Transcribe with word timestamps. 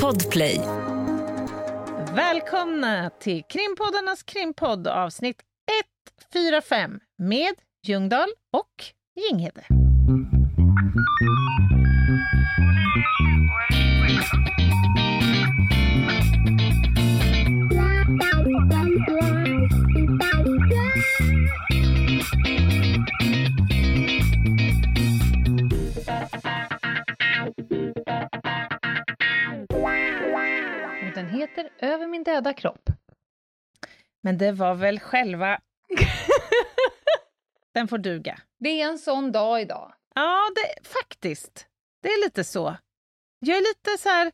Podplay. 0.00 0.60
Välkomna 2.14 3.10
till 3.10 3.42
krimpoddarnas 3.48 4.22
krimpodd 4.22 4.86
avsnitt 4.86 5.36
145 6.34 7.00
med 7.18 7.54
Ljungdahl 7.86 8.28
och 8.52 8.84
Ginghede. 9.20 9.64
Och 31.42 31.48
den 31.48 31.64
heter 31.64 31.86
Över 31.86 32.06
min 32.06 32.24
döda 32.24 32.52
kropp. 32.52 32.90
Men 34.22 34.38
det 34.38 34.52
var 34.52 34.74
väl 34.74 35.00
själva... 35.00 35.60
Den 37.74 37.88
får 37.88 37.98
duga. 37.98 38.40
Det 38.58 38.82
är 38.82 38.88
en 38.88 38.98
sån 38.98 39.32
dag 39.32 39.60
idag. 39.60 39.94
Ja, 40.14 40.50
det, 40.54 40.88
faktiskt. 40.88 41.66
Det 42.02 42.08
är 42.08 42.24
lite 42.24 42.44
så. 42.44 42.76
Jag 43.38 43.56
är 43.56 43.60
lite 43.60 44.02
så 44.02 44.08
här... 44.08 44.32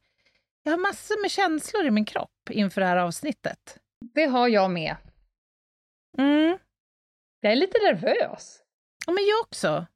Jag 0.63 0.73
har 0.73 0.79
massor 0.79 1.23
med 1.23 1.31
känslor 1.31 1.87
i 1.87 1.91
min 1.91 2.05
kropp 2.05 2.51
inför 2.51 2.81
det 2.81 2.87
här 2.87 2.97
avsnittet. 2.97 3.79
Det 4.15 4.27
har 4.27 4.49
jag 4.49 4.71
med. 4.71 4.97
Mm. 6.19 6.59
Jag 7.41 7.53
är 7.53 7.57
lite 7.57 7.79
nervös. 7.79 8.63
Ja, 9.07 9.13
men 9.13 9.25
jag 9.25 9.41
också. 9.41 9.87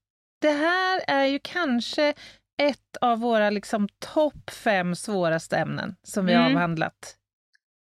Det 0.40 0.52
här 0.52 1.04
är 1.06 1.24
ju 1.24 1.38
kanske 1.38 2.14
ett 2.56 2.97
av 3.01 3.19
våra 3.20 3.51
liksom, 3.51 3.88
topp 3.98 4.51
fem 4.51 4.95
svåraste 4.95 5.56
ämnen 5.56 5.97
som 6.02 6.27
vi 6.27 6.34
har 6.34 6.41
Mm. 6.45 6.56
avhandlat. 6.56 7.16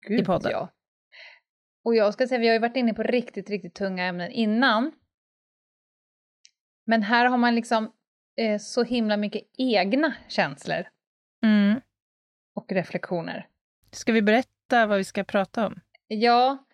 Gud, 0.08 0.26
podden. 0.26 0.50
Ja. 0.52 0.68
Och 1.84 1.94
jag 1.94 2.14
ska 2.14 2.26
säga, 2.28 2.38
vi 2.38 2.46
har 2.46 2.52
ju 2.54 2.58
varit 2.60 2.76
inne 2.76 2.94
på 2.94 3.02
riktigt, 3.02 3.50
riktigt 3.50 3.74
tunga 3.74 4.04
ämnen 4.04 4.30
innan. 4.30 4.92
Men 6.86 7.02
här 7.02 7.26
har 7.26 7.36
man 7.38 7.54
liksom 7.54 7.92
eh, 8.36 8.58
så 8.58 8.82
himla 8.84 9.16
mycket 9.16 9.42
egna 9.58 10.14
känslor 10.28 10.84
Mm. 11.42 11.80
och 12.54 12.72
reflektioner. 12.72 13.48
Ska 13.90 14.12
vi 14.12 14.22
berätta 14.22 14.86
vad 14.86 14.98
vi 14.98 15.04
ska 15.04 15.24
prata 15.24 15.66
om? 15.66 15.80
Ja, 16.06 16.66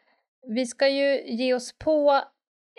vi 0.47 0.67
ska 0.67 0.89
ju 0.89 1.23
ge 1.27 1.55
oss 1.55 1.79
på 1.79 2.23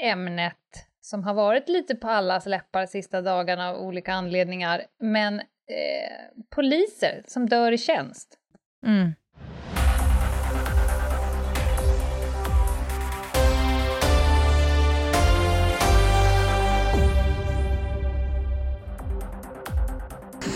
ämnet 0.02 0.88
som 1.02 1.24
har 1.24 1.34
varit 1.34 1.70
lite 1.70 1.96
på 1.96 2.08
allas 2.10 2.46
läppar 2.46 2.86
sista 2.86 3.22
dagarna 3.22 3.70
av 3.70 3.78
olika 3.82 4.14
anledningar, 4.14 4.86
men 5.00 5.40
eh, 5.40 6.44
poliser 6.50 7.24
som 7.28 7.50
dör 7.50 7.72
i 7.72 7.78
tjänst. 7.78 8.38
Mm. 8.86 9.12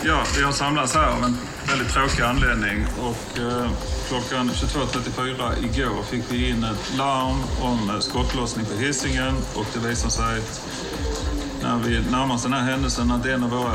Ja, 0.08 0.22
vi 0.36 0.42
har 0.42 0.52
samlats 0.52 0.94
här 0.94 1.06
av 1.06 1.24
en 1.24 1.36
väldigt 1.68 1.92
tråkig 1.92 2.22
anledning 2.22 2.86
och 3.00 3.38
eh, 3.38 3.70
klockan 4.08 4.50
22.34 4.50 5.64
igår 5.64 6.02
fick 6.02 6.22
vi 6.28 6.50
in 6.50 6.64
ett 6.64 6.96
larm 6.98 7.36
om 7.62 8.00
skottlossning 8.00 8.66
på 8.66 8.72
Hisingen 8.72 9.34
och 9.54 9.66
det 9.74 9.88
visar 9.88 10.08
sig 10.08 10.42
när 11.62 11.78
vi 11.78 12.00
närmar 12.10 12.34
oss 12.34 12.42
den 12.42 12.52
här 12.52 12.62
händelsen 12.62 13.10
att 13.10 13.26
en 13.26 13.44
av 13.44 13.50
våra 13.50 13.74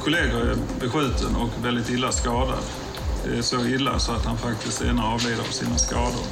kollegor 0.00 0.40
är 0.40 0.56
beskjuten 0.80 1.36
och 1.36 1.50
väldigt 1.64 1.90
illa 1.90 2.12
skadad. 2.12 2.64
Det 3.24 3.38
är 3.38 3.42
så 3.42 3.64
illa 3.64 3.98
så 3.98 4.12
att 4.12 4.24
han 4.24 4.38
faktiskt 4.38 4.78
senare 4.78 5.06
avlider 5.06 5.40
av 5.40 5.52
sina 5.52 5.78
skador. 5.78 6.26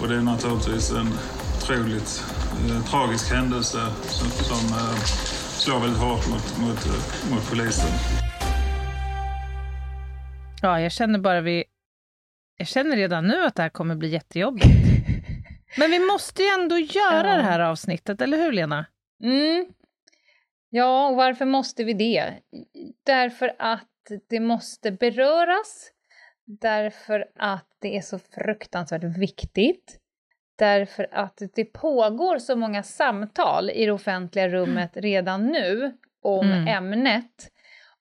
Och 0.00 0.08
det 0.08 0.14
är 0.14 0.20
naturligtvis 0.20 0.90
en 0.90 1.18
otroligt 1.58 2.24
eh, 2.68 2.84
tragisk 2.90 3.30
händelse 3.30 3.86
som, 4.08 4.30
som 4.30 4.76
eh, 4.78 5.04
slår 5.58 5.80
väldigt 5.80 6.00
hårt 6.00 6.28
mot, 6.28 6.58
mot, 6.58 6.86
eh, 6.86 7.30
mot 7.30 7.50
polisen. 7.50 8.27
Ja, 10.62 10.80
jag 10.80 10.92
känner 10.92 11.18
bara 11.18 11.40
vi... 11.40 11.64
Jag 12.56 12.68
känner 12.68 12.96
redan 12.96 13.26
nu 13.26 13.44
att 13.44 13.54
det 13.54 13.62
här 13.62 13.68
kommer 13.68 13.94
bli 13.96 14.08
jättejobbigt. 14.08 14.66
Men 15.78 15.90
vi 15.90 15.98
måste 15.98 16.42
ju 16.42 16.48
ändå 16.48 16.78
göra 16.78 17.28
Ja. 17.30 17.36
det 17.36 17.42
här 17.42 17.60
avsnittet, 17.60 18.20
eller 18.20 18.36
hur 18.38 18.52
Lena? 18.52 18.86
Mm. 19.22 19.66
Ja, 20.70 21.08
och 21.08 21.16
varför 21.16 21.44
måste 21.44 21.84
vi 21.84 21.92
det? 21.92 22.32
Därför 23.06 23.52
att 23.58 23.88
det 24.30 24.40
måste 24.40 24.90
beröras, 24.92 25.90
därför 26.46 27.26
att 27.38 27.66
det 27.80 27.96
är 27.96 28.00
så 28.00 28.18
fruktansvärt 28.18 29.04
viktigt, 29.18 29.98
därför 30.58 31.08
att 31.12 31.42
det 31.54 31.64
pågår 31.64 32.38
så 32.38 32.56
många 32.56 32.82
samtal 32.82 33.70
i 33.70 33.86
det 33.86 33.92
offentliga 33.92 34.48
rummet 34.48 34.90
redan 34.94 35.46
nu 35.46 35.96
om 36.22 36.46
Mm. 36.52 36.68
ämnet. 36.68 37.50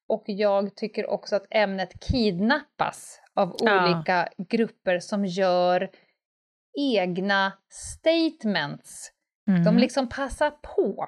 Och 0.09 0.23
jag 0.28 0.75
tycker 0.75 1.09
också 1.09 1.35
att 1.35 1.45
ämnet 1.50 2.00
kidnappas 2.09 3.22
av 3.34 3.56
Ja. 3.59 3.85
olika 3.95 4.29
grupper 4.38 5.00
som 5.00 5.25
gör 5.25 5.90
egna 6.78 7.53
statements. 7.69 9.12
Mm. 9.50 9.63
De 9.63 9.78
liksom 9.78 10.09
passar 10.09 10.51
på 10.51 11.07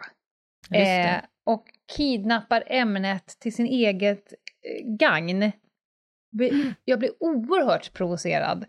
eh, 0.74 1.22
och 1.46 1.66
kidnappar 1.96 2.64
ämnet 2.68 3.28
till 3.40 3.54
sin 3.54 3.66
eget 3.66 4.34
eh, 4.34 4.86
gagn. 4.98 5.52
Jag 6.86 7.00
blir 7.00 7.12
oerhört 7.20 7.94
provocerad. 7.94 8.66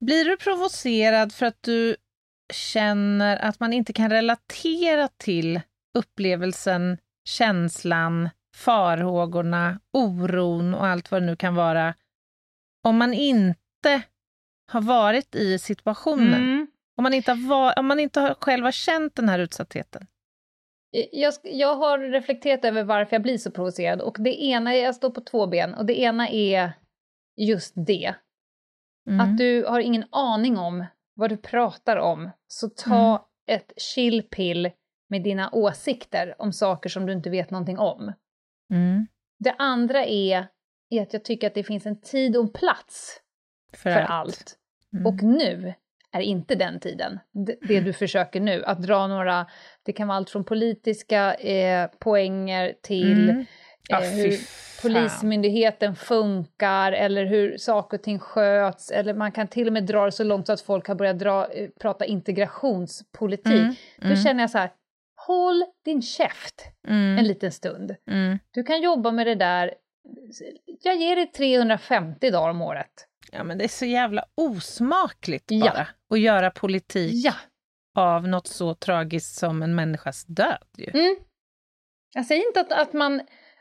Blir 0.00 0.24
du 0.24 0.36
provocerad 0.36 1.32
för 1.32 1.46
att 1.46 1.62
du 1.62 1.96
känner 2.52 3.36
att 3.36 3.60
man 3.60 3.72
inte 3.72 3.92
kan 3.92 4.10
relatera 4.10 5.08
till 5.16 5.60
upplevelsen, 5.94 6.98
känslan, 7.24 8.30
farhågorna, 8.54 9.80
oron 9.92 10.74
och 10.74 10.86
allt 10.86 11.10
vad 11.10 11.22
det 11.22 11.26
nu 11.26 11.36
kan 11.36 11.54
vara, 11.54 11.94
om 12.84 12.96
man 12.96 13.14
inte 13.14 14.02
har 14.72 14.80
varit 14.80 15.34
i 15.34 15.58
situationen? 15.58 16.42
Mm. 16.42 16.66
Om, 16.96 17.02
man 17.02 17.14
inte 17.14 17.32
har 17.32 17.48
var, 17.48 17.78
om 17.78 17.86
man 17.86 18.00
inte 18.00 18.20
har 18.20 18.34
själv 18.34 18.64
har 18.64 18.72
känt 18.72 19.16
den 19.16 19.28
här 19.28 19.38
utsattheten? 19.38 20.06
Jag, 21.12 21.34
jag 21.42 21.76
har 21.76 21.98
reflekterat 21.98 22.64
över 22.64 22.84
varför 22.84 23.16
jag 23.16 23.22
blir 23.22 23.38
så 23.38 23.50
provocerad 23.50 24.00
och 24.00 24.16
det 24.20 24.42
ena, 24.42 24.74
jag 24.74 24.94
står 24.94 25.10
på 25.10 25.20
två 25.20 25.46
ben, 25.46 25.74
och 25.74 25.86
det 25.86 26.00
ena 26.00 26.28
är 26.28 26.72
just 27.36 27.72
det. 27.86 28.14
Mm. 29.08 29.20
Att 29.20 29.38
du 29.38 29.64
har 29.64 29.80
ingen 29.80 30.04
aning 30.10 30.58
om 30.58 30.84
vad 31.14 31.30
du 31.30 31.36
pratar 31.36 31.96
om, 31.96 32.30
så 32.46 32.68
ta 32.68 33.10
Mm. 33.48 33.60
ett 33.60 33.72
chill 33.76 34.22
pill 34.22 34.70
med 35.08 35.22
dina 35.22 35.50
åsikter 35.52 36.34
om 36.38 36.52
saker 36.52 36.88
som 36.90 37.06
du 37.06 37.12
inte 37.12 37.30
vet 37.30 37.50
någonting 37.50 37.78
om. 37.78 38.12
Mm. 38.72 39.06
Det 39.38 39.54
andra 39.58 40.04
är, 40.04 40.46
är 40.90 41.02
att 41.02 41.12
jag 41.12 41.24
tycker 41.24 41.46
att 41.46 41.54
det 41.54 41.64
finns 41.64 41.86
en 41.86 42.00
tid 42.00 42.36
och 42.36 42.42
en 42.42 42.52
plats 42.52 43.20
För, 43.74 43.92
för 43.92 44.00
allt. 44.00 44.08
allt. 44.10 44.54
Mm. 44.92 45.06
Och 45.06 45.22
nu 45.22 45.74
är 46.12 46.20
inte 46.20 46.54
den 46.54 46.80
tiden. 46.80 47.18
Det, 47.46 47.56
det 47.68 47.80
du 47.80 47.92
försöker 47.92 48.40
nu, 48.40 48.64
att 48.64 48.82
dra 48.82 49.06
några, 49.06 49.46
det 49.82 49.92
kan 49.92 50.08
vara 50.08 50.16
allt 50.16 50.30
från 50.30 50.44
politiska 50.44 51.34
eh, 51.34 51.90
poänger 51.98 52.74
till 52.82 53.30
Mm. 53.30 53.46
Eh, 53.90 53.98
hur 54.00 54.38
polismyndigheten 54.82 55.96
funkar 55.96 56.92
eller 56.92 57.24
hur 57.24 57.56
saker 57.58 57.98
och 57.98 58.02
ting 58.02 58.18
sköts. 58.18 58.90
Eller 58.90 59.14
man 59.14 59.32
kan 59.32 59.48
till 59.48 59.66
och 59.66 59.72
med 59.72 59.86
dra 59.86 60.04
det 60.04 60.12
så 60.12 60.24
långt 60.24 60.46
så 60.46 60.52
att 60.52 60.60
folk 60.60 60.88
har 60.88 60.94
börjat 60.94 61.18
dra, 61.18 61.52
eh, 61.52 61.68
prata 61.80 62.04
integrationspolitik. 62.04 63.52
Mm. 63.52 63.74
Då 64.00 64.06
Mm. 64.06 64.16
känner 64.16 64.42
jag 64.42 64.50
så 64.50 64.58
här, 64.58 64.70
håll 65.26 65.64
din 65.84 66.02
käft 66.02 66.64
Mm. 66.88 67.18
en 67.18 67.24
liten 67.24 67.52
stund. 67.52 67.96
Mm. 68.10 68.38
Du 68.50 68.62
kan 68.62 68.80
jobba 68.82 69.10
med 69.10 69.26
det 69.26 69.34
där, 69.34 69.74
jag 70.82 70.96
ger 70.96 71.16
dig 71.16 71.26
350 71.32 72.30
dagar 72.30 72.50
om 72.50 72.62
året. 72.62 73.08
Ja, 73.32 73.44
men 73.44 73.58
det 73.58 73.64
är 73.64 73.68
så 73.68 73.84
jävla 73.84 74.24
osmakligt 74.34 75.44
Ja. 75.48 75.70
bara 75.70 75.88
att 76.10 76.20
göra 76.20 76.50
politik 76.50 77.12
Ja. 77.26 77.34
av 77.96 78.28
något 78.28 78.46
så 78.46 78.74
tragiskt 78.74 79.34
som 79.38 79.62
en 79.62 79.74
människas 79.74 80.24
död. 80.24 80.64
Ju. 80.78 80.90
Mm. 81.00 81.16
Jag 82.14 82.26
säger 82.26 82.46
inte 82.46 82.60
att, 82.60 82.72
att, 82.72 82.92
man, 82.92 83.20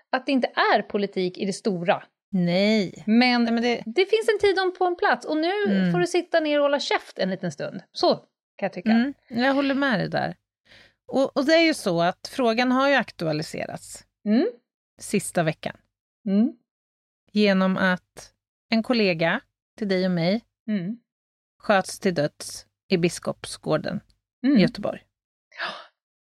att 0.09 0.25
det 0.25 0.31
inte 0.31 0.47
är 0.73 0.81
politik 0.81 1.37
i 1.37 1.45
det 1.45 1.53
stora, 1.53 2.03
Nej. 2.31 3.03
men, 3.07 3.43
Nej, 3.43 3.53
men 3.53 3.63
det, 3.63 3.83
det 3.85 4.05
finns 4.05 4.29
en 4.33 4.39
tid 4.39 4.59
och 4.59 4.77
på 4.77 4.85
en 4.85 4.95
plats 4.95 5.25
och 5.25 5.37
nu 5.37 5.51
Mm. 5.67 5.91
får 5.91 5.99
du 5.99 6.07
sitta 6.07 6.39
ner 6.39 6.57
och 6.57 6.63
hålla 6.63 6.79
käft 6.79 7.19
en 7.19 7.29
liten 7.29 7.51
stund. 7.51 7.81
Så 7.91 8.15
kan 8.15 8.25
jag 8.65 8.73
tycka. 8.73 8.89
mm, 8.89 9.13
jag 9.27 9.53
håller 9.53 9.75
med 9.75 9.99
dig 9.99 10.09
där. 10.09 10.35
Och, 11.11 11.37
och 11.37 11.45
det 11.45 11.53
är 11.53 11.65
ju 11.65 11.73
så 11.73 12.01
att 12.01 12.27
frågan 12.27 12.71
har 12.71 12.89
ju 12.89 12.95
aktualiserats 12.95 14.03
Mm. 14.25 14.47
sista 14.99 15.43
veckan 15.43 15.77
Mm. 16.25 16.53
genom 17.31 17.77
att 17.77 18.33
en 18.69 18.83
kollega 18.83 19.41
till 19.77 19.87
dig 19.87 20.05
och 20.05 20.11
mig 20.11 20.41
Mm. 20.67 20.97
sköts 21.57 21.99
till 21.99 22.13
döds 22.13 22.65
i 22.87 22.97
Biskopsgården 22.97 24.01
Mm. 24.45 24.57
i 24.57 24.61
Göteborg. 24.61 25.01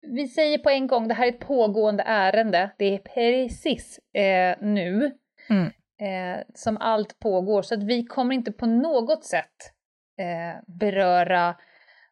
Vi 0.00 0.28
säger 0.28 0.58
på 0.58 0.70
en 0.70 0.86
gång, 0.86 1.08
det 1.08 1.14
här 1.14 1.26
är 1.26 1.32
ett 1.32 1.40
pågående 1.40 2.02
ärende. 2.06 2.70
Det 2.78 2.84
är 2.84 2.98
precis 2.98 3.98
eh, 4.14 4.56
nu. 4.60 5.18
Mm. 5.48 5.66
eh, 6.00 6.42
som 6.54 6.76
allt 6.76 7.18
pågår. 7.18 7.62
Så 7.62 7.74
att 7.74 7.82
vi 7.82 8.04
kommer 8.06 8.34
inte 8.34 8.52
på 8.52 8.66
något 8.66 9.24
sätt 9.24 9.72
eh, 10.18 10.62
beröra 10.66 11.56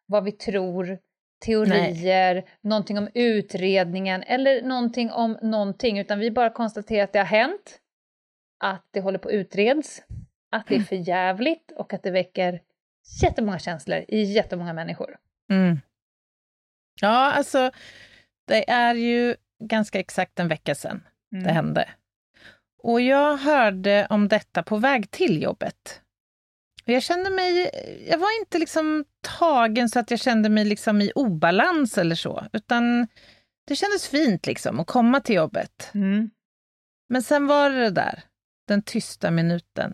vad 0.05 0.23
vi 0.23 0.31
tror, 0.31 0.99
teorier, 1.45 2.33
Nej. 2.33 2.45
någonting 2.61 2.97
om 2.97 3.09
utredningen 3.13 4.23
eller 4.23 4.61
någonting 4.61 5.11
om 5.11 5.37
någonting, 5.41 5.99
utan 5.99 6.19
vi 6.19 6.31
bara 6.31 6.49
konstaterar 6.49 7.03
att 7.03 7.13
det 7.13 7.19
har 7.19 7.25
hänt, 7.25 7.79
att 8.59 8.85
det 8.91 9.01
håller 9.01 9.19
på 9.19 9.27
att 9.27 9.33
utreds, 9.33 10.01
att 10.51 10.67
det 10.67 10.75
är 10.75 10.79
för 10.79 11.09
jävligt 11.09 11.71
och 11.71 11.93
att 11.93 12.03
det 12.03 12.11
väcker 12.11 12.61
jättemånga 13.21 13.59
känslor 13.59 14.05
i 14.07 14.21
jättemånga 14.23 14.73
människor. 14.73 15.17
Mm. 15.51 15.79
Ja, 17.01 17.31
alltså 17.31 17.71
det 18.47 18.69
är 18.69 18.95
ju 18.95 19.35
ganska 19.59 19.99
exakt 19.99 20.39
en 20.39 20.47
vecka 20.47 20.75
sedan 20.75 21.03
mm. 21.31 21.43
det 21.43 21.51
hände. 21.51 21.89
Och 22.83 23.01
jag 23.01 23.37
hörde 23.37 24.07
om 24.09 24.27
detta 24.27 24.63
på 24.63 24.77
väg 24.77 25.11
till 25.11 25.41
jobbet. 25.41 26.01
Jag 26.87 27.03
kände 27.03 27.29
mig, 27.29 27.69
jag 28.09 28.17
var 28.17 28.39
inte 28.39 28.57
liksom 28.57 29.05
tagen 29.39 29.89
så 29.89 29.99
att 29.99 30.11
jag 30.11 30.19
kände 30.19 30.49
mig 30.49 30.65
liksom 30.65 31.01
i 31.01 31.11
obalans 31.15 31.97
eller 31.97 32.15
så, 32.15 32.43
utan 32.53 33.07
det 33.67 33.75
kändes 33.75 34.07
fint 34.07 34.47
liksom 34.47 34.79
att 34.79 34.87
komma 34.87 35.19
till 35.19 35.35
jobbet. 35.35 35.91
Mm. 35.93 36.29
Men 37.09 37.23
sen 37.23 37.47
var 37.47 37.69
det 37.69 37.83
det 37.83 37.89
där, 37.89 38.23
den 38.67 38.81
tysta 38.81 39.31
minuten. 39.31 39.93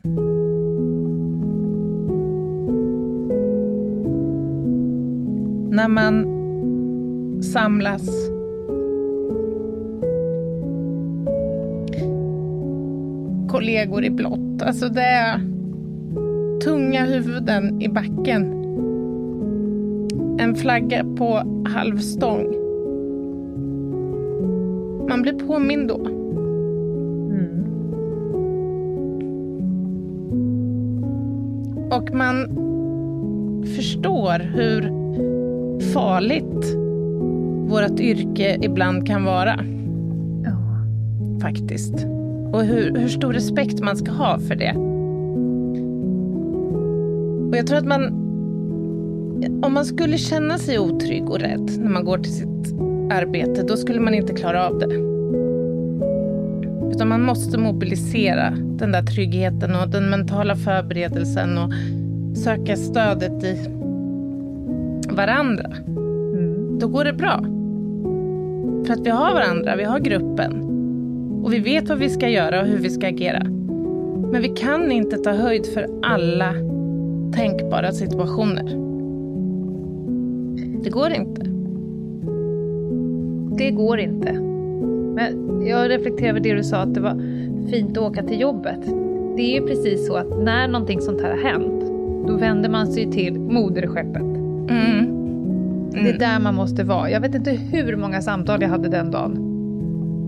När 5.71 5.87
man 5.87 6.23
samlas 7.43 8.09
kollegor 13.51 14.03
i 14.03 14.09
blått. 14.09 14.61
Alltså 14.61 14.89
det 14.89 15.41
tunga 16.63 17.05
huvuden 17.05 17.81
i 17.81 17.89
backen. 17.89 18.57
En 20.39 20.55
flagga 20.55 21.05
på 21.17 21.43
halvstång. 21.65 22.55
Man 25.09 25.21
blir 25.21 25.33
påmind 25.33 25.87
då. 25.87 25.99
Mm. 27.29 27.63
Och 31.91 32.13
man 32.13 32.47
förstår 33.75 34.39
hur 34.39 34.81
farligt 35.93 36.75
vårt 37.69 37.99
yrke 37.99 38.57
ibland 38.61 39.07
kan 39.07 39.23
vara. 39.23 39.59
Ja. 40.43 40.57
Faktiskt. 41.41 41.93
Och 42.53 42.63
hur, 42.63 42.95
hur 42.95 43.07
stor 43.07 43.33
respekt 43.33 43.79
man 43.79 43.97
ska 43.97 44.11
ha 44.11 44.39
för 44.39 44.55
det. 44.55 44.90
Och 47.51 47.57
jag 47.57 47.67
tror 47.67 47.77
att 47.77 47.85
man, 47.85 48.05
om 49.63 49.73
man 49.73 49.85
skulle 49.85 50.17
känna 50.17 50.57
sig 50.57 50.79
otrygg 50.79 51.29
och 51.29 51.39
rädd 51.39 51.71
när 51.79 51.89
man 51.89 52.05
går 52.05 52.17
till 52.17 52.33
sitt 52.33 52.73
arbete, 53.11 53.63
då 53.63 53.77
skulle 53.77 53.99
man 53.99 54.13
inte 54.13 54.33
klara 54.33 54.67
av 54.67 54.79
det. 54.79 54.95
Utan 56.95 57.07
man 57.07 57.21
måste 57.21 57.57
mobilisera 57.57 58.51
den 58.51 58.91
där 58.91 59.01
tryggheten 59.01 59.75
och 59.75 59.89
den 59.89 60.09
mentala 60.09 60.55
förberedelsen 60.55 61.57
och 61.57 61.73
söka 62.37 62.75
stödet 62.75 63.43
i 63.43 63.57
varandra. 65.09 65.71
Mm. 65.87 66.79
Då 66.79 66.87
går 66.87 67.05
det 67.05 67.13
bra. 67.13 67.39
För 68.85 68.93
att 68.93 69.05
vi 69.05 69.09
har 69.09 69.33
varandra, 69.33 69.75
vi 69.75 69.83
har 69.83 69.99
gruppen. 69.99 70.61
Och 71.43 71.53
vi 71.53 71.59
vet 71.59 71.89
vad 71.89 71.97
vi 71.97 72.09
ska 72.09 72.29
göra 72.29 72.61
och 72.61 72.67
hur 72.67 72.77
vi 72.77 72.89
ska 72.89 73.07
agera. 73.07 73.43
Men 74.31 74.41
vi 74.41 74.49
kan 74.49 74.91
inte 74.91 75.17
ta 75.17 75.31
höjd 75.31 75.65
för 75.65 75.87
alla 76.03 76.70
tänkbara 77.33 77.91
situationer. 77.91 78.63
Det 80.83 80.89
går 80.89 81.11
inte. 81.11 81.41
Det 83.57 83.71
går 83.71 83.99
inte. 83.99 84.33
Men 85.15 85.61
jag 85.65 85.89
reflekterar 85.89 86.29
över 86.29 86.39
det 86.39 86.53
du 86.53 86.63
sa, 86.63 86.77
att 86.77 86.93
det 86.93 87.01
var 87.01 87.21
fint 87.69 87.97
att 87.97 88.03
åka 88.03 88.23
till 88.23 88.41
jobbet. 88.41 88.79
Det 89.35 89.41
är 89.41 89.61
ju 89.61 89.67
precis 89.67 90.07
så 90.07 90.15
att 90.15 90.43
när 90.43 90.67
någonting 90.67 91.01
sånt 91.01 91.21
här 91.21 91.29
har 91.29 91.37
hänt, 91.37 91.83
då 92.27 92.37
vänder 92.37 92.69
man 92.69 92.87
sig 92.87 93.11
till 93.11 93.39
moderskeppet. 93.39 94.21
Mm. 94.21 95.21
Mm. 95.93 96.03
Det 96.03 96.09
är 96.09 96.19
där 96.19 96.39
man 96.39 96.55
måste 96.55 96.83
vara. 96.83 97.09
Jag 97.09 97.21
vet 97.21 97.35
inte 97.35 97.51
hur 97.51 97.95
många 97.95 98.21
samtal 98.21 98.61
jag 98.61 98.69
hade 98.69 98.89
den 98.89 99.11
dagen. 99.11 99.31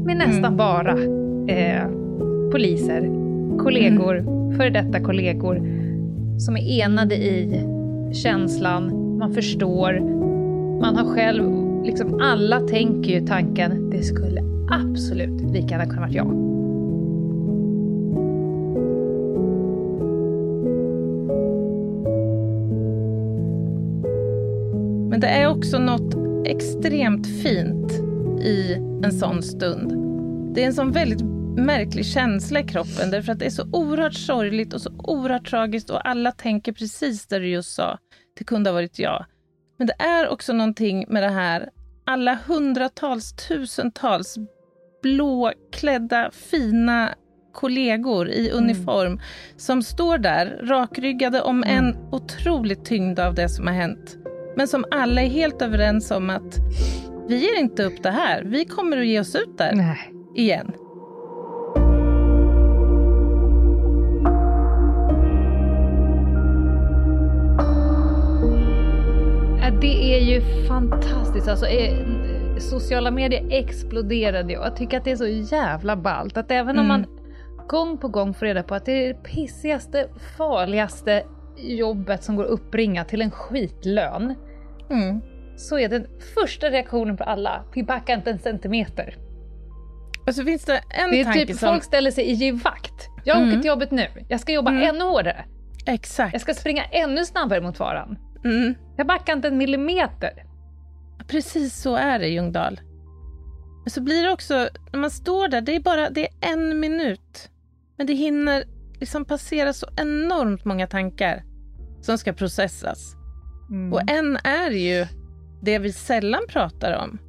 Med 0.05 0.17
nästan 0.17 0.45
mm. 0.45 0.57
bara 0.57 0.91
eh, 1.53 1.87
poliser, 2.51 3.09
kollegor, 3.57 4.17
mm. 4.17 4.57
före 4.57 4.69
detta 4.69 4.99
kollegor 4.99 5.82
som 6.37 6.57
är 6.57 6.83
enade 6.83 7.15
i 7.15 7.63
känslan, 8.13 9.17
man 9.17 9.33
förstår, 9.33 9.99
man 10.81 10.95
har 10.95 11.15
själv, 11.15 11.43
liksom 11.85 12.19
alla 12.21 12.59
tänker 12.59 13.11
ju 13.11 13.27
tanken, 13.27 13.89
det 13.89 14.03
skulle 14.03 14.41
absolut 14.71 15.41
lika 15.53 15.67
gärna 15.67 15.85
kunna 15.85 16.01
varit 16.01 16.15
jag. 16.15 16.27
Men 25.09 25.19
det 25.19 25.27
är 25.27 25.47
också 25.47 25.79
något 25.79 26.15
extremt 26.45 27.27
fint 27.27 27.91
i 28.41 28.73
en 29.03 29.11
sån 29.11 29.43
stund. 29.43 29.93
Det 30.55 30.63
är 30.63 30.67
en 30.67 30.73
sån 30.73 30.91
väldigt 30.91 31.23
märklig 31.55 32.05
känsla 32.05 32.59
i 32.59 32.63
kroppen 32.63 33.11
därför 33.11 33.31
att 33.31 33.39
det 33.39 33.45
är 33.45 33.49
så 33.49 33.63
oerhört 33.71 34.13
sorgligt 34.13 34.73
och 34.73 34.81
så 34.81 34.91
oerhört 35.09 35.49
tragiskt 35.49 35.89
och 35.89 36.07
alla 36.07 36.31
tänker 36.31 36.71
precis 36.71 37.27
det 37.27 37.39
du 37.39 37.47
just 37.47 37.75
sa. 37.75 37.97
Det 38.37 38.43
kunde 38.43 38.69
ha 38.69 38.73
varit 38.73 38.99
jag. 38.99 39.25
Men 39.77 39.87
det 39.87 39.95
är 40.03 40.29
också 40.29 40.53
någonting 40.53 41.05
med 41.07 41.23
det 41.23 41.29
här, 41.29 41.69
alla 42.05 42.39
hundratals, 42.47 43.33
tusentals 43.33 44.37
blåklädda, 45.01 46.31
fina 46.31 47.15
kollegor 47.53 48.29
i 48.29 48.49
mm. 48.49 48.63
uniform 48.63 49.11
mm. 49.11 49.19
som 49.57 49.83
står 49.83 50.17
där 50.17 50.59
rakryggade 50.63 51.41
om 51.41 51.63
mm. 51.63 51.77
en 51.77 51.97
otroligt 52.11 52.85
tyngd 52.85 53.19
av 53.19 53.35
det 53.35 53.49
som 53.49 53.67
har 53.67 53.73
hänt. 53.73 54.17
Men 54.55 54.67
som 54.67 54.85
alla 54.91 55.21
är 55.21 55.29
helt 55.29 55.61
överens 55.61 56.11
om 56.11 56.29
att 56.29 56.57
vi 57.27 57.37
ger 57.37 57.59
inte 57.59 57.83
upp 57.83 58.03
det 58.03 58.11
här. 58.11 58.43
Vi 58.43 58.65
kommer 58.65 58.97
att 58.97 59.05
ge 59.05 59.19
oss 59.19 59.35
ut 59.35 59.57
där 59.57 59.73
Nej. 59.75 60.11
igen. 60.35 60.71
Det 69.83 70.15
är 70.15 70.19
ju 70.19 70.41
fantastiskt. 70.67 71.47
Alltså, 71.47 71.65
eh, 71.67 72.05
sociala 72.57 73.11
medier 73.11 73.47
exploderade 73.51 74.53
ju. 74.53 74.59
Jag 74.59 74.75
tycker 74.75 74.97
att 74.97 75.03
det 75.03 75.11
är 75.11 75.15
så 75.15 75.55
jävla 75.55 75.95
ballt 75.95 76.37
att 76.37 76.51
även 76.51 76.69
mm. 76.69 76.81
om 76.81 76.87
man 76.87 77.05
gång 77.67 77.97
på 77.97 78.07
gång 78.07 78.33
får 78.33 78.45
reda 78.45 78.63
på 78.63 78.75
att 78.75 78.85
det 78.85 78.91
är 78.91 79.07
det 79.07 79.23
pissigaste, 79.23 80.07
farligaste 80.37 81.23
jobbet 81.57 82.23
som 82.23 82.35
går 82.35 82.43
att 82.43 82.49
uppbringa 82.49 83.05
till 83.05 83.21
en 83.21 83.31
skitlön. 83.31 84.35
Mm. 84.89 85.21
Så 85.57 85.79
är 85.79 85.89
den 85.89 86.07
första 86.35 86.69
reaktionen 86.69 87.17
på 87.17 87.23
alla, 87.23 87.63
vi 87.73 87.83
backar 87.83 88.13
inte 88.17 88.31
en 88.31 88.39
centimeter. 88.39 89.17
Och 90.27 90.35
så 90.35 90.43
finns 90.43 90.65
det 90.65 90.81
en 90.89 91.11
det 91.11 91.21
är 91.21 91.33
typ, 91.33 91.49
som... 91.49 91.69
Folk 91.69 91.83
ställer 91.83 92.11
sig 92.11 92.23
i 92.23 92.33
givakt. 92.33 93.09
Jag 93.23 93.37
mm. 93.37 93.49
åker 93.49 93.57
till 93.57 93.67
jobbet 93.67 93.91
nu, 93.91 94.07
jag 94.27 94.39
ska 94.39 94.51
jobba 94.51 94.71
mm. 94.71 94.83
ännu 94.83 95.03
hårdare. 95.03 95.45
Exakt. 95.85 96.33
Jag 96.33 96.41
ska 96.41 96.53
springa 96.53 96.83
ännu 96.83 97.25
snabbare 97.25 97.61
mot 97.61 97.77
faran. 97.77 98.17
Mm. 98.43 98.73
Jag 98.97 99.07
backar 99.07 99.33
inte 99.33 99.47
en 99.47 99.57
millimeter. 99.57 100.45
Precis 101.27 101.81
så 101.81 101.95
är 101.95 102.19
det 102.19 102.27
Ljungdahl. 102.27 102.79
Men 103.83 103.91
så 103.91 104.01
blir 104.01 104.23
det 104.23 104.31
också, 104.31 104.67
när 104.91 104.99
man 104.99 105.11
står 105.11 105.47
där, 105.47 105.61
det 105.61 105.75
är 105.75 105.79
bara 105.79 106.09
det 106.09 106.27
är 106.27 106.53
en 106.53 106.79
minut. 106.79 107.49
Men 107.97 108.07
det 108.07 108.13
hinner 108.13 108.63
liksom 108.99 109.25
passera 109.25 109.73
så 109.73 109.87
enormt 109.97 110.65
många 110.65 110.87
tankar 110.87 111.43
som 112.01 112.17
ska 112.17 112.33
processas. 112.33 113.15
Mm. 113.69 113.93
Och 113.93 114.01
en 114.11 114.37
är 114.43 114.71
ju 114.71 115.07
det 115.61 115.79
vi 115.79 115.91
sällan 115.91 116.41
pratar 116.49 117.03
om, 117.03 117.19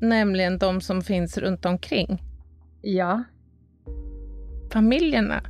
nämligen 0.00 0.58
de 0.58 0.80
som 0.80 1.02
finns 1.02 1.38
runt 1.38 1.64
omkring. 1.64 2.22
Ja. 2.82 3.24
Familjerna. 4.72 5.42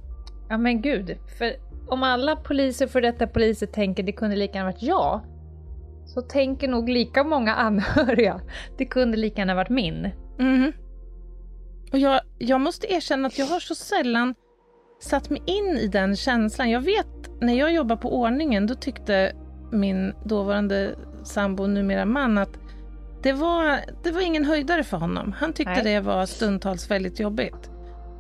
Ja 0.49 0.59
men 0.59 0.83
gud, 0.83 1.19
för 1.39 1.53
om 1.95 2.03
alla 2.03 2.37
poliser, 2.37 2.87
för 2.87 3.01
detta 3.01 3.27
poliser 3.27 3.67
tänker 3.67 4.03
det 4.03 4.13
kunde 4.13 4.37
lika 4.37 4.59
gärna 4.59 4.71
varit 4.71 4.83
jag, 4.83 5.21
så 6.07 6.23
tänker 6.23 6.69
nog 6.69 6.89
lika 6.89 7.25
många 7.25 7.55
anhöriga, 7.55 8.41
det 8.79 8.85
kunde 8.85 9.17
lika 9.17 9.41
gärna 9.41 9.55
varit 9.55 9.69
min. 9.69 10.11
Mm. 10.39 10.73
Och 11.93 11.99
jag, 11.99 12.21
jag 12.39 12.61
måste 12.61 12.93
erkänna 12.93 13.27
att 13.27 13.39
jag 13.39 13.47
har 13.47 13.61
så 13.61 13.75
sällan 13.75 14.35
satt 15.01 15.31
mig 15.31 15.43
in 15.47 15.79
i 15.79 15.87
den 15.87 16.17
känslan. 16.17 16.71
Jag 16.71 16.81
vet, 16.81 17.41
när 17.41 17.55
jag 17.55 17.73
jobbade 17.73 18.01
på 18.01 18.21
ordningen, 18.21 18.67
då 18.67 18.75
tyckte 18.75 19.33
min 19.73 20.15
dåvarande 20.25 20.95
sambo, 21.25 21.67
numera 21.67 22.05
man, 22.05 22.39
att 22.39 22.59
det 23.23 23.33
var, 23.33 23.81
det 24.03 24.11
var 24.11 24.21
ingen 24.21 24.45
höjdare 24.45 24.85
för 24.85 24.97
honom. 24.97 25.35
Han 25.39 25.53
tyckte 25.53 25.73
Nej. 25.73 25.85
det 25.85 26.01
var 26.01 26.27
stundtals 26.27 26.91
väldigt 26.91 27.21
jobbigt. 27.21 27.71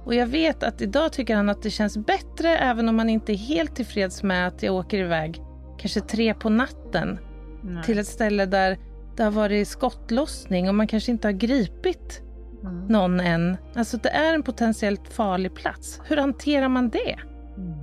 Och 0.04 0.14
jag 0.14 0.26
vet 0.26 0.62
att 0.62 0.80
idag 0.80 1.12
tycker 1.12 1.36
han 1.36 1.48
att 1.48 1.62
det 1.62 1.70
känns 1.70 1.96
bättre 1.98 2.48
även 2.58 2.88
om 2.88 2.98
han 2.98 3.10
inte 3.10 3.32
är 3.32 3.36
helt 3.36 3.76
tillfreds 3.76 4.22
med 4.22 4.46
att 4.48 4.62
jag 4.62 4.74
åker 4.74 4.98
iväg 4.98 5.40
kanske 5.78 6.00
tre 6.00 6.34
på 6.34 6.48
natten 6.48 7.18
Nej. 7.62 7.84
till 7.84 7.98
ett 7.98 8.06
ställe 8.06 8.46
där 8.46 8.78
det 9.16 9.22
har 9.22 9.30
varit 9.30 9.68
skottlossning 9.68 10.68
och 10.68 10.74
man 10.74 10.86
kanske 10.86 11.10
inte 11.12 11.28
har 11.28 11.32
gripit 11.32 12.20
Mm. 12.64 12.86
någon 12.86 13.20
än. 13.20 13.56
Alltså 13.74 13.96
det 13.96 14.08
är 14.08 14.34
en 14.34 14.42
potentiellt 14.42 15.08
farlig 15.08 15.54
plats. 15.54 16.00
Hur 16.04 16.16
hanterar 16.16 16.68
man 16.68 16.90
det? 16.90 17.18
Mm. 17.56 17.78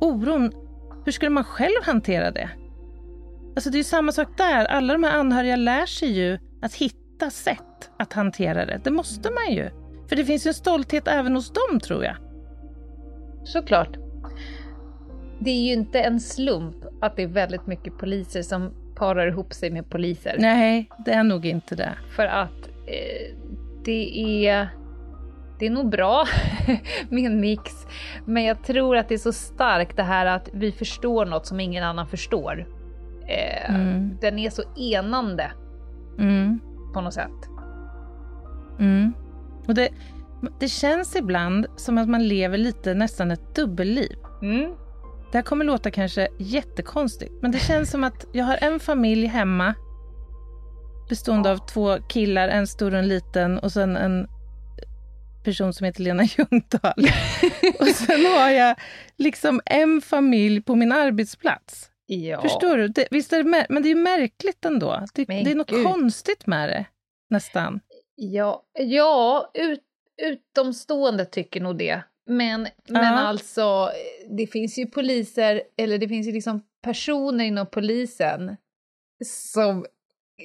Oron, 0.00 0.52
hur 1.04 1.12
skulle 1.12 1.30
man 1.30 1.44
själv 1.44 1.82
hantera 1.82 2.30
det? 2.30 2.50
Alltså 3.56 3.70
det 3.70 3.78
är 3.78 3.82
samma 3.82 4.12
sak 4.12 4.28
där. 4.36 4.64
Alla 4.64 4.92
de 4.92 5.04
här 5.04 5.18
anhöriga 5.18 5.56
lär 5.56 5.86
sig 5.86 6.08
ju 6.12 6.38
att 6.62 6.74
hitta 6.74 7.30
sätt 7.30 7.90
att 7.98 8.12
hantera 8.12 8.66
det. 8.66 8.80
Det 8.84 8.90
måste 8.90 9.30
man 9.30 9.54
ju. 9.54 9.70
För 10.12 10.16
det 10.16 10.24
finns 10.24 10.46
en 10.46 10.54
stolthet 10.54 11.08
även 11.08 11.34
hos 11.34 11.52
dem 11.52 11.80
tror 11.80 12.04
jag. 12.04 12.16
Såklart. 13.44 13.96
Det 15.40 15.50
är 15.50 15.64
ju 15.66 15.72
inte 15.72 16.00
en 16.00 16.20
slump 16.20 16.76
att 17.00 17.16
det 17.16 17.22
är 17.22 17.26
väldigt 17.26 17.66
mycket 17.66 17.98
poliser 17.98 18.42
som 18.42 18.70
parar 18.96 19.26
ihop 19.26 19.52
sig 19.52 19.70
med 19.70 19.90
poliser. 19.90 20.36
Nej, 20.38 20.90
det 21.04 21.12
är 21.12 21.24
nog 21.24 21.46
inte 21.46 21.74
det. 21.74 21.92
För 22.16 22.26
att 22.26 22.68
eh, 22.86 23.36
det 23.84 24.18
är... 24.46 24.68
Det 25.58 25.66
är 25.66 25.70
nog 25.70 25.90
bra 25.90 26.24
med 27.08 27.24
en 27.24 27.40
mix, 27.40 27.72
men 28.26 28.44
jag 28.44 28.64
tror 28.64 28.96
att 28.96 29.08
det 29.08 29.14
är 29.14 29.18
så 29.18 29.32
starkt 29.32 29.96
det 29.96 30.02
här 30.02 30.26
att 30.26 30.48
vi 30.52 30.72
förstår 30.72 31.26
något 31.26 31.46
som 31.46 31.60
ingen 31.60 31.84
annan 31.84 32.06
förstår. 32.06 32.66
Eh, 33.28 33.74
Mm. 33.74 34.18
Den 34.20 34.38
är 34.38 34.50
så 34.50 34.62
enande 34.76 35.52
Mm. 36.18 36.60
på 36.94 37.00
något 37.00 37.14
sätt. 37.14 37.48
Mm. 38.80 39.12
Och 39.66 39.74
det, 39.74 39.88
det 40.60 40.68
känns 40.68 41.16
ibland 41.16 41.66
som 41.76 41.98
att 41.98 42.08
man 42.08 42.28
lever 42.28 42.58
lite 42.58 42.94
nästan 42.94 43.30
ett 43.30 43.54
dubbelliv. 43.54 44.16
Mm. 44.42 44.74
Det 45.32 45.38
här 45.38 45.42
kommer 45.42 45.64
låta 45.64 45.90
kanske 45.90 46.28
jättekonstigt, 46.38 47.32
men 47.42 47.52
det 47.52 47.58
känns 47.58 47.90
som 47.90 48.04
att 48.04 48.26
jag 48.32 48.44
har 48.44 48.58
en 48.60 48.80
familj 48.80 49.26
hemma 49.26 49.74
bestående 51.08 51.50
av 51.50 51.66
två 51.66 51.98
killar, 52.08 52.48
en 52.48 52.66
stor 52.66 52.92
och 52.92 52.98
en 52.98 53.08
liten 53.08 53.58
och 53.58 53.72
sen 53.72 53.96
en 53.96 54.26
person 55.44 55.72
som 55.72 55.84
heter 55.84 56.02
Lena 56.02 56.22
Ljungdahl. 56.36 57.08
och 57.80 57.88
sen 57.88 58.26
har 58.26 58.50
jag 58.50 58.76
liksom 59.18 59.60
en 59.66 60.00
familj 60.00 60.62
på 60.62 60.74
min 60.74 60.92
arbetsplats. 60.92 61.88
Ja. 62.06 62.40
Förstår 62.42 62.76
du? 62.76 62.88
Det, 62.88 63.08
visst 63.10 63.32
är 63.32 63.42
det, 63.42 63.66
men 63.68 63.82
det 63.82 63.90
är 63.90 63.94
märkligt 63.94 64.64
ändå. 64.64 65.04
Det, 65.14 65.24
det 65.24 65.50
är 65.50 65.54
något 65.54 65.70
gud. 65.70 65.86
konstigt 65.86 66.46
med 66.46 66.68
det, 66.68 66.84
nästan. 67.30 67.80
Ja, 68.24 68.62
ja 68.72 69.50
ut, 69.54 69.80
utomstående 70.22 71.24
tycker 71.24 71.60
nog 71.60 71.78
det. 71.78 72.02
Men, 72.26 72.60
men 72.88 73.02
Ja. 73.02 73.18
alltså, 73.20 73.90
det 74.30 74.46
finns 74.46 74.78
ju 74.78 74.86
poliser, 74.86 75.62
eller 75.76 75.98
det 75.98 76.08
finns 76.08 76.26
ju 76.28 76.32
liksom 76.32 76.62
personer 76.82 77.44
inom 77.44 77.66
polisen 77.66 78.56
som 79.24 79.86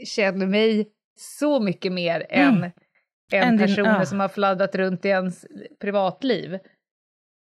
känner 0.05 0.45
mig 0.45 0.91
så 1.19 1.59
mycket 1.59 1.91
mer 1.91 2.25
Mm. 2.29 2.55
än, 2.55 2.63
än 2.63 3.43
Än 3.47 3.57
din- 3.57 3.67
personer 3.67 3.99
ja. 3.99 4.05
som 4.05 4.19
har 4.19 4.27
fladdrat 4.29 4.75
runt 4.75 5.05
i 5.05 5.07
ens 5.07 5.45
privatliv. 5.79 6.59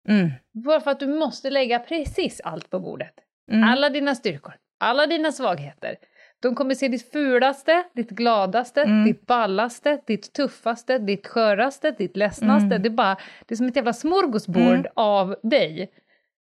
Mm. 0.08 0.30
Bara 0.64 0.80
för 0.80 0.90
att 0.90 1.00
du 1.00 1.06
måste 1.06 1.50
lägga 1.50 1.78
precis 1.78 2.40
allt 2.40 2.70
på 2.70 2.80
bordet. 2.80 3.14
Mm. 3.52 3.68
Alla 3.68 3.90
dina 3.90 4.14
styrkor, 4.14 4.54
alla 4.80 5.06
dina 5.06 5.32
svagheter. 5.32 5.96
De 6.42 6.54
kommer 6.54 6.75
se 6.75 6.88
ditt 6.88 7.12
fulaste, 7.12 7.85
ditt 7.95 8.11
gladaste, 8.11 8.83
Mm. 8.83 9.04
ditt 9.04 9.26
ballaste, 9.26 10.00
ditt 10.07 10.33
tuffaste, 10.33 10.99
ditt 10.99 11.26
sköraste, 11.26 11.90
ditt 11.90 12.16
ledsnaste. 12.16 12.66
Mm. 12.66 12.83
Det, 12.83 12.88
är 12.88 12.90
bara, 12.90 13.16
det 13.47 13.54
är 13.54 13.57
som 13.57 13.66
ett 13.66 13.76
jävla 13.76 13.92
smorgasbord 13.92 14.57
Mm. 14.62 14.87
av 14.95 15.37
dig. 15.42 15.90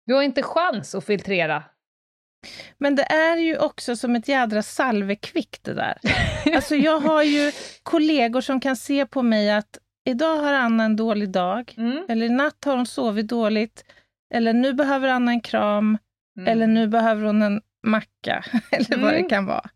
Du 0.06 0.14
har 0.14 0.22
inte 0.22 0.42
chans 0.42 0.94
att 0.94 1.04
filtrera. 1.04 1.62
Men 2.78 2.94
det 2.96 3.02
är 3.02 3.36
ju 3.36 3.58
också 3.58 3.96
som 3.96 4.16
ett 4.16 4.28
jädra 4.28 4.62
salvekvick 4.62 5.58
det 5.62 5.74
där. 5.74 5.98
Alltså 6.54 6.74
jag 6.76 6.98
har 7.00 7.22
ju 7.22 7.52
kollegor 7.82 8.40
som 8.40 8.60
kan 8.60 8.76
se 8.76 9.06
på 9.06 9.22
mig 9.22 9.50
att 9.50 9.78
idag 10.04 10.36
har 10.36 10.52
Anna 10.52 10.84
en 10.84 10.96
dålig 10.96 11.30
dag, 11.30 11.74
Mm. 11.78 12.04
eller 12.08 12.26
i 12.26 12.28
natt 12.28 12.64
har 12.64 12.76
hon 12.76 12.86
sovit 12.86 13.28
dåligt, 13.28 13.84
eller 14.34 14.52
nu 14.52 14.72
behöver 14.72 15.08
Anna 15.08 15.30
en 15.32 15.40
kram, 15.40 15.98
Mm. 16.38 16.48
eller 16.48 16.66
nu 16.66 16.86
behöver 16.88 17.26
hon 17.26 17.42
en 17.42 17.60
macka, 17.86 18.44
eller 18.70 18.96
vad 19.02 19.12
det 19.12 19.16
Mm. 19.18 19.28
kan 19.28 19.46
vara. 19.46 19.70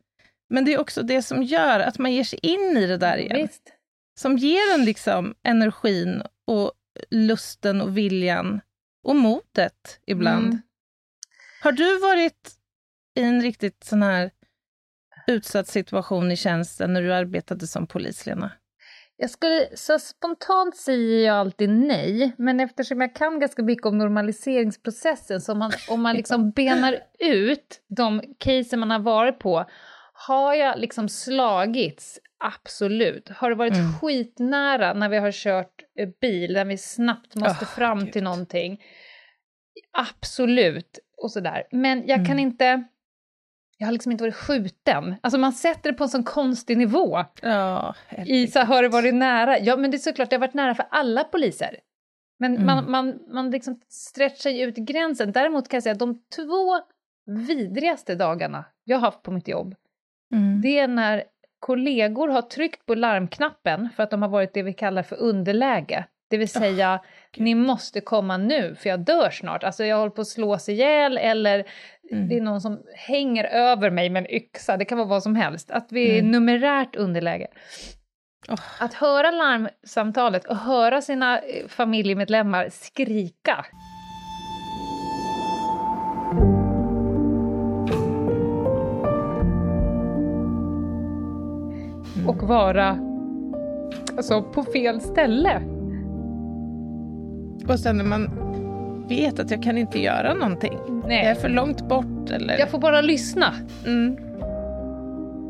Men 0.49 0.65
det 0.65 0.75
är 0.75 0.81
också 0.81 1.03
det 1.03 1.23
som 1.23 1.43
gör 1.43 1.81
att 1.81 1.99
man 1.99 2.13
ger 2.13 2.25
sig 2.25 2.39
in 2.43 2.77
i 2.77 2.87
det 2.87 2.97
där 2.97 3.17
igen. 3.17 3.37
Visst. 3.37 3.73
Som 4.19 4.37
ger 4.37 4.75
en 4.75 4.85
liksom 4.85 5.35
energin 5.43 6.23
och 6.45 6.73
lusten 7.11 7.81
och 7.81 7.97
viljan 7.97 8.61
och 9.03 9.17
modet 9.17 10.01
ibland. 10.07 10.47
Mm. 10.47 10.63
Har 11.63 11.73
du 11.73 11.99
varit 11.99 12.53
i 13.15 13.23
en 13.23 13.43
riktigt 13.43 13.85
sån 13.85 14.03
här 14.03 14.31
utsatt 15.27 15.69
situation 15.69 16.33
i 16.33 16.37
tjänsten 16.37 16.93
när 16.93 17.03
du 17.03 17.15
arbetade 17.15 17.67
som 17.67 17.87
polis, 17.87 18.27
Lena? 18.27 18.53
Jag 19.19 19.31
skulle, 19.31 19.69
så 19.75 19.99
spontant 19.99 20.77
säger 20.77 21.27
jag 21.27 21.37
alltid 21.37 21.71
nej, 21.71 22.35
men 22.39 22.61
eftersom 22.61 23.01
jag 23.01 23.15
kan 23.15 23.41
ganska 23.41 23.63
mycket 23.63 23.87
om 23.87 23.99
normaliseringsprocessen, 23.99 25.41
så 25.41 25.53
om 25.53 25.59
man, 25.59 25.73
om 25.89 26.03
man 26.03 26.17
liksom 26.17 26.51
benar 26.51 26.99
ut 27.19 27.81
de 27.89 28.23
casen 28.39 28.81
man 28.81 28.91
har 28.91 28.99
varit 28.99 29.39
på, 29.39 29.65
har 30.27 30.55
jag 30.55 30.79
liksom 30.79 31.09
slagits? 31.09 32.21
Absolut. 32.39 33.29
Har 33.29 33.51
det 33.51 33.57
varit 33.57 33.73
Mm. 33.75 33.93
skitnära 33.93 34.93
när 34.93 35.09
vi 35.09 35.17
har 35.17 35.33
kört 35.33 35.83
eh, 35.99 36.09
bil, 36.21 36.53
när 36.53 36.65
vi 36.65 36.79
snabbt 36.79 37.35
måste 37.35 37.65
Åh, 37.65 37.69
fram 37.69 37.99
Gud. 37.99 38.13
till 38.13 38.23
någonting? 38.23 38.83
Absolut. 39.93 40.99
Och 41.23 41.31
sådär. 41.33 41.63
Men 41.71 42.07
jag 42.07 42.17
kan 42.17 42.27
Mm. 42.27 42.39
inte... 42.39 42.85
Jag 43.79 43.87
har 43.87 43.93
liksom 43.93 44.13
inte 44.13 44.25
varit 44.25 44.35
skjuten. 44.35 45.15
Alltså 45.23 45.39
man 45.39 45.53
sätter 45.53 45.93
det 45.93 45.99
på 45.99 46.05
en 46.05 46.11
sån 46.11 46.25
konstig 46.25 46.79
nivå. 46.79 47.25
Ja, 47.43 47.95
I 48.27 48.47
så 48.47 48.61
har 48.61 48.83
det 48.83 48.89
varit 48.89 49.15
nära? 49.15 49.59
Ja, 49.59 49.77
men 49.77 49.91
det 49.91 49.97
är 49.97 49.99
såklart, 49.99 50.31
det 50.31 50.37
har 50.37 50.41
varit 50.41 50.55
nära 50.55 50.75
för 50.75 50.87
alla 50.91 51.25
poliser. 51.25 51.77
Men 52.39 52.53
Mm. 52.55 52.67
man, 52.67 52.91
man, 52.91 53.19
man 53.35 53.51
liksom 53.51 53.81
stretchar 53.89 54.51
ju 54.51 54.65
ut 54.65 54.77
gränsen. 54.77 55.33
Däremot 55.33 55.69
kan 55.69 55.77
jag 55.77 55.83
säga 55.83 55.93
att 55.93 55.99
de 55.99 56.23
två 56.37 56.81
vidrigaste 57.47 58.15
dagarna 58.15 58.65
jag 58.85 58.97
har 58.97 59.01
haft 59.01 59.23
på 59.23 59.31
mitt 59.33 59.49
jobb, 59.49 59.75
Mm. 60.33 60.61
det 60.61 60.79
är 60.79 60.89
när 60.89 61.25
kollegor 61.61 62.29
har 62.29 62.43
tryckt 62.43 62.87
på 62.87 62.95
larmknappen 62.95 63.89
för 63.97 64.03
att 64.03 64.11
de 64.11 64.23
har 64.23 64.29
varit 64.29 64.55
det 64.55 64.63
vi 64.63 64.73
kallar 64.73 65.03
för 65.03 65.17
underläge. 65.17 66.05
Det 66.31 66.37
vill 66.37 66.49
säga, 66.49 67.01
ni 67.37 67.55
måste 67.55 68.01
komma 68.01 68.37
nu 68.37 68.75
för 68.75 68.89
jag 68.89 69.01
dör 69.01 69.31
snart. 69.31 69.65
Alltså 69.65 69.85
jag 69.85 69.97
håller 69.97 70.11
på 70.11 70.21
att 70.21 70.27
slås 70.29 70.69
ihjäl 70.69 71.19
eller 71.19 71.65
Mm. 72.13 72.29
det 72.29 72.37
är 72.37 72.41
någon 72.41 72.61
som 72.61 72.83
hänger 72.97 73.45
över 73.45 73.91
mig 73.91 74.11
med 74.11 74.21
en 74.21 74.31
yxa. 74.35 74.77
Det 74.77 74.85
kan 74.85 74.99
vara 74.99 75.09
vad 75.09 75.23
som 75.23 75.37
helst. 75.37 75.71
Att 75.71 75.93
vi 75.93 76.11
är 76.11 76.19
Mm. 76.19 76.31
numerärt 76.31 76.97
underläge. 76.97 77.47
Åh. 78.49 78.61
Att 78.81 78.95
höra 78.95 79.31
larmsamtalet 79.31 80.45
och 80.47 80.57
höra 80.57 81.01
sina 81.03 81.39
eh, 81.39 81.67
familjemedlemmar 81.69 82.69
skrika. 82.71 83.67
Och 92.27 92.43
vara 92.43 92.99
alltså, 94.17 94.43
på 94.43 94.63
fel 94.63 95.01
ställe. 95.01 95.63
Och 97.69 97.79
sen 97.81 97.97
när 97.97 98.05
man 98.05 98.31
vet 99.09 99.39
att 99.41 99.51
jag 99.51 99.63
kan 99.63 99.79
inte 99.79 100.03
göra 100.03 100.35
någonting. 100.35 100.79
Jag 100.87 101.13
är 101.13 101.25
Nej, 101.25 101.35
för 101.35 101.49
långt 101.49 101.89
bort 101.89 102.31
eller... 102.31 102.59
jag 102.59 102.71
får 102.71 102.79
bara 102.79 103.01
lyssna. 103.01 103.55
Mm. 103.87 104.17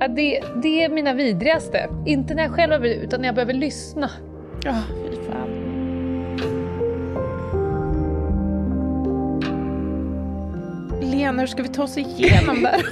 Ja, 0.01 0.09
Det, 0.09 0.41
det 0.63 0.85
är 0.85 0.89
mina 0.89 1.15
vidrigaste. 1.15 1.89
Inte 2.07 2.35
när 2.35 2.43
jag 2.43 2.53
själv 2.53 2.69
behöver, 2.71 2.89
utan 3.05 3.21
när 3.21 3.29
jag 3.29 3.35
behöver 3.35 3.55
lyssna. 3.55 4.11
Ja, 4.65 4.75
fy 4.89 5.17
fan. 5.17 5.56
Lena, 11.11 11.41
hur 11.41 11.47
ska 11.47 11.63
vi 11.63 11.69
ta 11.69 11.83
oss 11.83 11.99
igenom 11.99 12.63
det 12.63 12.69
här? 12.69 12.83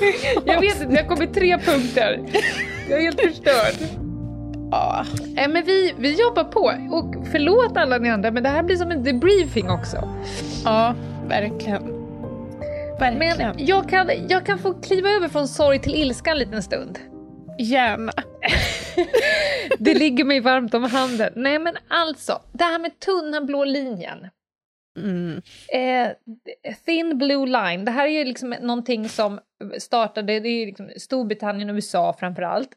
Jag 0.46 0.60
vet 0.60 0.80
inte, 0.80 0.94
det 0.94 1.02
har 1.02 1.08
kommit 1.08 1.34
tre 1.34 1.58
punkter. 1.58 2.20
Jag 2.88 2.98
är 2.98 3.02
helt 3.02 3.20
förstörd. 3.20 3.88
Ja. 4.70 5.06
Nej, 5.34 5.48
men 5.48 5.64
vi, 5.64 5.94
vi 5.98 6.20
jobbar 6.20 6.44
på. 6.44 6.60
Och 6.96 7.26
förlåt 7.32 7.76
alla 7.76 7.98
ni 7.98 8.10
andra, 8.10 8.30
men 8.30 8.42
det 8.42 8.48
här 8.48 8.62
blir 8.62 8.76
som 8.76 8.90
en 8.90 9.02
debriefing 9.04 9.70
också. 9.70 10.08
ja, 10.64 10.94
verkligen. 11.28 11.82
Verkligen. 13.00 13.36
Men 13.38 13.66
jag 13.66 13.88
kan, 13.88 14.10
jag 14.28 14.46
kan 14.46 14.58
få 14.58 14.74
kliva 14.74 15.08
över 15.10 15.28
från 15.28 15.48
sorg 15.48 15.78
till 15.78 15.94
ilska 15.94 16.30
en 16.30 16.38
liten 16.38 16.62
stund. 16.62 16.98
Gärna. 17.58 18.12
Det 19.78 19.94
ligger 19.94 20.24
mig 20.24 20.40
varmt 20.40 20.74
om 20.74 20.84
handen. 20.84 21.32
Nej, 21.36 21.58
men 21.58 21.74
alltså, 21.88 22.40
det 22.52 22.64
här 22.64 22.78
med 22.78 23.00
tunna 23.00 23.40
blå 23.40 23.64
linjen. 23.64 24.18
Mm. 24.96 25.42
Eh, 25.68 26.12
thin 26.86 27.18
Blue 27.18 27.46
Line, 27.46 27.84
det 27.84 27.90
här 27.90 28.06
är 28.06 28.10
ju 28.10 28.24
liksom 28.24 28.50
någonting 28.50 29.08
som 29.08 29.40
startade, 29.78 30.40
det 30.40 30.48
är 30.48 30.66
liksom 30.66 30.90
Storbritannien 30.96 31.70
och 31.70 31.74
USA 31.74 32.16
framför 32.18 32.42
allt. 32.42 32.70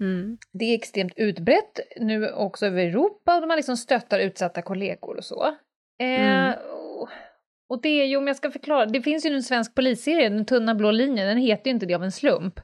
Mm. 0.00 0.38
Det 0.52 0.64
är 0.64 0.74
extremt 0.74 1.12
utbrett 1.16 1.80
nu 1.96 2.30
också 2.30 2.66
över 2.66 2.82
Europa 2.86 3.40
och 3.40 3.48
man 3.48 3.56
liksom 3.56 3.76
stöttar 3.76 4.18
utsatta 4.18 4.62
kollegor 4.62 5.16
och 5.16 5.24
så. 5.24 5.44
Eh, 6.00 6.20
Mm. 6.20 6.54
Och- 7.72 7.76
och 7.76 7.82
det 7.82 7.88
är 8.02 8.06
ju, 8.06 8.16
om 8.16 8.26
jag 8.26 8.36
ska 8.36 8.50
förklara, 8.50 8.86
det 8.86 9.02
finns 9.02 9.26
ju 9.26 9.34
en 9.34 9.42
svensk 9.42 9.74
polisserie, 9.74 10.28
Den 10.28 10.44
tunna 10.46 10.74
blå 10.74 10.90
linjen, 10.90 11.28
den 11.28 11.38
heter 11.38 11.66
ju 11.66 11.70
inte 11.74 11.86
det 11.86 11.94
av 11.94 12.04
en 12.04 12.12
slump. 12.12 12.60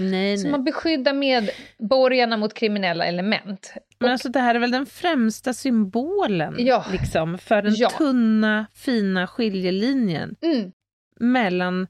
Nej, 0.00 0.38
Så 0.38 0.42
nej. 0.42 0.50
man 0.52 0.64
beskyddar 0.64 1.12
medborgarna 1.14 2.36
mot 2.36 2.54
kriminella 2.54 3.04
element. 3.04 3.72
Men 3.98 4.10
alltså 4.10 4.28
det 4.28 4.40
här 4.40 4.54
är 4.54 4.58
väl 4.58 4.70
den 4.70 4.86
främsta 4.86 5.52
symbolen 5.52 6.54
Ja. 6.58 6.84
liksom, 6.92 7.38
för 7.38 7.62
den 7.62 7.74
Ja. 7.76 7.90
tunna, 7.90 8.66
fina 8.74 9.26
skiljelinjen 9.26 10.36
Mm. 10.42 10.72
mellan 11.20 11.86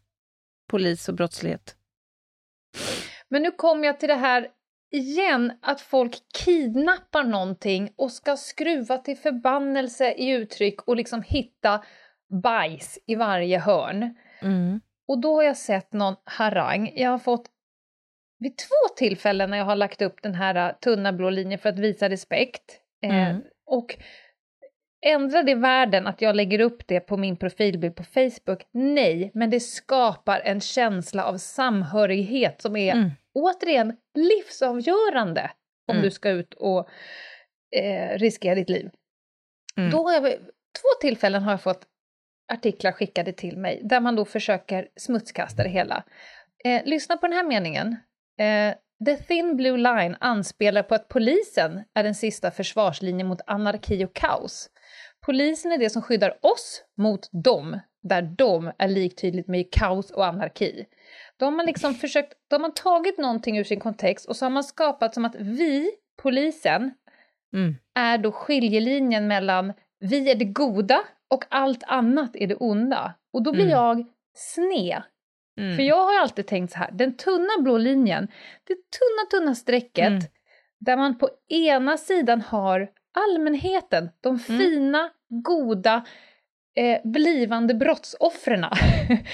polis 0.71 1.09
och 1.09 1.15
brottslighet. 1.15 1.77
Men 3.29 3.43
nu 3.43 3.51
kommer 3.51 3.87
jag 3.87 4.01
till 4.01 4.09
det 4.09 4.15
här 4.15 4.47
igen, 4.93 5.53
att 5.63 5.81
folk 5.81 6.13
kidnappar 6.45 7.25
någonting 7.25 7.91
och 7.97 8.13
ska 8.13 8.37
skruva 8.37 8.99
till 8.99 9.17
förbannelse 9.17 10.13
i 10.13 10.31
uttryck 10.31 10.83
och 10.89 10.97
liksom 10.97 11.23
hitta 11.23 11.85
bajs 12.43 12.99
i 13.07 13.15
varje 13.15 13.59
hörn. 13.59 14.15
Mm. 14.43 14.81
Och 15.09 15.19
då 15.21 15.35
har 15.35 15.43
jag 15.43 15.57
sett 15.57 15.93
någon 15.93 16.15
harang. 16.25 16.93
Jag 16.95 17.11
har 17.11 17.19
fått 17.19 17.51
vid 18.39 18.57
två 18.59 18.95
tillfällen 18.97 19.51
när 19.51 19.59
jag 19.59 19.65
har 19.65 19.77
lagt 19.77 20.03
upp 20.03 20.23
den 20.23 20.35
här 20.35 20.69
uh, 20.71 20.79
tunna 20.79 21.13
blå 21.13 21.31
linjen 21.31 21.59
för 21.59 21.69
att 21.69 21.79
visa 21.79 22.09
respekt. 22.09 22.81
Eh, 23.05 23.29
Mm. 23.29 23.43
och 23.67 23.97
ändrar 25.07 25.43
det 25.43 25.55
världen 25.55 26.07
att 26.07 26.23
jag 26.23 26.37
lägger 26.37 26.61
upp 26.61 26.87
det 26.87 27.01
på 27.01 27.17
min 27.17 27.37
profilbild 27.37 27.97
på 27.97 28.05
Facebook? 28.05 28.67
Nej, 28.73 29.31
men 29.35 29.51
det 29.51 29.61
skapar 29.61 30.41
en 30.41 30.61
känsla 30.61 31.25
av 31.25 31.37
samhörighet 31.39 32.61
som 32.63 32.77
är 32.77 32.93
Mm. 32.95 33.11
återigen 33.35 33.97
livsavgörande 34.15 35.51
om 35.89 35.97
Mm. 35.97 36.03
du 36.03 36.11
ska 36.11 36.29
ut 36.31 36.55
och 36.55 36.89
eh, 37.77 38.19
riskera 38.19 38.55
ditt 38.55 38.69
liv. 38.71 38.91
Mm. 39.77 39.91
Då 39.91 40.03
har 40.09 40.13
jag, 40.13 40.23
två 40.81 40.89
tillfällen 41.01 41.43
har 41.43 41.51
jag 41.53 41.63
fått 41.63 41.87
artiklar 42.53 42.93
skickade 42.93 43.33
till 43.33 43.57
mig 43.57 43.81
där 43.85 44.01
man 44.01 44.17
då 44.17 44.25
försöker 44.25 44.89
smutskasta 44.97 45.63
det 45.63 45.69
hela. 45.69 46.05
Eh, 46.65 46.83
lyssna 46.85 47.17
på 47.17 47.27
den 47.27 47.37
här 47.37 47.45
meningen. 47.45 47.97
Eh, 48.39 48.75
The 49.07 49.17
thin 49.17 49.57
blue 49.57 49.77
line 49.77 50.17
anspelar 50.21 50.83
på 50.83 50.95
att 50.95 51.09
polisen 51.09 51.83
är 51.95 52.03
den 52.03 52.15
sista 52.15 52.51
försvarslinjen 52.51 53.27
mot 53.27 53.41
anarki 53.47 54.05
och 54.05 54.15
kaos. 54.15 54.71
Polisen 55.27 55.73
är 55.73 55.79
det 55.79 55.91
som 55.91 56.03
skyddar 56.03 56.39
oss 56.43 56.85
mot 56.97 57.29
dem, 57.33 57.81
där 58.03 58.23
de 58.23 58.73
är 58.79 58.89
liktydigt 58.89 59.49
med 59.49 59.73
kaos 59.73 60.11
och 60.11 60.27
anarki. 60.27 60.87
Då 61.37 61.47
har 61.47 61.51
man 61.51 61.67
liksom 61.67 61.95
försökt, 61.95 62.33
då 62.51 62.55
har 62.57 62.61
man 62.61 62.75
tagit 62.75 63.19
någonting 63.19 63.59
ur 63.59 63.65
sin 63.65 63.81
kontext 63.81 64.29
och 64.29 64.37
så 64.37 64.45
har 64.45 64.51
man 64.51 64.65
skapat 64.65 65.15
som 65.15 65.25
att 65.25 65.35
vi, 65.35 65.91
polisen, 66.23 66.95
Mm. 67.55 67.77
är 67.95 68.19
då 68.19 68.33
skiljelinjen 68.33 69.27
mellan 69.27 69.73
vi 70.11 70.31
är 70.31 70.35
det 70.35 70.45
goda 70.45 71.03
och 71.31 71.45
allt 71.49 71.83
annat 71.87 72.37
är 72.37 72.47
det 72.47 72.55
onda. 72.55 73.15
Och 73.33 73.43
då 73.43 73.53
blir 73.53 73.65
Mm. 73.65 73.73
jag 73.79 74.07
sned. 74.35 75.03
Mm. 75.61 75.77
För 75.77 75.83
jag 75.83 76.05
har 76.05 76.21
alltid 76.21 76.47
tänkt 76.47 76.73
så 76.73 76.79
här, 76.79 76.91
den 76.93 77.17
tunna 77.17 77.51
blå 77.63 77.79
linjen, 77.79 78.29
det 78.65 78.75
tunna 78.75 79.31
tunna 79.41 79.55
strecket 79.55 80.07
Mm. 80.09 80.21
där 80.81 80.97
man 80.97 81.19
på 81.19 81.29
ena 81.49 81.97
sidan 81.97 82.41
har 82.41 82.89
allmänheten, 83.15 84.09
de 84.21 84.39
fina, 84.39 85.11
goda, 85.29 86.05
eh, 86.77 87.01
blivande 87.05 87.75
brottsoffren 87.75 88.65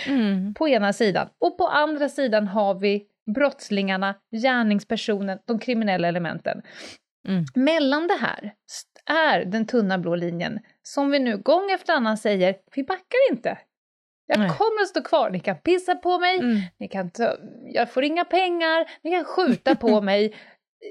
Mm. 0.09 0.55
på 0.59 0.69
ena 0.69 0.93
sidan. 0.93 1.29
Och 1.39 1.59
på 1.59 1.67
andra 1.67 2.09
sidan 2.09 2.49
har 2.49 2.75
vi 2.75 3.07
brottslingarna, 3.35 4.15
gärningspersonen, 4.43 5.39
de 5.45 5.59
kriminella 5.59 6.09
elementen. 6.09 6.63
Mm. 7.29 7.45
Mellan 7.55 8.07
det 8.07 8.15
här 8.15 8.55
är 9.07 9.45
den 9.45 9.67
tunna 9.67 9.99
blå 9.99 10.15
linjen 10.15 10.61
som 10.83 11.11
vi 11.11 11.19
nu 11.19 11.39
gång 11.39 11.71
efter 11.71 11.93
annan 11.93 12.19
säger, 12.19 12.57
vi 12.75 12.83
backar 12.85 13.31
inte. 13.31 13.59
Jag 14.27 14.39
Nej. 14.39 14.49
kommer 14.49 14.83
att 14.83 14.89
stå 14.89 15.03
kvar, 15.03 15.31
ni 15.31 15.41
kan 15.41 15.57
pissa 15.57 15.95
på 15.95 16.19
mig, 16.19 16.39
Mm. 16.39 16.61
ni 16.79 16.89
kan 16.89 17.11
ta, 17.11 17.37
jag 17.73 17.93
får 17.93 18.05
inga 18.05 18.25
pengar, 18.25 18.91
ni 19.03 19.11
kan 19.11 19.25
skjuta 19.25 19.75
på 19.77 20.01
mig, 20.11 20.35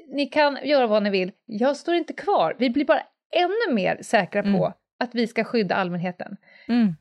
ni 0.07 0.25
kan 0.25 0.59
göra 0.63 0.87
vad 0.87 1.03
ni 1.03 1.09
vill. 1.09 1.31
Jag 1.45 1.77
står 1.77 1.95
inte 1.95 2.13
kvar. 2.13 2.55
Vi 2.59 2.69
blir 2.69 2.85
bara 2.85 3.03
ännu 3.35 3.73
mer 3.75 3.99
säkra 4.01 4.41
på 4.43 4.47
Mm. 4.49 4.71
att 4.99 5.15
vi 5.15 5.27
ska 5.27 5.43
skydda 5.43 5.75
allmänheten. 5.75 6.37
Mm. 6.67 6.95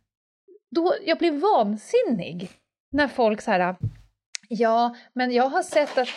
Då, 0.70 0.94
jag 1.06 1.18
blir 1.18 1.32
vansinnig 1.32 2.50
när 2.92 3.08
folk 3.08 3.40
så 3.40 3.50
här, 3.50 3.76
ja, 4.48 4.96
men 5.12 5.32
jag 5.32 5.48
har 5.48 5.62
sett 5.62 5.98
att... 5.98 6.08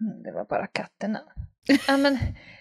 Mm, 0.00 0.22
Det 0.22 0.32
var 0.32 0.44
bara 0.44 0.66
katterna. 0.66 1.20
Ja, 1.88 1.96
men 1.96 2.18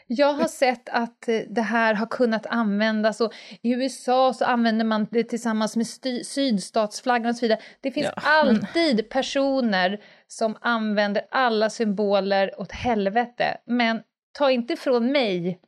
jag 0.07 0.33
har 0.33 0.47
sett 0.47 0.89
att 0.89 1.27
eh, 1.27 1.39
det 1.49 1.61
här 1.61 1.93
har 1.93 2.05
kunnat 2.05 2.45
användas 2.45 3.21
och 3.21 3.33
i 3.61 3.71
USA 3.73 4.33
så 4.33 4.45
använder 4.45 4.85
man 4.85 5.07
det 5.11 5.23
tillsammans 5.23 5.75
med 5.75 5.87
sydstatsflaggan 6.25 7.29
och 7.29 7.35
så 7.35 7.45
vidare. 7.45 7.59
Det 7.81 7.91
finns 7.91 8.07
Ja, 8.15 8.21
men- 8.45 8.55
alltid 8.55 9.09
personer 9.09 10.01
som 10.27 10.57
använder 10.61 11.23
alla 11.31 11.69
symboler 11.69 12.59
åt 12.59 12.71
helvete. 12.71 13.57
Men 13.65 14.01
ta 14.37 14.51
inte 14.51 14.75
från 14.75 15.11
mig 15.11 15.59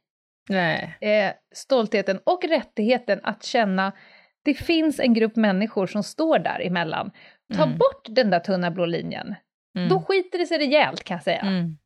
eh, 1.01 1.31
stoltheten 1.55 2.19
och 2.23 2.43
rättigheten 2.43 3.19
att 3.23 3.43
känna 3.43 3.91
det 4.43 4.53
finns 4.53 4.99
en 4.99 5.13
grupp 5.13 5.35
människor 5.35 5.87
som 5.87 6.03
står 6.03 6.39
där 6.39 6.59
emellan. 6.67 7.11
Ta 7.55 7.63
Mm. 7.63 7.77
bort 7.77 8.05
den 8.09 8.29
där 8.29 8.39
tunna 8.39 8.71
blå 8.71 8.85
linjen. 8.85 9.35
Mm. 9.75 9.89
Då 9.89 10.01
skiter 10.01 10.39
det 10.39 10.45
sig 10.45 10.57
rejält 10.57 11.03
kan 11.03 11.15
jag 11.15 11.23
säga. 11.23 11.39
Mm. 11.41 11.77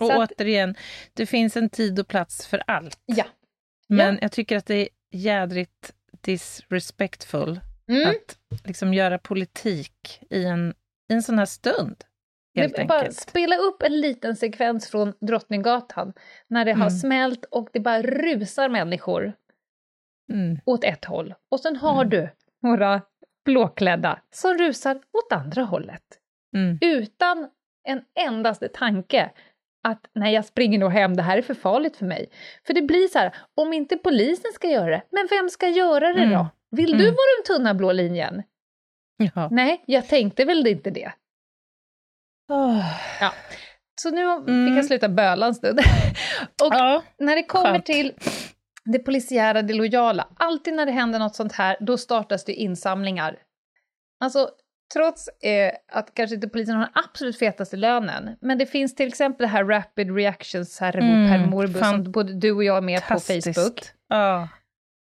Och 0.00 0.22
att- 0.22 0.32
återigen, 0.32 0.74
det 1.14 1.26
finns 1.26 1.56
en 1.56 1.70
tid 1.70 2.00
och 2.00 2.08
plats 2.08 2.46
för 2.46 2.62
allt. 2.66 3.00
Ja. 3.06 3.24
Men 3.88 4.14
Ja. 4.14 4.18
jag 4.22 4.32
tycker 4.32 4.56
att 4.56 4.66
det 4.66 4.74
är 4.74 4.88
jädrigt 5.12 5.94
disrespectful 6.20 7.60
Mm. 7.88 8.08
att 8.10 8.38
liksom 8.66 8.94
göra 8.94 9.18
politik 9.18 10.20
i 10.30 10.44
en, 10.44 10.74
i 11.10 11.14
en 11.14 11.22
sån 11.22 11.38
här 11.38 11.46
stund. 11.46 12.04
Helt 12.56 12.88
bara 12.88 12.98
enkelt. 12.98 13.16
spela 13.16 13.56
upp 13.56 13.82
en 13.82 14.00
liten 14.00 14.36
sekvens 14.36 14.90
från 14.90 15.12
Drottninggatan 15.20 16.12
när 16.48 16.64
det 16.64 16.72
har 16.72 16.86
Mm. 16.86 16.90
smält 16.90 17.44
och 17.44 17.68
det 17.72 17.80
bara 17.80 18.02
rusar 18.02 18.68
människor 18.68 19.32
Mm. 20.32 20.58
åt 20.64 20.84
ett 20.84 21.04
håll. 21.04 21.34
Och 21.48 21.60
sen 21.60 21.76
har 21.76 21.94
Mm. 22.04 22.10
du 22.10 22.28
några 22.62 23.02
blåklädda 23.44 24.22
som 24.30 24.54
rusar 24.58 24.94
åt 24.96 25.32
andra 25.32 25.62
hållet. 25.62 26.02
Mm. 26.58 26.78
utan 26.80 27.48
en 27.88 28.02
endaste 28.14 28.68
tanke 28.68 29.30
att 29.88 30.10
nej, 30.14 30.34
jag 30.34 30.44
springer 30.44 30.78
nog 30.78 30.92
hem, 30.92 31.16
det 31.16 31.22
här 31.22 31.38
är 31.38 31.42
för 31.42 31.54
farligt 31.54 31.96
för 31.96 32.04
mig. 32.04 32.30
För 32.66 32.74
det 32.74 32.82
blir 32.82 33.08
så 33.08 33.18
här, 33.18 33.34
om 33.54 33.72
inte 33.72 33.96
polisen 33.96 34.52
ska 34.54 34.68
göra 34.68 34.90
det, 34.90 35.02
men 35.10 35.26
vem 35.30 35.48
ska 35.48 35.68
göra 35.68 36.12
det 36.12 36.22
Mm. 36.22 36.30
då? 36.38 36.46
Vill 36.70 36.90
du 36.98 37.04
Mm. 37.04 37.14
vara 37.14 37.36
den 37.38 37.56
tunna 37.56 37.74
blå 37.74 37.92
linjen? 37.92 38.42
Ja. 39.34 39.48
Nej, 39.50 39.82
jag 39.86 40.08
tänkte 40.08 40.44
väl 40.44 40.66
inte 40.66 40.90
det. 40.90 41.12
Åh. 42.50 42.84
Så 44.00 44.10
nu 44.10 44.38
fick 44.40 44.48
Mm. 44.48 44.76
jag 44.76 44.84
sluta 44.84 45.08
böla 45.08 45.46
en 45.46 45.54
stund. 45.54 45.78
och 46.62 46.74
Ja. 46.74 47.02
när 47.18 47.36
det 47.36 47.42
kommer 47.42 47.72
skönt. 47.72 47.86
till 47.86 48.12
det 48.84 48.98
polisiära, 48.98 49.62
det 49.62 49.74
lojala, 49.74 50.28
alltid 50.36 50.74
när 50.74 50.86
det 50.86 50.92
händer 50.92 51.18
något 51.18 51.34
sånt 51.36 51.52
här, 51.52 51.76
då 51.80 51.96
startas 51.96 52.44
det 52.44 52.52
insamlingar. 52.52 53.38
Alltså, 54.20 54.50
trots 54.94 55.28
eh, 55.28 55.72
att 55.92 56.14
kanske 56.14 56.34
inte 56.34 56.48
polisen 56.48 56.74
har 56.76 56.82
den 56.82 56.92
absolut 57.10 57.38
fetaste 57.38 57.76
lönen, 57.76 58.36
men 58.40 58.58
det 58.58 58.66
finns 58.66 58.94
till 58.94 59.08
exempel 59.08 59.44
det 59.44 59.48
här 59.48 59.64
Rapid 59.64 60.14
Reactions 60.16 60.72
Servo 60.72 61.02
Mm, 61.04 61.28
per 61.30 61.50
Morbo 61.50 61.78
fan- 61.78 62.04
som 62.04 62.12
både 62.12 62.32
du 62.34 62.52
och 62.52 62.64
jag 62.64 62.76
är 62.76 62.80
med 62.80 63.00
på 63.00 63.06
Fantastiskt. 63.06 63.54
Facebook. 63.54 63.80
Ja. 64.08 64.48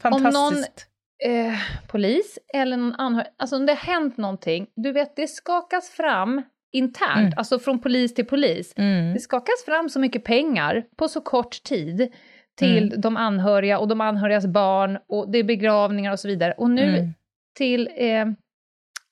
Om 0.05 0.11
någon- 0.11 0.23
Fantastiskt. 0.33 0.87
Eh, 1.25 1.55
polis 1.89 2.39
eller 2.55 2.77
någon 2.77 2.95
anhörig, 2.95 3.29
alltså 3.39 3.57
om 3.57 3.67
det 3.67 3.73
har 3.73 3.95
hänt 3.95 4.17
någonting, 4.17 4.67
du 4.77 4.93
vet 4.93 5.17
det 5.17 5.27
skakas 5.27 5.91
fram 5.91 6.43
internt, 6.73 7.19
Mm. 7.19 7.33
alltså 7.37 7.59
från 7.59 7.79
polis 7.79 8.15
till 8.15 8.27
polis. 8.27 8.73
Mm. 8.77 9.15
Det 9.15 9.21
skakas 9.21 9.65
fram 9.65 9.89
så 9.89 10.01
mycket 10.01 10.25
pengar 10.25 10.85
på 10.97 11.09
så 11.09 11.21
kort 11.21 11.63
tid 11.63 12.13
till 12.59 12.87
Mm. 12.89 13.01
de 13.01 13.17
anhöriga 13.17 13.79
och 13.79 13.89
de 13.89 14.01
anhörigas 14.01 14.47
barn 14.47 14.99
och 15.09 15.31
det 15.33 15.39
är 15.39 15.45
begravningar 15.45 16.13
och 16.13 16.21
så 16.21 16.29
vidare. 16.29 16.53
Och 16.53 16.71
nu 16.71 16.99
Mm. 16.99 17.15
till 17.59 17.89
eh, 17.97 18.25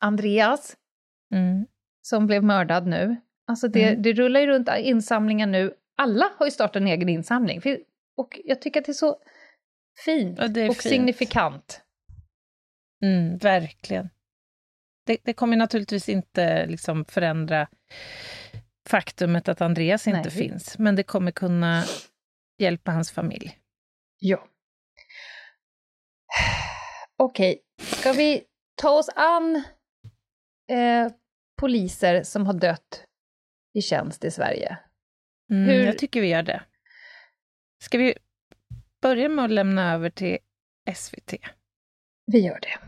Andreas 0.01 0.77
Mm. 1.33 1.67
som 2.03 2.27
blev 2.27 2.45
mördad 2.45 2.87
nu. 2.87 3.17
Alltså 3.47 3.69
det, 3.69 3.89
Mm. 3.89 4.03
det 4.03 4.13
rullar 4.13 4.41
ju 4.41 4.47
runt 4.47 4.69
insamlingar 4.79 5.47
nu. 5.47 5.75
Alla 5.97 6.31
har 6.39 6.47
ju 6.47 6.51
startat 6.51 6.77
en 6.77 6.87
egen 6.87 7.09
insamling. 7.09 7.63
Och 8.17 8.41
jag 8.45 8.63
tycker 8.63 8.81
att 8.81 8.87
det 8.87 8.93
är 8.93 8.95
så 8.95 9.17
fint 10.05 10.39
är 10.39 10.69
och 10.71 10.77
fint. 10.77 10.93
signifikant. 10.93 11.83
Mm, 13.03 13.39
verkligen. 13.39 14.09
Det, 15.07 15.19
det 15.25 15.33
kommer 15.33 15.57
naturligtvis 15.57 16.09
inte 16.09 16.67
liksom 16.67 17.05
förändra 17.05 17.69
faktumet 18.89 19.49
att 19.49 19.61
Andreas 19.61 20.07
inte 20.07 20.21
Nej. 20.21 20.31
finns, 20.31 20.79
men 20.79 20.97
det 20.97 21.03
kommer 21.03 21.31
kunna 21.31 21.85
hjälpa 22.59 22.91
hans 22.91 23.11
familj. 23.13 23.59
Ja. 24.19 24.49
Okej, 27.17 27.63
ska 27.83 28.13
vi 28.13 28.45
ta 28.75 28.91
oss 28.91 29.09
an 29.17 29.63
eh, 30.71 31.13
poliser 31.61 32.23
som 32.23 32.47
har 32.47 32.53
dött 32.55 33.05
i 33.75 33.83
tjänst 33.83 34.25
i 34.25 34.31
Sverige. 34.31 34.79
Mm, 35.51 35.65
Hur- 35.69 35.85
Jag 35.87 35.99
tycker 35.99 36.21
vi 36.21 36.29
gör 36.29 36.43
det. 36.43 36.63
Ska 37.85 37.99
vi 37.99 38.15
börja 39.03 39.29
med 39.29 39.45
att 39.45 39.51
lämna 39.51 39.95
över 39.95 40.11
till 40.11 40.39
SVT? 40.95 41.35
Vi 42.27 42.39
gör 42.39 42.59
det. 42.61 42.79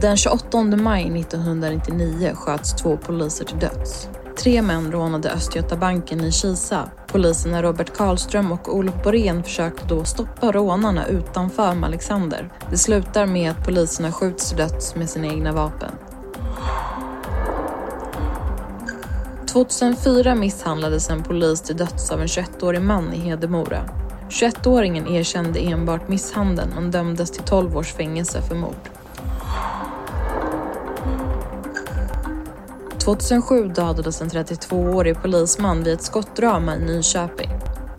Den 0.00 0.16
28 0.16 0.62
maj 0.62 1.20
1999 1.20 2.32
sköts 2.34 2.74
två 2.74 2.96
poliser 2.96 3.44
till 3.44 3.58
döds. 3.58 4.08
Tre 4.42 4.62
män 4.62 4.92
rånade 4.92 5.30
Östgötabanken 5.30 6.20
i 6.20 6.32
Kisa. 6.32 6.90
Poliserna 7.06 7.62
Robert 7.62 7.96
Karlström 7.96 8.52
och 8.52 8.76
Olof 8.76 8.94
Borén 9.04 9.42
försökte 9.42 9.86
då 9.88 10.04
stoppa 10.04 10.52
rånarna 10.52 11.06
utanför 11.06 11.84
Alexander. 11.84 12.50
Det 12.70 12.78
slutar 12.78 13.26
med 13.26 13.50
att 13.50 13.64
poliserna 13.64 14.12
skjuts 14.12 14.48
till 14.48 14.58
döds 14.58 14.94
med 14.94 15.10
sina 15.10 15.26
egna 15.26 15.52
vapen. 15.52 15.90
2004 19.46 20.34
misshandlades 20.34 21.10
en 21.10 21.22
polis 21.22 21.60
till 21.60 21.76
döds 21.76 22.10
av 22.10 22.20
en 22.20 22.26
21-årig 22.26 22.82
man 22.82 23.12
i 23.12 23.18
Hedemora. 23.18 23.88
21-åringen 24.28 25.08
erkände 25.08 25.60
enbart 25.60 26.08
misshandeln 26.08 26.70
men 26.74 26.90
dömdes 26.90 27.30
till 27.30 27.42
12 27.42 27.76
års 27.76 27.92
fängelse 27.92 28.42
för 28.42 28.54
mord. 28.54 28.90
2007 33.04 33.68
dödades 33.68 34.20
en 34.20 34.28
32-årig 34.28 35.22
polisman 35.22 35.84
vid 35.84 35.94
ett 35.94 36.02
skottdrama 36.02 36.76
i 36.76 36.78
Nyköping. 36.78 37.50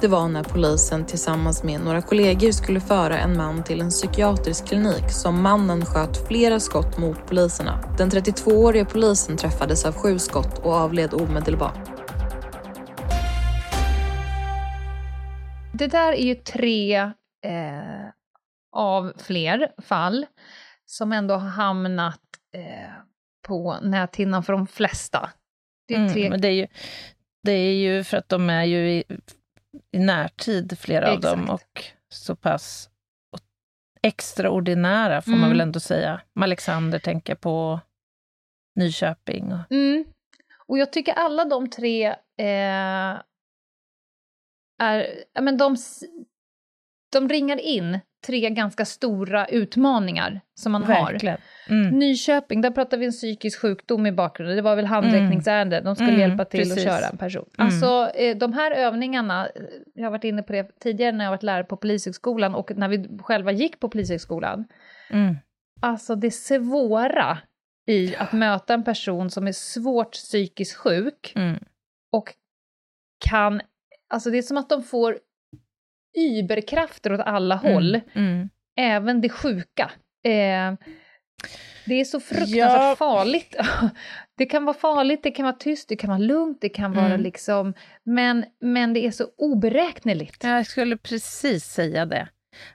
Det 0.02 0.08
var 0.08 0.28
när 0.28 0.44
polisen 0.44 1.06
tillsammans 1.06 1.64
med 1.64 1.82
några 1.82 2.02
kollegor 2.02 2.52
skulle 2.52 2.80
föra 2.80 3.18
en 3.18 3.38
man 3.38 3.64
till 3.64 3.82
en 3.82 3.90
psykiatrisk 3.90 4.68
klinik 4.68 5.12
som 5.12 5.42
mannen 5.42 5.86
sköt 5.86 6.28
flera 6.28 6.60
skott 6.60 6.98
mot 6.98 7.28
poliserna. 7.28 7.94
Den 7.98 8.10
32-årige 8.10 8.86
polisen 8.86 9.38
träffades 9.38 9.86
av 9.86 9.94
sju 9.94 10.20
skott 10.20 10.60
och 10.60 10.74
avled 10.74 11.14
omedelbart. 11.14 11.90
Det 15.74 15.88
där 15.88 16.14
är 16.14 16.24
ju 16.24 16.36
tre 16.36 16.96
eh, 17.46 18.10
av 18.72 19.14
fler 19.18 19.82
fall 19.82 20.26
som 20.86 21.12
ändå 21.14 21.34
har 21.34 21.50
hamnat 21.50 22.22
eh, 22.54 23.13
på 23.44 23.80
näthinnan 23.82 24.44
för 24.44 24.54
de 24.54 24.68
flesta. 24.68 25.30
Det 25.88 25.94
är 25.96 26.10
tre... 26.10 26.22
Mm, 26.22 26.32
men 26.32 26.42
det 26.42 26.48
är, 26.48 26.52
ju, 26.52 26.68
det 27.44 27.52
är 27.52 27.74
ju 27.74 28.04
för 28.04 28.18
att 28.18 28.30
de 28.30 28.50
är 28.50 28.64
ju 28.64 28.90
i, 28.92 29.04
i 29.92 30.00
närtid, 30.00 30.80
flera 30.80 31.12
av 31.12 31.20
dem, 31.20 31.44
Exakt. 31.44 31.60
och 31.60 31.84
så 32.14 32.36
pass 32.36 32.90
extraordinära, 34.02 35.22
får 35.22 35.32
man 35.32 35.40
Mm. 35.40 35.50
väl 35.50 35.62
ändå 35.62 35.80
säga. 35.80 36.22
Alexander 36.40 37.00
tänker 37.00 37.36
på 37.36 37.80
Nyköping. 38.76 39.54
Och, 39.54 39.72
Mm. 39.72 40.06
Och 40.68 40.78
jag 40.78 40.94
tycker 40.94 41.14
alla 41.14 41.46
de 41.46 41.70
tre 41.70 42.06
eh, 42.38 43.20
är, 44.82 45.24
men 45.42 45.58
de, 45.58 45.78
de 47.12 47.30
ringar 47.30 47.58
in 47.58 48.00
tre 48.28 48.50
ganska 48.50 48.86
stora 48.86 49.46
utmaningar 49.48 50.42
som 50.56 50.72
man 50.72 50.84
har. 50.84 51.12
verkligen. 51.12 51.38
Mm. 51.70 52.00
Nyköping, 52.00 52.62
där 52.62 52.72
pratar 52.72 52.98
vi 52.98 53.06
en 53.06 53.12
psykisk 53.12 53.60
sjukdom 53.60 54.06
i 54.06 54.12
bakgrunden. 54.12 54.56
Det 54.56 54.62
var 54.62 54.76
väl 54.76 54.86
handräckningsärende, 54.86 55.82
de 55.82 55.96
skulle 55.96 56.10
Mm, 56.10 56.22
hjälpa 56.22 56.46
till 56.46 56.60
precis. 56.60 56.78
att 56.78 56.84
köra 56.84 57.08
en 57.10 57.18
person. 57.18 57.50
Mm. 57.58 57.66
Alltså 57.68 58.10
eh, 58.20 58.38
de 58.38 58.54
här 58.54 58.72
övningarna, 58.72 59.46
eh, 59.48 59.52
jag 59.94 60.04
har 60.04 60.12
varit 60.12 60.24
inne 60.24 60.44
på 60.44 60.54
det 60.54 60.80
tidigare 60.80 61.12
när 61.12 61.24
jag 61.26 61.32
varit 61.32 61.44
lärare 61.44 61.64
på 61.64 61.78
Polishögskolan 61.78 62.56
och 62.56 62.72
när 62.78 62.88
vi 62.90 63.18
själva 63.22 63.52
gick 63.52 63.80
på 63.80 63.90
Polishögskolan. 63.90 64.66
Mm. 65.10 65.36
Alltså 65.82 66.16
det 66.16 66.32
svåra 66.32 67.38
i 67.88 68.16
att 68.16 68.32
möta 68.34 68.74
en 68.74 68.84
person 68.84 69.30
som 69.30 69.48
är 69.48 69.52
svårt 69.52 70.12
psykiskt 70.12 70.76
sjuk 70.78 71.34
Mm. 71.36 71.60
och 72.12 72.34
kan, 73.26 73.62
alltså 74.10 74.30
det 74.30 74.38
är 74.38 74.42
som 74.42 74.58
att 74.58 74.70
de 74.70 74.84
får 74.84 75.18
überkrafter 76.18 77.14
åt 77.14 77.20
alla 77.20 77.56
håll, 77.56 78.00
Mm. 78.16 78.50
även 78.80 79.22
det 79.22 79.30
sjuka. 79.30 79.92
Eh, 80.26 80.74
det 81.86 81.94
är 82.00 82.06
så 82.06 82.20
fruktansvärt 82.20 82.56
Ja. 82.82 82.96
farligt. 83.00 83.56
Det 84.38 84.46
kan 84.46 84.66
vara 84.66 84.78
farligt, 84.78 85.24
det 85.24 85.32
kan 85.32 85.44
vara 85.44 85.56
tyst, 85.56 85.90
det 85.90 85.96
kan 85.96 86.08
vara 86.10 86.18
lugnt, 86.20 86.58
det 86.62 86.70
kan 86.70 86.94
vara 86.94 87.06
Mm. 87.06 87.22
liksom, 87.22 87.74
men, 88.04 88.46
men 88.62 88.94
det 88.94 89.06
är 89.06 89.12
så 89.12 89.26
oberäkneligt. 89.38 90.44
Jag 90.44 90.68
skulle 90.68 90.98
precis 90.98 91.66
säga 91.66 92.06
det. 92.06 92.28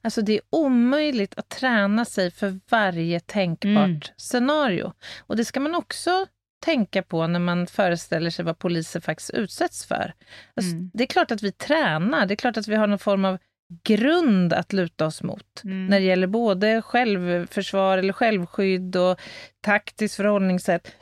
Alltså 0.02 0.22
det 0.22 0.32
är 0.32 0.40
omöjligt 0.50 1.38
att 1.38 1.48
träna 1.48 2.04
sig 2.04 2.30
för 2.30 2.60
varje 2.70 3.20
tänkbart 3.20 3.74
Mm. 3.84 4.00
scenario. 4.16 4.92
Och 5.26 5.36
det 5.36 5.44
ska 5.44 5.60
man 5.60 5.74
också 5.74 6.26
tänka 6.60 7.02
på 7.02 7.26
när 7.26 7.40
man 7.40 7.66
föreställer 7.66 8.30
sig 8.30 8.44
vad 8.44 8.58
poliser 8.58 9.00
faktiskt 9.00 9.30
utsätts 9.30 9.86
för. 9.86 10.14
Alltså, 10.54 10.72
Mm. 10.72 10.90
Det 10.94 11.02
är 11.04 11.06
klart 11.06 11.30
att 11.30 11.42
vi 11.42 11.52
tränar, 11.52 12.26
det 12.26 12.34
är 12.34 12.36
klart 12.36 12.56
att 12.56 12.68
vi 12.68 12.74
har 12.74 12.86
någon 12.86 12.98
form 12.98 13.24
av 13.24 13.38
grund 13.84 14.52
att 14.52 14.72
luta 14.72 15.06
oss 15.06 15.22
mot 15.22 15.64
Mm. 15.64 15.86
när 15.86 16.00
det 16.00 16.06
gäller 16.06 16.26
både 16.26 16.82
självförsvar 16.82 17.98
eller 17.98 18.12
självskydd 18.12 18.96
och 18.96 19.20
taktiskt 19.60 20.14
förhållningssätt. 20.16 20.92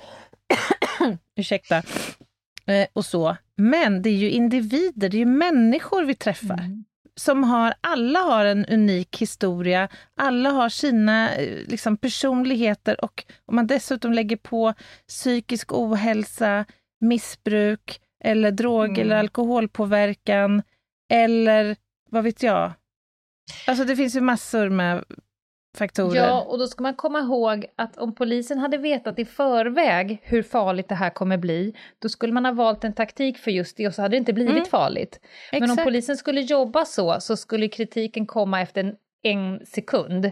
Ursäkta. 1.37 1.83
Eh, 2.67 2.87
och 2.93 3.05
så. 3.05 3.37
Men 3.57 4.03
det 4.03 4.11
är 4.11 4.15
ju 4.15 4.31
individer, 4.31 5.09
det 5.09 5.17
är 5.17 5.19
ju 5.19 5.25
människor 5.27 6.05
vi 6.05 6.15
träffar 6.15 6.59
Mm. 6.59 6.85
Som 7.21 7.45
har, 7.45 7.75
alla 7.81 8.19
har 8.19 8.45
en 8.45 8.67
unik 8.67 9.17
historia, 9.23 9.89
alla 10.21 10.51
har 10.51 10.69
sina 10.69 11.35
eh, 11.35 11.67
liksom, 11.69 11.97
personligheter 11.97 13.05
och 13.05 13.25
om 13.47 13.57
man 13.57 13.67
dessutom 13.67 14.13
lägger 14.13 14.37
på 14.37 14.75
psykisk 15.09 15.73
ohälsa, 15.73 16.65
missbruk 17.01 18.01
eller 18.25 18.51
drog 18.51 18.89
Mm. 18.89 19.01
eller 19.01 19.17
alkoholpåverkan 19.17 20.63
eller 21.13 21.77
vad 22.11 22.25
vet 22.25 22.43
jag. 22.43 22.73
Alltså 23.67 23.85
det 23.85 23.97
finns 23.97 24.17
ju 24.17 24.21
massor 24.21 24.69
med 24.69 25.05
faktorer. 25.77 26.17
Ja, 26.27 26.41
och 26.43 26.59
då 26.59 26.67
ska 26.67 26.83
man 26.83 26.95
komma 26.95 27.19
ihåg 27.21 27.67
att 27.77 27.97
om 27.99 28.15
polisen 28.15 28.59
hade 28.59 28.79
vetat 28.79 29.19
i 29.19 29.25
förväg 29.25 30.19
hur 30.23 30.43
farligt 30.43 30.89
det 30.89 30.95
här 30.95 31.11
kommer 31.11 31.37
bli, 31.37 31.75
då 32.03 32.09
skulle 32.09 32.33
man 32.33 32.45
ha 32.45 32.53
valt 32.53 32.85
en 32.85 32.93
taktik 32.93 33.39
för 33.39 33.51
just 33.51 33.77
det 33.77 33.87
och 33.87 33.95
så 33.95 34.03
hade 34.03 34.13
det 34.17 34.19
inte 34.19 34.33
blivit 34.33 34.53
Mm. 34.57 34.65
farligt. 34.65 35.21
Men 35.53 35.71
om 35.71 35.77
polisen 35.77 36.17
skulle 36.17 36.41
jobba 36.41 36.85
så, 36.85 37.21
så 37.21 37.37
skulle 37.37 37.69
kritiken 37.69 38.27
komma 38.27 38.61
efter 38.63 38.81
en, 38.85 38.95
en 39.23 39.67
sekund. 39.67 40.25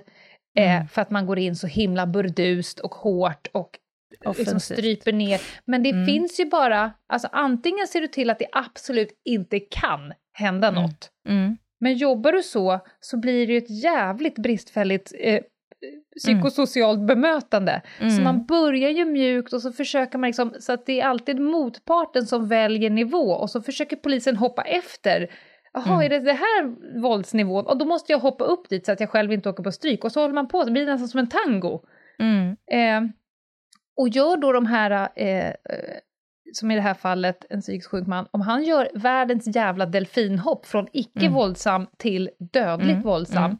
Eh, 0.57 0.76
Mm. 0.76 0.88
för 0.88 1.02
att 1.02 1.11
man 1.11 1.26
går 1.26 1.38
in 1.38 1.57
så 1.57 1.66
himla 1.66 2.07
burdust 2.07 2.80
och 2.80 2.94
hårt 2.94 3.46
och 3.52 3.78
liksom 4.38 4.61
stryper 4.61 5.12
ner. 5.12 5.40
Men 5.64 5.83
det 5.83 5.90
Mm. 5.90 6.07
finns 6.07 6.40
ju 6.40 6.44
bara, 6.44 6.92
alltså 7.09 7.28
antingen 7.33 7.87
ser 7.87 8.00
du 8.00 8.07
till 8.09 8.30
att 8.30 8.38
det 8.38 8.46
absolut 8.52 9.20
inte 9.24 9.61
kan 9.61 10.12
hända 10.33 10.68
Mm. 10.68 10.83
något. 10.83 11.11
Mm. 11.28 11.57
Men 11.85 11.94
jobbar 11.94 12.33
du 12.33 12.42
så, 12.42 12.81
så 13.01 13.16
blir 13.16 13.47
det 13.47 13.53
ju 13.53 13.59
ett 13.59 13.83
jävligt 13.83 14.38
bristfälligt 14.38 15.12
eh, 15.20 15.40
psykosocialt 16.18 17.01
bemötande. 17.07 17.83
Så 17.99 18.05
Mm. 18.05 18.25
man 18.25 18.47
börjar 18.47 18.90
ju 18.90 19.05
mjukt 19.05 19.53
och 19.53 19.62
så 19.62 19.73
försöker 19.73 20.18
man 20.18 20.29
liksom, 20.29 20.55
så 20.61 20.73
att 20.73 20.87
det 20.87 21.01
är 21.01 21.05
alltid 21.07 21.40
motparten 21.40 22.27
som 22.27 22.49
väljer 22.49 22.90
nivå 22.90 23.31
och 23.31 23.51
så 23.51 23.62
försöker 23.62 23.97
polisen 23.97 24.37
hoppa 24.37 24.62
efter. 24.62 25.31
Jaha, 25.73 25.94
Mm. 25.94 26.01
är 26.01 26.09
det 26.09 26.18
det 26.18 26.33
här 26.33 26.75
våldsnivån? 27.01 27.66
Och 27.66 27.79
då 27.79 27.85
måste 27.85 28.12
jag 28.12 28.18
hoppa 28.18 28.44
upp 28.44 28.68
dit 28.68 28.87
så 28.87 28.92
att 28.92 29.01
jag 29.01 29.11
själv 29.11 29.33
inte 29.33 29.49
åker 29.49 29.62
på 29.62 29.73
stryk. 29.73 30.05
Och 30.05 30.12
så 30.12 30.20
håller 30.20 30.35
man 30.35 30.49
på, 30.49 30.64
det 30.64 30.70
blir 30.70 30.87
nästan 30.87 31.09
som 31.09 31.20
en 31.20 31.29
tango. 31.29 31.81
Mm. 32.18 32.57
Eh, 32.70 33.11
och 33.97 34.09
gör 34.09 34.37
då 34.37 34.53
de 34.53 34.66
här, 34.66 35.09
eh, 35.16 35.49
eh, 35.49 35.55
som 36.52 36.70
i 36.70 36.74
det 36.74 36.80
här 36.80 36.94
fallet 36.94 37.44
en 37.50 37.61
psykiskt 37.61 37.90
sjuk 37.90 38.07
man, 38.07 38.26
om 38.30 38.40
han 38.40 38.64
gör 38.64 38.90
världens 38.94 39.57
jävla 39.57 39.87
delfinhopp 39.87 40.66
från 40.66 40.88
icke 40.92 41.20
Mm. 41.20 41.33
våldsam 41.33 41.87
till 41.96 42.30
dödligt 42.52 42.90
Mm, 42.90 43.02
våldsam. 43.02 43.44
mm. 43.44 43.59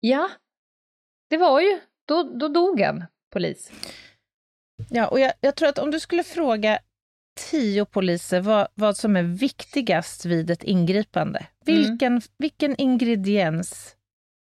Ja, 0.00 0.28
det 1.30 1.36
var 1.36 1.60
ju, 1.60 1.80
då, 2.08 2.22
då 2.22 2.48
dog 2.48 2.80
en 2.80 3.04
polis. 3.32 3.72
Ja, 4.90 5.06
och 5.08 5.20
jag, 5.20 5.32
jag 5.40 5.54
tror 5.56 5.68
att 5.68 5.78
om 5.78 5.90
du 5.90 6.00
skulle 6.00 6.24
fråga 6.24 6.78
tio 7.50 7.84
poliser 7.84 8.40
vad, 8.40 8.68
vad 8.74 8.96
som 8.96 9.16
är 9.16 9.22
viktigast 9.22 10.24
vid 10.24 10.50
ett 10.50 10.64
ingripande, 10.64 11.46
vilken, 11.64 12.22
vilken 12.38 12.76
ingrediens 12.80 13.96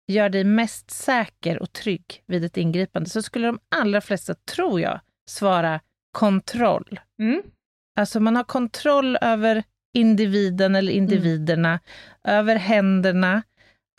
gör 0.08 0.30
dig 0.30 0.44
mest 0.44 0.92
säker 0.92 1.60
och 1.62 1.74
trygg 1.74 2.24
vid 2.26 2.44
ett 2.46 2.58
ingripande, 2.58 3.10
så 3.10 3.22
skulle 3.22 3.48
de 3.48 3.60
allra 3.76 4.02
flesta, 4.02 4.34
tror 4.36 4.82
jag, 4.82 5.00
svara 5.30 5.80
kontroll. 6.12 7.00
Mm. 7.20 7.42
Alltså 8.00 8.20
man 8.20 8.36
har 8.36 8.44
kontroll 8.44 9.18
över 9.22 9.64
individen 9.94 10.76
eller 10.76 10.92
individerna, 10.92 11.80
över 12.24 12.56
händerna, 12.56 13.42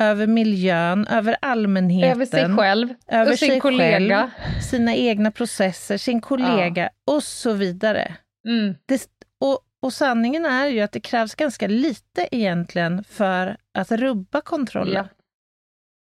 över 0.01 0.27
miljön, 0.27 1.07
över 1.07 1.37
allmänheten. 1.42 2.11
Över 2.11 2.27
sig 2.27 2.57
själv, 2.57 2.94
över 3.07 3.37
sin 3.37 3.49
sig 3.49 3.61
kollega. 3.61 4.31
sina 4.70 4.94
egna 4.94 5.31
processer, 5.31 5.99
sin 5.99 6.20
kollega 6.20 6.90
och 7.07 7.23
så 7.23 7.53
vidare. 7.53 8.16
Mm. 8.46 8.75
Det, 8.87 9.07
och 9.40 9.61
och 9.83 9.92
sanningen 9.92 10.44
är 10.44 10.66
ju 10.66 10.81
att 10.81 10.92
det 10.92 11.01
krävs 11.01 11.35
ganska 11.35 11.66
lite 11.66 12.29
egentligen 12.31 13.05
för 13.05 13.57
att 13.75 13.92
rubba 13.92 14.40
kontrollen. 14.40 14.94
Ja. 14.94 15.09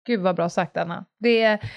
Gud 0.06 0.20
vad 0.20 0.36
bra 0.36 0.48
sagt 0.48 0.76
Anna. 0.76 1.04
Det 1.18 1.42
är, 1.42 1.70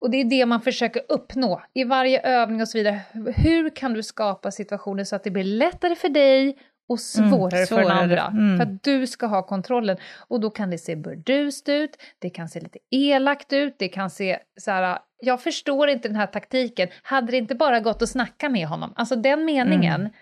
och 0.00 0.10
det 0.10 0.16
är 0.16 0.24
det 0.24 0.46
man 0.46 0.60
försöker 0.60 1.02
uppnå 1.08 1.62
i 1.74 1.84
varje 1.84 2.20
övning 2.20 2.60
och 2.60 2.68
så 2.68 2.78
vidare. 2.78 3.00
Hur 3.36 3.70
kan 3.70 3.92
du 3.92 4.02
skapa 4.02 4.50
situationer 4.50 5.04
så 5.04 5.16
att 5.16 5.24
det 5.24 5.30
blir 5.30 5.44
lättare 5.44 5.94
för 5.94 6.08
dig 6.08 6.58
och 6.88 7.00
svårare, 7.00 7.56
Mm, 7.56 7.66
för 7.66 7.80
den 7.80 7.90
andra? 7.90 8.26
Mm. 8.26 8.56
För 8.56 8.64
att 8.64 8.82
du 8.82 9.06
ska 9.06 9.26
ha 9.26 9.42
kontrollen. 9.42 9.96
Och 10.28 10.40
då 10.40 10.50
kan 10.50 10.70
det 10.70 10.78
se 10.78 10.96
burdust 10.96 11.68
ut, 11.68 11.90
det 12.18 12.30
kan 12.30 12.48
se 12.48 12.60
lite 12.60 12.78
elakt 12.90 13.52
ut, 13.52 13.74
det 13.78 13.88
kan 13.88 14.10
se 14.10 14.38
så 14.60 14.70
här, 14.70 14.98
jag 15.20 15.42
förstår 15.42 15.88
inte 15.88 16.08
den 16.08 16.16
här 16.16 16.26
taktiken, 16.26 16.88
hade 17.02 17.30
det 17.32 17.36
inte 17.36 17.54
bara 17.54 17.80
gått 17.80 18.02
att 18.02 18.08
snacka 18.08 18.48
med 18.48 18.66
honom? 18.66 18.92
Alltså 18.96 19.16
den 19.16 19.44
meningen. 19.44 20.00
Mm. 20.00 20.12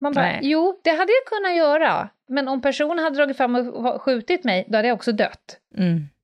Man 0.00 0.12
bara, 0.12 0.24
Nej. 0.24 0.40
jo, 0.42 0.80
det 0.84 0.90
hade 0.90 1.12
jag 1.12 1.24
kunnat 1.26 1.56
göra, 1.56 2.08
men 2.28 2.48
om 2.48 2.60
personen 2.60 2.98
hade 2.98 3.16
dragit 3.16 3.36
fram 3.36 3.54
och 3.56 4.02
skjutit 4.02 4.44
mig, 4.44 4.66
då 4.68 4.78
hade 4.78 4.88
jag 4.88 4.94
också 4.94 5.12
dött. 5.12 5.58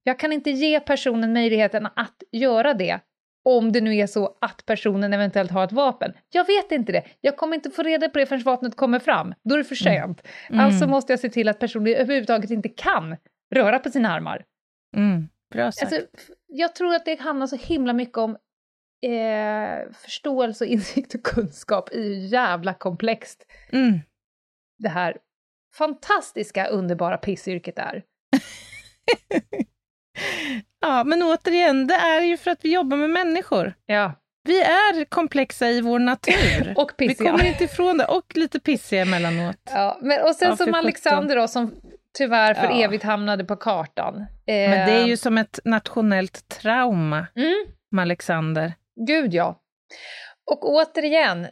Mm. 0.05 0.11
Jag 0.11 0.19
kan 0.19 0.33
inte 0.33 0.51
ge 0.51 0.81
personen 0.81 1.33
möjligheten 1.33 1.87
att 1.87 2.23
göra 2.33 2.75
det 2.75 3.01
om 3.45 3.73
det 3.73 3.81
nu 3.81 3.97
är 3.97 4.07
så 4.07 4.39
att 4.41 4.67
personen 4.67 5.13
eventuellt 5.13 5.51
har 5.51 5.65
ett 5.65 5.73
vapen. 5.73 6.13
Jag 6.31 6.47
vet 6.47 6.73
inte 6.73 6.93
det. 6.93 7.05
Jag 7.21 7.37
kommer 7.37 7.55
inte 7.55 7.71
få 7.71 7.83
reda 7.83 8.09
på 8.09 8.19
det 8.19 8.27
förrän 8.27 8.43
vapnet 8.43 8.77
kommer 8.77 8.99
fram. 8.99 9.35
Då 9.45 9.55
är 9.55 9.59
det 9.59 9.65
för 9.65 9.75
sent. 9.75 10.23
Mm. 10.49 10.61
Alltså 10.61 10.87
måste 10.87 11.13
jag 11.13 11.21
se 11.21 11.29
till 11.29 11.49
att 11.49 11.59
personen 11.59 11.95
överhuvudtaget 11.95 12.51
inte 12.51 12.69
kan 12.69 13.17
röra 13.55 13.79
på 13.79 13.91
sina 13.91 14.13
armar. 14.13 14.45
Mm. 14.97 15.29
Bra 15.53 15.73
sagt. 15.73 15.93
Alltså, 15.93 16.09
jag 16.47 16.75
tror 16.75 16.95
att 16.95 17.05
det 17.05 17.21
handlar 17.21 17.47
så 17.47 17.57
himla 17.57 17.93
mycket 17.93 18.19
om 18.19 18.37
eh, 19.03 19.93
förståelse, 19.93 20.67
insikt 20.67 21.15
och 21.15 21.23
kunskap 21.23 21.93
i 21.93 22.03
hur 22.03 22.27
jävla 22.27 22.75
komplext 22.75 23.47
mm. 23.73 23.99
det 24.79 24.89
här 24.89 25.17
fantastiska, 25.75 26.67
underbara 26.67 27.19
pissyrket 27.19 27.79
är. 27.79 28.03
Ja, 30.81 31.05
men 31.05 31.23
återigen, 31.23 31.87
det 31.87 31.95
är 31.95 32.21
ju 32.21 32.37
för 32.37 32.51
att 32.51 32.59
vi 32.65 32.73
jobbar 32.73 32.97
med 32.97 33.11
människor. 33.11 33.75
Ja. 33.87 34.13
Vi 34.45 34.61
är 34.61 35.05
komplexa 35.05 35.69
i 35.69 35.81
vår 35.81 35.99
natur. 35.99 36.73
Och 36.77 36.91
vi 36.99 37.09
pissiga. 37.09 37.31
kommer 37.31 37.45
inte 37.45 37.65
ifrån 37.65 37.99
det, 37.99 38.05
och 38.05 38.25
lite 38.37 38.61
pissiga 38.61 39.03
emellanåt. 39.03 39.57
Ja, 39.71 39.99
men, 40.03 40.23
och 40.23 40.35
sen 40.35 40.49
Ja, 40.51 40.57
som 40.57 40.75
Alexander 40.75 41.37
då, 41.37 41.49
som 41.49 41.75
tyvärr 42.19 42.55
för 42.55 42.65
Ja. 42.65 42.85
evigt 42.85 43.05
hamnade 43.05 43.45
på 43.45 43.57
kartan. 43.57 44.17
Eh, 44.17 44.71
Men 44.71 44.87
det 44.89 44.93
är 44.93 45.07
ju 45.07 45.17
som 45.17 45.39
ett 45.39 45.61
nationellt 45.65 46.49
trauma 46.49 47.27
Mm, 47.37 47.65
med 47.91 48.03
Alexander. 48.03 48.73
gud 49.07 49.35
ja. 49.35 49.59
Och 50.51 50.71
återigen, 50.71 51.47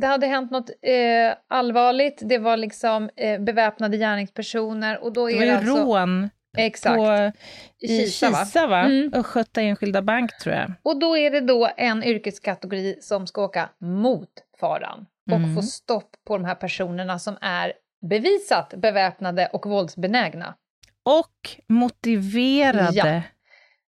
det 0.00 0.06
hade 0.06 0.26
hänt 0.26 0.50
något 0.50 0.70
eh, 0.70 1.36
allvarligt, 1.48 2.18
det 2.24 2.38
var 2.38 2.56
liksom 2.56 3.10
eh, 3.16 3.40
beväpnade 3.40 3.96
gärningspersoner 3.96 5.04
och 5.04 5.12
då 5.12 5.26
Det 5.26 5.32
är 5.32 5.34
var 5.36 5.40
det, 5.40 5.46
ju 5.46 5.56
alltså... 5.56 5.76
rån 5.84 6.30
Exakt. 6.56 6.96
på, 6.96 7.32
I 7.78 7.88
Kisa? 7.88 8.26
Kisa, 8.44 8.66
va? 8.66 8.80
Mm. 8.80 9.10
Östgöta 9.14 9.60
Enskilda 9.62 10.02
Bank, 10.02 10.38
tror 10.38 10.54
jag. 10.54 10.72
Och 10.82 10.98
då 11.00 11.16
är 11.16 11.30
det 11.30 11.40
då 11.40 11.70
en 11.76 12.04
yrkeskategori 12.04 12.96
som 13.00 13.26
ska 13.26 13.44
åka 13.44 13.70
mot 13.80 14.30
faran 14.60 15.06
och 15.30 15.36
Mm. 15.36 15.54
få 15.54 15.62
stopp 15.62 16.10
på 16.26 16.36
de 16.38 16.44
här 16.44 16.54
personerna 16.54 17.18
som 17.18 17.36
är 17.40 17.72
bevisat 18.10 18.74
beväpnade 18.76 19.46
och 19.52 19.66
våldsbenägna. 19.66 20.54
Och 21.02 21.50
motiverade 21.68 22.90
Ja. 22.92 23.22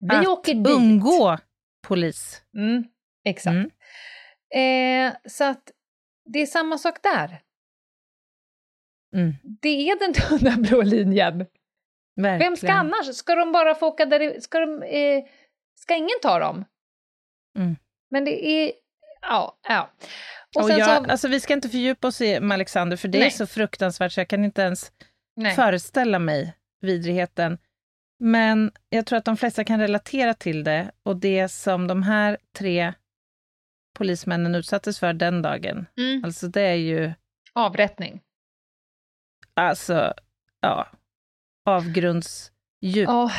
Vi 0.00 0.16
att 0.16 0.26
åker 0.26 0.54
dit. 0.54 0.66
undgå 0.68 1.38
polis. 1.88 2.42
Mm, 2.56 2.84
exakt. 3.24 3.54
Mm. 4.54 5.06
Eh, 5.08 5.16
så 5.28 5.44
att 5.44 5.70
det 6.32 6.38
är 6.42 6.46
samma 6.46 6.78
sak 6.78 7.02
där. 7.02 7.40
Mm. 9.16 9.34
Det 9.62 9.90
är 9.90 9.98
den 9.98 10.12
tunna 10.38 10.56
blå 10.56 10.82
linjen. 10.82 11.46
Verkligen. 12.22 12.52
Vem 12.52 12.56
ska 12.56 12.72
annars? 12.72 13.14
Ska 13.16 13.34
de 13.34 13.52
bara 13.52 13.74
få 13.74 13.86
åka 13.86 14.06
där? 14.06 14.40
Ska, 14.40 14.58
de, 14.60 14.82
eh, 14.82 15.24
ska 15.74 15.94
ingen 15.96 16.20
ta 16.22 16.38
dem? 16.38 16.64
Mm. 17.58 17.76
Men 18.10 18.24
det 18.24 18.46
är... 18.46 18.72
Ja, 19.20 19.58
ja. 19.68 19.90
Och 20.56 20.62
Och 20.64 20.70
jag, 20.70 21.04
så... 21.04 21.10
alltså, 21.10 21.28
vi 21.28 21.40
ska 21.40 21.52
inte 21.52 21.68
fördjupa 21.68 22.08
oss 22.08 22.20
i 22.20 22.36
Alexander, 22.36 22.96
för 22.96 23.08
det 23.08 23.18
är 23.18 23.22
Nej. 23.22 23.30
så 23.30 23.46
fruktansvärt 23.46 24.12
så 24.12 24.20
jag 24.20 24.28
kan 24.28 24.44
inte 24.44 24.62
ens 24.62 24.92
Nej. 25.36 25.54
föreställa 25.54 26.18
mig 26.18 26.56
vidrigheten. 26.80 27.58
Men 28.18 28.72
jag 28.88 29.06
tror 29.06 29.16
att 29.18 29.24
de 29.24 29.36
flesta 29.36 29.64
kan 29.64 29.80
relatera 29.80 30.34
till 30.34 30.64
det 30.64 30.90
och 31.02 31.16
det 31.16 31.48
som 31.48 31.86
de 31.88 32.02
här 32.02 32.38
tre 32.58 32.92
polismännen 33.94 34.54
utsattes 34.54 34.98
för 35.00 35.12
den 35.12 35.42
dagen. 35.42 35.86
Mm. 35.96 36.24
Alltså 36.24 36.48
det 36.48 36.62
är 36.62 36.74
ju, 36.74 37.12
Avrättning. 37.52 38.20
alltså, 39.54 40.14
ja, 40.60 40.86
avgrundsdjup 41.76 43.08
Ja, 43.08 43.30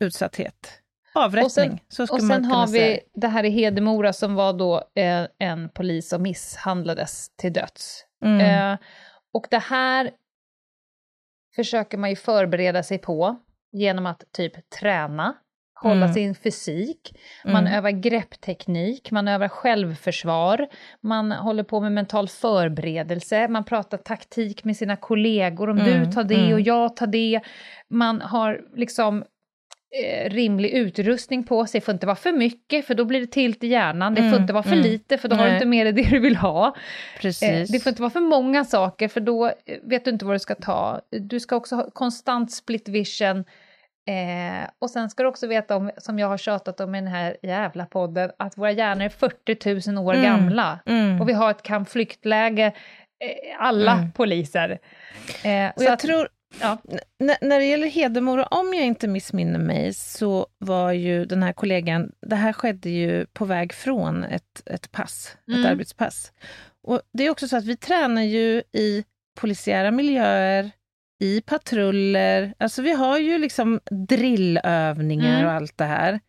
utsatthet. 0.00 0.76
Avrättning, 1.14 1.44
Och 1.44 1.52
sen- 1.52 1.78
så 1.88 2.02
och 2.02 2.06
skulle 2.08 2.20
sen 2.20 2.28
man 2.28 2.42
kunna 2.42 2.54
har 2.54 2.66
säga. 2.66 2.86
vi 3.14 3.20
det 3.20 3.28
här 3.28 3.44
i 3.44 3.50
Hedemora 3.50 4.12
som 4.12 4.34
var 4.34 4.52
då 4.52 4.76
eh, 4.94 5.26
en 5.38 5.68
polis 5.68 6.08
som 6.08 6.22
misshandlades 6.22 7.36
till 7.36 7.52
döds. 7.52 8.04
Mm. 8.24 8.40
Eh, 8.72 8.78
och 9.32 9.46
det 9.50 9.58
här 9.58 10.10
försöker 11.56 11.98
man 11.98 12.10
ju 12.10 12.16
förbereda 12.16 12.82
sig 12.82 12.98
på 12.98 13.36
genom 13.72 14.06
att 14.06 14.24
typ 14.32 14.70
träna, 14.70 15.34
hålla 15.82 16.04
Mm. 16.04 16.14
sin 16.14 16.34
fysik, 16.34 17.18
man 17.44 17.66
Mm. 17.66 17.78
övar 17.78 17.90
greppteknik, 17.90 19.10
man 19.10 19.28
övar 19.28 19.48
självförsvar, 19.48 20.66
man 21.00 21.32
håller 21.32 21.62
på 21.62 21.80
med 21.80 21.92
mental 21.92 22.28
förberedelse, 22.28 23.48
man 23.48 23.64
pratar 23.64 23.98
taktik 23.98 24.64
med 24.64 24.76
sina 24.76 24.96
kollegor, 24.96 25.70
om 25.70 25.78
Mm, 25.78 26.04
du 26.04 26.12
tar 26.12 26.24
det 26.24 26.34
mm. 26.34 26.52
och 26.52 26.60
jag 26.60 26.96
tar 26.96 27.06
det. 27.06 27.40
Man 27.90 28.20
har 28.20 28.60
liksom 28.76 29.24
eh, 30.04 30.30
rimlig 30.30 30.70
utrustning 30.70 31.44
på 31.44 31.66
sig, 31.66 31.80
det 31.80 31.84
får 31.84 31.94
inte 31.94 32.06
vara 32.06 32.16
för 32.16 32.32
mycket 32.32 32.86
för 32.86 32.94
då 32.94 33.04
blir 33.04 33.20
det 33.20 33.26
tilt 33.26 33.64
i 33.64 33.66
hjärnan, 33.66 34.14
det 34.14 34.20
får 34.22 34.28
Mm, 34.28 34.40
inte 34.42 34.52
vara 34.52 34.62
för 34.62 34.72
mm. 34.72 34.82
lite 34.84 35.18
för 35.18 35.28
då 35.28 35.36
har 35.36 35.42
du 35.44 35.48
Nej. 35.48 35.56
inte 35.56 35.66
med 35.68 35.86
dig 35.86 35.92
det 36.04 36.10
du 36.10 36.18
vill 36.18 36.36
ha. 36.36 36.66
Eh, 37.24 37.66
det 37.72 37.82
får 37.82 37.90
inte 37.90 38.02
vara 38.02 38.10
för 38.10 38.20
många 38.20 38.64
saker 38.64 39.08
för 39.08 39.20
då 39.20 39.46
eh, 39.46 39.52
vet 39.82 40.04
du 40.04 40.10
inte 40.10 40.24
vad 40.24 40.34
du 40.34 40.38
ska 40.38 40.54
ta. 40.54 41.00
Du 41.10 41.40
ska 41.40 41.56
också 41.56 41.76
ha 41.76 41.90
konstant 41.90 42.52
split 42.52 42.88
vision. 42.88 43.44
Eh, 44.10 44.68
och 44.78 44.90
sen 44.90 45.10
ska 45.10 45.22
du 45.22 45.28
också 45.28 45.46
veta, 45.46 45.76
om, 45.76 45.90
som 45.98 46.18
jag 46.18 46.26
har 46.28 46.38
tjatat 46.38 46.80
om 46.80 46.94
i 46.94 46.98
den 47.00 47.08
här 47.08 47.36
jävla 47.42 47.86
podden, 47.86 48.30
att 48.38 48.58
våra 48.58 48.72
hjärnor 48.72 49.04
är 49.04 49.08
40 49.08 49.92
000 49.92 50.06
år 50.06 50.14
Mm. 50.14 50.24
gamla. 50.24 50.78
Mm. 50.86 51.20
Och 51.20 51.28
vi 51.28 51.32
har 51.32 51.50
ett 51.50 51.62
kampflyktläge, 51.62 52.66
eh, 52.66 53.56
alla 53.58 53.92
Mm. 53.92 54.12
poliser. 54.12 54.78
Eh, 55.44 55.70
Och 55.76 55.82
jag 55.82 55.92
att, 55.92 56.00
tror, 56.00 56.28
ja. 56.60 56.78
När 57.40 57.58
det 57.58 57.64
gäller 57.64 57.86
Hedemora, 57.88 58.44
om 58.44 58.74
jag 58.74 58.84
inte 58.84 59.08
missminner 59.08 59.58
mig, 59.58 59.94
så 59.94 60.46
var 60.58 60.92
ju 60.92 61.24
den 61.24 61.42
här 61.42 61.52
kollegan, 61.52 62.12
det 62.26 62.36
här 62.36 62.52
skedde 62.52 62.90
ju 62.90 63.26
på 63.26 63.44
väg 63.44 63.72
från 63.72 64.24
ett, 64.24 64.62
ett 64.66 64.92
pass, 64.92 65.36
Mm. 65.48 65.60
ett 65.60 65.70
arbetspass. 65.70 66.32
Och 66.82 67.00
det 67.12 67.24
är 67.24 67.30
också 67.30 67.48
så 67.48 67.56
att 67.56 67.64
vi 67.64 67.76
tränar 67.76 68.22
ju 68.22 68.62
i 68.72 69.04
polisiära 69.40 69.90
miljöer, 69.90 70.70
i 71.20 71.40
patruller, 71.40 72.54
alltså 72.58 72.82
vi 72.82 72.92
har 72.92 73.18
ju 73.18 73.38
liksom 73.38 73.80
drillövningar 74.08 75.34
Mm. 75.34 75.46
och 75.46 75.52
allt 75.52 75.78
det 75.78 75.84
här. 75.84 76.20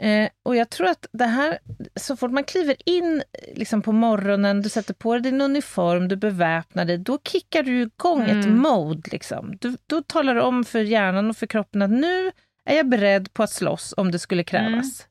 Eh, 0.00 0.28
och 0.42 0.56
jag 0.56 0.70
tror 0.70 0.86
att 0.88 1.06
det 1.12 1.24
här, 1.26 1.58
så 1.96 2.16
fort 2.16 2.30
man 2.30 2.44
kliver 2.44 2.76
in 2.88 3.22
liksom 3.54 3.82
på 3.82 3.92
morgonen, 3.92 4.62
du 4.62 4.68
sätter 4.68 4.94
på 4.94 5.12
dig 5.12 5.22
din 5.22 5.40
uniform, 5.40 6.08
du 6.08 6.16
beväpnar 6.16 6.84
dig, 6.84 6.98
då 6.98 7.18
kickar 7.24 7.62
du 7.62 7.80
igång 7.82 8.22
ett 8.22 8.44
Mm. 8.46 8.58
mode. 8.58 9.02
Liksom. 9.12 9.56
Du, 9.60 9.76
då 9.86 10.02
talar 10.02 10.34
du 10.34 10.40
om 10.40 10.64
för 10.64 10.78
hjärnan 10.80 11.30
och 11.30 11.36
för 11.36 11.46
kroppen 11.46 11.82
att 11.82 11.90
nu 11.90 12.30
är 12.64 12.76
jag 12.76 12.88
beredd 12.88 13.32
på 13.32 13.42
att 13.42 13.50
slåss 13.52 13.94
om 13.96 14.10
det 14.10 14.18
skulle 14.18 14.44
krävas. 14.44 15.06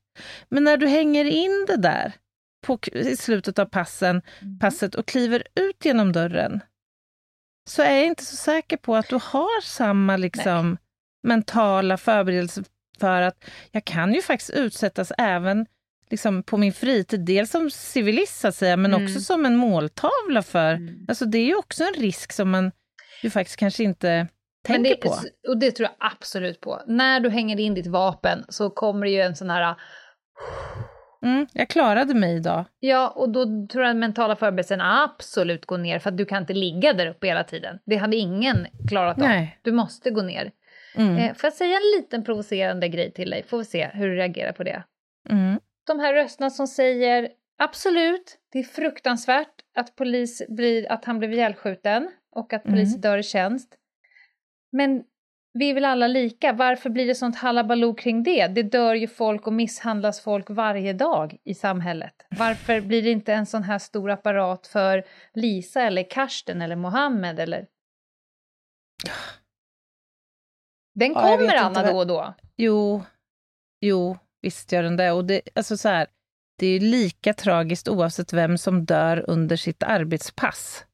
Men 0.49 0.63
när 0.63 0.77
du 0.77 0.87
hänger 0.87 1.25
in 1.25 1.65
det 1.67 1.77
där 1.77 2.13
på, 2.67 2.79
i 2.93 3.15
slutet 3.17 3.59
av 3.59 3.65
passen, 3.65 4.21
Mm. 4.41 4.59
passet 4.59 4.95
och 4.95 5.05
kliver 5.05 5.43
ut 5.55 5.85
genom 5.85 6.11
dörren, 6.11 6.59
så 7.69 7.81
är 7.81 7.95
jag 7.95 8.05
inte 8.05 8.25
så 8.25 8.35
säker 8.35 8.77
på 8.77 8.95
att 8.95 9.09
du 9.09 9.15
har 9.15 9.61
samma 9.61 10.17
liksom, 10.17 10.77
mentala 11.23 11.97
förberedelse 11.97 12.63
för 12.99 13.21
att 13.21 13.35
jag 13.71 13.85
kan 13.85 14.13
ju 14.13 14.21
faktiskt 14.21 14.49
utsättas 14.49 15.11
även 15.17 15.65
liksom, 16.09 16.43
på 16.43 16.57
min 16.57 16.73
fritid, 16.73 17.25
dels 17.25 17.51
som 17.51 17.71
civilist 17.71 18.39
så 18.39 18.47
att 18.47 18.55
säga, 18.55 18.77
men 18.77 18.93
Mm. 18.93 19.05
också 19.05 19.21
som 19.21 19.45
en 19.45 19.55
måltavla 19.55 20.43
för... 20.43 20.73
Mm. 20.73 21.05
Alltså 21.07 21.25
det 21.25 21.37
är 21.37 21.45
ju 21.45 21.55
också 21.55 21.83
en 21.83 21.93
risk 21.93 22.31
som 22.31 22.49
man 22.49 22.71
ju 23.23 23.29
faktiskt 23.29 23.57
kanske 23.59 23.83
inte 23.83 24.27
tänker 24.65 24.89
det, 24.89 24.95
på. 24.95 25.15
Och 25.47 25.57
det 25.57 25.71
tror 25.71 25.89
jag 25.89 26.11
absolut 26.11 26.61
på. 26.61 26.81
När 26.87 27.19
du 27.19 27.29
hänger 27.29 27.59
in 27.59 27.73
ditt 27.73 27.87
vapen 27.87 28.45
så 28.49 28.69
kommer 28.69 29.05
det 29.05 29.11
ju 29.11 29.21
en 29.21 29.35
sån 29.35 29.49
här 29.49 29.75
Mm, 31.23 31.47
jag 31.53 31.67
klarade 31.69 32.13
mig 32.13 32.35
idag. 32.35 32.65
Ja, 32.79 33.09
och 33.09 33.29
då 33.29 33.43
tror 33.67 33.83
jag 33.83 33.89
den 33.89 33.99
mentala 33.99 34.35
förberedelsen 34.35 34.81
absolut 34.81 35.65
går 35.65 35.77
ner 35.77 35.99
för 35.99 36.09
att 36.09 36.17
du 36.17 36.25
kan 36.25 36.41
inte 36.41 36.53
ligga 36.53 36.93
där 36.93 37.07
uppe 37.07 37.27
hela 37.27 37.43
tiden. 37.43 37.79
Det 37.85 37.95
hade 37.95 38.15
ingen 38.15 38.67
klarat 38.89 39.17
av. 39.17 39.27
Nej. 39.27 39.59
Du 39.61 39.71
måste 39.71 40.09
gå 40.11 40.21
ner. 40.21 40.51
Mm. 40.95 41.17
Eh, 41.17 41.33
får 41.33 41.47
jag 41.47 41.53
säga 41.53 41.75
en 41.77 42.01
liten 42.01 42.23
provocerande 42.23 42.87
grej 42.87 43.11
till 43.13 43.29
dig? 43.29 43.43
Får 43.43 43.57
vi 43.57 43.65
se 43.65 43.89
hur 43.93 44.07
du 44.07 44.15
reagerar 44.15 44.51
på 44.51 44.63
det. 44.63 44.83
Mm. 45.29 45.59
De 45.87 45.99
här 45.99 46.13
rösterna 46.13 46.49
som 46.49 46.67
säger 46.67 47.29
absolut, 47.57 48.37
det 48.51 48.59
är 48.59 48.63
fruktansvärt 48.63 49.53
att 49.75 49.95
polis 49.95 50.41
blir, 50.49 50.91
att 50.91 51.05
han 51.05 51.19
blev 51.19 51.33
ihjälskjuten 51.33 52.11
och 52.35 52.53
att 52.53 52.63
polis 52.63 52.89
Mm. 52.89 53.01
dör 53.01 53.17
i 53.17 53.23
tjänst. 53.23 53.75
Men 54.71 55.03
vi 55.53 55.69
är 55.69 55.73
väl 55.73 55.85
alla 55.85 56.07
lika, 56.07 56.53
varför 56.53 56.89
blir 56.89 57.07
det 57.07 57.15
sånt 57.15 57.35
halabaloo 57.37 57.93
kring 57.93 58.23
det? 58.23 58.47
Det 58.47 58.63
dör 58.63 58.95
ju 58.95 59.07
folk 59.07 59.47
och 59.47 59.53
misshandlas 59.53 60.21
folk 60.21 60.49
varje 60.49 60.93
dag 60.93 61.37
i 61.43 61.53
samhället. 61.55 62.13
Varför 62.29 62.81
blir 62.81 63.03
det 63.03 63.09
inte 63.11 63.33
en 63.33 63.45
sån 63.45 63.63
här 63.63 63.79
stor 63.79 64.09
apparat 64.11 64.67
för 64.67 65.03
Lisa 65.33 65.81
eller 65.81 66.09
Karsten 66.09 66.61
eller 66.61 66.75
Mohammed 66.75 67.39
eller... 67.39 67.67
Den 70.95 71.11
Ja, 71.13 71.21
kommer 71.21 71.55
Anna 71.55 71.83
vad- 71.83 71.93
då 71.93 71.97
och 71.97 72.07
då. 72.07 72.33
Jo, 72.57 73.03
jo, 73.81 74.17
visst 74.41 74.71
gör 74.71 74.83
den 74.83 74.97
det. 74.97 75.11
Och 75.11 75.25
det, 75.25 75.41
alltså 75.55 75.77
så 75.77 75.89
här, 75.89 76.07
det 76.59 76.65
är 76.67 76.71
ju 76.73 76.79
lika 76.79 77.33
tragiskt 77.33 77.87
oavsett 77.87 78.33
vem 78.33 78.57
som 78.57 78.85
dör 78.85 79.25
under 79.29 79.55
sitt 79.55 79.83
arbetspass. 79.83 80.85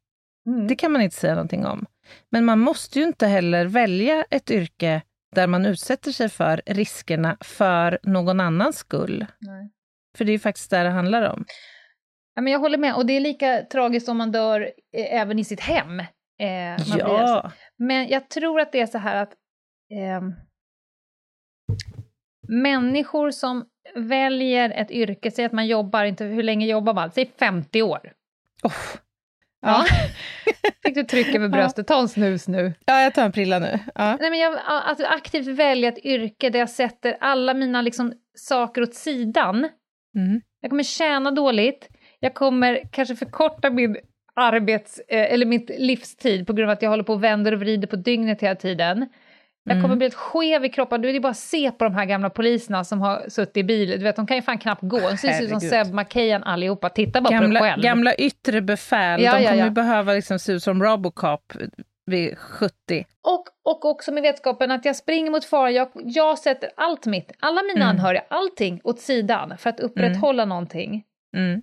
Mm. 0.47 0.67
Det 0.67 0.75
kan 0.75 0.91
man 0.91 1.01
inte 1.01 1.15
säga 1.15 1.33
någonting 1.35 1.65
om. 1.65 1.85
Men 2.29 2.45
man 2.45 2.59
måste 2.59 2.99
ju 2.99 3.05
inte 3.05 3.27
heller 3.27 3.65
välja 3.65 4.25
ett 4.29 4.51
yrke 4.51 5.01
där 5.35 5.47
man 5.47 5.65
utsätter 5.65 6.11
sig 6.11 6.29
för 6.29 6.61
riskerna 6.65 7.37
för 7.41 7.99
någon 8.03 8.39
annans 8.39 8.77
skull. 8.77 9.25
Nej. 9.39 9.71
För 10.17 10.25
det 10.25 10.31
är 10.31 10.33
ju 10.33 10.39
faktiskt 10.39 10.69
det 10.69 10.83
det 10.83 10.89
handlar 10.89 11.29
om. 11.29 11.45
Ja, 12.35 12.41
men 12.41 12.53
jag 12.53 12.59
håller 12.59 12.77
med, 12.77 12.95
och 12.95 13.05
det 13.05 13.13
är 13.13 13.19
lika 13.19 13.61
tragiskt 13.71 14.09
om 14.09 14.17
man 14.17 14.31
dör 14.31 14.61
eh, 14.97 15.21
även 15.21 15.39
i 15.39 15.43
sitt 15.43 15.59
hem. 15.59 15.99
Eh, 15.99 16.07
man 16.89 16.91
blir 16.91 16.99
Ja, 16.99 17.51
Men 17.77 18.07
jag 18.07 18.29
tror 18.29 18.59
att 18.59 18.71
det 18.71 18.81
är 18.81 18.85
så 18.85 18.97
här 18.97 19.15
att 19.15 19.33
ehm, 19.91 20.33
människor 22.47 23.31
som 23.31 23.65
väljer 23.95 24.69
ett 24.69 24.91
yrke, 24.91 25.31
säg 25.31 25.45
att 25.45 25.51
man 25.51 25.67
jobbar, 25.67 26.05
inte 26.05 26.25
hur 26.25 26.43
länge 26.43 26.65
jobbar 26.65 26.93
man? 26.93 27.11
Säg 27.11 27.31
50 27.39 27.81
år. 27.81 28.13
oh. 28.63 28.99
Ja. 29.65 29.85
Fick 30.83 30.95
du 30.95 31.03
tryck 31.03 31.35
över 31.35 31.47
bröstet, 31.47 31.87
ta 31.87 31.99
en 31.99 32.09
snus 32.09 32.47
nu. 32.47 32.73
ja, 32.85 33.01
jag 33.01 33.13
tar 33.13 33.25
en 33.25 33.31
prilla 33.31 33.59
nu. 33.59 33.79
Ja. 33.95 34.17
Nej, 34.19 34.29
men 34.29 34.39
jag, 34.39 34.59
att 34.67 35.01
aktivt 35.03 35.47
välja 35.47 35.89
ett 35.89 36.05
yrke 36.05 36.49
där 36.49 36.59
jag 36.59 36.69
sätter 36.69 37.17
alla 37.19 37.53
mina 37.53 37.81
liksom, 37.81 38.13
saker 38.35 38.81
åt 38.81 38.93
sidan. 38.93 39.57
Mm. 40.15 40.41
Jag 40.61 40.69
kommer 40.69 40.83
tjäna 40.83 41.31
dåligt, 41.31 41.89
jag 42.19 42.33
kommer 42.33 42.81
kanske 42.91 43.15
förkorta 43.15 43.69
min 43.69 43.97
arbets, 44.35 44.99
eh, 44.99 45.33
eller 45.33 45.45
mitt 45.45 45.71
livstid 45.77 46.47
på 46.47 46.53
grund 46.53 46.69
av 46.69 46.73
att 46.73 46.81
jag 46.81 46.89
håller 46.89 47.03
på 47.03 47.13
och 47.13 47.23
vänder 47.23 47.51
och 47.51 47.59
vrider 47.59 47.87
på 47.87 47.95
dygnet 47.95 48.41
hela 48.41 48.55
tiden. 48.55 49.09
Jag 49.67 49.73
kommer 49.75 49.85
Mm. 49.85 49.97
bli 49.97 50.05
helt 50.05 50.13
skev 50.15 50.65
i 50.65 50.69
kroppen. 50.69 51.01
Du, 51.01 51.11
det 51.11 51.17
är 51.17 51.19
bara 51.19 51.29
att 51.29 51.37
se 51.37 51.71
på 51.71 51.83
de 51.83 51.93
här 51.95 52.05
gamla 52.05 52.29
poliserna 52.29 52.83
som 52.83 53.01
har 53.01 53.29
suttit 53.29 53.57
i 53.57 53.63
bil. 53.63 53.89
Du 53.89 53.97
vet, 53.97 54.15
de 54.15 54.27
kan 54.27 54.37
ju 54.37 54.41
fan 54.43 54.57
knappt 54.57 54.81
gå. 54.81 54.99
De 54.99 55.17
ser 55.17 55.43
ut 55.43 55.49
som. 55.49 55.59
Seb 55.59 55.93
Macahan 55.93 56.43
allihopa. 56.43 56.89
Titta 56.89 57.21
bara 57.21 57.27
på 57.29 57.31
dig 57.33 57.41
Gamla, 57.41 57.59
själv. 57.59 57.83
gamla 57.83 58.15
yttre 58.15 58.61
befäl, 58.61 59.21
Ja, 59.21 59.35
de 59.35 59.43
ja, 59.43 59.49
kommer 59.49 59.59
ja. 59.59 59.65
ju 59.65 59.71
behöva 59.71 60.13
liksom 60.13 60.39
se 60.39 60.51
ut 60.51 60.63
som 60.63 60.83
Robocop 60.83 61.53
vid 62.05 62.37
70. 62.37 63.05
Och, 63.21 63.45
och 63.63 63.85
också 63.85 64.11
med 64.11 64.23
vetskapen 64.23 64.71
att 64.71 64.85
jag 64.85 64.95
springer 64.95 65.31
mot 65.31 65.45
fara. 65.45 65.71
Jag, 65.71 65.89
jag 65.93 66.39
sätter 66.39 66.69
allt 66.75 67.05
mitt, 67.05 67.31
alla 67.39 67.61
mina 67.63 67.85
Mm. 67.85 67.87
anhöriga, 67.89 68.23
allting 68.27 68.81
åt 68.83 68.99
sidan 68.99 69.57
för 69.57 69.69
att 69.69 69.79
upprätthålla 69.79 70.45
någonting. 70.45 71.03
Mm. 71.37 71.61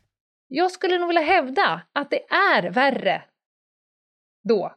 Jag 0.48 0.70
skulle 0.70 0.98
nog 0.98 1.08
vilja 1.08 1.22
hävda 1.22 1.80
att 1.92 2.10
det 2.10 2.20
är 2.54 2.70
värre 2.70 3.22
då. 4.48 4.72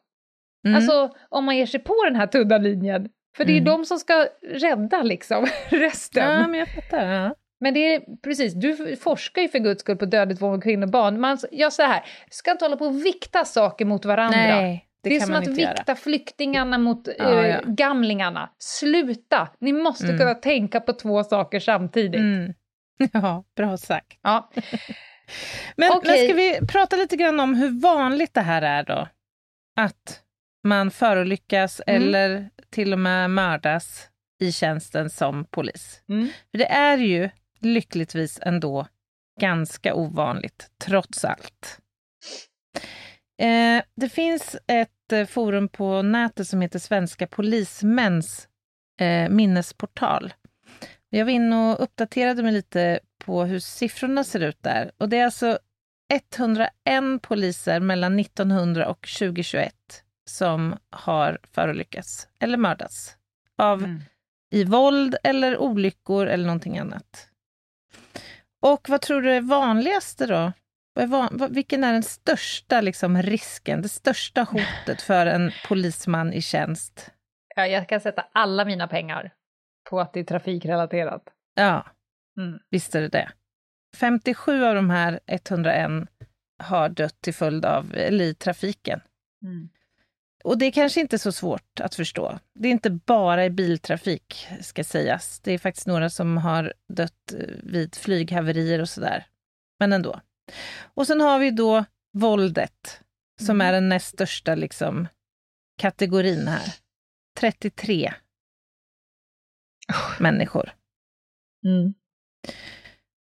Mm. 0.65 0.75
Alltså 0.75 1.09
om 1.29 1.45
man 1.45 1.57
ger 1.57 1.65
sig 1.65 1.79
på 1.79 1.95
den 2.05 2.15
här 2.15 2.27
tunna 2.27 2.57
linjen. 2.57 3.09
För 3.37 3.45
det 3.45 3.51
är 3.51 3.57
Mm. 3.61 3.65
de 3.65 3.85
som 3.85 3.99
ska 3.99 4.27
rädda 4.41 5.03
liksom 5.03 5.47
resten. 5.69 6.23
ja, 6.31 6.47
men 6.47 6.59
jag 6.59 6.69
fattar. 6.75 7.05
Ja. 7.07 7.35
Men 7.59 7.73
det 7.73 7.95
är 7.95 8.01
precis, 8.23 8.53
du 8.53 8.95
forskar 8.95 9.41
ju 9.41 9.49
för 9.49 9.59
guds 9.59 9.81
skull 9.81 9.97
på 9.97 10.05
dödligt 10.05 10.41
våld 10.41 10.53
mot 10.53 10.63
kvinnor 10.63 10.83
och 10.85 10.91
barn. 10.91 11.19
Man, 11.19 11.37
jag 11.51 11.73
säger 11.73 11.89
här, 11.89 12.05
ska 12.31 12.51
inte 12.51 12.65
hålla 12.65 12.77
på 12.77 12.85
och 12.85 13.05
vikta 13.05 13.45
saker 13.45 13.85
mot 13.85 14.05
varandra. 14.05 14.37
Nej, 14.37 14.87
det, 15.03 15.09
det 15.09 15.15
är 15.15 15.19
som 15.19 15.35
att 15.35 15.47
vikta 15.47 15.61
göra. 15.87 15.95
flyktingarna 15.95 16.77
mot 16.77 17.07
Ja, 17.17 17.41
eh, 17.43 17.47
ja. 17.47 17.59
gamlingarna. 17.65 18.49
Sluta! 18.59 19.47
Ni 19.59 19.73
måste 19.73 20.05
Mm. 20.05 20.17
kunna 20.17 20.33
tänka 20.33 20.79
på 20.79 20.93
två 20.93 21.23
saker 21.23 21.59
samtidigt. 21.59 22.19
Mm. 22.21 22.53
Ja, 23.13 23.43
bra 23.55 23.77
sagt. 23.77 24.17
Ja. 24.21 24.49
Men, 25.75 25.91
Okej. 25.91 26.11
men 26.11 26.27
ska 26.27 26.35
vi 26.61 26.67
prata 26.67 26.95
lite 26.95 27.15
grann 27.15 27.39
om 27.39 27.55
hur 27.55 27.81
vanligt 27.81 28.33
det 28.33 28.41
här 28.41 28.61
är 28.61 28.83
då? 28.83 29.07
Att 29.75 30.21
man 30.65 30.91
förolyckas 30.91 31.81
Mm. 31.87 32.03
eller 32.03 32.49
till 32.69 32.93
och 32.93 32.99
med 32.99 33.29
mördas 33.31 34.09
i 34.41 34.51
tjänsten 34.51 35.09
som 35.09 35.45
polis. 35.45 36.01
Mm. 36.09 36.27
För 36.51 36.57
det 36.57 36.67
är 36.71 36.97
ju 36.97 37.29
lyckligtvis 37.59 38.39
ändå 38.41 38.87
ganska 39.41 39.95
ovanligt, 39.95 40.69
trots 40.83 41.25
allt. 41.25 41.79
Eh, 43.41 43.83
det 43.95 44.09
finns 44.09 44.55
ett 44.67 45.11
eh, 45.11 45.25
forum 45.25 45.67
på 45.67 46.01
nätet 46.01 46.47
som 46.47 46.61
heter 46.61 46.79
Svenska 46.79 47.27
polismäns 47.27 48.47
eh, 48.99 49.29
minnesportal. 49.29 50.33
Jag 51.09 51.25
var 51.25 51.31
inne 51.31 51.55
och 51.71 51.83
uppdaterade 51.83 52.43
mig 52.43 52.51
lite 52.51 52.99
på 53.25 53.43
hur 53.43 53.59
siffrorna 53.59 54.23
ser 54.23 54.39
ut 54.39 54.63
där. 54.63 54.91
Och 54.97 55.09
det 55.09 55.17
är 55.17 55.25
alltså 55.25 55.59
101 56.13 56.69
poliser 57.21 57.79
mellan 57.79 58.19
1900 58.19 58.87
och 58.87 59.07
2021 59.19 59.73
som 60.29 60.77
har 60.89 61.37
förolyckats 61.43 62.27
eller 62.39 62.57
mördats 62.57 63.17
av 63.57 63.83
Mm. 63.83 64.01
i 64.51 64.63
våld 64.63 65.15
eller 65.23 65.57
olyckor 65.57 66.27
eller 66.27 66.45
någonting 66.45 66.77
annat. 66.77 67.29
Och 68.61 68.89
vad 68.89 69.01
tror 69.01 69.21
du 69.21 69.31
är 69.31 69.41
vanligaste 69.41 70.25
då? 70.27 70.51
Vilken 71.49 71.83
är 71.83 71.93
den 71.93 72.03
största 72.03 72.81
liksom, 72.81 73.21
risken, 73.21 73.81
det 73.81 73.89
största 73.89 74.43
hotet 74.43 75.01
för 75.01 75.25
en 75.25 75.51
polisman 75.67 76.33
i 76.33 76.41
tjänst? 76.41 77.11
Ja, 77.55 77.67
jag 77.67 77.89
kan 77.89 78.01
sätta 78.01 78.25
alla 78.31 78.65
mina 78.65 78.87
pengar 78.87 79.33
på 79.89 79.99
att 79.99 80.13
det 80.13 80.19
är 80.19 80.23
trafikrelaterat. 80.23 81.23
Ja, 81.55 81.85
Mm. 82.37 82.59
visst 82.69 82.95
är 82.95 83.01
det 83.01 83.07
det. 83.07 83.31
57 83.97 84.63
av 84.65 84.75
de 84.75 84.89
här 84.89 85.19
101 85.27 85.91
har 86.63 86.89
dött 86.89 87.21
till 87.21 87.33
följd 87.33 87.65
av, 87.65 87.93
eller 87.95 88.25
i 88.25 88.33
trafiken. 88.35 89.01
Mm. 89.43 89.69
Och 90.45 90.57
det 90.57 90.65
är 90.65 90.71
kanske 90.71 91.01
inte 91.01 91.19
så 91.19 91.31
svårt 91.31 91.79
att 91.79 91.95
förstå. 91.95 92.39
Det 92.53 92.67
är 92.67 92.71
inte 92.71 92.89
bara 92.89 93.45
i 93.45 93.49
biltrafik, 93.49 94.47
ska 94.61 94.83
sägas. 94.83 95.39
Det 95.39 95.51
är 95.51 95.57
faktiskt 95.57 95.87
några 95.87 96.09
som 96.09 96.37
har 96.37 96.73
dött 96.93 97.33
eh, 97.33 97.47
vid 97.63 97.95
flyghaverier 97.95 98.81
och 98.81 98.89
sådär. 98.89 99.27
Men 99.79 99.93
ändå. 99.93 100.21
Och 100.81 101.07
sen 101.07 101.21
har 101.21 101.39
vi 101.39 101.51
då 101.51 101.85
våldet, 102.13 103.01
som 103.41 103.61
Mm. 103.61 103.67
är 103.67 103.73
den 103.73 103.89
näst 103.89 104.07
största 104.07 104.55
liksom, 104.55 105.07
kategorin 105.77 106.47
här. 106.47 106.73
33 107.39 108.13
människor. 110.19 110.75
Mm. 111.65 111.93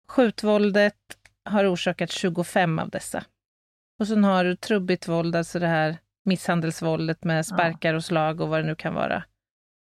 Skjutvåldet 0.08 1.18
har 1.44 1.74
orsakat 1.74 2.12
25 2.12 2.78
av 2.78 2.90
dessa. 2.90 3.24
Och 3.98 4.08
sen 4.08 4.24
har 4.24 4.44
du 4.44 4.56
trubbigt 4.56 5.08
våld, 5.08 5.36
alltså 5.36 5.58
det 5.58 5.66
här 5.66 5.98
misshandelsvåldet 6.26 7.24
med 7.24 7.46
sparkar 7.46 7.94
och 7.94 8.04
slag 8.04 8.40
och 8.40 8.48
vad 8.48 8.60
det 8.60 8.66
nu 8.66 8.74
kan 8.74 8.94
vara. 8.94 9.22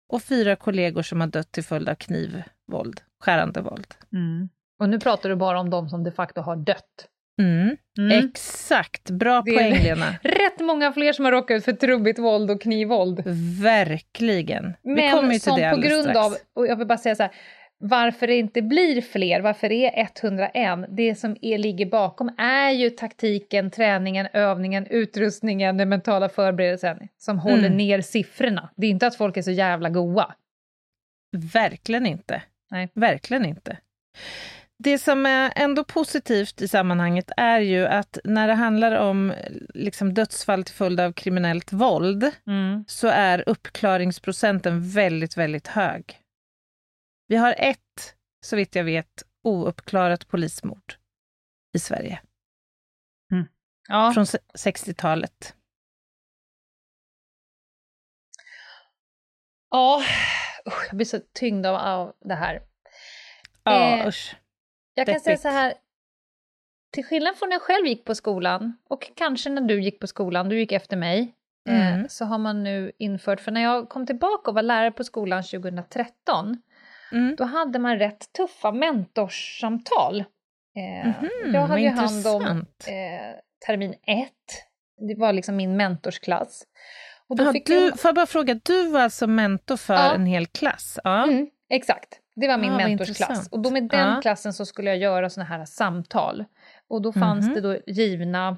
Och 0.10 0.24
fyra 0.24 0.56
kollegor 0.56 1.02
som 1.02 1.22
har 1.22 1.28
dött 1.28 1.52
till 1.52 1.64
följd 1.64 1.90
av 1.90 1.96
knivvåld, 1.96 3.02
skärande 3.20 3.62
våld. 3.62 3.88
Mm. 4.14 4.50
Och 4.80 4.90
nu 4.90 5.00
pratar 5.00 5.30
du 5.30 5.36
bara 5.36 5.60
om 5.60 5.70
de 5.70 5.90
som 5.90 6.04
de 6.04 6.12
facto 6.12 6.42
har 6.42 6.56
dött. 6.56 7.08
Mm. 7.42 7.78
Mm. 7.98 8.26
Exakt, 8.26 9.10
bra 9.10 9.42
Det 9.46 9.52
poäng 9.52 9.84
Lena. 9.84 10.06
Rätt 10.22 10.60
många 10.60 10.92
fler 10.94 11.14
som 11.14 11.26
har 11.26 11.32
råkat 11.32 11.56
ut 11.56 11.66
för 11.66 11.72
trubbigt 11.74 12.20
våld 12.20 12.52
och 12.52 12.62
knivvåld. 12.62 13.24
Verkligen. 13.62 14.74
Vi 14.84 14.96
kommer 14.96 15.22
Men 15.22 15.32
ju 15.32 15.40
till 15.40 15.42
som 15.42 15.60
det 15.60 15.72
på 15.72 15.82
grund 15.82 16.04
strax. 16.04 16.18
av, 16.18 16.36
och 16.56 16.68
jag 16.68 16.76
vill 16.76 16.88
bara 16.88 16.98
säga 16.98 17.16
så 17.16 17.24
här, 17.24 17.32
varför 17.82 18.28
det 18.28 18.36
inte 18.36 18.62
blir 18.62 19.02
fler, 19.02 19.42
varför 19.42 19.70
det 19.70 20.00
är 20.00 20.10
101, 20.24 20.86
det 20.90 21.16
som 21.16 21.36
är, 21.42 21.58
ligger 21.58 21.86
bakom 21.86 22.30
är 22.38 22.70
ju 22.72 22.90
taktiken, 22.90 23.72
träningen, 23.72 24.28
övningen, 24.34 24.88
utrustningen, 24.88 25.78
den 25.78 25.90
mentala 25.90 26.30
förberedelsen 26.30 27.08
som 27.18 27.40
håller 27.40 27.58
Mm. 27.66 27.78
ner 27.78 28.02
siffrorna. 28.02 28.70
Det 28.76 28.88
är 28.88 28.92
inte 28.92 29.08
att 29.08 29.16
folk 29.16 29.38
är 29.38 29.42
så 29.42 29.52
jävla 29.52 29.90
goa. 29.90 30.36
Verkligen 31.54 32.06
inte. 32.06 32.42
Nej. 32.72 32.90
Verkligen 32.94 33.46
inte. 33.46 33.78
Det 34.84 34.98
som 34.98 35.26
är 35.26 35.52
ändå 35.56 35.84
positivt 35.84 36.62
i 36.62 36.68
sammanhanget 36.68 37.32
är 37.38 37.60
ju 37.60 37.86
att 37.86 38.18
när 38.24 38.48
det 38.48 38.54
handlar 38.54 38.96
om 38.96 39.34
liksom 39.74 40.14
dödsfall 40.14 40.64
till 40.64 40.76
följd 40.76 41.00
av 41.00 41.12
kriminellt 41.14 41.74
våld 41.74 42.32
så 42.88 43.08
är 43.08 43.44
uppklaringsprocenten 43.50 44.90
väldigt, 44.90 45.38
väldigt 45.38 45.68
hög. 45.68 46.21
Vi 47.32 47.38
har 47.38 47.56
ett, 47.58 48.16
så 48.46 48.56
vitt 48.56 48.76
jag 48.76 48.84
vet, 48.84 49.24
ouppklarat 49.44 50.28
polismord 50.28 50.94
i 51.74 51.80
Sverige 51.80 52.22
Ja. 53.88 54.12
från 54.14 54.26
se- 54.26 54.38
60-talet. 54.58 55.56
ja, 59.70 60.02
usch, 60.68 60.86
jag 60.88 60.96
blir 60.98 61.06
så 61.06 61.20
tyngd 61.34 61.66
av, 61.66 61.76
av 61.76 62.14
det 62.20 62.36
här. 62.36 62.62
Ja, 63.64 63.98
Eh, 64.00 64.08
usch. 64.08 64.36
Jag 64.94 65.06
kan 65.08 65.20
säga 65.20 65.32
Deppigt. 65.32 65.42
så 65.42 65.48
här, 65.50 65.74
till 66.94 67.06
skillnad 67.06 67.36
från 67.38 67.50
när 67.50 67.56
jag 67.56 67.62
själv 67.62 67.86
gick 67.88 68.06
på 68.06 68.16
skolan, 68.16 68.78
och 68.84 69.12
kanske 69.16 69.50
när 69.50 69.62
du 69.62 69.82
gick 69.84 70.00
på 70.00 70.08
skolan, 70.08 70.50
du 70.50 70.60
gick 70.60 70.72
efter 70.72 70.98
mig, 70.98 71.36
eh, 71.70 71.94
Mm. 71.94 72.10
så 72.10 72.26
har 72.26 72.38
man 72.38 72.64
nu 72.64 72.92
infört, 72.98 73.40
för 73.42 73.52
när 73.52 73.62
jag 73.62 73.90
kom 73.90 74.06
tillbaka 74.06 74.52
och 74.52 74.56
var 74.56 74.62
lärare 74.64 74.92
på 74.92 75.04
skolan 75.04 75.44
2013, 75.44 76.62
Mm. 77.12 77.36
då 77.36 77.44
hade 77.44 77.80
man 77.80 78.00
rätt 78.00 78.34
tuffa 78.34 78.72
mentorssamtal. 78.72 80.20
Eh, 80.76 81.08
Mhm, 81.08 81.54
jag 81.54 81.62
hade 81.62 81.82
ju 81.82 81.90
hand 81.90 82.28
om 82.28 82.42
eh, 82.88 83.36
termin 83.68 83.94
ett, 84.08 84.68
det 85.10 85.16
var 85.20 85.34
liksom 85.34 85.56
min 85.56 85.78
mentorsklass. 85.78 86.64
Och 87.28 87.36
då 87.36 87.44
Ja, 87.44 87.52
fick 87.52 87.66
du, 87.68 87.74
jag- 87.86 88.00
får 88.00 88.10
jag 88.10 88.16
bara 88.16 88.26
fråga, 88.26 88.60
du 88.64 88.88
var 88.90 89.00
alltså 89.02 89.28
mentor 89.28 89.78
för 89.78 89.94
Ja. 89.94 90.14
en 90.16 90.26
hel 90.26 90.46
klass? 90.48 91.00
Ja. 91.04 91.24
Mm, 91.24 91.48
exakt, 91.70 92.20
det 92.36 92.48
var 92.48 92.58
min 92.58 92.70
Ah, 92.72 92.78
vad 92.78 92.84
mentorsklass. 92.90 93.48
Och 93.50 93.60
då 93.62 93.72
med 93.72 93.84
den 93.90 94.10
Ja. 94.16 94.20
klassen 94.22 94.54
så 94.54 94.66
skulle 94.66 94.90
jag 94.90 94.98
göra 95.00 95.30
såna 95.30 95.46
här 95.46 95.66
samtal. 95.66 96.46
Och 96.90 97.02
då 97.02 97.14
fanns 97.14 97.46
Mhm. 97.46 97.54
det 97.56 97.62
då 97.62 97.78
givna, 97.88 98.58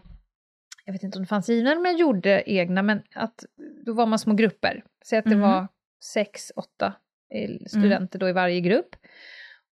jag 0.85 0.93
vet 0.93 1.03
inte 1.03 1.17
om 1.17 1.23
det 1.23 1.27
fanns 1.27 1.49
givna 1.49 1.75
men 1.75 1.91
jag 1.91 1.99
gjorde 1.99 2.43
egna, 2.51 2.81
men 2.81 3.01
att 3.15 3.43
då 3.85 3.93
var 3.93 4.05
man 4.05 4.19
små 4.19 4.33
grupper. 4.33 4.83
Säg 5.05 5.19
att 5.19 5.25
det 5.25 5.35
Mhm. 5.35 5.41
var 5.51 5.67
sex, 6.03 6.51
åtta 6.55 6.93
studenter 7.67 8.19
då 8.19 8.29
i 8.29 8.31
varje 8.31 8.59
grupp. 8.61 8.95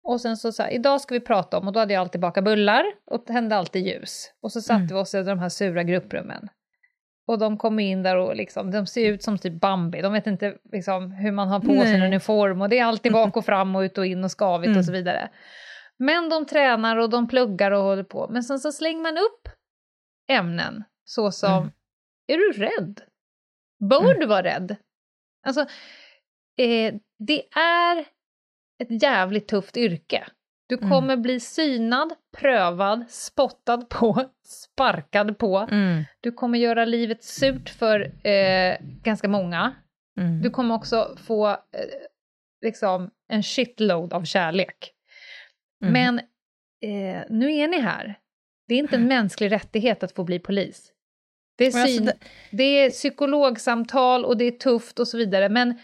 Och 0.03 0.21
sen 0.21 0.37
så 0.37 0.51
sa 0.51 0.67
idag 0.69 1.01
ska 1.01 1.13
vi 1.13 1.19
prata 1.19 1.57
om, 1.57 1.67
och 1.67 1.73
då 1.73 1.79
hade 1.79 1.93
jag 1.93 2.01
alltid 2.01 2.21
bakat 2.21 2.43
bullar 2.43 2.83
och 3.05 3.25
tände 3.25 3.55
alltid 3.55 3.87
ljus. 3.87 4.31
Och 4.41 4.51
så 4.51 4.61
satte 4.61 4.75
Mm. 4.75 4.87
vi 4.87 4.93
oss 4.93 5.13
i 5.15 5.23
de 5.23 5.39
här 5.39 5.49
sura 5.49 5.83
grupprummen. 5.83 6.49
Och 7.27 7.39
de 7.39 7.57
kommer 7.57 7.83
in 7.83 8.03
där 8.03 8.15
och 8.17 8.35
liksom, 8.35 8.71
de 8.71 8.85
ser 8.87 9.11
ut 9.11 9.23
som 9.23 9.37
typ 9.37 9.53
Bambi, 9.61 10.01
de 10.01 10.13
vet 10.13 10.27
inte 10.27 10.57
liksom 10.71 11.11
hur 11.11 11.31
man 11.31 11.47
har 11.47 11.59
på 11.59 11.81
sig 11.81 11.95
en 11.95 12.01
uniform 12.03 12.61
och 12.61 12.69
det 12.69 12.79
är 12.79 12.85
alltid 12.85 13.11
bak 13.13 13.37
och 13.37 13.45
fram 13.45 13.75
och 13.75 13.79
ut 13.81 13.97
och 13.97 14.05
in 14.05 14.23
och 14.23 14.39
skavigt 14.39 14.67
Mm. 14.67 14.79
och 14.79 14.85
så 14.85 14.91
vidare. 14.91 15.29
Men 15.97 16.29
de 16.29 16.45
tränar 16.45 16.97
och 16.97 17.09
de 17.09 17.27
pluggar 17.27 17.71
och 17.71 17.83
håller 17.83 18.03
på. 18.03 18.27
Men 18.31 18.43
sen 18.43 18.59
så 18.59 18.71
slänger 18.71 19.01
man 19.01 19.17
upp 19.17 19.49
ämnen 20.29 20.83
såsom, 21.05 21.57
Mm. 21.57 21.71
är 22.27 22.37
du 22.37 22.51
rädd? 22.51 23.01
Bör 23.89 24.19
du 24.19 24.25
vara 24.25 24.43
rädd? 24.43 24.75
Alltså, 25.45 25.65
eh, 26.63 26.93
det 27.19 27.43
är 27.59 27.99
ett 28.83 29.03
jävligt 29.03 29.47
tufft 29.47 29.77
yrke. 29.77 30.27
Du 30.67 30.77
Mm. 30.77 30.89
kommer 30.89 31.17
bli 31.17 31.39
synad, 31.39 32.13
prövad, 32.37 33.09
spottad 33.09 33.77
på, 33.89 34.29
sparkad 34.45 35.37
på. 35.37 35.57
Mm. 35.71 36.03
Du 36.21 36.31
kommer 36.31 36.59
göra 36.59 36.85
livet 36.85 37.23
surt 37.23 37.69
för 37.69 38.27
eh, 38.27 38.77
ganska 38.81 39.27
många. 39.27 39.75
Mm. 40.19 40.41
Du 40.41 40.49
kommer 40.49 40.75
också 40.75 41.17
få 41.27 41.49
eh, 41.49 41.55
liksom 42.61 43.09
en 43.29 43.43
shitload 43.43 44.13
av 44.13 44.23
kärlek. 44.23 44.91
Mm. 45.83 45.93
Men 45.93 46.19
eh, 46.83 47.23
nu 47.29 47.53
är 47.55 47.67
ni 47.67 47.79
här. 47.79 48.19
Det 48.67 48.73
är 48.75 48.79
inte 48.79 48.95
en 48.95 49.07
mänsklig 49.17 49.51
rättighet 49.51 50.03
att 50.03 50.11
få 50.11 50.23
bli 50.23 50.39
polis. 50.39 50.91
Det 51.57 51.65
är, 51.65 51.81
alltså 51.81 51.97
syn, 51.97 52.05
det- 52.05 52.17
det 52.51 52.63
är 52.63 52.89
psykologsamtal 52.89 54.25
och 54.25 54.37
det 54.37 54.45
är 54.45 54.51
tufft 54.51 54.99
och 54.99 55.07
så 55.07 55.17
vidare. 55.17 55.49
Men, 55.49 55.79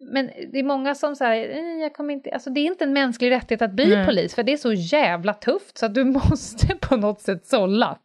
men 0.00 0.30
det 0.52 0.58
är 0.58 0.62
många 0.62 0.94
som 0.94 1.16
säger, 1.16 1.50
"Eh, 1.58 1.80
jag 1.82 1.94
kommer 1.94 2.14
inte... 2.14 2.30
Alltså 2.30 2.50
det 2.50 2.60
är 2.60 2.64
inte 2.64 2.84
en 2.84 2.92
mänsklig 2.92 3.30
rättighet 3.30 3.62
att 3.62 3.72
bli 3.72 3.86
Nej. 3.96 4.06
polis, 4.06 4.34
för 4.34 4.42
det 4.42 4.52
är 4.52 4.56
så 4.56 4.72
jävla 4.72 5.34
tufft 5.34 5.78
så 5.78 5.86
att 5.86 5.94
du 5.94 6.04
måste 6.30 6.66
på 6.80 6.96
något 6.96 7.20
sätt 7.20 7.46
sålla. 7.46 7.98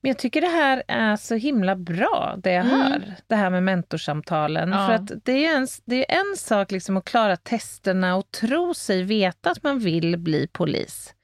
Men 0.00 0.08
jag 0.08 0.18
tycker 0.18 0.40
det 0.40 0.46
här 0.46 0.82
är 0.88 1.16
så 1.16 1.34
himla 1.34 1.76
bra, 1.76 2.34
det 2.38 2.52
jag 2.52 2.66
Mm. 2.66 2.80
hör, 2.80 3.14
det 3.26 3.34
här 3.36 3.50
med 3.50 3.62
mentorsamtalen. 3.62 4.68
Ja. 4.72 4.86
För 4.86 4.92
att 4.94 5.24
det 5.24 5.46
är 5.46 5.56
en, 5.56 5.66
det 5.84 6.12
är 6.14 6.18
en 6.20 6.36
sak 6.36 6.70
liksom 6.70 6.96
att 6.96 7.04
klara 7.04 7.36
testerna 7.36 8.16
och 8.16 8.30
tro 8.30 8.74
sig 8.74 9.02
veta 9.02 9.50
att 9.50 9.62
man 9.62 9.78
vill 9.78 10.16
bli 10.18 10.46
polis. 10.52 11.14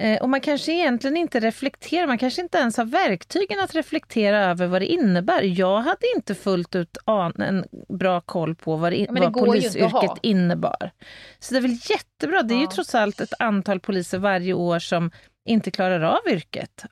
Eh, 0.00 0.22
och 0.22 0.28
man 0.28 0.40
kanske 0.40 0.72
egentligen 0.72 1.16
inte 1.16 1.40
reflekterar, 1.40 2.06
man 2.06 2.18
kanske 2.18 2.42
inte 2.42 2.58
ens 2.58 2.76
har 2.76 2.84
verktygen 2.84 3.60
att 3.60 3.74
reflektera 3.74 4.44
över 4.44 4.66
vad 4.66 4.82
det 4.82 4.86
innebär. 4.86 5.42
Jag 5.42 5.76
hade 5.80 6.06
inte 6.16 6.34
fullt 6.34 6.74
ut 6.74 6.96
an, 7.04 7.32
en 7.38 7.64
bra 7.98 8.20
koll 8.20 8.54
på 8.54 8.76
vad, 8.76 8.92
det, 8.92 8.96
Ja, 8.96 9.06
vad 9.10 9.22
ju 9.22 9.30
polisyrket 9.30 10.10
innebar. 10.22 10.90
Så 11.38 11.54
det 11.54 11.58
är 11.58 11.62
väl 11.62 11.78
jättebra, 11.90 12.42
det 12.42 12.54
är 12.54 12.58
ju 12.58 12.62
Ja. 12.64 12.70
trots 12.74 12.94
allt 12.94 13.20
ett 13.20 13.32
antal 13.38 13.80
poliser 13.80 14.18
varje 14.18 14.52
år 14.52 14.78
som 14.78 15.10
inte 15.46 15.70
klarar 15.70 16.00
av 16.00 16.20
yrket, 16.28 16.84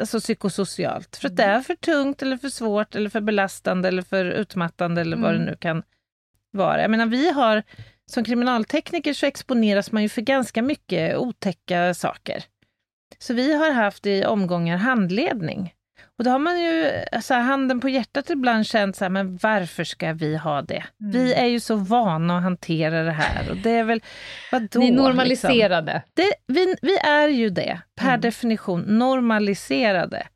alltså 0.00 0.20
psykosocialt. 0.20 1.16
För 1.16 1.28
att 1.28 1.36
det 1.36 1.42
är 1.42 1.60
för 1.60 1.74
tungt 1.74 2.22
eller 2.22 2.36
för 2.36 2.48
svårt 2.48 2.94
eller 2.94 3.10
för 3.10 3.20
belastande 3.20 3.88
eller 3.88 4.02
för 4.02 4.24
utmattande 4.24 5.00
eller 5.00 5.16
vad 5.16 5.30
det 5.30 5.36
Mm. 5.36 5.46
nu 5.46 5.56
kan 5.56 5.82
vara. 6.50 6.82
Jag 6.82 6.90
menar, 6.90 7.06
vi 7.06 7.30
har 7.30 7.62
som 8.10 8.24
kriminaltekniker 8.24 9.14
så 9.14 9.26
exponeras 9.26 9.92
man 9.92 10.02
ju 10.02 10.08
för 10.08 10.22
ganska 10.22 10.62
mycket 10.62 11.16
otäcka 11.16 11.94
saker. 11.94 12.44
Så 13.18 13.34
vi 13.34 13.54
har 13.54 13.70
haft 13.70 14.06
i 14.06 14.24
omgångar 14.24 14.76
handledning. 14.76 15.74
Och 16.22 16.24
då 16.24 16.30
har 16.30 16.38
man 16.38 16.60
ju 16.62 16.90
så 17.22 17.34
här, 17.34 17.40
handen 17.40 17.80
på 17.80 17.88
hjärtat 17.88 18.30
ibland 18.30 18.66
känt 18.66 18.96
så 18.96 19.04
här, 19.04 19.10
men 19.10 19.36
varför 19.36 19.84
ska 19.84 20.12
vi 20.12 20.36
ha 20.36 20.62
det? 20.62 20.84
Mm. 21.00 21.12
Vi 21.12 21.34
är 21.34 21.46
ju 21.46 21.60
så 21.60 21.76
vana 21.76 22.36
att 22.36 22.42
hantera 22.42 23.02
det 23.02 23.10
här 23.12 23.50
och 23.50 23.56
det 23.56 23.70
är 23.70 23.84
väl, 23.84 24.02
vadå? 24.52 24.80
Ni 24.80 24.86
liksom? 24.90 25.04
normaliserade. 25.04 26.02
Det, 26.14 26.32
vi, 26.46 26.76
vi 26.82 26.96
är 26.98 27.28
ju 27.28 27.50
det, 27.50 27.80
per 28.00 28.08
Mm. 28.08 28.20
definition, 28.20 28.80
normaliserade. 28.80 30.26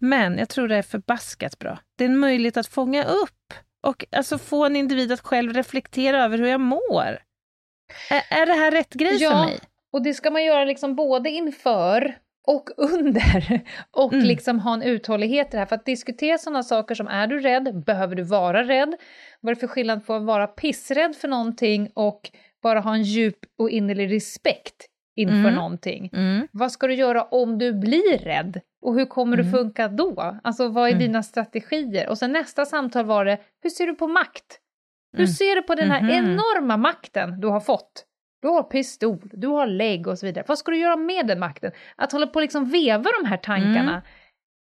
Men 0.00 0.38
jag 0.38 0.48
tror 0.48 0.68
det 0.68 0.76
är 0.76 0.82
förbaskat 0.82 1.58
bra. 1.58 1.78
Det 1.98 2.04
är 2.04 2.08
en 2.08 2.18
möjlighet 2.18 2.56
att 2.56 2.66
fånga 2.66 3.04
upp 3.04 3.54
och 3.86 4.04
alltså 4.16 4.38
få 4.38 4.64
en 4.64 4.76
individ 4.76 5.12
att 5.12 5.20
själv 5.20 5.52
reflektera 5.54 6.24
över 6.24 6.38
hur 6.38 6.46
jag 6.46 6.60
mår. 6.60 7.18
Är, 8.10 8.40
är 8.42 8.46
det 8.46 8.52
här 8.54 8.70
rätt 8.70 8.92
grej 8.94 9.18
för 9.18 9.24
Ja. 9.24 9.44
mig? 9.44 9.58
Och 9.92 10.02
det 10.02 10.14
ska 10.14 10.30
man 10.30 10.44
göra 10.44 10.64
liksom 10.64 10.94
både 10.96 11.30
inför 11.30 12.14
och 12.46 12.68
under. 12.76 13.60
Och 13.90 14.12
Mm. 14.12 14.24
liksom 14.26 14.58
ha 14.58 14.74
en 14.74 14.82
uthållighet 14.82 15.46
i 15.48 15.50
det 15.50 15.58
här. 15.58 15.66
För 15.66 15.76
att 15.76 15.84
diskutera 15.84 16.38
sådana 16.38 16.62
saker 16.62 16.94
som, 16.94 17.08
är 17.08 17.26
du 17.26 17.40
rädd? 17.40 17.84
Behöver 17.86 18.16
du 18.16 18.22
vara 18.22 18.62
rädd? 18.62 18.94
Vad 19.40 19.50
är 19.50 19.54
det 19.54 19.60
för 19.60 19.66
skillnad 19.66 20.06
på 20.06 20.14
att 20.14 20.22
vara 20.22 20.46
pissrädd 20.46 21.16
för 21.16 21.28
någonting 21.28 21.90
och 21.94 22.30
bara 22.62 22.80
ha 22.80 22.94
en 22.94 23.02
djup 23.02 23.38
och 23.58 23.70
innerlig 23.70 24.12
respekt 24.12 24.86
inför 25.16 25.34
Mm. 25.38 25.54
någonting? 25.54 26.10
Mm. 26.12 26.48
Vad 26.52 26.72
ska 26.72 26.86
du 26.86 26.94
göra 26.94 27.22
om 27.24 27.58
du 27.58 27.72
blir 27.72 28.18
rädd? 28.18 28.60
Och 28.82 28.94
hur 28.94 29.06
kommer 29.06 29.36
det 29.36 29.42
Mm. 29.42 29.52
funka 29.52 29.88
då? 29.88 30.38
Alltså 30.44 30.68
vad 30.68 30.84
är 30.88 30.92
Mm. 30.92 30.98
dina 31.02 31.22
strategier? 31.22 32.08
Och 32.08 32.18
sen 32.18 32.32
nästa 32.32 32.64
samtal 32.66 33.04
var 33.04 33.24
det, 33.24 33.38
hur 33.62 33.70
ser 33.70 33.86
du 33.86 33.94
på 33.94 34.06
makt? 34.08 34.58
Hur 35.12 35.24
Mm. 35.24 35.32
ser 35.32 35.56
du 35.56 35.62
på 35.62 35.74
den 35.74 35.90
här 35.90 36.00
Mhm. 36.02 36.10
enorma 36.10 36.76
makten 36.76 37.40
du 37.40 37.48
har 37.48 37.60
fått? 37.60 38.04
Du 38.42 38.48
har 38.48 38.62
pistol, 38.62 39.18
du 39.22 39.46
har 39.46 39.66
lägg 39.66 40.06
och 40.06 40.18
så 40.18 40.26
vidare. 40.26 40.44
Vad 40.48 40.58
ska 40.58 40.70
du 40.70 40.78
göra 40.78 40.96
med 40.96 41.26
den 41.26 41.38
makten? 41.38 41.72
Att 41.96 42.12
hålla 42.12 42.26
på 42.26 42.34
och 42.34 42.42
liksom 42.42 42.64
veva 42.64 43.10
de 43.22 43.28
här 43.28 43.36
tankarna 43.36 44.02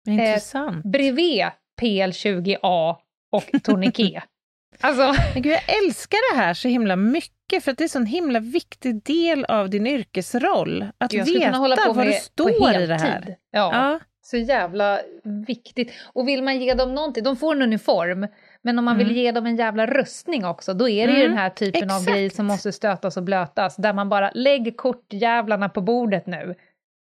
Mm. 0.07 0.19
Eh, 0.19 0.27
Intressant. 0.27 0.85
bredvid 0.85 1.45
PL20A 1.81 2.95
och 3.31 3.63
Tourniquet. 3.63 4.23
alltså, 4.81 5.15
Men 5.33 5.41
gud, 5.41 5.53
jag 5.53 5.83
älskar 5.85 6.33
det 6.33 6.41
här 6.41 6.53
så 6.53 6.67
himla 6.67 6.95
mycket 6.95 7.63
för 7.63 7.71
att 7.71 7.77
det 7.77 7.95
är 7.95 7.99
en 7.99 8.05
himla 8.05 8.39
viktig 8.39 9.03
del 9.03 9.45
av 9.45 9.69
din 9.69 9.87
yrkesroll. 9.87 10.85
Att 10.97 11.13
jag 11.13 11.25
veta 11.25 11.45
kunna 11.45 11.57
hålla 11.57 11.75
på 11.75 11.93
vad 11.93 12.05
det 12.05 12.13
står 12.13 12.49
i 12.81 12.85
det 12.87 12.95
här. 12.97 13.35
Ja. 13.51 13.69
Ja. 13.73 13.99
Så 14.21 14.37
jävla 14.37 14.99
viktigt. 15.47 15.93
Och 16.13 16.27
vill 16.27 16.43
man 16.43 16.59
ge 16.59 16.73
dem 16.73 16.95
någonting, 16.95 17.23
de 17.23 17.37
får 17.37 17.55
en 17.55 17.61
uniform, 17.61 18.27
men 18.61 18.79
om 18.79 18.85
man 18.85 18.97
vill 18.97 19.07
Mm. 19.07 19.17
ge 19.17 19.31
dem 19.31 19.45
en 19.45 19.55
jävla 19.55 19.85
rustning 19.85 20.45
också, 20.45 20.73
då 20.73 20.89
är 20.89 21.07
det 21.07 21.13
ju 21.13 21.19
Mm, 21.19 21.29
den 21.29 21.37
här 21.37 21.49
typen 21.49 21.83
av 21.91 21.97
exakt. 21.97 22.07
grejer 22.11 22.29
som 22.29 22.45
måste 22.45 22.71
stötas 22.71 23.17
och 23.17 23.23
blötas, 23.23 23.75
där 23.75 23.93
man 23.93 24.09
bara 24.09 24.31
lägger 24.33 24.71
kortjävlarna 24.71 25.69
på 25.69 25.81
bordet 25.81 26.25
nu. 26.27 26.55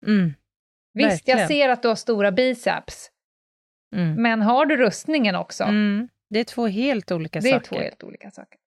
Mm. 0.08 0.34
Visst, 0.94 1.10
Verkligen. 1.12 1.40
jag 1.40 1.48
ser 1.48 1.70
att 1.70 1.82
du 1.82 1.88
har 1.88 1.96
stora 1.96 2.32
biceps, 2.32 3.12
Mm. 3.96 4.22
men 4.22 4.42
har 4.42 4.66
du 4.66 4.78
rustningen 4.78 5.36
också? 5.36 5.64
Mm. 5.64 6.08
Det 6.30 6.40
är 6.40 6.44
två 6.44 6.68
helt 6.68 7.12
olika 7.12 7.40
det 7.40 7.50
är 7.50 7.54
saker. 7.54 7.66
två 7.68 7.76
helt 7.76 8.04
olika 8.04 8.32
saker. 8.32 8.60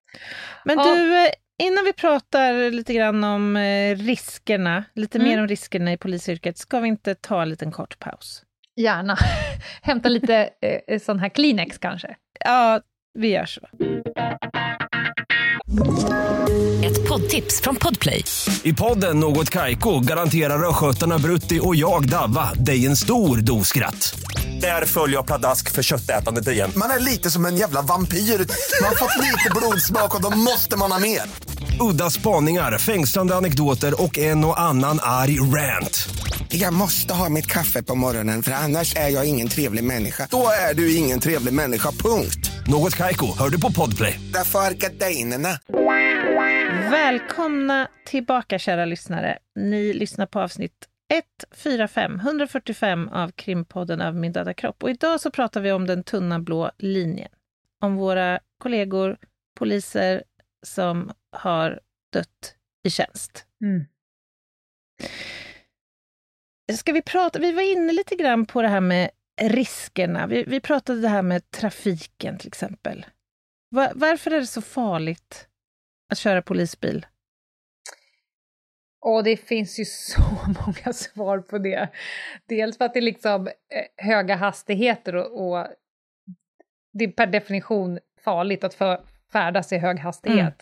Men 0.64 0.78
Ja. 0.78 0.84
du, 0.94 1.18
eh, 1.26 1.30
innan 1.62 1.84
vi 1.84 1.92
pratar 1.92 2.70
lite 2.70 2.94
grann 2.94 3.24
om 3.24 3.56
eh, 3.56 3.96
riskerna, 3.96 4.84
lite 4.94 5.18
Mm. 5.18 5.28
mer 5.30 5.40
om 5.40 5.48
riskerna 5.48 5.92
i 5.92 5.96
polisyrket, 5.96 6.58
ska 6.58 6.80
vi 6.80 6.88
inte 6.88 7.14
ta 7.14 7.42
en 7.42 7.48
liten 7.48 7.72
kort 7.72 7.98
paus? 7.98 8.43
Gärna. 8.76 9.18
Hämta 9.82 10.08
lite 10.08 10.50
eh, 10.88 11.00
sån 11.00 11.18
här 11.18 11.28
Kleenex 11.28 11.78
kanske. 11.78 12.16
Ja, 12.44 12.80
vi 13.18 13.28
gör 13.28 13.46
så. 13.46 13.60
Ett 16.84 17.08
poddtips 17.08 17.60
från 17.60 17.76
Podplay. 17.76 18.24
I 18.62 18.72
podden 18.72 19.20
Något 19.20 19.50
Kaiko 19.50 20.00
garanterar 20.00 20.68
östgötarna 20.68 21.18
Brutti 21.18 21.60
och 21.62 21.76
jag, 21.76 22.08
Davva, 22.08 22.52
dig 22.54 22.86
en 22.86 22.96
stor 22.96 23.36
dos 23.36 23.68
skratt. 23.68 24.14
Där 24.60 24.84
följer 24.86 25.16
jag 25.16 25.26
pladask 25.26 25.70
för 25.70 25.82
köttätandet 25.82 26.48
igen. 26.48 26.72
Man 26.76 26.90
är 26.90 26.98
lite 26.98 27.30
som 27.30 27.46
en 27.46 27.56
jävla 27.56 27.82
vampyr. 27.82 28.18
Man 28.18 28.88
har 28.88 28.96
fått 28.96 29.22
lite 29.22 29.50
blodsmak 29.56 30.14
och 30.14 30.22
då 30.22 30.30
måste 30.30 30.76
man 30.76 30.92
ha 30.92 30.98
mer. 30.98 31.22
Udda 31.80 32.10
spaningar, 32.10 32.78
fängslande 32.78 33.36
anekdoter 33.36 34.02
och 34.02 34.18
en 34.18 34.44
och 34.44 34.60
annan 34.60 34.98
arg 35.02 35.40
rant. 35.40 36.08
Jag 36.48 36.72
måste 36.72 37.14
ha 37.14 37.28
mitt 37.28 37.46
kaffe 37.46 37.82
på 37.82 37.94
morgonen 37.94 38.42
för 38.42 38.52
annars 38.52 38.96
är 38.96 39.08
jag 39.08 39.28
ingen 39.28 39.48
trevlig 39.48 39.84
människa. 39.84 40.28
Då 40.30 40.46
är 40.70 40.74
du 40.74 40.96
ingen 40.96 41.20
trevlig 41.20 41.54
människa, 41.54 41.90
punkt. 41.90 42.50
Något 42.66 42.96
Kaiko, 42.96 43.38
hör 43.38 43.48
du 43.48 43.60
på 43.60 43.72
Podplay. 43.72 44.20
Därför 44.32 44.58
är 44.58 44.70
gardinerna. 44.70 45.58
Välkomna 46.90 47.88
tillbaka 48.06 48.58
kära 48.58 48.84
lyssnare. 48.84 49.38
Ni 49.56 49.92
lyssnar 49.92 50.26
på 50.26 50.40
avsnitt 50.40 50.72
145 51.08 52.20
145 52.20 53.08
av 53.08 53.30
krimpodden 53.30 54.00
Över 54.00 54.18
min 54.18 54.32
döda 54.32 54.54
kropp. 54.54 54.82
Och 54.82 54.90
idag 54.90 55.20
så 55.20 55.30
pratar 55.30 55.60
vi 55.60 55.72
om 55.72 55.86
den 55.86 56.04
tunna 56.04 56.38
blå 56.38 56.70
linjen. 56.78 57.30
Om 57.80 57.96
våra 57.96 58.40
kollegor, 58.58 59.16
poliser 59.58 60.24
som 60.66 61.12
har 61.32 61.80
dött 62.12 62.56
i 62.84 62.90
tjänst. 62.90 63.46
Mm. 63.64 63.84
Ska 66.72 66.92
vi 66.92 67.02
prata, 67.02 67.38
vi 67.38 67.52
var 67.52 67.72
inne 67.72 67.92
lite 67.92 68.16
grann 68.16 68.46
på 68.46 68.62
det 68.62 68.68
här 68.68 68.80
med 68.80 69.10
riskerna. 69.42 70.26
Vi, 70.26 70.44
vi 70.44 70.60
pratade 70.60 71.00
det 71.00 71.08
här 71.08 71.22
med 71.22 71.50
trafiken 71.50 72.38
till 72.38 72.48
exempel. 72.48 73.06
Var, 73.68 73.92
varför 73.94 74.30
är 74.30 74.40
det 74.40 74.46
så 74.46 74.62
farligt 74.62 75.48
att 76.12 76.18
köra 76.18 76.42
polisbil? 76.42 77.06
Och 79.04 79.24
det 79.24 79.36
finns 79.36 79.80
ju 79.80 79.84
så 79.84 80.20
många 80.46 80.92
svar 80.92 81.38
på 81.38 81.58
det. 81.58 81.88
Dels 82.46 82.78
för 82.78 82.84
att 82.84 82.94
det 82.94 83.00
är 83.00 83.02
liksom 83.02 83.46
eh, 83.46 84.04
höga 84.06 84.36
hastigheter 84.36 85.14
och, 85.16 85.48
och 85.48 85.66
det 86.92 87.04
är 87.04 87.08
per 87.08 87.26
definition 87.26 87.98
farligt 88.24 88.64
att 88.64 88.74
för, 88.74 89.00
färdas 89.32 89.72
i 89.72 89.78
hög 89.78 89.98
hastighet. 89.98 90.38
Mm. 90.38 90.52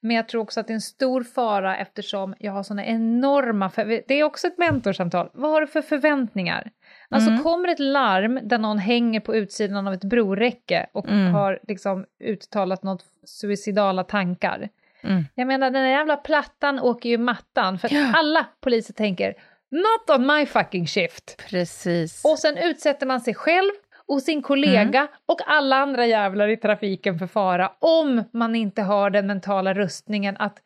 Men 0.00 0.16
jag 0.16 0.28
tror 0.28 0.42
också 0.42 0.60
att 0.60 0.66
det 0.66 0.72
är 0.72 0.74
en 0.74 0.80
stor 0.80 1.22
fara 1.22 1.76
eftersom 1.76 2.34
jag 2.38 2.52
har 2.52 2.62
såna 2.62 2.86
enorma... 2.86 3.70
Det 3.76 4.14
är 4.14 4.24
också 4.24 4.46
ett 4.46 4.58
mentorsamtal. 4.58 5.30
Vad 5.32 5.50
har 5.50 5.60
du 5.60 5.66
för 5.66 5.82
förväntningar? 5.82 6.70
Alltså 7.08 7.30
mm. 7.30 7.42
kommer 7.42 7.68
ett 7.68 7.78
larm 7.78 8.40
där 8.42 8.58
någon 8.58 8.78
hänger 8.78 9.20
på 9.20 9.34
utsidan 9.34 9.86
av 9.86 9.94
ett 9.94 10.04
broräcke 10.04 10.86
och 10.92 11.08
mm. 11.08 11.32
har 11.32 11.60
liksom 11.68 12.06
uttalat 12.24 12.82
något 12.82 13.04
suicidala 13.24 14.04
tankar. 14.04 14.68
Mm. 15.04 15.24
Jag 15.34 15.46
menar 15.46 15.70
den 15.70 15.82
där 15.82 15.90
jävla 15.90 16.16
plattan 16.16 16.80
åker 16.80 17.08
ju 17.08 17.18
mattan 17.18 17.78
för 17.78 17.88
att 17.88 18.16
alla 18.16 18.46
poliser 18.60 18.94
tänker 18.94 19.34
Not 19.70 20.18
on 20.18 20.26
my 20.26 20.46
fucking 20.46 20.86
shift! 20.86 21.44
Precis. 21.50 22.24
Och 22.24 22.38
sen 22.38 22.58
utsätter 22.58 23.06
man 23.06 23.20
sig 23.20 23.34
själv 23.34 23.70
och 24.06 24.22
sin 24.22 24.42
kollega 24.42 24.98
mm. 24.98 25.12
och 25.26 25.40
alla 25.46 25.76
andra 25.76 26.06
jävlar 26.06 26.48
i 26.48 26.56
trafiken 26.56 27.18
för 27.18 27.26
fara 27.26 27.72
om 27.78 28.24
man 28.32 28.54
inte 28.54 28.82
har 28.82 29.10
den 29.10 29.26
mentala 29.26 29.74
rustningen 29.74 30.36
att 30.38 30.58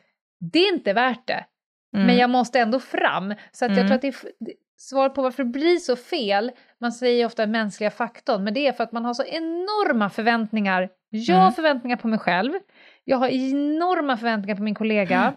det 0.53 0.59
är 0.59 0.73
inte 0.73 0.93
värt 0.93 1.27
det. 1.27 1.45
Mm. 1.95 2.07
Men 2.07 2.17
jag 2.17 2.31
måste 2.31 2.59
ändå 2.59 2.81
fram. 2.81 3.35
Så 3.53 3.65
att 3.65 3.71
jag 3.71 3.79
mm. 3.79 3.87
tror 3.87 3.95
att 3.95 4.03
det 4.03 4.09
är 4.09 4.15
svar 4.77 5.09
på 5.09 5.23
varför 5.23 5.45
det 5.45 5.51
blir 5.51 5.77
så 5.77 5.97
fel, 5.97 6.51
man 6.81 6.93
säger 6.93 7.27
ofta 7.27 7.43
den 7.43 7.53
mänskliga 7.53 7.91
faktorn, 7.91 8.45
men 8.45 8.55
det 8.55 8.67
är 8.67 8.73
för 8.73 8.85
att 8.85 8.93
man 8.93 9.05
har 9.05 9.15
så 9.15 9.25
enorma 9.25 10.11
förväntningar. 10.11 10.89
Jag 11.11 11.35
har 11.35 11.43
mm. 11.43 11.53
förväntningar 11.53 11.97
på 11.97 12.09
mig 12.09 12.19
själv, 12.19 12.53
jag 13.09 13.19
har 13.19 13.29
enorma 13.29 14.17
förväntningar 14.17 14.57
på 14.57 14.63
min 14.63 14.75
kollega, 14.75 15.35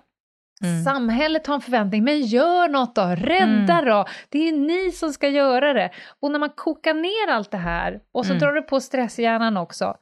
Mm. 0.64 0.84
Samhället 0.84 1.48
har 1.48 1.56
en 1.56 1.62
förväntning, 1.62 2.04
men 2.04 2.22
gör 2.22 2.68
något 2.70 2.96
då, 2.96 3.02
rädda 3.02 3.74
mm. 3.74 3.86
då, 3.86 4.06
det 4.30 4.48
är 4.48 4.52
ni 4.52 4.92
som 4.92 5.14
ska 5.14 5.30
göra 5.30 5.74
det. 5.74 5.92
Och 6.20 6.32
när 6.32 6.40
man 6.40 6.50
kokar 6.50 6.94
ner 6.94 7.34
allt 7.34 7.52
det 7.52 7.58
här 7.58 8.00
och 8.12 8.26
så 8.26 8.32
mm. 8.32 8.40
drar 8.40 8.54
du 8.54 8.62
på 8.62 8.80
stresshjärnan 8.80 9.58
också, 9.58 9.98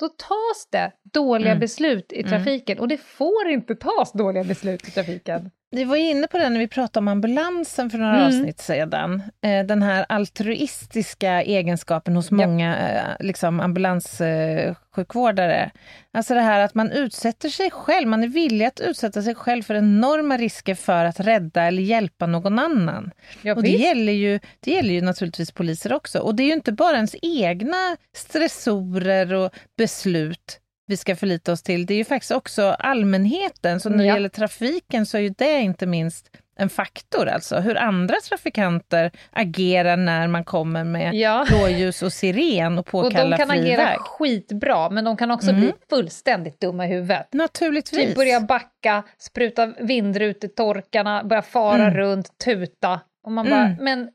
då 0.00 0.08
tas 0.08 0.68
det 0.70 0.92
dåliga 1.12 1.50
mm. 1.50 1.60
beslut 1.60 2.12
i 2.12 2.20
mm. 2.20 2.30
trafiken 2.30 2.78
och 2.78 2.88
det 2.88 2.96
får 2.96 3.48
inte 3.48 3.74
tas 3.74 4.12
dåliga 4.12 4.44
beslut 4.44 4.88
i 4.88 4.90
trafiken. 4.90 5.50
Vi 5.74 5.84
var 5.84 5.96
inne 5.96 6.26
på 6.26 6.38
det 6.38 6.48
när 6.48 6.58
vi 6.58 6.68
pratade 6.68 6.98
om 6.98 7.08
ambulansen 7.08 7.90
för 7.90 7.98
några 7.98 8.16
mm. 8.16 8.26
avsnitt 8.26 8.60
sedan. 8.60 9.22
Eh, 9.42 9.66
den 9.66 9.82
här 9.82 10.06
altruistiska 10.08 11.42
egenskapen 11.42 12.16
hos 12.16 12.30
många 12.30 12.78
eh, 12.78 13.02
liksom 13.26 13.60
ambulanssjukvårdare. 13.60 15.70
Alltså 16.12 16.34
det 16.34 16.40
här 16.40 16.60
att 16.60 16.74
man 16.74 16.90
utsätter 16.90 17.48
sig 17.48 17.70
själv, 17.70 18.08
man 18.08 18.22
är 18.22 18.28
villig 18.28 18.64
att 18.64 18.80
utsätta 18.80 19.22
sig 19.22 19.34
själv 19.34 19.62
för 19.62 19.74
enorma 19.74 20.36
risker 20.36 20.74
för 20.74 21.04
att 21.04 21.20
rädda 21.20 21.62
eller 21.62 21.82
hjälpa 21.82 22.26
någon 22.26 22.58
annan. 22.58 23.10
Ja, 23.42 23.54
och 23.54 23.62
det 23.62 23.70
gäller, 23.70 24.12
ju, 24.12 24.40
det 24.60 24.70
gäller 24.70 24.94
ju 24.94 25.00
naturligtvis 25.00 25.52
poliser 25.52 25.92
också. 25.92 26.18
Och 26.18 26.34
det 26.34 26.42
är 26.42 26.46
ju 26.46 26.52
inte 26.52 26.72
bara 26.72 26.96
ens 26.96 27.16
egna 27.22 27.96
stressorer 28.16 29.34
och 29.34 29.50
beslut 29.76 30.61
vi 30.92 30.96
ska 30.96 31.16
förlita 31.16 31.52
oss 31.52 31.62
till. 31.62 31.86
Det 31.86 31.94
är 31.94 31.98
ju 31.98 32.04
faktiskt 32.04 32.32
också 32.32 32.62
allmänheten, 32.62 33.80
så 33.80 33.88
när 33.88 33.98
det 33.98 34.04
gäller 34.04 34.28
trafiken 34.28 35.06
så 35.06 35.16
är 35.16 35.22
ju 35.22 35.34
det 35.38 35.60
inte 35.60 35.86
minst 35.86 36.30
en 36.56 36.68
faktor, 36.68 37.28
alltså 37.28 37.56
hur 37.56 37.76
andra 37.76 38.14
trafikanter 38.28 39.10
agerar 39.30 39.96
när 39.96 40.28
man 40.28 40.44
kommer 40.44 40.84
med 40.84 41.14
ja. 41.14 41.46
blåljus 41.48 42.02
och 42.02 42.12
siren 42.12 42.78
och 42.78 42.86
påkallar 42.86 43.24
Och 43.24 43.30
de 43.30 43.36
kan 43.36 43.50
agera 43.50 43.84
väg. 43.84 43.98
skitbra, 43.98 44.90
men 44.90 45.04
de 45.04 45.16
kan 45.16 45.30
också 45.30 45.50
mm. 45.50 45.60
bli 45.60 45.72
fullständigt 45.90 46.60
dumma 46.60 46.86
i 46.86 46.88
huvudet. 46.88 47.28
Naturligtvis. 47.32 48.06
Typ 48.06 48.16
börja 48.16 48.40
backa, 48.40 49.02
spruta 49.18 49.66
vindrutetorkarna, 49.66 51.24
börja 51.24 51.42
fara 51.42 51.82
mm. 51.82 51.94
runt, 51.94 52.38
tuta. 52.44 53.00
Och 53.24 53.32
man 53.32 53.50
bara, 53.50 53.66
mm. 53.66 53.84
men 53.84 54.08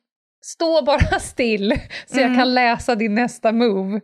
stå 0.46 0.82
bara 0.82 1.20
still 1.20 1.80
så 2.06 2.20
jag 2.20 2.26
mm. 2.26 2.38
kan 2.38 2.54
läsa 2.54 2.96
din 2.96 3.16
nästa 3.16 3.52
move. 3.52 4.02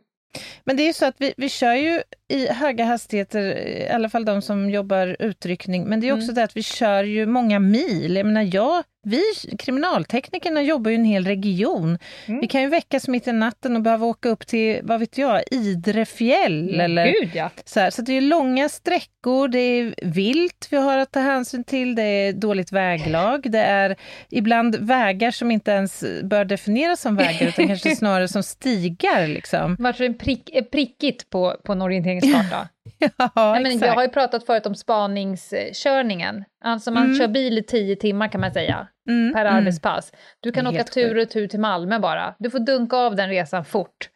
Men 0.63 0.77
det 0.77 0.83
är 0.83 0.87
ju 0.87 0.93
så 0.93 1.05
att 1.05 1.15
vi, 1.17 1.33
vi 1.37 1.49
kör 1.49 1.73
ju 1.73 2.01
i 2.29 2.47
höga 2.47 2.85
hastigheter, 2.85 3.41
i 3.67 3.89
alla 3.89 4.09
fall 4.09 4.25
de 4.25 4.41
som 4.41 4.69
jobbar 4.69 5.15
utryckning, 5.19 5.83
men 5.83 5.99
det 5.99 6.09
är 6.09 6.13
också 6.13 6.23
mm. 6.23 6.35
det 6.35 6.43
att 6.43 6.57
vi 6.57 6.63
kör 6.63 7.03
ju 7.03 7.25
många 7.25 7.59
mil. 7.59 8.15
Jag 8.15 8.25
menar, 8.25 8.55
jag 8.55 8.83
vi 9.03 9.21
kriminalteknikerna 9.59 10.61
jobbar 10.61 10.91
ju 10.91 10.95
en 10.95 11.05
hel 11.05 11.25
region. 11.25 11.97
Mm. 12.25 12.41
Vi 12.41 12.47
kan 12.47 12.61
ju 12.61 12.67
väckas 12.67 13.07
mitt 13.07 13.27
i 13.27 13.31
natten 13.31 13.75
och 13.75 13.81
behöva 13.81 14.05
åka 14.05 14.29
upp 14.29 14.47
till, 14.47 14.79
vad 14.83 14.99
vet 14.99 15.17
jag, 15.17 15.41
Idre 15.51 16.05
fjäll. 16.05 16.69
Mm, 16.69 16.81
eller, 16.81 17.05
Gud, 17.05 17.31
ja. 17.33 17.49
så, 17.65 17.79
här, 17.79 17.89
så 17.89 18.01
det 18.01 18.13
är 18.13 18.21
långa 18.21 18.69
sträckor, 18.69 19.47
det 19.47 19.59
är 19.59 19.95
vilt 20.01 20.67
vi 20.69 20.77
har 20.77 20.97
att 20.97 21.11
ta 21.11 21.19
hänsyn 21.19 21.63
till, 21.63 21.95
det 21.95 22.03
är 22.03 22.33
dåligt 22.33 22.71
väglag, 22.71 23.51
det 23.51 23.59
är 23.59 23.95
ibland 24.29 24.75
vägar 24.75 25.31
som 25.31 25.51
inte 25.51 25.71
ens 25.71 26.03
bör 26.23 26.45
definieras 26.45 27.01
som 27.01 27.15
vägar 27.15 27.47
utan 27.47 27.67
kanske 27.67 27.95
snarare 27.95 28.27
som 28.27 28.43
stigar. 28.43 29.27
Liksom. 29.27 29.75
Vart 29.79 29.97
det 29.97 30.13
prick, 30.13 30.71
prickigt 30.71 31.29
på, 31.29 31.55
på 31.63 31.71
en 31.71 31.81
orienteringskarta? 31.81 32.67
ja, 33.17 33.31
Nej, 33.35 33.63
men 33.63 33.79
Jag 33.79 33.93
har 33.93 34.03
ju 34.03 34.09
pratat 34.09 34.45
förut 34.45 34.65
om 34.65 34.75
spaningskörningen. 34.75 36.45
Alltså 36.63 36.91
man 36.91 37.03
mm. 37.03 37.17
kör 37.17 37.27
bil 37.27 37.57
i 37.57 37.63
tio 37.63 37.95
timmar 37.95 38.27
kan 38.27 38.41
man 38.41 38.53
säga, 38.53 38.87
mm. 39.09 39.33
per 39.33 39.45
mm. 39.45 39.55
arbetspass. 39.55 40.11
Du 40.39 40.51
kan 40.51 40.67
åka 40.67 40.83
tur 40.83 41.17
och 41.17 41.29
tur 41.29 41.47
till 41.47 41.59
Malmö 41.59 41.99
bara. 41.99 42.35
Du 42.39 42.49
får 42.49 42.59
dunka 42.59 42.97
av 42.97 43.15
den 43.15 43.29
resan 43.29 43.65
fort. 43.65 44.09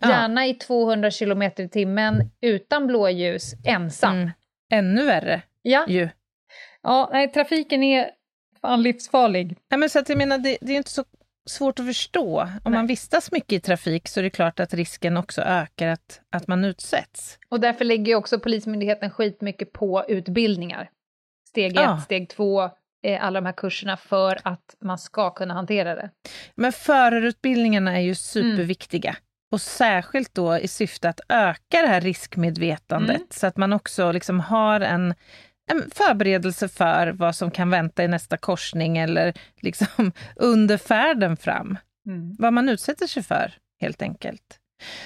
Ja. 0.00 0.08
Gärna 0.08 0.46
i 0.46 0.54
200 0.54 1.10
km 1.10 1.42
i 1.42 1.68
timmen, 1.68 2.30
utan 2.40 2.86
blåljus, 2.86 3.52
ensam. 3.64 4.16
Mm. 4.16 4.30
Ännu 4.70 5.04
värre 5.04 5.42
ja. 5.62 5.84
ju. 5.88 6.08
Ja, 6.82 7.10
nej, 7.12 7.32
trafiken 7.32 7.82
är 7.82 8.10
fan 8.60 8.82
livsfarlig. 8.82 9.56
Ja, 9.68 9.76
men 9.76 9.90
så 9.90 9.98
att 9.98 10.08
jag 10.08 10.18
menar, 10.18 10.38
det, 10.38 10.58
det 10.60 10.72
är 10.72 10.76
inte 10.76 10.90
så 10.90 11.04
svårt 11.46 11.78
att 11.78 11.86
förstå. 11.86 12.40
Om 12.40 12.48
Nej. 12.64 12.72
man 12.72 12.86
vistas 12.86 13.32
mycket 13.32 13.52
i 13.52 13.60
trafik 13.60 14.08
så 14.08 14.20
är 14.20 14.24
det 14.24 14.30
klart 14.30 14.60
att 14.60 14.74
risken 14.74 15.16
också 15.16 15.42
ökar 15.42 15.88
att, 15.88 16.20
att 16.30 16.48
man 16.48 16.64
utsätts. 16.64 17.38
Och 17.48 17.60
därför 17.60 17.84
lägger 17.84 18.14
också 18.14 18.38
Polismyndigheten 18.38 19.10
skitmycket 19.10 19.72
på 19.72 20.04
utbildningar. 20.08 20.90
Steg 21.48 21.76
ja. 21.76 21.96
ett, 21.96 22.02
steg 22.02 22.28
två, 22.28 22.70
alla 23.20 23.40
de 23.40 23.46
här 23.46 23.52
kurserna 23.52 23.96
för 23.96 24.38
att 24.44 24.76
man 24.80 24.98
ska 24.98 25.30
kunna 25.30 25.54
hantera 25.54 25.94
det. 25.94 26.10
Men 26.54 26.72
förarutbildningarna 26.72 27.92
är 27.92 28.02
ju 28.02 28.14
superviktiga. 28.14 29.10
Mm. 29.10 29.22
Och 29.52 29.60
särskilt 29.60 30.34
då 30.34 30.58
i 30.58 30.68
syfte 30.68 31.08
att 31.08 31.20
öka 31.28 31.82
det 31.82 31.88
här 31.88 32.00
riskmedvetandet 32.00 33.16
mm. 33.16 33.28
så 33.30 33.46
att 33.46 33.56
man 33.56 33.72
också 33.72 34.12
liksom 34.12 34.40
har 34.40 34.80
en 34.80 35.14
en 35.70 35.90
förberedelse 35.90 36.68
för 36.68 37.12
vad 37.12 37.36
som 37.36 37.50
kan 37.50 37.70
vänta 37.70 38.04
i 38.04 38.08
nästa 38.08 38.36
korsning 38.36 38.98
eller 38.98 39.34
liksom 39.60 40.12
under 40.36 40.78
färden 40.78 41.36
fram. 41.36 41.78
Mm. 42.06 42.36
Vad 42.38 42.52
man 42.52 42.68
utsätter 42.68 43.06
sig 43.06 43.22
för, 43.22 43.54
helt 43.80 44.02
enkelt. 44.02 44.58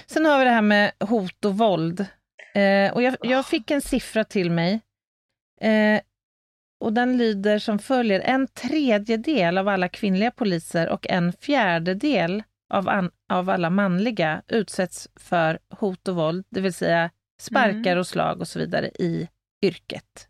Sen 0.06 0.24
har 0.24 0.38
vi 0.38 0.44
det 0.44 0.50
här 0.50 0.62
med 0.62 0.92
hot 1.00 1.44
och 1.44 1.58
våld. 1.58 2.06
Eh, 2.54 2.92
och 2.92 3.02
jag, 3.02 3.16
jag, 3.20 3.46
fick 3.46 3.70
en 3.70 3.82
siffra 3.82 4.24
till 4.24 4.50
mig. 4.50 4.80
Eh, 5.60 6.00
och 6.80 6.92
den 6.92 7.16
lyder 7.16 7.58
som 7.58 7.78
följer. 7.78 8.20
En 8.20 8.46
tredjedel 8.46 9.58
av 9.58 9.68
alla 9.68 9.88
kvinnliga 9.88 10.30
poliser 10.30 10.88
och 10.88 11.06
en 11.10 11.32
fjärdedel 11.32 12.42
av, 12.70 12.88
an, 12.88 13.10
av 13.30 13.50
alla 13.50 13.70
manliga 13.70 14.42
utsätts 14.48 15.08
för 15.16 15.58
hot 15.70 16.08
och 16.08 16.16
våld, 16.16 16.44
det 16.48 16.60
vill 16.60 16.74
säga 16.74 17.10
sparkar 17.40 17.90
mm. 17.90 17.98
och 17.98 18.06
slag 18.06 18.40
och 18.40 18.48
så 18.48 18.58
vidare 18.58 18.86
i 18.86 19.28
yrket. 19.62 20.28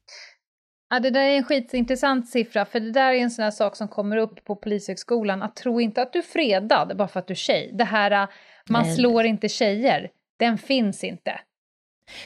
Ja, 0.91 1.01
det 1.01 1.11
där 1.11 1.21
är 1.21 1.37
en 1.37 1.45
skitintressant 1.45 2.29
siffra, 2.29 2.65
för 2.65 2.81
det 2.81 2.91
där 2.91 3.13
är 3.13 3.19
en 3.19 3.31
sån 3.31 3.43
här 3.43 3.51
sak 3.51 3.77
som 3.77 3.89
kommer 3.89 4.17
upp 4.17 4.45
på 4.45 4.57
Polishögskolan, 4.57 5.43
att 5.43 5.57
tro 5.57 5.81
inte 5.81 6.03
att 6.03 6.13
du 6.13 6.19
är 6.19 6.23
fredad 6.23 6.97
bara 6.97 7.09
för 7.09 7.21
att 7.21 7.27
du 7.27 7.33
är 7.33 7.37
tjej. 7.37 7.71
Det 7.73 7.85
här, 7.85 8.11
äh, 8.11 8.29
man 8.69 8.83
Nej. 8.83 8.97
slår 8.97 9.25
inte 9.25 9.49
tjejer, 9.49 10.11
den 10.39 10.59
finns 10.59 11.05
inte. 11.05 11.41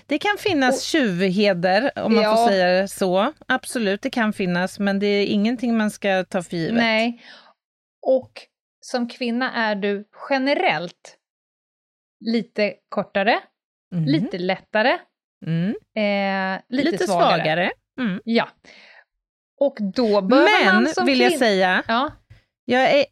Det 0.06 0.18
kan 0.18 0.36
finnas 0.38 0.76
och, 0.76 0.82
tjuvheder, 0.82 1.90
om 1.96 2.14
man 2.14 2.22
ja. 2.24 2.36
får 2.36 2.48
säga 2.48 2.80
det 2.80 2.88
så. 2.88 3.32
Absolut, 3.46 4.02
det 4.02 4.10
kan 4.10 4.32
finnas, 4.32 4.78
men 4.78 4.98
det 4.98 5.06
är 5.06 5.26
ingenting 5.26 5.76
man 5.76 5.90
ska 5.90 6.24
ta 6.24 6.42
för 6.42 6.56
givet. 6.56 6.76
Nej, 6.76 7.22
och 8.06 8.32
som 8.80 9.08
kvinna 9.08 9.52
är 9.52 9.74
du 9.74 10.04
generellt 10.30 11.16
lite 12.24 12.74
kortare, 12.88 13.40
mm. 13.94 14.04
lite 14.04 14.38
lättare, 14.38 14.98
Mm. 15.46 15.68
Eh, 15.96 16.62
lite, 16.68 16.90
lite, 16.90 17.04
svagare. 17.04 17.36
svagare. 17.36 17.70
Mm. 18.00 18.20
Ja. 18.24 18.48
Och 19.60 19.76
då 19.80 20.20
behöver 20.20 20.64
Men, 20.64 20.74
man 20.74 20.94
som 20.94 21.06
vill 21.06 21.20
jag 21.20 21.38
säga, 21.38 21.82
ja. 21.88 22.10
Jag 22.64 22.90
är 22.90 23.04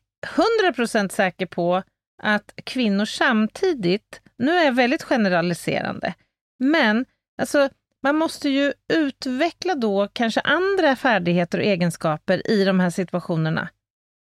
100% 0.72 1.08
säker 1.08 1.46
på 1.46 1.82
att 2.22 2.52
kvinnor 2.64 3.04
samtidigt, 3.04 4.20
nu 4.38 4.52
är 4.52 4.64
jag 4.64 4.72
väldigt 4.72 5.02
generaliserande, 5.02 6.14
men 6.58 7.04
alltså, 7.38 7.68
man 8.02 8.16
måste 8.16 8.48
ju 8.48 8.72
utveckla 8.92 9.74
då 9.74 10.08
kanske 10.12 10.40
andra 10.40 10.96
färdigheter 10.96 11.58
och 11.58 11.64
egenskaper 11.64 12.50
i 12.50 12.64
de 12.64 12.80
här 12.80 12.90
situationerna. 12.90 13.68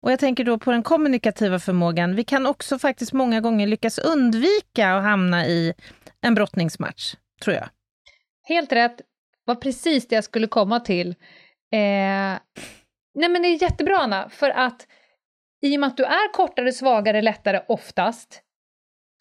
Och 0.02 0.12
jag 0.12 0.20
tänker 0.20 0.44
då 0.44 0.60
på 0.60 0.72
den 0.72 0.84
kommunikativa 0.84 1.60
förmågan. 1.60 2.16
Vi 2.16 2.24
kan 2.24 2.46
också 2.46 2.80
faktiskt 2.80 3.14
många 3.14 3.42
gånger 3.42 3.68
lyckas 3.68 4.00
undvika 4.00 4.94
att 4.94 5.04
hamna 5.04 5.46
i 5.48 5.74
en 6.22 6.36
brottningsmatch, 6.36 7.16
tror 7.44 7.56
jag. 7.56 7.70
Helt 8.44 8.72
rätt. 8.72 9.02
var 9.46 9.56
precis 9.56 10.08
det 10.08 10.16
jag 10.16 10.24
skulle 10.24 10.48
komma 10.48 10.80
till. 10.80 11.10
Eh, 11.10 12.38
nej 13.14 13.30
men 13.30 13.42
det 13.42 13.48
är 13.48 13.62
jättebra 13.62 13.98
Anna, 13.98 14.30
för 14.30 14.50
att 14.50 14.88
i 15.62 15.76
och 15.76 15.80
med 15.80 15.88
att 15.88 15.98
du 15.98 16.04
är 16.04 16.34
kortare, 16.34 16.72
svagare, 16.72 17.22
lättare 17.22 17.62
oftast, 17.68 18.42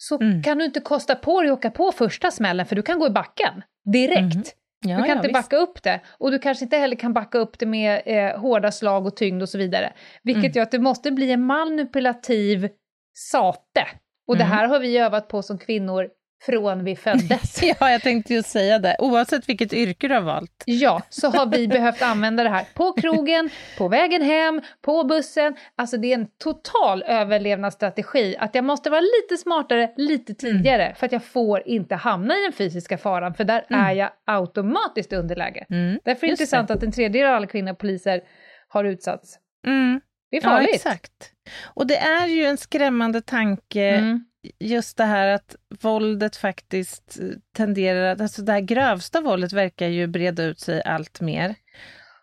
så 0.03 0.20
mm. 0.20 0.42
kan 0.42 0.59
du 0.59 0.64
inte 0.64 0.80
kosta 0.80 1.14
på 1.14 1.42
dig 1.42 1.51
att 1.51 1.59
åka 1.59 1.70
på 1.70 1.92
första 1.92 2.30
smällen, 2.30 2.66
för 2.66 2.76
du 2.76 2.82
kan 2.82 2.98
gå 2.98 3.07
i 3.07 3.11
backen 3.11 3.62
direkt. 3.92 4.34
Mm. 4.34 4.44
Ja, 4.86 4.96
du 4.96 5.03
kan 5.03 5.09
ja, 5.09 5.14
inte 5.14 5.28
visst. 5.28 5.32
backa 5.32 5.57
upp 5.57 5.82
det. 5.82 6.01
Och 6.18 6.30
du 6.30 6.38
kanske 6.38 6.64
inte 6.64 6.76
heller 6.76 6.96
kan 6.96 7.12
backa 7.12 7.38
upp 7.38 7.59
det 7.59 7.66
med 7.66 8.03
eh, 8.07 8.40
hårda 8.40 8.72
slag 8.72 9.07
och 9.07 9.16
tyngd 9.16 9.42
och 9.42 9.48
så 9.48 9.59
vidare. 9.59 9.92
Vilket 10.22 10.44
mm. 10.44 10.53
gör 10.53 10.62
att 10.62 10.70
det 10.70 10.78
måste 10.78 11.11
bli 11.11 11.30
en 11.30 11.42
manipulativ 11.42 12.68
sate. 13.14 13.86
Och 14.26 14.34
mm. 14.34 14.38
det 14.38 14.55
här 14.55 14.68
har 14.68 14.78
vi 14.78 14.98
övat 14.98 15.28
på 15.28 15.42
som 15.42 15.59
kvinnor 15.59 16.09
från 16.47 16.84
vi 16.84 16.97
föddes. 16.97 17.62
ja, 17.80 17.91
jag 17.91 18.03
tänkte 18.03 18.34
ju 18.34 18.43
säga 18.43 18.78
det. 18.78 18.97
Oavsett 18.99 19.49
vilket 19.49 19.72
yrke 19.72 20.09
du 20.09 20.14
har 20.14 20.20
valt. 20.20 20.62
ja, 20.66 21.03
så 21.09 21.30
har 21.30 21.47
vi 21.47 21.68
behövt 21.78 22.03
använda 22.03 22.43
det 22.43 22.51
här 22.51 22.64
på 22.74 22.93
krogen, 22.93 23.51
på 23.78 23.88
vägen 23.88 24.22
hem, 24.22 24.61
på 24.82 25.05
bussen. 25.05 25.57
Alltså 25.76 25.97
det 25.97 26.12
är 26.12 26.14
en 26.14 26.26
total 26.38 27.03
överlevnadsstrategi. 27.03 28.36
Att 28.38 28.55
jag 28.55 28.64
måste 28.64 28.91
vara 28.91 29.01
lite 29.01 29.43
smartare, 29.43 29.93
lite 29.97 30.34
tidigare, 30.34 30.84
mm. 30.84 30.97
för 30.97 31.07
att 31.07 31.12
jag 31.12 31.24
får 31.24 31.68
inte 31.68 31.95
hamna 31.95 32.34
i 32.34 32.43
den 32.43 32.53
fysiska 32.53 32.99
faran, 32.99 33.34
för 33.34 33.45
där 33.45 33.64
mm. 33.70 33.84
är 33.84 33.93
jag 33.93 34.11
automatiskt 34.26 35.12
i 35.12 35.16
underläge. 35.16 35.66
Mm. 35.70 36.01
Därför 36.05 36.26
är 36.26 36.28
det 36.28 36.32
intressant 36.32 36.68
det. 36.68 36.74
att 36.74 36.82
en 36.82 36.93
tredjedel 36.93 37.28
av 37.28 37.34
alla 37.34 37.47
kvinnliga 37.47 37.74
poliser 37.74 38.20
har 38.68 38.84
utsatts. 38.84 39.38
Mm. 39.66 40.01
Det 40.30 40.36
är 40.36 40.41
farligt. 40.41 40.68
Ja, 40.70 40.74
exakt. 40.74 41.32
Och 41.74 41.86
det 41.86 41.97
är 41.97 42.26
ju 42.26 42.45
en 42.45 42.57
skrämmande 42.57 43.20
tanke 43.20 43.88
mm 43.88 44.24
just 44.59 44.97
det 44.97 45.05
här 45.05 45.28
att 45.28 45.57
våldet 45.80 46.36
faktiskt 46.36 47.18
tenderar 47.57 48.12
att, 48.12 48.20
alltså 48.20 48.43
det 48.43 48.53
här 48.53 48.61
grövsta 48.61 49.20
våldet 49.20 49.53
verkar 49.53 49.86
ju 49.86 50.07
breda 50.07 50.43
ut 50.43 50.61
sig 50.61 50.82
allt 50.82 51.20
mer. 51.20 51.55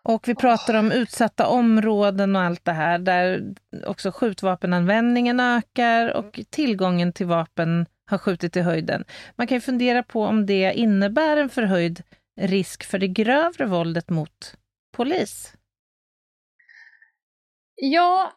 Och 0.02 0.28
vi 0.28 0.34
pratar 0.34 0.74
om 0.74 0.92
utsatta 0.92 1.46
områden 1.46 2.36
och 2.36 2.42
allt 2.42 2.64
det 2.64 2.72
här, 2.72 2.98
där 2.98 3.54
också 3.86 4.10
skjutvapenanvändningen 4.10 5.40
ökar 5.40 6.16
och 6.16 6.40
tillgången 6.50 7.12
till 7.12 7.26
vapen 7.26 7.86
har 8.06 8.18
skjutit 8.18 8.56
i 8.56 8.60
höjden. 8.60 9.04
Man 9.36 9.46
kan 9.46 9.56
ju 9.56 9.60
fundera 9.60 10.02
på 10.02 10.22
om 10.22 10.46
det 10.46 10.72
innebär 10.74 11.36
en 11.36 11.48
förhöjd 11.48 12.02
risk 12.40 12.84
för 12.84 12.98
det 12.98 13.08
grövre 13.08 13.66
våldet 13.66 14.10
mot 14.10 14.54
polis. 14.96 15.54
Ja, 17.74 18.32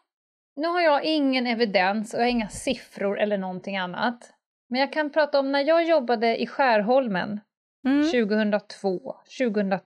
nu 0.56 0.68
har 0.68 0.80
jag 0.80 1.04
ingen 1.04 1.46
evidens 1.46 2.14
och 2.14 2.20
jag 2.20 2.24
har 2.24 2.30
inga 2.30 2.48
siffror 2.48 3.20
eller 3.20 3.38
någonting 3.38 3.76
annat. 3.76 4.34
Men 4.68 4.80
jag 4.80 4.92
kan 4.92 5.12
prata 5.12 5.40
om 5.40 5.52
när 5.52 5.60
jag 5.60 5.84
jobbade 5.84 6.42
i 6.42 6.46
Skärholmen 6.46 7.40
mm. 7.86 8.10
2002, 8.10 9.16
2003, 9.38 9.80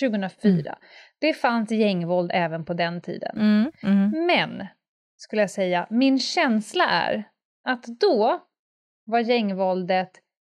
2004. 0.00 0.52
Mm. 0.52 0.74
Det 1.18 1.32
fanns 1.32 1.70
gängvåld 1.70 2.30
även 2.34 2.64
på 2.64 2.74
den 2.74 3.00
tiden. 3.00 3.38
Mm. 3.38 3.72
mm. 3.82 4.26
Men, 4.26 4.66
skulle 5.16 5.42
jag 5.42 5.50
säga, 5.50 5.86
min 5.90 6.18
känsla 6.18 6.84
är 6.84 7.24
att 7.64 7.84
då 7.84 8.40
var 9.04 9.20
gängvåldet 9.20 10.10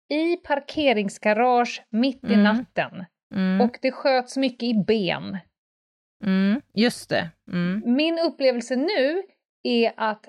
i 0.08 0.36
parkeringsgarage 0.36 1.82
mitt 1.90 2.24
i 2.24 2.34
mm. 2.34 2.42
natten. 2.42 3.04
Mm. 3.34 3.60
Och 3.60 3.78
det 3.82 3.92
sköts 3.92 4.36
mycket 4.36 4.62
i 4.62 4.84
ben. 4.86 5.38
Mm, 6.24 6.60
just 6.74 7.10
det. 7.10 7.30
Mm. 7.52 7.82
Min 7.96 8.18
upplevelse 8.18 8.76
nu 8.76 9.22
är 9.64 9.92
att 9.96 10.28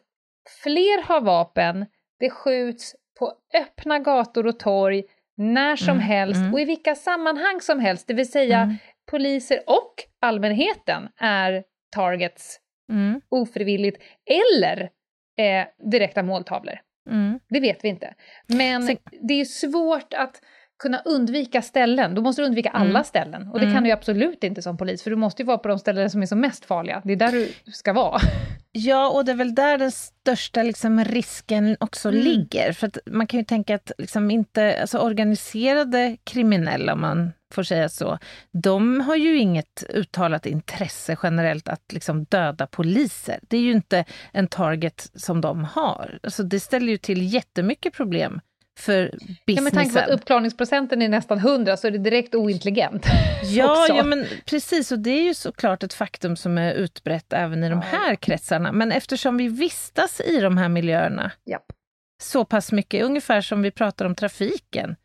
fler 0.64 1.04
har 1.04 1.22
vapen, 1.22 1.86
det 2.20 2.30
skjuts 2.30 2.96
på 3.20 3.34
öppna 3.54 4.00
gator 4.00 4.48
och 4.48 4.60
torg 4.60 5.04
när 5.38 5.76
som 5.76 5.90
mm, 5.90 6.02
helst 6.02 6.40
mm. 6.40 6.54
och 6.54 6.60
i 6.60 6.66
vilka 6.66 6.96
sammanhang 6.96 7.62
som 7.62 7.80
helst, 7.80 8.08
det 8.08 8.14
vill 8.14 8.32
säga 8.32 8.60
mm. 8.60 8.76
poliser 9.12 9.60
och 9.68 9.94
allmänheten 10.20 11.10
är 11.18 11.64
targets 11.96 12.60
mm. 12.90 13.22
ofrivilligt 13.30 14.02
eller 14.26 14.90
eh, 15.38 15.92
direkta 15.92 16.24
måltavlor. 16.24 16.80
Mm. 17.10 17.40
Det 17.50 17.60
vet 17.60 17.84
vi 17.84 17.88
inte. 17.88 18.14
Men 18.48 18.84
Sen... 18.84 18.98
det 19.22 19.34
är 19.34 19.46
svårt 19.46 20.14
att 20.14 20.42
kunna 20.80 21.02
undvika 21.06 21.62
ställen. 21.62 22.16
Då 22.16 22.22
måste 22.22 22.42
du 22.42 22.46
undvika 22.46 22.70
alla 22.70 22.90
mm. 22.90 23.04
ställen. 23.04 23.50
Och 23.54 23.60
det 23.60 23.72
kan 23.72 23.84
du 23.84 23.92
absolut 23.92 24.44
inte 24.44 24.62
som 24.62 24.78
polis, 24.78 25.04
för 25.04 25.10
du 25.10 25.16
måste 25.16 25.42
ju 25.42 25.46
vara 25.46 25.58
på 25.58 25.68
de 25.68 25.80
ställen 25.80 26.10
som 26.10 26.22
är 26.22 26.26
som 26.26 26.40
mest 26.40 26.66
farliga. 26.66 27.02
Det 27.06 27.14
är 27.14 27.18
där 27.18 27.32
du 27.32 27.72
ska 27.72 27.94
vara. 27.94 28.20
Ja, 28.78 29.10
och 29.10 29.26
det 29.26 29.32
är 29.32 29.36
väl 29.36 29.56
där 29.56 29.78
den 29.78 29.92
största 29.92 30.64
liksom, 30.64 31.06
risken 31.06 31.78
också 31.80 32.10
mm. 32.10 32.22
ligger. 32.22 32.74
För 32.74 32.88
att 32.88 32.98
man 33.06 33.28
kan 33.28 33.40
ju 33.40 33.44
tänka 33.44 33.76
att 33.76 33.92
liksom, 33.98 34.32
inte, 34.32 34.82
alltså, 34.82 34.98
organiserade 34.98 36.18
kriminella, 36.24 36.94
om 36.94 37.02
man 37.02 37.32
får 37.54 37.64
säga 37.64 37.90
så, 37.90 38.18
de 38.52 39.02
har 39.02 39.16
ju 39.16 39.38
inget 39.38 39.84
uttalat 39.90 40.46
intresse 40.46 41.18
generellt 41.24 41.68
att 41.68 41.94
liksom, 41.94 42.24
döda 42.24 42.68
poliser. 42.68 43.40
Det 43.42 43.58
är 43.58 43.62
ju 43.62 43.72
inte 43.72 44.06
en 44.32 44.48
target 44.48 45.12
som 45.16 45.42
de 45.42 45.64
har. 45.64 46.20
Alltså, 46.24 46.44
det 46.44 46.60
ställer 46.60 46.88
ju 46.88 46.98
till 46.98 47.34
jättemycket 47.34 47.94
problem 47.94 48.42
för 48.80 49.10
businessen. 49.10 49.56
Ja, 49.56 49.62
med 49.62 49.74
tanke 49.74 49.94
på 49.94 50.00
att 50.00 50.10
uppklarningsprocenten 50.10 51.02
är 51.02 51.10
nästan 51.10 51.38
100 51.38 51.78
så 51.78 51.88
är 51.88 51.92
det 51.92 51.98
direkt 51.98 52.36
ointelligent. 52.36 53.06
Ja, 53.44 53.88
ja, 53.90 54.04
men 54.04 54.26
precis. 54.46 54.92
Och 54.92 55.00
det 55.00 55.10
är 55.10 55.24
ju 55.24 55.34
såklart 55.34 55.84
ett 55.84 55.94
faktum 55.94 56.36
som 56.36 56.58
är 56.58 56.74
utbrett 56.74 57.34
även 57.34 57.64
i 57.64 57.70
de 57.70 57.82
här 57.82 58.16
kretsarna. 58.16 58.72
Men 58.72 58.92
eftersom 58.92 59.38
vi 59.38 59.48
vistas 59.48 60.22
i 60.22 60.40
de 60.40 60.58
här 60.58 60.70
miljöerna 60.70 61.32
Japp. 61.46 61.66
så 62.24 62.46
pass 62.46 62.72
mycket, 62.72 63.04
ungefär 63.04 63.42
som 63.42 63.62
vi 63.62 63.72
pratar 63.72 64.06
om 64.06 64.16
trafiken, 64.16 64.96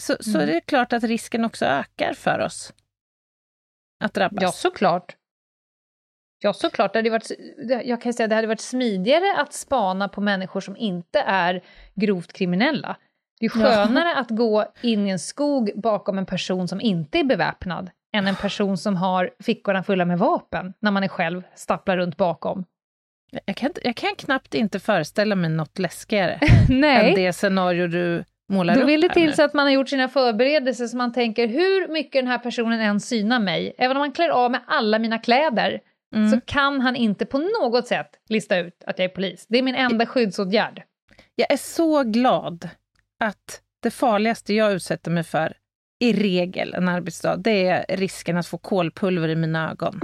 så, 0.00 0.16
så 0.20 0.30
mm. 0.30 0.40
är 0.40 0.46
det 0.46 0.60
klart 0.60 0.92
att 0.92 1.04
risken 1.04 1.44
också 1.44 1.64
ökar 1.64 2.14
för 2.14 2.38
oss 2.38 2.72
att 4.04 4.14
drabbas. 4.14 4.42
Ja, 4.42 4.52
såklart. 4.52 5.16
Ja, 6.42 6.52
såklart. 6.52 6.92
Det 6.92 6.98
hade 6.98 7.10
varit, 7.10 7.30
jag 7.84 8.02
kan 8.02 8.12
säga 8.12 8.26
det 8.26 8.34
hade 8.34 8.46
varit 8.46 8.60
smidigare 8.60 9.36
att 9.36 9.52
spana 9.52 10.08
på 10.08 10.20
människor 10.20 10.60
som 10.60 10.76
inte 10.76 11.20
är 11.20 11.62
grovt 11.94 12.32
kriminella. 12.32 12.96
Det 13.40 13.46
är 13.46 13.50
skönare 13.50 14.08
ja. 14.08 14.20
att 14.20 14.30
gå 14.30 14.64
in 14.82 15.06
i 15.06 15.10
en 15.10 15.18
skog 15.18 15.70
bakom 15.74 16.18
en 16.18 16.26
person 16.26 16.68
som 16.68 16.80
inte 16.80 17.18
är 17.18 17.24
beväpnad 17.24 17.90
än 18.14 18.26
en 18.26 18.36
person 18.36 18.78
som 18.78 18.96
har 18.96 19.30
fickorna 19.40 19.82
fulla 19.82 20.04
med 20.04 20.18
vapen 20.18 20.74
när 20.80 20.90
man 20.90 21.04
är 21.04 21.08
själv 21.08 21.42
stapplar 21.54 21.96
runt 21.96 22.16
bakom. 22.16 22.64
Jag 23.44 23.56
kan, 23.56 23.70
jag 23.82 23.96
kan 23.96 24.14
knappt 24.18 24.54
inte 24.54 24.80
föreställa 24.80 25.34
mig 25.34 25.50
något 25.50 25.78
läskigare 25.78 26.38
än 26.70 27.14
det 27.14 27.32
scenario 27.32 27.86
du 27.86 28.24
målar 28.48 28.76
Då 28.76 28.86
vill 28.86 29.00
det 29.00 29.08
till 29.08 29.34
så 29.34 29.42
att 29.42 29.54
man 29.54 29.66
har 29.66 29.72
gjort 29.72 29.88
sina 29.88 30.08
förberedelser 30.08 30.86
så 30.86 30.96
man 30.96 31.12
tänker 31.12 31.48
hur 31.48 31.88
mycket 31.88 32.12
den 32.12 32.26
här 32.26 32.38
personen 32.38 32.80
än 32.80 33.00
synar 33.00 33.40
mig, 33.40 33.74
även 33.78 33.96
om 33.96 34.00
man 34.00 34.12
klär 34.12 34.28
av 34.28 34.50
med 34.50 34.60
alla 34.66 34.98
mina 34.98 35.18
kläder, 35.18 35.80
mm. 36.12 36.30
så 36.30 36.40
kan 36.40 36.80
han 36.80 36.96
inte 36.96 37.26
på 37.26 37.38
något 37.38 37.86
sätt 37.86 38.10
lista 38.28 38.58
ut 38.58 38.84
att 38.86 38.98
jag 38.98 39.04
är 39.04 39.14
polis. 39.14 39.46
Det 39.48 39.58
är 39.58 39.62
min 39.62 39.74
enda 39.74 40.06
skyddsåtgärd. 40.06 40.82
Jag 41.34 41.52
är 41.52 41.56
så 41.56 42.02
glad 42.02 42.68
att 43.24 43.60
det 43.82 43.90
farligaste 43.90 44.54
jag 44.54 44.72
utsätter 44.72 45.10
mig 45.10 45.24
för 45.24 45.56
i 46.02 46.12
regel 46.12 46.74
en 46.74 46.88
arbetsdag, 46.88 47.36
det 47.36 47.68
är 47.68 47.96
risken 47.96 48.36
att 48.36 48.46
få 48.46 48.58
kolpulver 48.58 49.28
i 49.28 49.36
mina 49.36 49.70
ögon. 49.70 50.00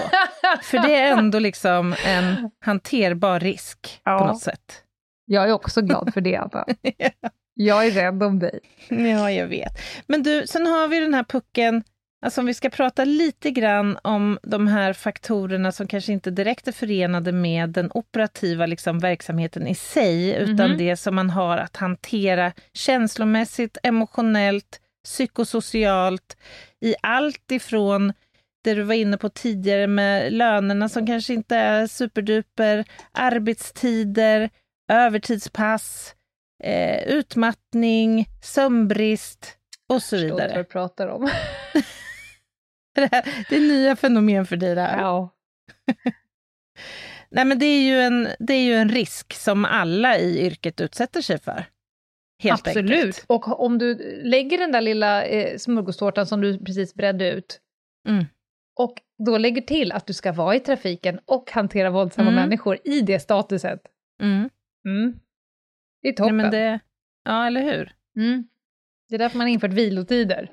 För 0.62 0.78
det 0.78 0.94
är 0.94 1.18
ändå 1.18 1.38
liksom 1.38 1.94
en 2.06 2.50
hanterbar 2.60 3.40
risk 3.40 4.00
ja. 4.04 4.18
på 4.18 4.26
något 4.26 4.40
sätt. 4.40 4.84
Jag 5.24 5.48
är 5.48 5.52
också 5.52 5.82
glad 5.82 6.14
för 6.14 6.20
det, 6.20 6.36
Anna. 6.36 6.66
Jag 7.54 7.86
är 7.86 7.90
rädd 7.90 8.22
om 8.22 8.38
dig. 8.38 8.60
Ja, 8.88 9.30
jag 9.30 9.46
vet. 9.46 9.72
Men 10.06 10.22
du, 10.22 10.46
sen 10.46 10.66
har 10.66 10.88
vi 10.88 11.00
den 11.00 11.14
här 11.14 11.24
pucken 11.24 11.84
Alltså 12.22 12.40
om 12.40 12.46
vi 12.46 12.54
ska 12.54 12.70
prata 12.70 13.04
lite 13.04 13.50
grann 13.50 13.98
om 14.02 14.38
de 14.42 14.66
här 14.66 14.92
faktorerna 14.92 15.72
som 15.72 15.86
kanske 15.86 16.12
inte 16.12 16.30
direkt 16.30 16.68
är 16.68 16.72
förenade 16.72 17.32
med 17.32 17.70
den 17.70 17.90
operativa 17.94 18.66
liksom, 18.66 18.98
verksamheten 18.98 19.66
i 19.66 19.74
sig, 19.74 20.34
mm 20.34 20.48
-hmm. 20.48 20.54
utan 20.54 20.78
det 20.78 20.96
som 20.96 21.14
man 21.14 21.30
har 21.30 21.58
att 21.58 21.76
hantera 21.76 22.52
känslomässigt, 22.72 23.78
emotionellt, 23.82 24.80
psykosocialt, 25.04 26.36
i 26.80 26.94
allt 27.02 27.50
ifrån 27.50 28.12
det 28.64 28.74
du 28.74 28.82
var 28.82 28.94
inne 28.94 29.18
på 29.18 29.28
tidigare 29.28 29.86
med 29.86 30.32
lönerna 30.32 30.88
som 30.88 31.06
kanske 31.06 31.34
inte 31.34 31.56
är 31.56 31.86
superduper, 31.86 32.84
arbetstider, 33.12 34.50
övertidspass, 34.92 36.14
eh, 36.64 37.02
utmattning, 37.02 38.26
sömnbrist 38.42 39.56
och 39.88 40.02
så 40.02 40.16
vidare. 40.16 40.52
Jag 40.54 40.68
pratar 40.68 41.08
om. 41.08 41.30
det, 43.00 43.08
här, 43.12 43.46
det 43.48 43.56
är 43.56 43.60
nya 43.60 43.96
fenomen 43.96 44.46
för 44.46 44.56
dig 44.56 44.74
det 44.74 44.80
här. 44.80 45.00
Ja. 45.00 45.30
Nej, 47.30 47.44
men 47.44 47.58
det 47.58 47.66
är, 47.66 47.82
ju 47.82 48.00
en, 48.00 48.28
det 48.38 48.54
är 48.54 48.62
ju 48.64 48.74
en 48.74 48.88
risk 48.88 49.32
som 49.32 49.64
alla 49.64 50.18
i 50.18 50.46
yrket 50.46 50.80
utsätter 50.80 51.20
sig 51.22 51.38
för. 51.38 51.64
Helt 52.42 52.66
Absolut. 52.68 52.92
Enkelt. 52.92 53.24
Och 53.26 53.60
om 53.64 53.78
du 53.78 53.94
lägger 54.24 54.58
den 54.58 54.72
där 54.72 54.80
lilla 54.80 55.24
eh, 55.24 55.58
smörgåstårtan 55.58 56.26
som 56.26 56.40
du 56.40 56.58
precis 56.58 56.94
bredde 56.94 57.30
ut, 57.30 57.60
Mm. 58.08 58.24
och 58.80 58.94
då 59.26 59.38
lägger 59.38 59.62
till 59.62 59.92
att 59.92 60.06
du 60.06 60.12
ska 60.12 60.32
vara 60.32 60.54
i 60.56 60.60
trafiken 60.60 61.20
och 61.26 61.50
hantera 61.50 61.90
våldsamma 61.90 62.30
Mm. 62.30 62.42
människor 62.42 62.78
i 62.84 63.00
det 63.00 63.20
statuset. 63.20 63.80
Mm. 64.22 64.50
Mm. 64.86 65.12
Det 66.02 66.08
är 66.08 66.12
Nej, 66.12 66.16
toppen. 66.16 66.36
men 66.36 66.50
det, 66.50 66.80
ja, 67.24 67.46
eller 67.46 67.62
hur? 67.62 67.92
Mm. 68.16 68.48
Det 69.08 69.14
är 69.14 69.18
därför 69.18 69.38
man 69.38 69.46
har 69.46 69.52
infört 69.52 69.72
vilotider. 69.72 70.50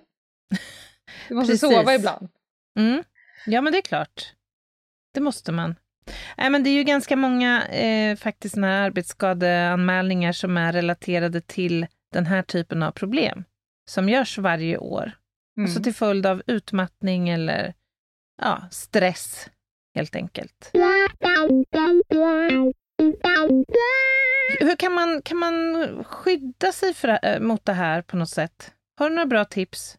Du 1.28 1.36
måste 1.36 1.58
sova 1.58 1.96
ibland. 1.96 2.30
Mm. 2.78 3.04
Ja, 3.46 3.62
men 3.62 3.74
det 3.74 3.80
är 3.80 3.82
klart. 3.82 4.34
Det 5.14 5.20
måste 5.20 5.52
man. 5.52 5.76
Nej, 6.38 6.50
men 6.50 6.64
det 6.64 6.70
är 6.70 6.74
ju 6.74 6.84
ganska 6.84 7.16
många 7.16 7.68
eh, 7.68 8.16
faktiskt 8.16 8.56
här 8.56 8.82
arbetsskadeanmälningar 8.82 10.32
som 10.32 10.58
är 10.58 10.74
relaterade 10.74 11.42
till 11.42 11.88
den 12.14 12.26
här 12.26 12.42
typen 12.42 12.84
av 12.84 12.92
problem 12.92 13.44
som 13.90 14.10
görs 14.10 14.38
varje 14.38 14.78
år. 14.78 15.12
Mm. 15.58 15.66
Alltså 15.66 15.84
till 15.84 15.94
följd 15.94 16.26
av 16.26 16.42
utmattning 16.48 17.30
eller 17.30 17.74
ja, 18.42 18.64
stress, 18.72 19.50
helt 19.96 20.16
enkelt. 20.16 20.72
Hur 24.60 24.76
kan 24.76 24.94
man, 24.94 25.22
kan 25.22 25.38
man 25.38 26.04
skydda 26.04 26.72
sig 26.72 26.94
för, 26.94 27.20
äh, 27.24 27.40
mot 27.40 27.66
det 27.66 27.74
här 27.74 28.02
på 28.02 28.18
något 28.18 28.30
sätt? 28.30 28.74
Har 28.98 29.10
du 29.10 29.16
några 29.16 29.26
bra 29.26 29.46
tips? 29.46 29.98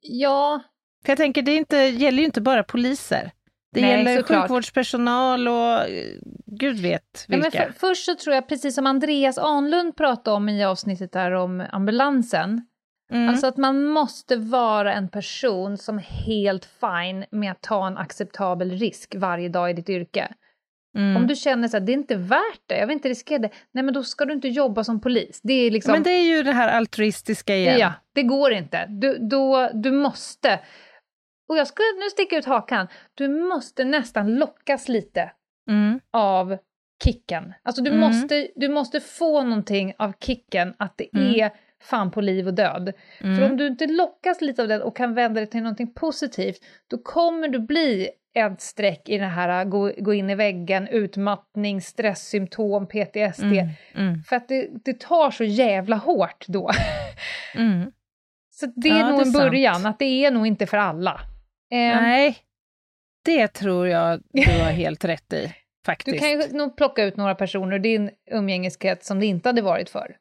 Ja, 0.00 0.62
För 1.04 1.10
jag 1.10 1.16
tänker, 1.18 1.42
det 1.42 1.54
inte, 1.54 1.76
gäller 1.76 2.18
ju 2.18 2.24
inte 2.24 2.40
bara 2.40 2.62
poliser. 2.62 3.30
Det 3.74 3.80
Nej, 3.80 3.90
gäller 3.90 4.16
såklart. 4.16 4.42
sjukvårdspersonal 4.42 5.48
och 5.48 5.88
eh, 5.88 6.14
gud 6.46 6.76
vet 6.80 7.24
Ja, 7.28 7.36
vilka. 7.36 7.58
men 7.58 7.72
för, 7.72 7.78
först 7.78 8.04
så 8.04 8.14
tror 8.14 8.34
jag, 8.34 8.48
precis 8.48 8.74
som 8.74 8.86
Andreas 8.86 9.38
Ahnlund 9.38 9.96
pratade 9.96 10.36
om 10.36 10.48
i 10.48 10.64
avsnittet 10.64 11.12
där 11.12 11.32
om 11.32 11.64
ambulansen, 11.72 12.66
mm. 13.12 13.28
alltså 13.28 13.46
att 13.46 13.56
man 13.56 13.84
måste 13.84 14.36
vara 14.36 14.94
en 14.94 15.08
person 15.08 15.78
som 15.78 15.98
är 15.98 16.02
helt 16.02 16.64
fine 16.80 17.24
med 17.30 17.52
att 17.52 17.62
ta 17.62 17.86
en 17.86 17.96
acceptabel 17.98 18.70
risk 18.70 19.14
varje 19.18 19.48
dag 19.48 19.70
i 19.70 19.72
ditt 19.72 19.88
yrke. 19.88 20.28
mm. 20.96 21.16
Om 21.16 21.26
du 21.26 21.36
känner 21.36 21.76
att 21.76 21.86
det 21.86 21.92
är 21.92 21.94
inte 21.94 22.16
värt 22.16 22.60
det, 22.66 22.78
jag 22.78 22.86
vill 22.86 22.94
inte 22.94 23.08
riskera 23.08 23.38
det, 23.38 23.50
nej 23.72 23.84
men 23.84 23.94
då 23.94 24.02
ska 24.02 24.24
du 24.24 24.32
inte 24.32 24.48
jobba 24.48 24.84
som 24.84 25.00
polis. 25.00 25.40
Det 25.42 25.52
är 25.52 25.70
liksom... 25.70 25.92
Men 25.92 26.02
det 26.02 26.10
är 26.10 26.36
ju 26.36 26.42
det 26.42 26.52
här 26.52 26.68
altruistiska 26.68 27.56
igen. 27.56 27.78
Ja, 27.78 27.92
det 28.14 28.22
går 28.22 28.52
inte. 28.52 28.86
Du, 28.88 29.18
då, 29.18 29.70
du 29.74 29.90
måste, 29.92 30.60
och 31.50 31.56
jag 31.56 31.66
ska 31.66 31.82
nu 32.04 32.10
sticka 32.10 32.36
ut 32.36 32.44
hakan, 32.44 32.86
du 33.14 33.28
måste 33.28 33.84
nästan 33.84 34.34
lockas 34.34 34.88
lite 34.88 35.30
Mm. 35.70 36.00
av 36.12 36.56
kicken. 37.04 37.54
Alltså 37.62 37.82
du, 37.82 37.90
Mm. 37.90 38.00
måste, 38.00 38.48
du 38.56 38.68
måste 38.68 39.00
få 39.00 39.42
någonting 39.42 39.94
av 39.98 40.12
kicken 40.20 40.74
att 40.78 40.94
det 40.98 41.08
Mm. 41.14 41.34
är 41.40 41.50
fan 41.82 42.10
på 42.10 42.20
liv 42.20 42.46
och 42.46 42.54
död. 42.54 42.92
För 43.18 43.26
Mm. 43.26 43.50
om 43.50 43.56
du 43.56 43.66
inte 43.66 43.86
lockas 43.86 44.40
lite 44.40 44.62
av 44.62 44.68
det 44.68 44.82
och 44.82 44.96
kan 44.96 45.14
vända 45.14 45.40
det 45.40 45.46
till 45.46 45.62
någonting 45.62 45.94
positivt, 45.94 46.58
då 46.90 46.98
kommer 46.98 47.48
du 47.48 47.58
bli 47.58 48.08
ett 48.34 48.60
streck 48.60 49.08
i 49.08 49.18
det 49.18 49.24
här 49.26 49.64
gå, 49.64 49.92
gå 49.98 50.14
in 50.14 50.30
i 50.30 50.34
väggen, 50.34 50.88
utmattning, 50.88 51.80
stresssymptom, 51.80 52.86
PTSD. 52.88 53.42
Mm. 53.44 53.68
Mm. 53.94 54.22
För 54.22 54.36
att 54.36 54.48
det, 54.48 54.68
det 54.84 55.00
tar 55.00 55.30
så 55.30 55.44
jävla 55.44 55.96
hårt 55.96 56.44
då. 56.48 56.70
Så 58.50 58.66
det 58.76 58.88
är 58.88 58.98
Ja, 58.98 59.08
nog 59.08 59.18
det 59.18 59.22
är 59.22 59.26
en 59.26 59.32
sant. 59.32 59.44
början, 59.50 59.86
att 59.86 59.98
det 59.98 60.24
är 60.24 60.30
nog 60.30 60.46
inte 60.46 60.66
för 60.66 60.76
alla. 60.76 61.20
Ehm, 61.70 62.02
Nej, 62.02 62.38
det 63.24 63.48
tror 63.48 63.88
jag 63.88 64.20
du 64.32 64.40
har 64.62 64.70
helt 64.70 65.04
rätt 65.04 65.32
i, 65.32 65.54
faktiskt. 65.86 66.14
du 66.14 66.18
kan 66.18 66.30
ju 66.30 66.48
nog 66.58 66.76
plocka 66.76 67.04
ut 67.04 67.16
några 67.16 67.34
personer 67.34 67.74
ur 67.76 67.78
din 67.78 68.10
umgängeskrets 68.30 69.06
som 69.06 69.20
det 69.20 69.26
inte 69.26 69.48
hade 69.48 69.62
varit 69.62 69.90
för. 69.90 70.16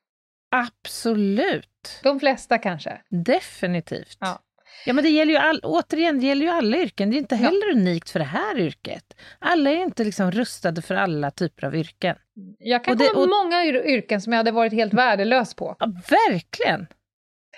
Absolut, 0.52 2.00
De 2.04 2.20
flesta 2.20 2.58
kanske. 2.58 3.02
definitivt. 3.10 4.18
Ja. 4.20 4.40
Ja, 4.86 4.94
men 4.94 5.04
det 5.04 5.10
gäller 5.10 5.32
ju 5.34 5.38
all, 5.40 5.60
återigen, 5.64 6.20
det 6.20 6.26
gäller 6.28 6.46
ju 6.46 6.52
alla 6.52 6.78
yrken. 6.78 7.10
Det 7.10 7.16
är 7.16 7.20
inte 7.20 7.36
Ja. 7.36 7.42
heller 7.42 7.72
unikt 7.72 8.10
för 8.10 8.20
det 8.20 8.26
här 8.26 8.58
yrket. 8.60 9.04
Alla 9.40 9.70
är 9.72 9.76
inte 9.76 10.04
liksom 10.04 10.32
rustade 10.32 10.82
för 10.82 10.96
alla 10.96 11.32
typer 11.32 11.68
av 11.68 11.76
yrken. 11.76 12.16
Jag 12.60 12.84
kan 12.84 12.92
Och 12.92 12.98
det- 12.98 13.06
komma 13.06 13.14
på 13.16 13.22
och- 13.22 13.44
många 13.44 13.64
yr- 13.64 13.86
yrken 13.86 14.22
som 14.22 14.34
jag 14.34 14.38
hade 14.38 14.52
varit 14.52 14.74
helt 14.74 14.94
värdelös 14.94 15.54
på. 15.54 15.76
Ja, 15.80 15.88
verkligen! 16.10 16.88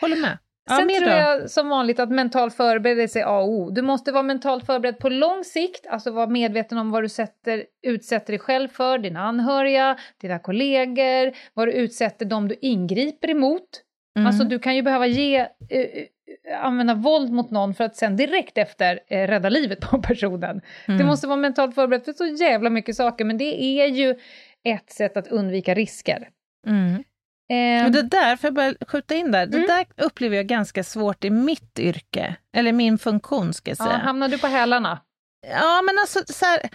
Håller 0.02 0.16
med. 0.18 0.38
Ja, 0.70 0.76
Sen 0.76 0.90
tror 0.90 1.10
jag 1.10 1.50
som 1.50 1.70
vanligt 1.70 2.00
att 2.00 2.10
mental 2.10 2.52
förberedelse 2.52 3.20
är 3.20 3.24
A 3.24 3.40
och 3.42 3.50
O. 3.50 3.70
Du 3.70 3.82
måste 3.82 4.12
vara 4.12 4.24
mentalt 4.24 4.66
förberedd 4.66 5.00
på 5.00 5.10
lång 5.10 5.44
sikt, 5.44 5.88
alltså 5.88 6.12
vara 6.12 6.28
medveten 6.28 6.78
om 6.78 6.92
vad 6.92 7.04
du 7.04 7.10
sätter, 7.10 7.66
utsätter 7.88 8.32
dig 8.32 8.40
själv 8.40 8.68
för, 8.68 8.98
dina 8.98 9.22
anhöriga, 9.22 9.98
dina 10.22 10.40
kollegor, 10.40 11.38
vad 11.54 11.68
du 11.68 11.72
utsätter 11.72 12.26
dem 12.26 12.48
du 12.48 12.56
ingriper 12.62 13.30
emot. 13.30 13.82
Mm. 14.16 14.28
Alltså 14.28 14.44
du 14.44 14.60
kan 14.60 14.76
ju 14.76 14.82
behöva 14.82 15.08
ge, 15.08 15.40
eh, 15.40 15.48
eh, 15.70 16.66
använda 16.66 16.94
våld 16.94 17.32
mot 17.32 17.52
någon 17.52 17.74
för 17.74 17.84
att 17.84 17.96
sen 17.96 18.18
direkt 18.18 18.58
efter 18.58 19.00
eh, 19.08 19.28
rädda 19.28 19.50
livet 19.50 19.80
på 19.82 20.02
personen. 20.08 20.62
Mm. 20.88 20.98
Du 20.98 21.06
måste 21.06 21.28
vara 21.28 21.38
mentalt 21.38 21.76
förberedd 21.76 22.06
för 22.06 22.14
så 22.14 22.26
jävla 22.26 22.70
mycket 22.70 22.96
saker, 22.96 23.26
men 23.26 23.38
det 23.38 23.64
är 23.64 23.88
ju 23.88 24.16
ett 24.64 24.90
sätt 24.90 25.18
att 25.18 25.28
undvika 25.28 25.74
risker. 25.74 26.30
Mm. 26.68 27.04
Och 27.86 27.92
det 27.92 28.02
där, 28.02 28.36
får 28.36 28.48
jag 28.48 28.54
bara 28.54 28.74
skjuta 28.88 29.16
in 29.16 29.32
där, 29.32 29.46
det 29.46 29.58
Mm. 29.58 29.68
där 29.68 30.06
upplever 30.06 30.36
jag 30.36 30.48
ganska 30.48 30.84
svårt 30.84 31.24
i 31.24 31.30
mitt 31.30 31.80
yrke, 31.80 32.36
eller 32.56 32.72
min 32.74 32.98
funktion 32.98 33.54
ska 33.54 33.72
jag 33.72 33.78
ja, 33.80 33.86
säga. 33.86 33.98
hamnar 33.98 34.28
du 34.28 34.38
på 34.38 34.48
hälarna? 34.48 35.00
Ja, 35.48 35.82
men 35.82 36.00
alltså 36.00 36.20
så 36.34 36.46
här, 36.46 36.70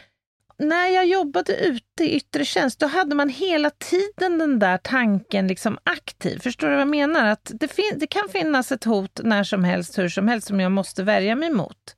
när 0.59 0.87
jag 0.87 1.07
jobbade 1.07 1.57
ute 1.57 2.05
i 2.05 2.11
yttre 2.17 2.45
tjänst, 2.45 2.79
då 2.81 2.87
hade 2.87 3.15
man 3.15 3.29
hela 3.29 3.71
tiden 3.71 4.39
den 4.39 4.59
där 4.59 4.79
tanken 4.79 5.49
liksom 5.49 5.79
aktiv. 5.85 6.39
Förstår 6.39 6.67
du 6.67 6.73
vad 6.73 6.81
jag 6.81 6.89
menar? 6.89 7.27
Att 7.27 7.51
det, 7.55 7.69
fin- 7.69 7.99
det 7.99 8.07
kan 8.07 8.29
finnas 8.29 8.73
ett 8.73 8.85
hot 8.85 9.21
när 9.25 9.45
som 9.45 9.65
helst, 9.65 9.99
hur 9.99 10.09
som 10.09 10.29
helst, 10.29 10.47
som 10.49 10.61
jag 10.61 10.73
måste 10.73 11.03
värja 11.03 11.35
mig 11.37 11.51
mot. 11.51 11.97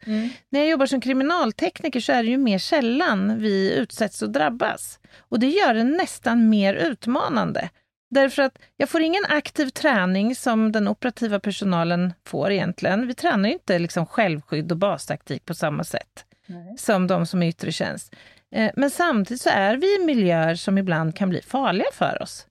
När 0.50 0.60
jag 0.60 0.68
jobbar 0.68 0.86
som 0.86 1.00
kriminaltekniker 1.00 2.00
så 2.00 2.12
är 2.12 2.22
det 2.22 2.28
ju 2.28 2.38
mer 2.38 2.58
sällan 2.58 3.38
vi 3.38 3.74
utsätts 3.74 4.22
och 4.22 4.30
drabbas. 4.30 4.98
Och 5.18 5.38
det 5.40 5.46
gör 5.48 5.74
det 5.74 5.84
nästan 5.84 6.48
mer 6.48 6.74
utmanande. 6.74 7.68
Därför 8.10 8.42
att 8.42 8.58
jag 8.76 8.88
får 8.88 9.00
ingen 9.00 9.24
aktiv 9.28 9.68
träning 9.68 10.34
som 10.34 10.72
den 10.72 10.88
operativa 10.88 11.40
personalen 11.40 12.12
får 12.26 12.50
egentligen. 12.50 13.06
Vi 13.06 13.14
tränar 13.14 13.48
ju 13.48 13.52
inte 13.52 13.78
liksom 13.78 14.06
självskydd 14.06 14.72
och 14.72 14.78
bastaktik 14.78 15.44
på 15.44 15.54
samma 15.54 15.84
sätt 15.84 16.24
som 16.78 17.06
de 17.06 17.26
som 17.26 17.42
är 17.42 17.48
yttre 17.48 17.72
tjänst. 17.72 18.14
Eh, 18.54 18.70
Men 18.76 18.90
samtidigt 18.90 19.40
så 19.40 19.50
är 19.50 19.76
vi 19.76 20.02
i 20.02 20.04
miljöer 20.04 20.54
som 20.54 20.78
ibland 20.78 21.16
kan 21.16 21.28
bli 21.28 21.42
farliga 21.42 21.88
för 21.92 22.22
oss. 22.22 22.46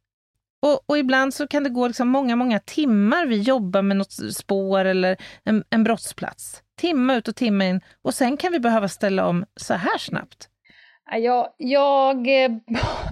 Och, 0.61 0.89
och 0.89 0.97
ibland 0.97 1.33
så 1.33 1.47
kan 1.47 1.63
det 1.63 1.69
gå 1.69 1.87
liksom 1.87 2.07
många, 2.07 2.35
många 2.35 2.59
timmar 2.59 3.25
vi 3.25 3.41
jobbar 3.41 3.81
med 3.81 3.97
något 3.97 4.35
spår 4.35 4.85
eller 4.85 5.17
en, 5.43 5.63
en 5.69 5.83
brottsplats. 5.83 6.63
Timma 6.79 7.15
ut 7.15 7.27
och 7.27 7.35
timma 7.35 7.65
in. 7.65 7.81
Och 8.01 8.13
sen 8.13 8.37
kan 8.37 8.51
vi 8.51 8.59
behöva 8.59 8.87
ställa 8.87 9.25
om 9.27 9.45
så 9.55 9.73
här 9.73 9.97
snabbt. 9.97 10.49
Nej, 11.11 11.21
Jag, 11.21 11.49
jag 11.57 12.43
eh, 12.43 12.51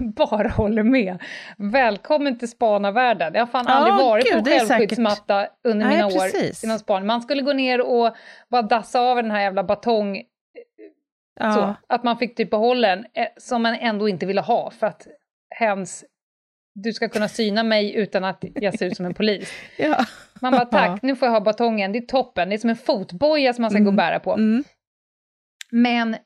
bara 0.00 0.48
håller 0.48 0.82
med. 0.82 1.22
Välkommen 1.58 2.38
till 2.38 2.48
spanarvärlden. 2.48 3.34
Jag 3.34 3.40
har 3.40 3.46
fan 3.46 3.66
aldrig 3.66 3.94
varit 3.94 4.24
gud, 4.24 4.44
på 4.44 4.50
självskyddsmatta 4.50 5.48
under 5.64 5.86
Nej, 5.86 5.96
mina 5.96 6.08
precis. 6.08 6.64
år 6.64 6.68
inom 6.68 6.78
spaning. 6.78 7.06
Man 7.06 7.22
skulle 7.22 7.42
gå 7.42 7.52
ner 7.52 7.80
och 7.80 8.16
bara 8.48 8.62
dassa 8.62 9.00
av 9.00 9.16
den 9.16 9.30
här 9.30 9.40
jävla 9.40 9.64
batong, 9.64 10.22
Ja, 11.40 11.52
så, 11.52 11.94
att 11.94 12.04
man 12.04 12.18
fick 12.18 12.36
typ 12.36 12.50
behålla 12.50 12.88
den, 12.88 13.06
eh, 13.14 13.26
som 13.36 13.62
man 13.62 13.74
ändå 13.74 14.08
inte 14.08 14.26
ville 14.26 14.40
ha 14.40 14.70
för 14.70 14.86
att 14.86 15.06
hens, 15.50 16.04
du 16.74 16.92
ska 16.92 17.08
kunna 17.08 17.28
syna 17.28 17.62
mig 17.62 17.94
utan 17.94 18.24
att 18.24 18.44
jag 18.54 18.78
ser 18.78 18.86
ut 18.86 18.96
som 18.96 19.06
en 19.06 19.14
polis. 19.14 19.52
ja. 19.78 20.04
Man 20.40 20.52
bara 20.52 20.64
tack, 20.64 21.02
nu 21.02 21.16
får 21.16 21.26
jag 21.26 21.32
ha 21.32 21.40
batongen, 21.40 21.92
det 21.92 21.98
är 21.98 22.06
toppen, 22.06 22.48
det 22.48 22.54
är 22.54 22.58
som 22.58 22.70
en 22.70 22.76
fotboja 22.76 23.52
som 23.52 23.62
man 23.62 23.70
ska 23.70 23.80
gå 23.80 23.88
och 23.88 23.94
bära 23.94 24.20
på. 24.20 24.32
Mm. 24.34 24.64
Men 25.70 26.16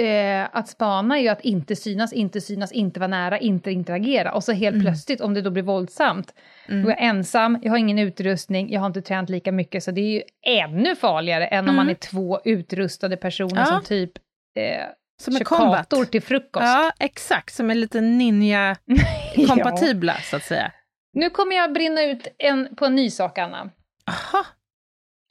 eh, 0.00 0.48
att 0.52 0.68
spana 0.68 1.18
är 1.18 1.22
ju 1.22 1.28
att 1.28 1.40
inte 1.40 1.76
synas, 1.76 2.12
inte 2.12 2.40
synas, 2.40 2.72
inte 2.72 3.00
vara 3.00 3.08
nära, 3.08 3.38
inte 3.38 3.70
interagera. 3.70 4.32
Och 4.32 4.44
så 4.44 4.52
helt 4.52 4.82
plötsligt, 4.82 5.20
om 5.20 5.34
det 5.34 5.40
då 5.40 5.50
blir 5.50 5.62
våldsamt, 5.62 6.34
då 6.68 6.74
är 6.74 6.86
jag 6.88 7.02
ensam, 7.02 7.58
jag 7.62 7.70
har 7.70 7.78
ingen 7.78 7.98
utrustning, 7.98 8.70
jag 8.72 8.80
har 8.80 8.86
inte 8.86 9.02
tränat 9.02 9.30
lika 9.30 9.52
mycket, 9.52 9.82
så 9.84 9.90
det 9.90 10.00
är 10.00 10.12
ju 10.12 10.22
ännu 10.46 10.96
farligare 10.96 11.46
än 11.46 11.68
om 11.68 11.76
man 11.76 11.90
är 11.90 11.94
två 11.94 12.40
utrustade 12.44 13.16
personer 13.16 13.56
Ja. 13.60 13.64
som 13.66 13.82
typ 13.84 14.12
eh, 14.58 14.84
Som 15.22 15.36
är 15.36 15.44
kator 15.44 16.04
till 16.04 16.22
frukost. 16.22 16.64
Ja, 16.64 16.92
exakt. 16.98 17.54
Som 17.54 17.70
är 17.70 17.74
lite 17.74 18.00
ninja-kompatibla, 18.00 20.14
så 20.30 20.36
att 20.36 20.44
säga. 20.44 20.72
Nu 21.12 21.30
kommer 21.30 21.56
jag 21.56 21.72
brinna 21.72 22.02
ut 22.02 22.28
en, 22.38 22.76
på 22.76 22.84
en 22.86 22.94
ny 22.94 23.10
sak, 23.10 23.38
Anna. 23.38 23.70
Aha, 24.06 24.44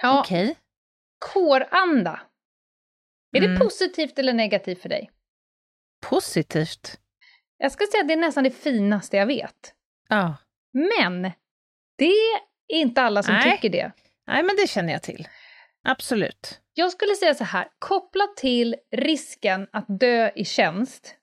Ja, 0.04 0.20
okej. 0.20 0.56
kåranda. 1.34 2.20
Är 3.34 3.38
Mm. 3.42 3.54
det 3.54 3.60
positivt 3.60 4.20
eller 4.20 4.34
negativt 4.34 4.82
för 4.82 4.90
dig? 4.90 5.12
Positivt. 6.10 7.00
Jag 7.58 7.72
ska 7.72 7.86
säga 7.92 8.02
att 8.02 8.08
det 8.08 8.14
är 8.14 8.18
nästan 8.18 8.44
det 8.44 8.52
finaste 8.52 9.18
jag 9.18 9.26
vet. 9.26 9.74
Ja. 10.10 10.36
Men 10.74 11.22
det 11.98 12.06
är 12.06 12.40
inte 12.70 13.02
alla 13.02 13.24
som 13.24 13.34
Nej. 13.34 13.52
tycker 13.52 13.70
det. 13.70 13.92
Nej, 14.28 14.44
men 14.44 14.56
det 14.56 14.68
känner 14.70 14.94
jag 14.94 15.04
till. 15.04 15.28
Absolut. 15.84 16.60
Jag 16.74 16.92
skulle 16.92 17.16
säga 17.16 17.34
så 17.36 17.44
här, 17.44 17.68
kopplat 17.80 18.38
till 18.38 18.76
risken 18.92 19.68
att 19.72 19.86
dö 20.00 20.32
i 20.36 20.46
tjänst, 20.46 21.16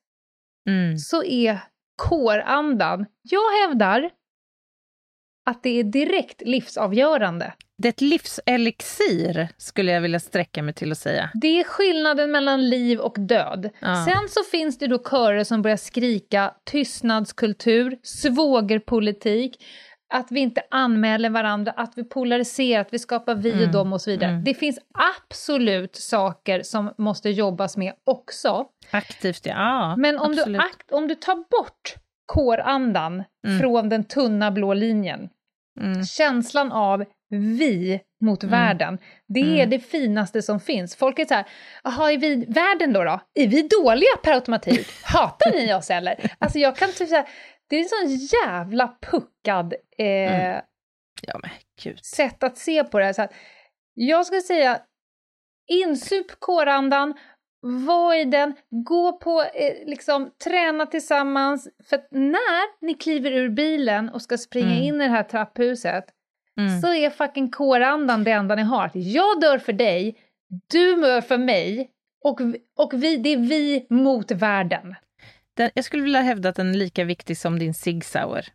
Mm. 0.69 0.99
så 0.99 1.25
är 1.25 1.59
kårandan, 1.97 3.07
jag 3.23 3.51
hävdar 3.61 4.11
att 5.47 5.63
det 5.63 5.71
är 5.71 5.85
direkt 5.85 6.41
livsavgörande. 6.43 7.55
Det 7.83 7.89
är 7.89 7.91
ett 7.91 8.01
livselixir, 8.01 9.49
skulle 9.57 9.93
jag 9.93 10.01
vilja 10.01 10.21
sträcka 10.21 10.63
mig 10.63 10.75
till 10.75 10.93
att 10.93 10.99
säga. 10.99 11.31
Det 11.35 11.61
är 11.61 11.65
skillnaden 11.65 12.31
mellan 12.31 12.69
liv 12.71 12.99
och 13.01 13.17
död. 13.19 13.71
Ja. 13.81 14.07
Sen 14.09 14.29
så 14.29 14.41
finns 14.51 14.79
det 14.79 14.87
då 14.87 14.99
körer 14.99 15.45
som 15.45 15.63
börjar 15.63 15.77
skrika 15.77 16.55
tystnadskultur, 16.71 17.99
svågerpolitik, 18.03 19.57
att 20.15 20.27
vi 20.31 20.41
inte 20.41 20.63
anmäler 20.71 21.31
varandra, 21.31 21.73
att 21.77 21.93
vi 21.97 22.05
polariserar, 22.05 22.81
att 22.81 22.93
vi 22.93 22.99
skapar 22.99 23.35
vi 23.35 23.53
och 23.53 23.57
Mm. 23.57 23.73
dem 23.73 23.93
och 23.93 24.01
så 24.01 24.11
vidare. 24.11 24.31
Mm. 24.31 24.45
Det 24.45 24.55
finns 24.55 24.79
absolut 25.19 25.97
saker 25.97 26.63
som 26.63 26.95
måste 26.99 27.31
jobbas 27.31 27.77
med 27.77 27.93
också. 28.07 28.65
Aktivt, 28.91 29.47
ja. 29.47 29.97
Men 29.97 30.19
om 30.19 30.33
du, 30.33 30.41
absolut. 30.41 30.61
akt, 30.61 30.93
om 30.93 31.09
du 31.09 31.15
tar 31.15 31.35
bort 31.37 31.95
kårandan 32.27 33.25
Mm. 33.47 33.59
från 33.61 33.89
den 33.89 34.05
tunna 34.05 34.51
blå 34.51 34.75
linjen, 34.75 35.29
Mm. 35.81 36.05
känslan 36.05 36.73
av 36.73 37.05
vi 37.31 38.01
mot 38.21 38.45
världen, 38.45 38.99
det 39.29 39.41
är 39.41 39.55
Mm. 39.55 39.71
det 39.71 39.79
finaste 39.81 40.43
som 40.43 40.61
finns. 40.61 40.97
Folk 40.97 41.19
är 41.19 41.25
så 41.25 41.35
här, 41.35 41.45
jaha, 41.85 42.13
är 42.13 42.19
vi 42.19 42.45
världen 42.49 42.93
då, 42.93 43.05
då? 43.05 43.21
Är 43.35 43.49
vi 43.49 43.63
dåliga 43.63 44.17
per 44.23 44.33
automatik? 44.33 44.89
Hatar 45.05 45.51
ni 45.53 45.75
oss 45.75 45.91
eller? 45.91 46.31
Alltså 46.39 46.59
jag 46.59 46.77
kan 46.77 46.89
typ 46.93 47.09
säga, 47.09 47.27
det 47.69 47.77
är 47.77 47.81
en 47.81 47.89
sån 48.09 48.29
jävla 48.47 48.97
puckad 49.03 49.75
eh, 49.99 50.07
Mm. 50.07 50.63
Ja, 51.23 51.41
sätt 52.03 52.43
att 52.43 52.59
se 52.59 52.85
på 52.85 52.99
det 52.99 53.05
här. 53.05 53.13
Så 53.13 53.23
att 53.23 53.33
jag 53.95 54.27
skulle 54.27 54.41
säga, 54.41 54.81
insup 55.71 56.41
kårandan, 56.41 57.15
var 57.63 58.15
i 58.15 58.25
den, 58.25 58.55
gå 58.71 59.13
på, 59.13 59.43
eh, 59.43 59.75
liksom, 59.87 60.31
träna 60.45 60.87
tillsammans. 60.87 61.69
För 61.89 61.97
att 61.97 62.09
när 62.11 62.85
ni 62.87 62.95
kliver 62.95 63.31
ur 63.33 63.49
bilen 63.49 64.09
och 64.09 64.23
ska 64.23 64.39
springa 64.39 64.67
Mm. 64.73 64.83
in 64.83 64.95
i 64.95 64.99
det 65.05 65.11
här 65.11 65.23
trapphuset, 65.23 66.05
Mm. 66.59 66.81
så 66.81 66.95
är 66.95 67.11
fucking 67.11 67.51
kårandan 67.51 68.25
det 68.25 68.31
enda 68.31 68.55
ni 68.55 68.63
har. 68.63 68.91
Jag 68.95 69.41
dör 69.41 69.59
för 69.59 69.73
dig, 69.73 70.17
du 70.71 70.97
dör 70.97 71.21
för 71.21 71.39
mig, 71.39 71.91
och, 72.25 72.41
och 72.79 72.93
vi, 72.95 73.17
det 73.17 73.31
är 73.33 73.37
vi 73.37 73.87
mot 73.91 74.31
världen. 74.31 74.95
Den, 75.57 75.71
jag 75.75 75.85
skulle 75.85 76.03
vilja 76.03 76.21
hävda 76.21 76.49
att 76.49 76.57
den 76.57 76.71
är 76.71 76.75
lika 76.75 77.05
viktig 77.05 77.39
som 77.39 77.59
din 77.59 77.75
Sig 77.75 78.01
Sauer, 78.01 78.47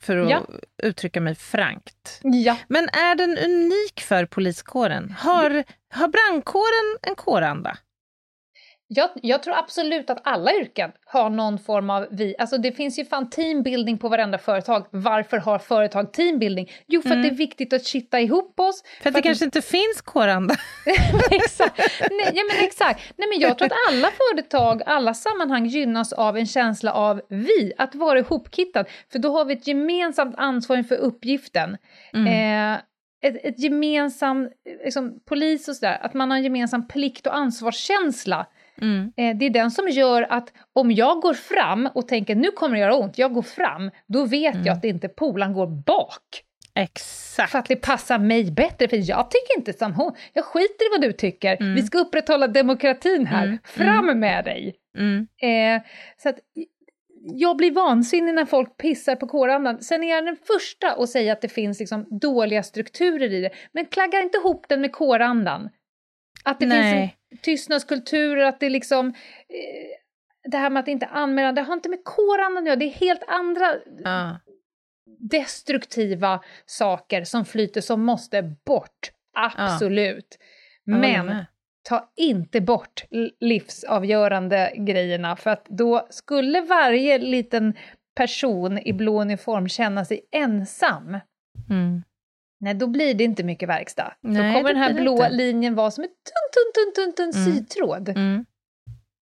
för 0.00 0.16
att 0.16 0.30
Ja. 0.30 0.40
uttrycka 0.82 1.20
mig 1.20 1.34
frankt. 1.34 2.20
Ja. 2.22 2.56
Men 2.68 2.84
är 2.84 3.14
den 3.14 3.38
unik 3.38 4.00
för 4.00 4.26
poliskåren? 4.26 5.14
Har, 5.18 5.64
har 5.94 6.08
brandkåren 6.08 6.98
en 7.02 7.14
kåranda? 7.14 7.76
Jag, 8.94 9.10
jag 9.14 9.42
tror 9.42 9.54
absolut 9.54 10.10
att 10.10 10.20
alla 10.24 10.52
yrken 10.54 10.92
har 11.04 11.30
någon 11.30 11.58
form 11.58 11.90
av 11.90 12.06
vi. 12.10 12.34
Alltså 12.38 12.58
det 12.58 12.72
finns 12.72 12.98
ju 12.98 13.04
fan 13.04 13.30
teambuilding 13.30 13.98
på 13.98 14.08
varenda 14.08 14.38
företag. 14.38 14.86
Varför 14.90 15.36
har 15.36 15.58
företag 15.58 16.12
teambuilding? 16.12 16.70
Jo, 16.86 17.02
för 17.02 17.10
att 17.10 17.22
det 17.22 17.28
är 17.28 17.34
viktigt 17.34 17.72
att 17.72 17.86
kitta 17.86 18.20
ihop 18.20 18.60
oss. 18.60 18.84
För 19.02 19.08
att 19.08 19.14
det 19.14 19.22
kanske 19.22 19.44
inte 19.44 19.62
finns 19.62 20.00
kåranda? 20.04 20.54
exakt. 21.30 21.78
Nej, 22.10 22.30
ja, 22.34 22.42
men 22.52 22.64
exakt. 22.64 23.00
Nej, 23.16 23.28
men 23.28 23.40
jag 23.40 23.58
tror 23.58 23.66
att 23.66 23.78
alla 23.88 24.08
företag, 24.10 24.82
alla 24.86 25.14
sammanhang 25.14 25.66
gynnas 25.66 26.12
av 26.12 26.36
en 26.36 26.46
känsla 26.46 26.92
av 26.92 27.20
vi, 27.28 27.72
att 27.78 27.94
vara 27.94 28.18
ihopkittad. 28.18 28.86
För 29.12 29.18
då 29.18 29.32
har 29.32 29.44
vi 29.44 29.54
ett 29.54 29.66
gemensamt 29.66 30.34
ansvar 30.38 30.82
för 30.82 30.96
uppgiften. 30.96 31.76
Eh, 32.14 32.80
ett, 33.22 33.44
ett 33.44 33.58
gemensamt, 33.58 34.52
liksom, 34.84 35.20
polis 35.24 35.68
och 35.68 35.76
sådär, 35.76 35.98
att 36.02 36.14
man 36.14 36.30
har 36.30 36.38
en 36.38 36.44
gemensam 36.44 36.88
plikt 36.88 37.26
och 37.26 37.36
ansvarskänsla. 37.36 38.46
Mm. 38.80 39.12
Eh, 39.16 39.36
det 39.36 39.46
är 39.46 39.50
den 39.50 39.70
som 39.70 39.88
gör 39.88 40.26
att 40.30 40.52
om 40.72 40.90
jag 40.90 41.20
går 41.20 41.34
fram 41.34 41.88
och 41.94 42.08
tänker 42.08 42.34
nu 42.34 42.50
kommer 42.50 42.74
det 42.74 42.80
göra 42.80 42.94
ont, 42.96 43.18
jag 43.18 43.32
går 43.32 43.42
fram, 43.42 43.90
då 44.06 44.24
vet 44.24 44.66
jag 44.66 44.76
att 44.76 44.84
inte 44.84 45.08
polaren 45.08 45.52
går 45.52 45.66
bak. 45.66 46.44
Exakt. 46.74 47.50
För 47.50 47.58
att 47.58 47.66
det 47.66 47.76
passar 47.76 48.18
mig 48.18 48.50
bättre, 48.50 48.88
för 48.88 49.10
jag 49.10 49.30
tycker 49.30 49.58
inte 49.58 49.72
som 49.72 49.92
hon. 49.92 50.12
Jag 50.32 50.44
skiter 50.44 50.86
i 50.86 50.88
vad 50.90 51.00
du 51.00 51.12
tycker, 51.12 51.74
vi 51.74 51.82
ska 51.82 51.98
upprätthålla 51.98 52.46
demokratin 52.48 53.26
här. 53.26 53.44
Mm. 53.44 53.58
Fram 53.64 54.20
med 54.20 54.44
dig! 54.44 54.74
Mm. 54.98 55.26
Eh, 55.42 55.82
så 56.16 56.28
att 56.28 56.38
jag 57.22 57.56
blir 57.56 57.70
vansinnig 57.70 58.34
när 58.34 58.44
folk 58.44 58.76
pissar 58.76 59.16
på 59.16 59.26
kårandan. 59.26 59.82
Sen 59.82 60.04
är 60.04 60.10
jag 60.10 60.24
den 60.24 60.36
första 60.36 60.92
att 60.92 61.08
säga 61.08 61.32
att 61.32 61.40
det 61.40 61.48
finns 61.48 61.80
liksom 61.80 62.06
dåliga 62.10 62.62
strukturer 62.62 63.32
i 63.32 63.40
det, 63.40 63.50
men 63.72 63.86
klagga 63.86 64.22
inte 64.22 64.38
ihop 64.38 64.68
den 64.68 64.80
med 64.80 64.92
kårandan. 64.92 65.68
Att 66.42 66.60
det 66.60 66.66
Nej. 66.66 66.92
finns 66.92 67.12
en 67.30 67.38
tystnadskultur, 67.38 68.38
att 68.38 68.60
det 68.60 68.70
liksom... 68.70 69.08
Eh, 69.08 69.98
det 70.50 70.56
här 70.56 70.70
med 70.70 70.80
att 70.80 70.88
inte 70.88 71.06
anmäla, 71.06 71.52
det 71.52 71.62
har 71.62 71.74
inte 71.74 71.88
med 71.88 72.04
kårandan 72.04 72.62
att 72.62 72.66
göra, 72.66 72.76
det 72.76 72.84
är 72.84 72.90
helt 72.90 73.22
andra 73.26 73.74
Ja. 74.04 74.40
destruktiva 75.18 76.40
saker 76.66 77.24
som 77.24 77.44
flyter 77.44 77.80
som 77.80 78.04
måste 78.04 78.42
bort. 78.42 79.12
Absolut. 79.36 80.38
Håller 80.86 81.00
Men 81.00 81.44
ta 81.88 82.12
inte 82.16 82.60
bort 82.60 83.04
livsavgörande 83.40 84.72
grejerna 84.76 85.36
för 85.36 85.50
att 85.50 85.64
då 85.68 86.06
skulle 86.10 86.60
varje 86.60 87.18
liten 87.18 87.74
person 88.14 88.78
i 88.78 88.92
blå 88.92 89.20
uniform 89.20 89.68
känna 89.68 90.04
sig 90.04 90.20
ensam. 90.32 91.18
Mm. 91.70 92.02
Nej, 92.62 92.74
då 92.74 92.86
blir 92.86 93.14
det 93.14 93.24
inte 93.24 93.44
mycket 93.44 93.68
verkstad. 93.68 94.14
Nej, 94.20 94.52
då 94.52 94.58
kommer 94.58 94.68
den 94.74 94.82
här 94.82 94.94
blå 94.94 95.12
inte. 95.12 95.30
linjen 95.30 95.74
vara 95.74 95.90
som 95.90 96.04
en 96.04 96.08
tunn, 96.10 96.14
tunn, 96.54 96.94
tunn, 96.94 97.14
tunn, 97.14 97.32
tunn 97.32 97.42
Mm. 97.42 97.54
sytråd. 97.54 98.08
Mm. 98.08 98.44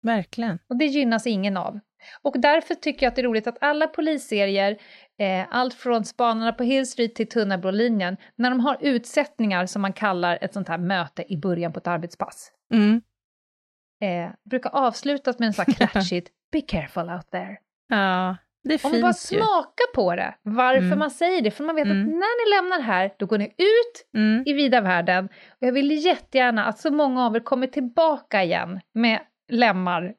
Verkligen. 0.02 0.58
Och 0.68 0.76
det 0.76 0.84
gynnas 0.86 1.26
ingen 1.26 1.56
av. 1.56 1.80
Och 2.22 2.40
därför 2.40 2.74
tycker 2.74 3.06
jag 3.06 3.10
att 3.10 3.16
det 3.16 3.22
är 3.22 3.26
roligt 3.26 3.46
att 3.46 3.58
alla 3.60 3.86
polisserier, 3.86 4.76
eh, 5.18 5.46
allt 5.50 5.74
från 5.74 6.04
Spanarna 6.04 6.52
på 6.52 6.62
Hill 6.64 6.86
Street 6.90 7.14
till 7.14 7.28
Tunna 7.28 7.58
blå 7.58 7.70
linjen, 7.70 8.16
när 8.36 8.50
de 8.50 8.60
har 8.60 8.76
utsättningar 8.80 9.66
som 9.66 9.82
man 9.82 9.92
kallar 9.92 10.38
ett 10.40 10.52
sånt 10.54 10.68
här 10.68 10.78
möte 10.78 11.32
i 11.32 11.36
början 11.36 11.72
på 11.72 11.78
ett 11.78 11.86
arbetspass, 11.86 12.52
Mm. 12.72 13.02
eh, 14.02 14.30
brukar 14.50 14.70
avslutas 14.70 15.38
med 15.38 15.46
en 15.46 15.52
sån 15.52 15.64
här 15.68 15.74
klatschigt 15.90 16.28
“Be 16.52 16.60
careful 16.60 17.10
out 17.10 17.30
there”. 17.30 17.56
Ja, 17.88 18.36
det 18.68 18.84
Om 18.84 18.90
man 18.92 19.00
bara 19.00 19.12
fint 19.12 19.32
ju. 19.32 19.38
smaka 19.38 19.82
på 19.94 20.16
det, 20.16 20.34
varför 20.42 20.86
Mm. 20.86 20.98
man 20.98 21.10
säger 21.10 21.42
det, 21.42 21.50
för 21.50 21.64
man 21.64 21.74
vet 21.76 21.84
Mm. 21.86 22.00
att 22.00 22.06
när 22.08 22.44
ni 22.44 22.56
lämnar 22.56 22.80
här, 22.94 23.10
då 23.18 23.26
går 23.26 23.38
ni 23.38 23.44
ut 23.44 24.06
Mm. 24.16 24.42
i 24.46 24.52
vida 24.52 24.80
världen. 24.80 25.24
Och 25.50 25.66
jag 25.66 25.72
vill 25.72 25.90
jättegärna 26.04 26.64
att 26.64 26.78
så 26.78 26.90
många 26.90 27.26
av 27.26 27.36
er 27.36 27.40
kommer 27.40 27.66
tillbaka 27.66 28.42
igen 28.44 28.80
med 28.94 29.20
lemmar 29.52 30.14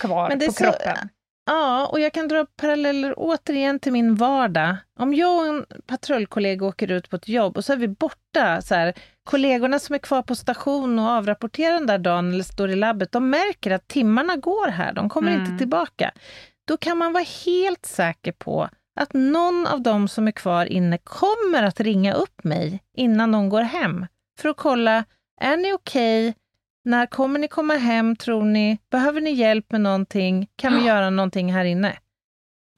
kvar 0.00 0.30
på 0.30 0.52
så- 0.52 0.64
kroppen. 0.64 1.08
Ja, 1.46 1.86
och 1.86 2.00
jag 2.00 2.12
kan 2.12 2.28
dra 2.28 2.46
paralleller 2.60 3.14
återigen 3.16 3.78
till 3.78 3.92
min 3.92 4.14
vardag. 4.14 4.76
Om 4.98 5.14
jag 5.14 5.38
och 5.40 5.46
en 5.46 5.66
patrullkollega 5.86 6.66
åker 6.66 6.90
ut 6.90 7.10
på 7.10 7.16
ett 7.16 7.28
jobb 7.28 7.56
och 7.56 7.64
så 7.64 7.72
är 7.72 7.76
vi 7.76 7.88
borta, 7.88 8.60
så 8.62 8.74
här, 8.74 8.94
kollegorna 9.24 9.78
som 9.78 9.94
är 9.94 9.98
kvar 9.98 10.22
på 10.22 10.34
station 10.34 10.98
och 10.98 11.08
avrapporterar 11.10 11.72
den 11.74 11.86
där 11.86 11.98
dagen 11.98 12.32
eller 12.32 12.44
står 12.44 12.70
i 12.70 12.76
labbet, 12.76 13.12
de 13.12 13.30
märker 13.30 13.70
att 13.70 13.88
timmarna 13.88 14.36
går 14.36 14.68
här, 14.68 14.92
de 14.92 15.08
kommer 15.08 15.32
Mm. 15.32 15.44
inte 15.44 15.58
tillbaka. 15.58 16.10
Då 16.70 16.76
kan 16.76 16.98
man 16.98 17.12
vara 17.12 17.24
helt 17.46 17.86
säker 17.86 18.32
på 18.32 18.68
att 19.00 19.12
någon 19.12 19.66
av 19.66 19.82
dem 19.82 20.08
som 20.08 20.28
är 20.28 20.32
kvar 20.32 20.66
inne 20.66 20.98
kommer 20.98 21.62
att 21.62 21.80
ringa 21.80 22.14
upp 22.14 22.44
mig 22.44 22.82
innan 22.96 23.32
de 23.32 23.48
går 23.48 23.62
hem 23.62 24.06
för 24.40 24.48
att 24.48 24.56
kolla, 24.56 25.04
är 25.40 25.56
ni 25.56 25.72
okej? 25.72 26.34
När 26.84 27.06
kommer 27.06 27.38
ni 27.38 27.48
komma 27.48 27.74
hem, 27.74 28.16
tror 28.16 28.44
ni? 28.44 28.78
Behöver 28.90 29.20
ni 29.20 29.30
hjälp 29.30 29.72
med 29.72 29.80
någonting? 29.80 30.48
Kan 30.56 30.74
vi 30.74 30.86
göra 30.86 31.10
någonting 31.10 31.52
här 31.52 31.64
inne? 31.64 31.98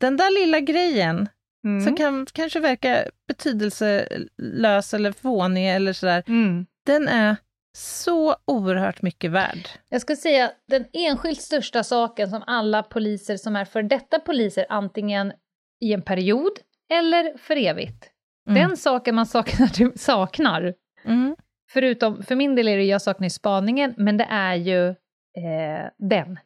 Den 0.01 0.17
där 0.17 0.41
lilla 0.41 0.61
grejen, 0.61 1.29
Mm. 1.65 1.85
som 1.85 1.97
kan 1.97 2.27
kanske 2.33 2.61
verka 2.61 3.05
betydelselös 3.29 4.95
eller 4.95 5.13
fånig 5.13 5.75
eller 5.77 5.93
sådär, 5.93 6.23
Mm. 6.27 6.67
den 6.87 7.09
är 7.09 7.37
så 7.77 8.37
oerhört 8.45 9.03
mycket 9.03 9.31
värd. 9.31 9.69
Jag 9.89 10.01
skulle 10.01 10.17
säga 10.17 10.51
den 10.69 10.85
enskilt 10.93 11.41
största 11.41 11.85
saken 11.85 12.31
som 12.31 12.43
alla 12.47 12.83
poliser 12.83 13.37
som 13.37 13.57
är 13.57 13.65
för 13.65 13.83
detta 13.83 14.19
poliser, 14.19 14.67
antingen 14.69 15.33
i 15.81 15.93
en 15.93 16.03
period 16.03 16.53
eller 16.93 17.39
för 17.39 17.57
evigt. 17.57 18.11
Mm. 18.49 18.63
Den 18.69 18.77
saken 18.77 19.15
man 19.15 19.27
saknar, 19.27 19.99
saknar, 19.99 20.75
Mm. 21.05 21.37
förutom, 21.73 22.23
för 22.23 22.37
min 22.37 22.55
del 22.55 22.69
är 22.69 22.77
det 22.77 22.85
jag 22.85 23.03
saknar 23.03 23.29
spaningen, 23.29 23.95
men 23.97 24.17
det 24.17 24.27
är 24.31 24.55
ju 24.55 24.89
eh, 24.89 25.89
den. 25.99 26.39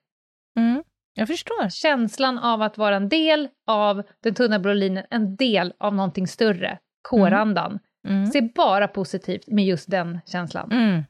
Mm. 0.58 0.82
Jag 1.14 1.28
förstår. 1.28 1.68
Känslan 1.68 2.38
av 2.38 2.62
att 2.62 2.78
vara 2.78 2.96
en 2.96 3.08
del 3.08 3.48
av 3.66 4.02
den 4.22 4.34
tunna 4.34 4.58
blå 4.58 4.72
linjen, 4.72 5.04
en 5.10 5.36
del 5.36 5.72
av 5.78 5.94
någonting 5.94 6.26
större, 6.26 6.78
kårandan. 7.02 7.78
Mm. 8.08 8.26
Se 8.26 8.40
bara 8.42 8.88
positivt 8.88 9.46
med 9.46 9.64
just 9.64 9.90
den 9.90 10.20
känslan. 10.26 10.72
Mm. 10.72 11.02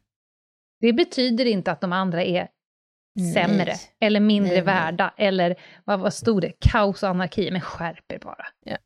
Det 0.80 0.92
betyder 0.92 1.44
inte 1.44 1.72
att 1.72 1.80
de 1.80 1.92
andra 1.92 2.22
är 2.24 2.48
Nej. 3.14 3.32
sämre 3.32 3.72
eller 4.00 4.20
mindre 4.20 4.52
Nej, 4.54 4.64
nej. 4.64 4.74
värda 4.74 5.14
eller 5.16 5.56
vad, 5.84 6.00
vad 6.00 6.14
stod 6.14 6.42
det? 6.42 6.52
Kaos 6.60 7.02
och 7.02 7.08
anarki. 7.08 7.50
Men 7.50 7.60
skärp 7.60 8.12
er 8.12 8.18
bara. 8.18 8.46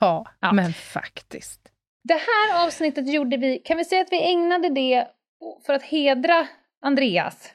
Ja, 0.00 0.26
Ja. 0.40 0.52
men 0.52 0.72
faktiskt. 0.72 1.60
Det 2.04 2.14
här 2.14 2.66
avsnittet 2.66 3.12
gjorde 3.12 3.36
vi, 3.36 3.58
kan 3.58 3.76
vi 3.76 3.84
säga 3.84 4.02
att 4.02 4.12
vi 4.12 4.22
ägnade 4.32 4.68
det 4.68 5.06
för 5.66 5.72
att 5.74 5.82
hedra 5.82 6.46
Andreas? 6.82 7.54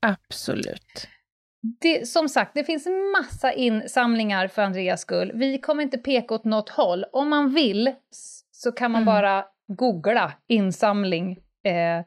Absolut. 0.00 1.08
det, 1.80 2.08
som 2.08 2.28
sagt, 2.28 2.54
det 2.54 2.64
finns 2.64 2.86
massa 3.18 3.52
insamlingar 3.52 4.48
för 4.48 4.62
Andreas 4.62 5.00
skull. 5.00 5.32
Vi 5.34 5.58
kommer 5.58 5.82
inte 5.82 5.98
peka 5.98 6.34
åt 6.34 6.44
något 6.44 6.68
håll. 6.68 7.04
Om 7.12 7.28
man 7.28 7.54
vill 7.54 7.92
så 8.52 8.72
kan 8.72 8.90
man 8.90 9.02
Mm. 9.02 9.14
bara 9.14 9.44
googla 9.68 10.32
insamling 10.48 11.32
eh, 11.64 12.04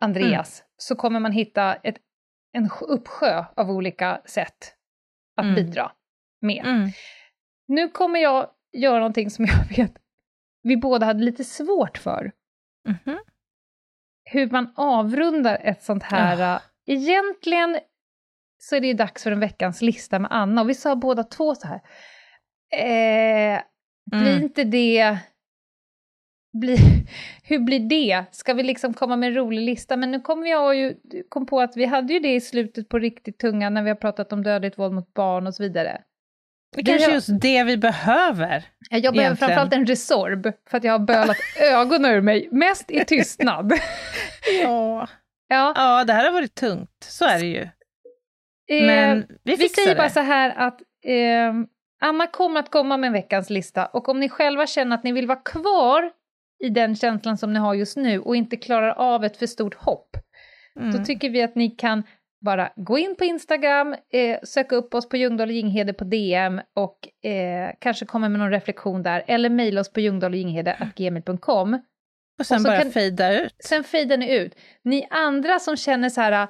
Andreas, 0.00 0.64
så 0.76 0.96
kommer 0.96 1.20
man 1.20 1.32
hitta 1.32 1.74
ett, 1.74 1.96
en 2.52 2.68
sj- 2.68 2.84
uppsjö 2.84 3.44
av 3.56 3.70
olika 3.70 4.20
sätt 4.24 4.74
att 5.36 5.44
Mm. 5.44 5.54
bidra 5.54 5.92
med. 6.40 6.66
Mm. 6.66 6.90
Nu 7.68 7.88
kommer 7.88 8.20
jag 8.20 8.50
göra 8.72 8.98
någonting 8.98 9.30
som 9.30 9.44
jag 9.68 9.76
vet 9.76 9.92
vi 10.62 10.76
båda 10.76 11.06
hade 11.06 11.24
lite 11.24 11.44
svårt 11.44 11.98
för. 11.98 12.32
Mhm. 12.88 13.18
Hur 14.24 14.50
man 14.50 14.72
avrundar 14.76 15.58
ett 15.62 15.82
sånt 15.82 16.02
här... 16.02 16.54
Äh, 16.54 16.60
Egentligen 16.86 17.78
så 18.58 18.76
är 18.76 18.80
det 18.80 18.86
ju 18.86 18.94
dags 18.94 19.22
för 19.22 19.32
en 19.32 19.40
veckans 19.40 19.82
lista 19.82 20.18
med 20.18 20.32
Anna, 20.32 20.60
och 20.62 20.68
vi 20.68 20.74
sa 20.74 20.96
båda 20.96 21.24
två 21.24 21.54
så 21.54 21.66
här. 21.68 21.80
Eh, 22.72 23.62
blir 24.10 24.30
Mm. 24.32 24.42
inte 24.42 24.64
det... 24.64 25.18
Blir, 26.52 26.78
hur 27.42 27.58
blir 27.58 27.80
det? 27.80 28.24
Ska 28.32 28.54
vi 28.54 28.62
liksom 28.62 28.94
komma 28.94 29.16
med 29.16 29.26
en 29.28 29.34
rolig 29.34 29.60
lista? 29.60 29.96
Men 29.96 30.10
nu 30.10 30.20
kommer 30.20 30.46
jag 30.50 30.76
ju 30.76 30.94
kom 31.28 31.46
på 31.46 31.60
att 31.60 31.76
vi 31.76 31.84
hade 31.84 32.12
ju 32.12 32.20
det 32.20 32.34
i 32.34 32.40
slutet 32.40 32.88
på 32.88 32.98
riktigt 32.98 33.38
tunga 33.38 33.70
när 33.70 33.82
vi 33.82 33.88
har 33.88 33.96
pratat 33.96 34.32
om 34.32 34.42
dödligt 34.42 34.78
våld 34.78 34.94
mot 34.94 35.14
barn 35.14 35.46
och 35.46 35.54
så 35.54 35.62
vidare. 35.62 36.00
Det 36.76 36.82
Det 36.82 36.90
kanske 36.90 37.10
är 37.10 37.14
just 37.14 37.40
det 37.40 37.64
vi 37.64 37.76
behöver. 37.76 38.64
Jag 38.90 39.02
behöver 39.02 39.20
Egentligen. 39.20 39.36
framförallt 39.36 39.72
en 39.72 39.86
Resorb 39.86 40.52
för 40.70 40.76
att 40.78 40.84
jag 40.84 40.92
har 40.92 40.98
bölat 40.98 41.36
ögonen 41.60 42.12
ur 42.14 42.20
mig, 42.20 42.48
mest 42.52 42.90
i 42.90 43.04
tystnad. 43.04 43.72
Ja. 44.62 45.08
ja, 45.48 45.72
ja, 45.76 46.04
det 46.04 46.12
här 46.12 46.24
har 46.24 46.32
varit 46.32 46.54
tungt. 46.54 46.90
Så 47.04 47.24
är 47.24 47.38
det 47.38 47.46
ju. 47.46 47.62
eh, 48.78 48.86
Men 48.86 49.18
vi 49.28 49.36
vi 49.44 49.56
fixar 49.56 49.82
säger 49.82 49.96
bara 49.96 50.06
det. 50.06 50.12
så 50.12 50.20
här 50.20 50.54
att 50.56 50.80
eh, 51.04 51.54
Anna 52.00 52.26
kommer 52.26 52.60
att 52.60 52.70
komma 52.70 52.96
med 52.96 53.12
veckans 53.12 53.50
lista 53.50 53.86
och 53.86 54.08
om 54.08 54.20
ni 54.20 54.28
själva 54.28 54.66
känner 54.66 54.96
att 54.96 55.04
ni 55.04 55.12
vill 55.12 55.26
vara 55.26 55.38
kvar 55.38 56.10
i 56.60 56.68
den 56.68 56.96
känslan 56.96 57.38
som 57.38 57.52
ni 57.52 57.58
har 57.58 57.74
just 57.74 57.96
nu 57.96 58.20
och 58.20 58.36
inte 58.36 58.56
klarar 58.56 58.90
av 58.90 59.24
ett 59.24 59.36
för 59.36 59.46
stort 59.46 59.74
hopp, 59.74 60.16
Mm. 60.80 60.90
då 60.92 61.04
tycker 61.04 61.30
vi 61.30 61.42
att 61.42 61.54
ni 61.54 61.70
kan 61.70 62.02
bara 62.44 62.72
gå 62.76 62.98
in 62.98 63.14
på 63.16 63.24
Instagram, 63.24 63.92
eh, 64.12 64.38
söka 64.42 64.76
upp 64.76 64.94
oss 64.94 65.08
på 65.08 65.16
Ljungdahl 65.16 65.48
och 65.48 65.54
Ginghede 65.54 65.92
på 65.92 66.04
DM 66.04 66.60
och 66.76 67.26
eh, 67.30 67.70
kanske 67.78 68.06
komma 68.06 68.28
med 68.28 68.38
någon 68.40 68.50
reflektion 68.50 69.02
där, 69.02 69.24
eller 69.26 69.50
mejla 69.50 69.80
oss 69.80 69.92
på 69.92 70.00
ljungdahlochginghede.gmail.com. 70.00 71.80
Och 72.38 72.46
sen 72.46 72.56
och 72.56 72.62
bara 72.62 72.78
kan- 72.82 72.90
fejda 72.90 73.40
ut. 73.42 73.54
Sen 73.64 73.84
fejdar 73.84 74.16
ni 74.16 74.34
ut. 74.36 74.54
Ni 74.84 75.06
andra 75.10 75.58
som 75.58 75.76
känner 75.76 76.08
så 76.08 76.20
här, 76.20 76.48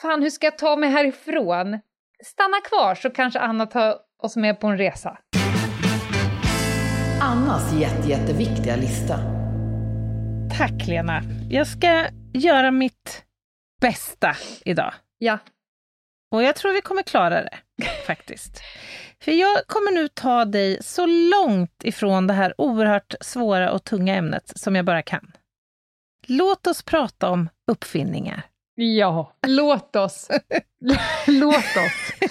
fan 0.00 0.22
hur 0.22 0.30
ska 0.30 0.46
jag 0.46 0.58
ta 0.58 0.76
mig 0.76 0.90
härifrån? 0.90 1.78
Stanna 2.24 2.56
kvar 2.60 2.94
så 2.94 3.10
kanske 3.10 3.38
Anna 3.40 3.66
tar 3.66 3.96
oss 4.22 4.36
med 4.36 4.60
på 4.60 4.66
en 4.66 4.78
resa. 4.78 5.18
Annas 7.24 7.72
jätte, 7.72 8.08
jätteviktiga 8.08 8.76
lista. 8.76 9.18
Tack 10.58 10.86
Lena. 10.86 11.22
Jag 11.50 11.66
ska 11.66 12.06
göra 12.32 12.70
mitt 12.70 13.24
bästa 13.80 14.36
idag. 14.64 14.94
Ja. 15.18 15.38
Och 16.30 16.42
jag 16.42 16.56
tror 16.56 16.72
vi 16.72 16.80
kommer 16.80 17.02
klara 17.02 17.42
det, 17.42 17.58
faktiskt. 18.06 18.60
För 19.20 19.32
jag 19.32 19.66
kommer 19.66 19.92
nu 19.92 20.08
ta 20.08 20.44
dig 20.44 20.78
så 20.82 21.06
långt 21.06 21.84
ifrån 21.84 22.26
det 22.26 22.34
här 22.34 22.54
oerhört 22.58 23.14
svåra 23.20 23.72
och 23.72 23.84
tunga 23.84 24.16
ämnet 24.16 24.52
som 24.56 24.76
jag 24.76 24.84
bara 24.84 25.02
kan. 25.02 25.32
Låt 26.26 26.66
oss 26.66 26.82
prata 26.82 27.30
om 27.30 27.48
uppfinningar. 27.70 28.42
Ja, 28.74 29.32
låt 29.46 29.96
oss. 29.96 30.28
låt 31.26 31.56
oss. 31.56 32.30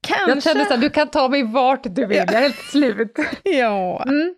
Kanske... 0.00 0.28
Jag 0.28 0.42
kände 0.42 0.64
så 0.64 0.74
här, 0.74 0.80
du 0.80 0.90
kan 0.90 1.10
ta 1.10 1.28
mig 1.28 1.42
vart 1.42 1.80
du 1.84 2.06
vill, 2.06 2.16
jag 2.16 2.34
är 2.34 2.40
helt 2.40 2.56
slut. 2.70 3.18
Ja. 3.42 4.02
Mm. 4.06 4.34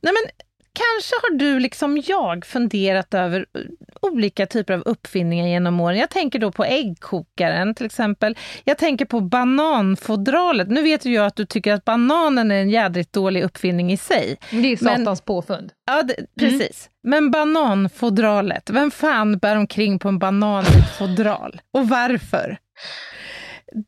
Nej, 0.00 0.12
men 0.12 0.46
kanske 0.72 1.14
har 1.22 1.38
du 1.38 1.60
liksom 1.60 2.02
jag 2.06 2.46
funderat 2.46 3.14
över 3.14 3.40
uh, 3.40 3.64
olika 4.02 4.46
typer 4.46 4.74
av 4.74 4.80
uppfinningar 4.80 5.46
genom 5.48 5.80
åren. 5.80 5.98
Jag 5.98 6.10
tänker 6.10 6.38
då 6.38 6.52
på 6.52 6.64
äggkokaren 6.64 7.74
till 7.74 7.86
exempel. 7.86 8.36
Jag 8.64 8.78
tänker 8.78 9.04
på 9.04 9.20
bananfodralet. 9.20 10.68
Nu 10.68 10.82
vet 10.82 11.04
ju 11.04 11.14
jag 11.14 11.26
att 11.26 11.36
du 11.36 11.46
tycker 11.46 11.72
att 11.72 11.84
bananen 11.84 12.50
är 12.50 12.60
en 12.60 12.70
jädrigt 12.70 13.12
dålig 13.12 13.42
uppfinning 13.42 13.92
i 13.92 13.96
sig. 13.96 14.36
Det 14.50 14.56
är 14.56 14.84
Men- 14.84 14.98
satans 14.98 15.20
påfund. 15.20 15.72
Ja, 15.86 16.02
det, 16.02 16.16
precis. 16.40 16.90
Men 17.02 17.30
bananfodralet, 17.30 18.70
vem 18.70 18.90
fan 18.90 19.38
bär 19.38 19.56
omkring 19.56 19.98
på 19.98 20.08
en 20.08 20.18
banan 20.18 20.64
i 20.64 20.78
ett 20.78 20.96
fodral? 20.98 21.60
Och 21.74 21.88
varför? 21.88 22.58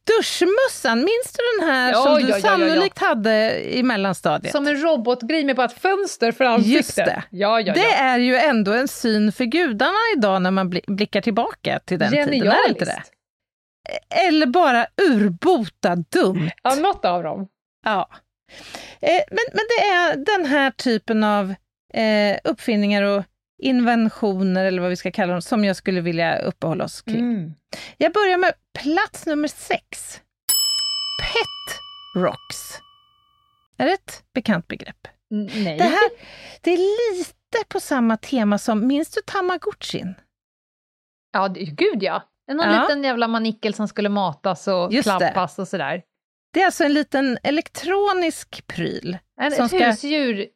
Duschmössan, 0.06 0.98
minns 0.98 1.32
du 1.32 1.60
den 1.60 1.68
här 1.70 1.90
Ja, 1.92 2.02
som 2.02 2.14
du 2.14 2.20
ja, 2.20 2.28
ja, 2.28 2.36
ja. 2.36 2.40
sannolikt 2.42 2.98
hade 2.98 3.60
i 3.74 3.82
mellanstadiet? 3.82 4.52
Som 4.52 4.66
en 4.66 4.76
robotgrej 4.82 5.44
med 5.44 5.56
bara 5.56 5.66
ett 5.66 5.78
fönster 5.80 6.32
för 6.32 6.44
ansiktet. 6.44 6.74
Just 6.74 6.96
det. 6.96 7.22
Ja, 7.30 7.60
ja, 7.60 7.74
Det 7.74 7.92
är 7.92 8.18
ju 8.18 8.36
ändå 8.36 8.72
en 8.72 8.88
syn 8.88 9.32
för 9.32 9.44
gudarna 9.44 9.98
idag 10.16 10.42
när 10.42 10.50
man 10.50 10.70
bli- 10.70 10.84
blickar 10.86 11.20
tillbaka 11.20 11.78
till 11.84 11.98
den 11.98 12.10
tiden, 12.10 12.28
är 12.28 12.62
det 12.64 12.68
inte 12.68 12.84
det? 12.84 13.02
Eller 14.28 14.46
bara 14.46 14.86
urbota 15.10 15.96
dumt. 15.96 16.50
Ja, 16.62 16.74
något 16.74 17.04
av 17.04 17.22
dem. 17.22 17.48
Ja. 17.84 18.08
Eh, 19.00 19.20
men, 19.30 19.38
men 19.52 19.64
det 19.68 19.84
är 19.86 20.16
den 20.36 20.46
här 20.46 20.70
typen 20.70 21.24
av 21.24 21.54
eh, 21.94 22.36
uppfinningar 22.44 23.02
och 23.02 23.24
inventioner, 23.62 24.64
eller 24.64 24.80
vad 24.82 24.90
vi 24.90 24.96
ska 24.96 25.10
kalla 25.10 25.32
dem, 25.32 25.42
som 25.42 25.64
jag 25.64 25.76
skulle 25.76 26.00
vilja 26.00 26.38
uppehålla 26.38 26.84
oss 26.84 27.02
kring. 27.02 27.18
Mm. 27.18 27.52
Jag 27.96 28.12
börjar 28.12 28.38
med 28.38 28.52
plats 28.78 29.26
nummer 29.26 29.48
sex. 29.48 30.20
Pet 31.22 31.78
rocks. 32.22 32.78
Är 33.78 33.86
det 33.86 33.92
ett 33.92 34.22
bekant 34.34 34.68
begrepp? 34.68 35.08
Mm, 35.30 35.64
Nej. 35.64 35.78
Det 35.78 35.84
här 35.84 36.10
det 36.60 36.70
är 36.72 37.16
lite 37.18 37.68
på 37.68 37.80
samma 37.80 38.16
tema 38.16 38.58
som, 38.58 38.86
minns 38.86 39.10
du 39.10 39.20
Tamagotchin? 39.26 40.14
Ja, 41.32 41.48
det, 41.48 41.60
gud 41.64 42.02
ja. 42.02 42.22
Någon 42.52 42.66
Ja. 42.74 42.82
liten 42.82 43.04
jävla 43.04 43.28
manickel 43.28 43.74
som 43.74 43.88
skulle 43.88 44.08
matas 44.08 44.68
och 44.68 44.92
Just 44.92 45.08
det. 45.08 45.18
klappas 45.18 45.58
och 45.58 45.68
sådär. 45.68 46.02
Det 46.52 46.60
är 46.62 46.66
alltså 46.66 46.84
en 46.84 46.94
liten 46.94 47.38
elektronisk 47.42 48.66
pryl. 48.66 49.18
En, 49.40 49.52
Som 49.52 49.64
ett 49.64 49.70
ska- 49.70 49.86
husdjur 49.86 50.46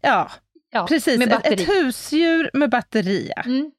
Ja, 0.00 0.30
ja, 0.70 0.86
precis. 0.86 1.18
med 1.18 1.28
Ett, 1.28 1.34
batteri. 1.34 1.62
ett 1.62 1.68
husdjur 1.68 2.50
med 2.52 2.70
batteri. 2.70 3.32
Mm. 3.44 3.72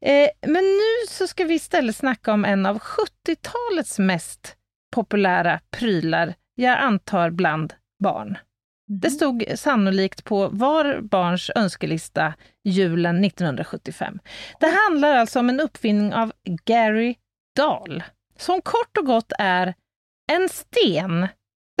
Eh, 0.00 0.28
men 0.46 0.64
nu 0.64 1.06
så 1.08 1.26
ska 1.26 1.44
vi 1.44 1.54
istället 1.54 1.96
snacka 1.96 2.32
om 2.32 2.44
en 2.44 2.66
av 2.66 2.78
70-talets 2.78 3.98
mest 3.98 4.56
populära 4.94 5.60
prylar, 5.70 6.34
jag 6.54 6.78
antar 6.78 7.30
bland 7.30 7.74
barn. 8.02 8.38
Det 8.88 9.10
stod 9.10 9.44
sannolikt 9.54 10.24
på 10.24 10.48
var 10.48 11.00
barns 11.00 11.50
önskelista 11.54 12.34
julen 12.64 13.24
1975. 13.24 14.18
Det 14.60 14.66
handlar 14.66 15.16
alltså 15.16 15.38
om 15.38 15.48
en 15.48 15.60
uppfinning 15.60 16.14
av 16.14 16.32
Gary 16.64 17.14
Dahl, 17.56 18.02
som 18.38 18.62
kort 18.62 18.96
och 18.98 19.06
gott 19.06 19.32
är 19.38 19.74
en 20.32 20.48
sten. 20.48 21.28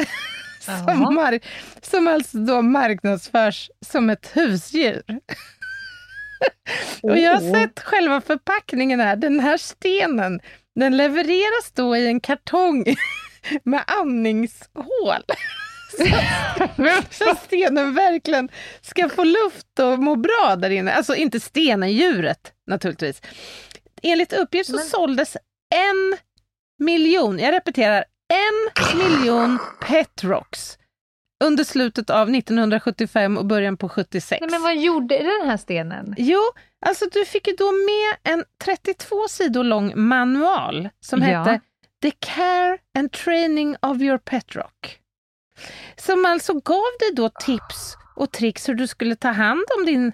som, 0.66 1.18
mar- 1.18 1.40
som 1.82 2.08
alltså 2.08 2.38
då 2.38 2.62
marknadsförs 2.62 3.70
som 3.86 4.10
ett 4.10 4.30
husdjur. 4.36 5.02
Och 7.02 7.18
jag 7.18 7.32
har 7.40 7.54
sett 7.54 7.80
själva 7.80 8.20
förpackningen 8.20 9.00
här. 9.00 9.16
Den 9.16 9.40
här 9.40 9.56
stenen, 9.56 10.40
den 10.80 10.96
levereras 10.96 11.72
då 11.74 11.96
i 11.96 12.06
en 12.06 12.20
kartong 12.20 12.84
med 13.62 13.84
andningshål. 13.86 15.22
Så 17.10 17.34
stenen 17.44 17.94
verkligen 17.94 18.48
ska 18.80 19.08
få 19.08 19.24
luft 19.24 19.78
och 19.80 19.98
må 19.98 20.16
bra 20.16 20.56
där 20.58 20.70
inne. 20.70 20.92
Alltså 20.92 21.14
inte 21.14 21.40
stenen, 21.40 21.92
djuret 21.92 22.52
naturligtvis. 22.66 23.22
Enligt 24.02 24.32
uppgift 24.32 24.70
så 24.70 24.76
Men- 24.76 24.84
såldes 24.84 25.36
en 25.74 26.16
miljon, 26.78 27.38
jag 27.38 27.52
repeterar, 27.54 28.04
en 28.28 28.98
miljon 28.98 29.58
Petrocks 29.80 30.78
under 31.44 31.64
slutet 31.64 32.10
av 32.10 32.30
1975 32.34 33.36
och 33.38 33.46
början 33.46 33.76
på 33.76 33.88
76. 33.88 34.40
Nej, 34.40 34.50
men 34.50 34.62
vad 34.62 34.76
gjorde 34.76 35.16
den 35.18 35.48
här 35.50 35.56
stenen? 35.56 36.14
Jo, 36.18 36.40
alltså 36.86 37.04
du 37.12 37.24
fick 37.24 37.46
ju 37.48 37.52
då 37.58 37.72
med 37.72 38.32
en 38.34 38.44
32 38.64 39.28
sidor 39.28 39.64
lång 39.64 39.92
manual 40.08 40.88
som 41.00 41.22
Ja. 41.22 41.26
hette 41.26 41.60
The 42.02 42.10
Care 42.10 42.78
and 42.98 43.12
Training 43.12 43.76
of 43.82 44.00
Your 44.00 44.18
Pet 44.18 44.54
Rock. 44.56 44.98
Som 45.96 46.24
alltså 46.24 46.52
gav 46.54 46.82
dig 47.00 47.10
då 47.14 47.28
tips 47.28 47.96
och 48.16 48.30
tricks 48.32 48.68
hur 48.68 48.74
du 48.74 48.86
skulle 48.86 49.16
ta 49.16 49.28
hand 49.28 49.64
om 49.78 49.86
din, 49.86 50.12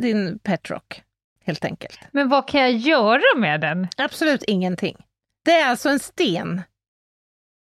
din 0.00 0.38
Pet 0.38 0.70
Rock, 0.70 1.02
helt 1.44 1.64
enkelt. 1.64 1.98
Men 2.12 2.28
vad 2.28 2.48
kan 2.48 2.60
jag 2.60 2.72
göra 2.72 3.38
med 3.38 3.60
den? 3.60 3.88
Absolut 3.96 4.42
ingenting. 4.42 4.96
Det 5.44 5.52
är 5.52 5.66
alltså 5.68 5.88
en 5.88 5.98
sten. 5.98 6.62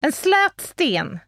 En 0.06 0.12
slät 0.12 0.60
sten. 0.60 1.18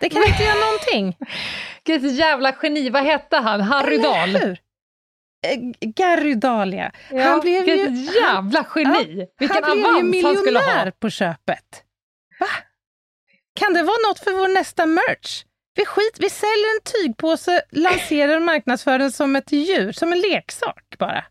Det 0.00 0.08
kan 0.08 0.24
inte 0.24 0.42
göra 0.42 0.54
någonting. 0.66 1.16
Vilket 1.84 2.12
jävla 2.12 2.56
geni, 2.62 2.90
vad 2.90 3.02
hette 3.02 3.36
han? 3.36 3.60
Harry 3.60 3.98
Dahl? 3.98 4.36
eh, 4.36 5.58
Gary 5.80 6.34
Dahlia. 6.34 6.92
Ja, 7.10 7.22
han 7.22 7.40
blev 7.40 7.68
ju, 7.68 7.76
vilket 7.76 8.14
jävla 8.14 8.66
geni! 8.74 9.26
Vilken 9.38 9.64
han 9.64 9.72
blev 9.72 9.84
ju 9.84 9.90
avans 9.98 10.24
han 10.24 10.36
skulle 10.36 10.60
miljonär 10.60 10.84
ha! 10.84 10.90
på 10.90 11.10
köpet. 11.10 11.82
Va? 12.40 12.46
Kan 13.60 13.74
det 13.74 13.82
vara 13.82 14.08
något 14.08 14.18
för 14.18 14.32
vår 14.32 14.48
nästa 14.48 14.86
merch? 14.86 15.44
Vi, 15.74 15.84
skit, 15.84 16.16
vi 16.18 16.30
säljer 16.30 16.76
en 16.76 16.82
tygpåse, 16.92 17.62
lanserar 17.70 18.36
och 18.36 18.42
marknadsför 18.42 18.98
den 18.98 19.12
som 19.12 19.36
ett 19.36 19.52
djur, 19.52 19.92
som 19.92 20.12
en 20.12 20.20
leksak 20.20 20.94
bara. 20.98 21.24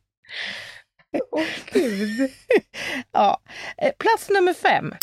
Åh 1.32 1.44
gud! 1.72 2.32
Ja. 3.12 3.42
Eh, 3.78 3.92
Plats 4.00 4.30
nummer 4.30 4.54
fem. 4.54 4.94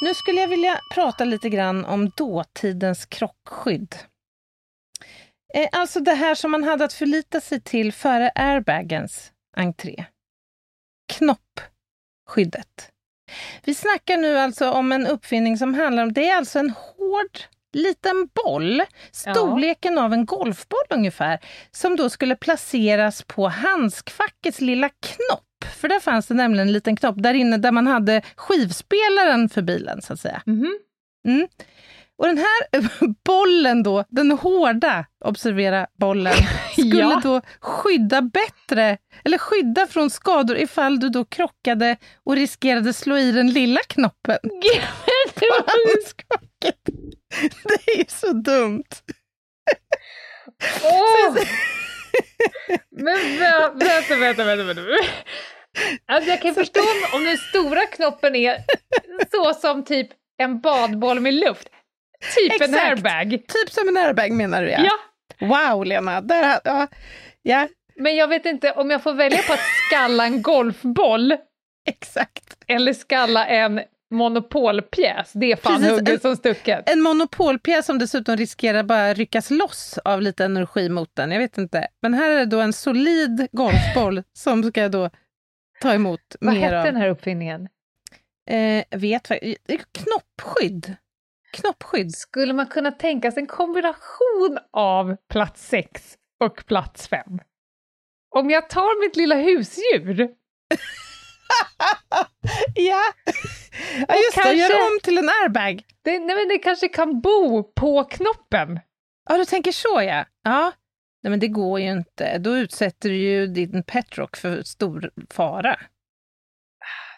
Nu 0.00 0.14
skulle 0.14 0.40
jag 0.40 0.48
vilja 0.48 0.80
prata 0.94 1.24
lite 1.24 1.48
grann 1.48 1.84
om 1.84 2.10
dåtidens 2.16 3.06
krockskydd. 3.06 3.94
Eh, 5.54 5.68
Alltså 5.72 6.00
det 6.00 6.14
här 6.14 6.34
som 6.34 6.50
man 6.50 6.64
hade 6.64 6.84
att 6.84 6.92
förlita 6.92 7.40
sig 7.40 7.60
till 7.60 7.92
före 7.92 8.30
airbagens 8.34 9.32
entré. 9.56 10.04
Knoppskyddet. 11.12 12.90
Vi 13.64 13.74
snackar 13.74 14.16
nu 14.16 14.38
alltså 14.38 14.70
om 14.70 14.92
en 14.92 15.06
uppfinning 15.06 15.58
som 15.58 15.74
handlar 15.74 16.02
om, 16.02 16.12
det 16.12 16.28
är 16.28 16.36
alltså 16.36 16.58
en 16.58 16.70
hård 16.70 17.38
liten 17.72 18.28
boll, 18.44 18.82
storleken 19.12 19.98
av 19.98 20.12
en 20.12 20.26
golfboll 20.26 20.84
ungefär, 20.90 21.38
som 21.70 21.96
då 21.96 22.10
skulle 22.10 22.36
placeras 22.36 23.22
på 23.22 23.48
handskfackets 23.48 24.60
lilla 24.60 24.88
knopp. 24.88 25.44
För 25.80 25.88
där 25.88 26.00
fanns 26.00 26.26
det 26.26 26.34
nämligen 26.34 26.68
en 26.68 26.72
liten 26.72 26.96
knopp 26.96 27.14
där 27.18 27.34
inne 27.34 27.56
där 27.56 27.72
man 27.72 27.86
hade 27.86 28.22
skivspelaren 28.36 29.48
för 29.48 29.62
bilen, 29.62 30.02
så 30.02 30.12
att 30.12 30.20
säga. 30.20 30.42
Mhm. 30.46 30.78
Mm. 31.28 31.48
Och 32.18 32.26
den 32.26 32.38
här 32.38 32.82
bollen 33.24 33.82
då, 33.82 34.04
den 34.08 34.30
hårda, 34.30 35.04
observera 35.24 35.86
bollen, 36.00 36.34
skulle 36.72 36.98
Ja. 37.00 37.20
då 37.24 37.40
skydda 37.60 38.22
bättre, 38.22 38.98
eller 39.24 39.38
skydda 39.38 39.86
från 39.86 40.10
skador 40.10 40.56
ifall 40.56 41.00
du 41.00 41.08
då 41.08 41.24
krockade 41.24 41.96
och 42.24 42.36
riskerade 42.36 42.92
slå 42.92 43.16
i 43.18 43.32
den 43.32 43.50
lilla 43.52 43.80
knoppen 43.88 44.38
på 45.34 45.46
handskfacket. 45.66 46.78
Det 47.64 47.92
är 47.92 47.98
ju 47.98 48.04
så 48.08 48.32
dumt. 48.32 48.84
Åh! 50.84 51.36
Men 52.90 53.16
vä- 53.16 53.78
vänta, 53.84 54.16
vänta, 54.16 54.44
vänta, 54.44 54.64
vänta. 54.64 54.82
Alltså 56.06 56.30
jag 56.30 56.42
kan 56.42 56.54
förstå 56.54 56.80
om, 56.80 57.18
om 57.18 57.24
den 57.24 57.36
stora 57.38 57.86
knoppen 57.86 58.36
är 58.36 58.56
så 59.30 59.54
som 59.54 59.84
typ 59.84 60.08
en 60.42 60.60
badboll 60.60 61.20
med 61.20 61.34
luft. 61.34 61.68
Typ 62.36 62.60
en 62.62 62.74
Exakt. 62.74 62.84
airbag. 62.84 63.30
Typ 63.30 63.70
som 63.70 63.88
en 63.88 63.96
airbag 63.96 64.32
menar 64.32 64.62
du 64.62 64.70
Ja. 64.70 64.92
Wow 65.40 65.84
Lena, 65.84 66.20
där, 66.20 66.60
ja, 66.64 66.86
ja, 67.42 67.68
Men 67.96 68.16
jag 68.16 68.28
vet 68.28 68.46
inte 68.46 68.72
om 68.72 68.90
jag 68.90 69.02
får 69.02 69.14
välja 69.14 69.42
på 69.42 69.52
att 69.52 69.60
skalla 69.86 70.24
en 70.24 70.42
golfboll 70.42 71.36
exakt. 71.88 72.56
eller 72.66 72.92
skalla 72.92 73.46
en 73.46 73.80
monopolpjäs. 74.10 75.32
Det 75.32 75.52
är 75.52 75.56
fan 75.56 75.74
Precis, 75.76 75.90
hugget 75.90 76.08
en- 76.14 76.20
som 76.20 76.36
stucket. 76.36 76.88
En 76.90 77.00
monopolpjäs 77.00 77.86
som 77.86 77.98
dessutom 77.98 78.36
riskerar 78.36 78.82
bara 78.82 79.14
ryckas 79.14 79.50
loss 79.50 79.98
av 80.04 80.22
lite 80.22 80.44
energi 80.44 80.88
mot 80.88 81.10
den. 81.14 81.30
Jag 81.30 81.38
vet 81.38 81.58
inte. 81.58 81.86
Men 82.02 82.14
här 82.14 82.30
är 82.30 82.36
det 82.38 82.44
då 82.46 82.60
en 82.60 82.72
solid 82.72 83.48
golfboll 83.52 84.22
som 84.32 84.62
ska 84.62 84.88
då 84.88 85.10
ta 85.80 85.94
emot 85.94 86.36
Vad 86.40 86.54
mer 86.54 86.60
hette 86.60 86.78
av... 86.78 86.84
den 86.84 86.96
här 86.96 87.08
uppfinningen? 87.08 87.68
Eh, 88.50 88.84
vet 88.98 89.30
vad... 89.30 89.38
Knoppskydd. 89.92 90.96
Knoppskydd. 91.52 92.14
Skulle 92.14 92.52
man 92.52 92.66
kunna 92.66 92.90
tänka 92.92 93.30
sig 93.32 93.40
en 93.40 93.46
kombination 93.46 94.58
av 94.72 95.16
plats 95.32 95.68
6 95.68 96.14
och 96.40 96.66
plats 96.66 97.08
5? 97.08 97.22
Om 98.34 98.50
jag 98.50 98.70
tar 98.70 99.06
mitt 99.06 99.16
lilla 99.16 99.34
husdjur 99.34 100.28
ja, 102.74 103.02
ja 104.08 104.14
just 104.14 104.34
det. 104.34 104.42
kanske- 104.42 104.54
Gör 104.56 104.70
om 104.92 104.98
till 105.02 105.18
en 105.18 105.28
airbag. 105.28 105.82
Det, 106.04 106.18
nej 106.18 106.36
men 106.36 106.48
det 106.48 106.58
kanske 106.58 106.88
kan 106.88 107.20
bo 107.20 107.62
på 107.62 108.04
knoppen. 108.04 108.80
Ja, 109.30 109.36
du 109.38 109.44
tänker 109.44 109.72
så 109.72 110.02
ja. 110.02 110.24
Ja. 110.44 110.72
Nej, 111.22 111.30
men 111.30 111.40
det 111.40 111.48
går 111.48 111.80
ju 111.80 111.90
inte. 111.90 112.38
Då 112.38 112.56
utsätter 112.56 113.08
du 113.08 113.16
ju 113.16 113.46
din 113.46 113.82
petrock 113.82 114.36
för 114.36 114.62
stor 114.62 115.10
fara. 115.30 115.76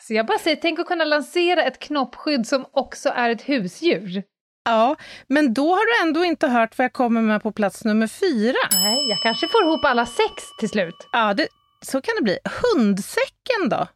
Så 0.00 0.14
jag 0.14 0.26
bara 0.26 0.38
säger, 0.38 0.56
tänk 0.56 0.78
att 0.78 0.86
kunna 0.86 1.04
lansera 1.04 1.62
ett 1.64 1.78
knoppskydd 1.78 2.46
som 2.46 2.64
också 2.72 3.08
är 3.08 3.30
ett 3.30 3.42
husdjur. 3.48 4.22
Ja, 4.64 4.96
men 5.28 5.54
då 5.54 5.68
har 5.74 5.86
du 6.02 6.08
ändå 6.08 6.24
inte 6.24 6.48
hört 6.48 6.78
vad 6.78 6.84
jag 6.84 6.92
kommer 6.92 7.22
med 7.22 7.42
på 7.42 7.52
plats 7.52 7.84
nummer 7.84 8.06
fyra. 8.06 8.56
Nej, 8.72 9.08
jag 9.10 9.18
kanske 9.22 9.48
får 9.48 9.62
ihop 9.64 9.84
alla 9.84 10.06
sex 10.06 10.32
till 10.60 10.68
slut. 10.68 10.94
Ja, 11.12 11.34
det, 11.34 11.48
så 11.82 12.00
kan 12.02 12.14
det 12.18 12.22
bli. 12.22 12.38
Hundsäcken 12.62 13.68
då? 13.70 13.86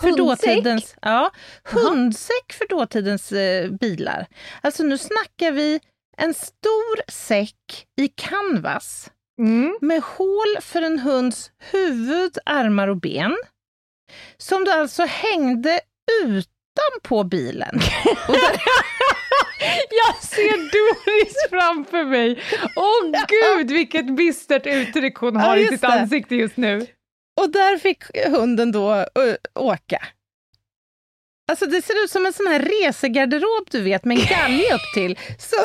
För 0.00 0.16
dåtidens, 0.16 0.94
ja, 1.02 1.30
hundsäck 1.64 2.52
för 2.52 2.68
dåtidens 2.68 3.32
eh, 3.32 3.70
bilar. 3.70 4.26
Alltså 4.60 4.82
nu 4.82 4.98
snackar 4.98 5.52
vi 5.52 5.80
en 6.16 6.34
stor 6.34 7.10
säck 7.10 7.86
i 8.00 8.08
canvas 8.08 9.10
Mm. 9.38 9.78
med 9.80 10.02
hål 10.02 10.56
för 10.60 10.82
en 10.82 10.98
hunds 10.98 11.50
huvud, 11.72 12.38
armar 12.46 12.88
och 12.88 12.96
ben. 12.96 13.36
Som 14.36 14.64
du 14.64 14.70
alltså 14.70 15.02
hängde 15.04 15.80
utanpå 16.24 17.24
bilen. 17.24 17.80
Jag 19.90 20.22
ser 20.22 20.56
Doris 20.72 21.34
framför 21.50 22.04
mig! 22.04 22.42
Åh 22.76 23.12
gud, 23.28 23.70
vilket 23.70 24.16
bistert 24.16 24.66
uttryck 24.66 25.16
hon 25.16 25.34
Ja, 25.34 25.40
har 25.40 25.56
i 25.56 25.60
just 25.60 25.72
sitt 25.72 25.80
det. 25.80 25.86
ansikte 25.88 26.34
just 26.36 26.56
nu. 26.56 26.86
Och 27.40 27.50
där 27.50 27.78
fick 27.78 28.02
hunden 28.26 28.72
då 28.72 29.06
åka. 29.54 30.02
Alltså 31.50 31.66
det 31.66 31.82
ser 31.82 32.04
ut 32.04 32.10
som 32.10 32.26
en 32.26 32.32
sån 32.32 32.46
här 32.46 32.60
resegarderob 32.84 33.68
du 33.70 33.80
vet 33.82 34.04
med 34.04 34.18
en 34.18 34.24
galge 34.26 34.74
upp 34.74 34.94
till. 34.94 35.18
Så, 35.38 35.56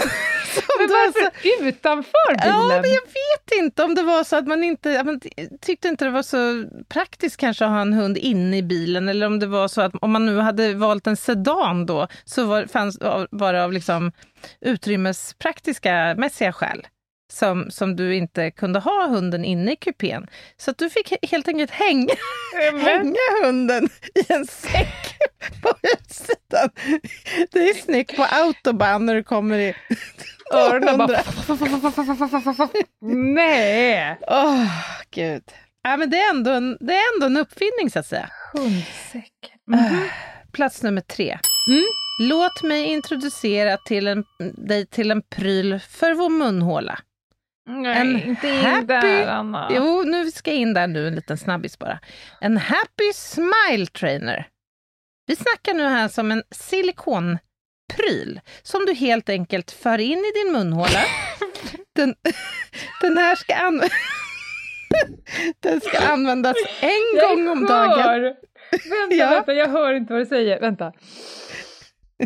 Men 0.79 0.87
varför 0.89 1.25
alltså- 1.25 1.63
utanför 1.67 2.33
bilen? 2.37 2.47
Ja, 2.55 2.67
men 2.67 2.91
jag 2.91 3.01
vet 3.01 3.51
inte 3.63 3.83
om 3.83 3.95
det 3.95 4.01
var 4.03 4.23
så 4.23 4.35
att 4.35 4.47
man 4.47 4.63
inte 4.63 5.03
man 5.03 5.19
ty- 5.19 5.29
tyckte 5.61 5.87
inte 5.87 6.05
det 6.05 6.11
var 6.11 6.23
så 6.23 6.65
praktiskt 6.89 7.37
kanske 7.37 7.65
att 7.65 7.71
ha 7.71 7.81
en 7.81 7.93
hund 7.93 8.17
inne 8.17 8.57
i 8.57 8.63
bilen 8.63 9.09
eller 9.09 9.25
om 9.27 9.39
det 9.39 9.47
var 9.47 9.67
så 9.67 9.81
att 9.81 9.93
om 10.01 10.11
man 10.11 10.25
nu 10.25 10.37
hade 10.39 10.73
valt 10.73 11.07
en 11.07 11.17
sedan 11.17 11.85
då 11.85 12.07
så 12.25 12.45
var, 12.45 12.65
fanns, 12.65 12.97
var 13.31 13.53
det 13.53 13.63
av 13.63 13.73
liksom 13.73 14.11
utrymmespraktiska 14.61 16.15
mässiga 16.17 16.53
skäl 16.53 16.87
som, 17.35 17.71
som 17.71 17.95
du 17.95 18.15
inte 18.15 18.51
kunde 18.51 18.79
ha 18.79 19.07
hunden 19.07 19.45
inne 19.45 19.71
i 19.71 19.75
kupén. 19.75 20.27
Så 20.57 20.71
du 20.77 20.89
fick 20.89 21.11
he- 21.11 21.27
helt 21.31 21.47
enkelt 21.47 21.71
hänga, 21.71 22.13
hänga 22.83 23.15
hunden 23.43 23.89
i 24.15 24.33
en 24.33 24.47
säck 24.47 25.17
på 25.61 25.73
utsidan. 25.83 26.69
Det 27.51 27.69
är 27.69 27.73
snyggt 27.73 28.15
på 28.15 28.23
autobahn 28.23 29.05
när 29.05 29.15
du 29.15 29.23
kommer 29.23 29.57
i 29.59 29.75
öronen 30.53 30.87
200. 30.97 31.07
bara... 31.07 31.23
Nej! 33.35 34.17
Åh, 34.27 34.65
gud. 35.11 35.43
Ja, 35.83 35.97
men 35.97 36.09
det, 36.09 36.17
är 36.21 36.29
ändå 36.29 36.51
en, 36.51 36.77
det 36.79 36.93
är 36.93 37.15
ändå 37.15 37.25
en 37.25 37.37
uppfinning, 37.37 37.89
så 37.91 37.99
att 37.99 38.07
säga. 38.07 38.29
Hundsäck. 38.53 39.33
Äh, 39.73 39.91
Plats 40.51 40.83
nummer 40.83 41.01
tre. 41.01 41.39
Mm. 41.69 41.83
Låt 42.21 42.63
mig 42.63 42.83
introducera 42.85 43.77
till 43.77 44.07
en, 44.07 44.23
dig 44.67 44.85
till 44.85 45.11
en 45.11 45.21
pryl 45.21 45.79
för 45.89 46.13
vår 46.13 46.29
munhåla. 46.29 46.99
Nej, 47.67 47.97
En 48.01 48.23
inte 48.23 48.47
in 48.47 48.53
happy- 48.65 48.85
där, 48.87 49.27
Anna. 49.27 49.67
Jo, 49.71 50.03
nu 50.03 50.31
ska 50.31 50.51
jag 50.51 50.59
in 50.59 50.73
där 50.73 50.87
nu, 50.87 51.07
en 51.07 51.15
liten 51.15 51.37
snabbis 51.37 51.79
bara. 51.79 51.99
En 52.41 52.57
Happy 52.57 53.13
Smile 53.13 53.85
Trainer. 53.85 54.47
Vi 55.27 55.35
snackar 55.35 55.73
nu 55.73 55.83
här 55.83 56.07
som 56.07 56.31
en 56.31 56.43
silikonpryl 56.51 58.41
som 58.63 58.85
du 58.85 58.93
helt 58.93 59.29
enkelt 59.29 59.71
för 59.71 59.97
in 59.97 60.17
i 60.19 60.31
din 60.43 60.53
munhåla. 60.53 60.99
Den, 61.95 62.15
den 63.01 63.17
här 63.17 63.35
ska, 63.35 63.55
an, 63.55 63.81
den 65.59 65.81
ska 65.81 65.99
användas 66.07 66.55
en 66.79 66.89
Jag 67.17 67.29
gång 67.29 67.47
om 67.49 67.65
dagen. 67.65 68.21
Vänta, 68.21 68.35
Ja. 69.15 69.29
vänta, 69.29 69.53
jag 69.53 69.67
hör 69.67 69.93
inte 69.93 70.13
vad 70.13 70.21
du 70.21 70.25
säger. 70.25 70.59
Vänta. 70.59 70.93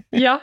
Ja. 0.09 0.41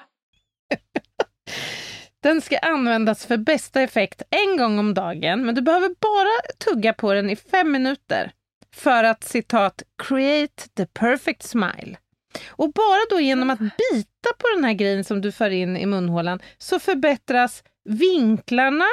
Den 2.22 2.40
ska 2.40 2.58
användas 2.58 3.26
för 3.26 3.36
bästa 3.36 3.82
effekt 3.82 4.22
en 4.30 4.56
gång 4.56 4.78
om 4.78 4.94
dagen, 4.94 5.46
men 5.46 5.54
du 5.54 5.60
behöver 5.60 5.88
bara 5.88 6.54
tugga 6.64 6.92
på 6.92 7.12
den 7.12 7.30
i 7.30 7.36
fem 7.36 7.72
minuter 7.72 8.32
för 8.74 9.04
att 9.04 9.24
citat 9.24 9.82
“create 10.02 10.68
the 10.76 10.86
perfect 10.86 11.42
smile”. 11.42 11.96
Och 12.48 12.72
bara 12.72 13.00
då 13.10 13.20
genom 13.20 13.50
att 13.50 13.58
bita 13.58 14.30
på 14.38 14.48
den 14.54 14.64
här 14.64 14.72
grejen 14.72 15.04
som 15.04 15.20
du 15.20 15.32
för 15.32 15.50
in 15.50 15.76
i 15.76 15.86
munhålan 15.86 16.40
så 16.58 16.78
förbättras 16.78 17.62
vinklarna 17.84 18.86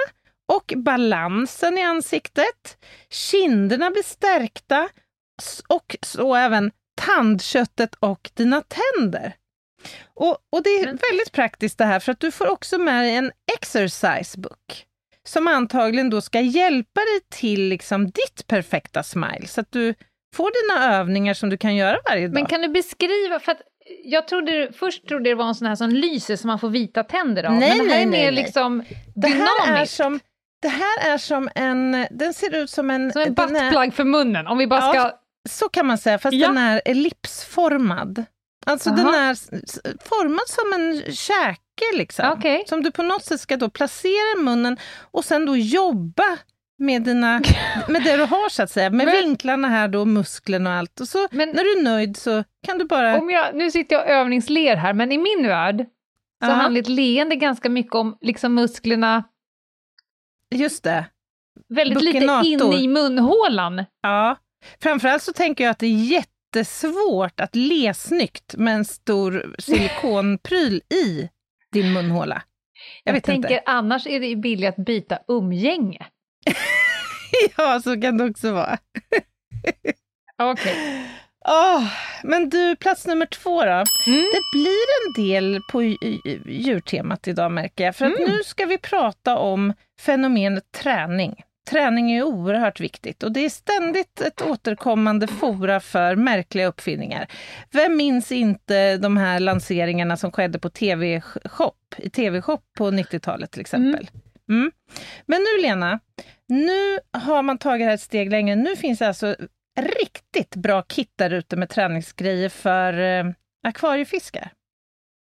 och 0.53 0.73
balansen 0.75 1.77
i 1.77 1.81
ansiktet. 1.81 2.77
Kinderna 3.09 3.91
blir 3.91 4.03
stärkta 4.03 4.89
och 5.67 5.95
så 6.01 6.35
även 6.35 6.71
tandköttet 6.95 7.95
och 7.99 8.31
dina 8.33 8.61
tänder. 8.61 9.35
Och, 10.13 10.37
och 10.51 10.63
det 10.63 10.69
är 10.69 10.85
Men- 10.85 10.99
väldigt 11.11 11.31
praktiskt 11.31 11.77
det 11.77 11.85
här 11.85 11.99
för 11.99 12.11
att 12.11 12.19
du 12.19 12.31
får 12.31 12.47
också 12.51 12.77
med 12.77 13.03
dig 13.03 13.15
en 13.15 13.31
exercise 13.57 14.39
book 14.39 14.85
som 15.27 15.47
antagligen 15.47 16.09
då 16.09 16.21
ska 16.21 16.39
hjälpa 16.41 16.99
dig 17.01 17.19
till 17.29 17.61
liksom 17.69 18.05
ditt 18.05 18.47
perfekta 18.47 19.03
smile, 19.03 19.47
så 19.47 19.61
att 19.61 19.71
du 19.71 19.93
får 20.35 20.51
dina 20.77 20.95
övningar 20.95 21.33
som 21.33 21.49
du 21.49 21.57
kan 21.57 21.75
göra 21.75 21.97
varje 22.09 22.27
dag. 22.27 22.33
Men 22.33 22.45
kan 22.45 22.61
du 22.61 22.67
beskriva, 22.67 23.39
för 23.39 23.51
att 23.51 23.61
jag 24.03 24.27
trodde, 24.27 24.69
först 24.75 25.07
trodde 25.07 25.29
det 25.29 25.35
var 25.35 25.45
en 25.47 25.55
sån 25.55 25.67
här 25.67 25.75
som 25.75 25.89
lyser 25.89 26.35
så 26.35 26.47
man 26.47 26.59
får 26.59 26.69
vita 26.69 27.03
tänder 27.03 27.43
av, 27.43 27.53
Nej, 27.53 27.77
men 27.77 27.87
det 27.87 27.93
här 27.93 27.99
nej, 27.99 28.01
är 28.03 28.07
mer 28.07 28.31
nej. 28.31 28.43
liksom 28.43 28.83
det 29.15 29.27
här 29.27 29.61
är 29.61 29.65
dynamiskt. 29.65 29.95
som 29.95 30.19
det 30.61 30.67
här 30.69 31.13
är 31.13 31.17
som 31.17 31.49
en, 31.55 32.07
den 32.11 32.33
ser 32.33 32.55
ut 32.55 32.69
som 32.69 32.89
en... 32.89 33.11
Som 33.13 33.21
en 33.21 33.33
buttplug 33.33 33.93
för 33.93 34.03
munnen, 34.03 34.47
om 34.47 34.57
vi 34.57 34.67
bara 34.67 34.79
Ja, 34.79 34.93
ska... 34.93 35.11
Så 35.49 35.69
kan 35.69 35.85
man 35.85 35.97
säga, 35.97 36.19
fast 36.19 36.33
Ja. 36.35 36.47
den 36.47 36.57
är 36.57 36.81
ellipsformad. 36.85 38.25
Alltså 38.65 38.89
den 38.89 39.07
Aha. 39.07 39.15
är 39.17 39.31
s- 39.31 39.49
s- 39.53 39.79
formad 40.05 40.47
som 40.47 40.73
en 40.73 41.13
käke, 41.13 41.97
liksom. 41.97 42.25
Okej. 42.37 42.63
Som 42.67 42.83
du 42.83 42.91
på 42.91 43.03
något 43.03 43.23
sätt 43.25 43.39
ska 43.39 43.57
då 43.57 43.69
placera 43.69 44.39
i 44.39 44.43
munnen 44.43 44.77
och 45.11 45.25
sen 45.25 45.45
då 45.45 45.57
jobba 45.57 46.37
med, 46.77 47.03
dina, 47.03 47.41
med 47.89 48.03
det 48.03 48.17
du 48.17 48.23
har, 48.23 48.49
så 48.49 48.63
att 48.63 48.71
säga. 48.71 48.89
Med 48.89 49.05
Men- 49.05 49.15
vinklarna 49.15 49.67
här 49.67 49.87
då, 49.87 50.05
musklerna 50.05 50.69
och 50.69 50.75
allt. 50.75 50.99
Och 50.99 51.07
så 51.07 51.27
Men- 51.31 51.49
när 51.49 51.63
du 51.63 51.79
är 51.79 51.83
nöjd 51.83 52.17
så 52.17 52.43
kan 52.65 52.77
du 52.77 52.85
bara... 52.85 53.17
Om 53.17 53.29
jag, 53.29 53.55
nu 53.55 53.71
sitter 53.71 53.95
jag 53.95 54.03
och 54.05 54.09
övningsler 54.11 54.75
här, 54.75 54.93
men 54.93 55.11
i 55.11 55.17
min 55.17 55.47
värld 55.47 55.85
så 56.43 56.49
Aha. 56.49 56.61
handlar 56.61 56.81
ett 56.81 56.89
leende 56.89 57.35
ganska 57.35 57.69
mycket 57.69 57.95
om 57.95 58.17
liksom 58.21 58.53
musklerna 58.55 59.23
Just 60.55 60.83
det. 60.83 61.05
väldigt 61.69 62.01
lite 62.03 62.19
Buccinator. 62.19 62.73
inne 62.73 62.83
i 62.83 62.87
munhålan. 62.87 63.85
Ja. 64.01 64.35
Framförallt 64.83 65.23
så 65.23 65.33
tänker 65.33 65.63
jag 65.63 65.71
att 65.71 65.79
det 65.79 65.85
är 65.87 66.07
jättesvårt 66.55 67.39
att 67.39 67.55
le 67.55 67.93
snyggt 67.93 68.55
med 68.57 68.75
en 68.75 68.85
stor 68.85 69.55
silikonpryl 69.59 70.81
i 70.93 71.29
din 71.71 71.93
munhåla. 71.93 72.41
Jag, 73.03 73.15
Jag, 73.15 73.23
tänker 73.23 73.49
inte. 73.49 73.63
annars 73.65 74.07
är 74.07 74.19
det 74.19 74.35
billigt 74.35 74.69
att 74.69 74.85
byta 74.85 75.19
umgänge. 75.27 76.05
Ja, 77.57 77.79
så 77.83 78.01
kan 78.01 78.17
det 78.17 78.23
också 78.23 78.51
vara. 78.51 78.77
Okej. 80.41 81.05
Åh, 81.47 81.83
men 82.23 82.49
du, 82.49 82.75
plats 82.75 83.07
nummer 83.07 83.25
två 83.25 83.63
då. 83.65 83.71
Mm. 83.71 83.83
Det 84.07 84.41
blir 84.53 84.85
en 84.97 85.25
del 85.25 85.61
på 85.71 85.83
djurtemat 86.45 87.27
idag 87.27 87.51
märker 87.51 87.83
jag, 87.83 87.95
för 87.95 88.05
att 88.05 88.17
Mm. 88.19 88.31
nu 88.31 88.43
ska 88.43 88.65
vi 88.65 88.77
prata 88.77 89.37
om 89.37 89.73
fenomenet 89.99 90.71
träning. 90.71 91.35
Träning 91.69 92.11
är 92.11 92.23
oerhört 92.23 92.79
viktigt 92.79 93.23
och 93.23 93.31
det 93.31 93.45
är 93.45 93.49
ständigt 93.49 94.21
ett 94.21 94.41
återkommande 94.41 95.27
fora 95.27 95.79
för 95.79 96.15
märkliga 96.15 96.67
uppfinningar. 96.67 97.27
Vem 97.71 97.97
minns 97.97 98.31
inte 98.31 98.97
de 98.97 99.17
här 99.17 99.39
lanseringarna 99.39 100.17
som 100.17 100.31
skedde 100.31 100.59
på 100.59 100.69
TV-shop, 100.69 101.95
i 101.97 102.09
TV-shop 102.09 102.61
på 102.77 102.91
90-talet 102.91 103.51
till 103.51 103.61
exempel? 103.61 104.09
Mm. 104.49 104.71
Men 105.25 105.39
nu 105.41 105.61
Lena, 105.61 105.99
nu 106.47 106.99
har 107.11 107.41
man 107.41 107.57
tagit 107.57 107.85
det 107.85 107.85
här 107.85 107.93
ett 107.93 108.01
steg 108.01 108.31
längre. 108.31 108.55
Nu 108.55 108.75
finns 108.75 108.99
det 108.99 109.07
alltså 109.07 109.35
riktigt 109.79 110.55
bra 110.55 110.81
kit 110.81 111.11
där 111.15 111.29
ute 111.29 111.55
med 111.55 111.69
träningsgrejer 111.69 112.49
för 112.49 112.99
eh, 112.99 113.25
akvariefiskar. 113.63 114.51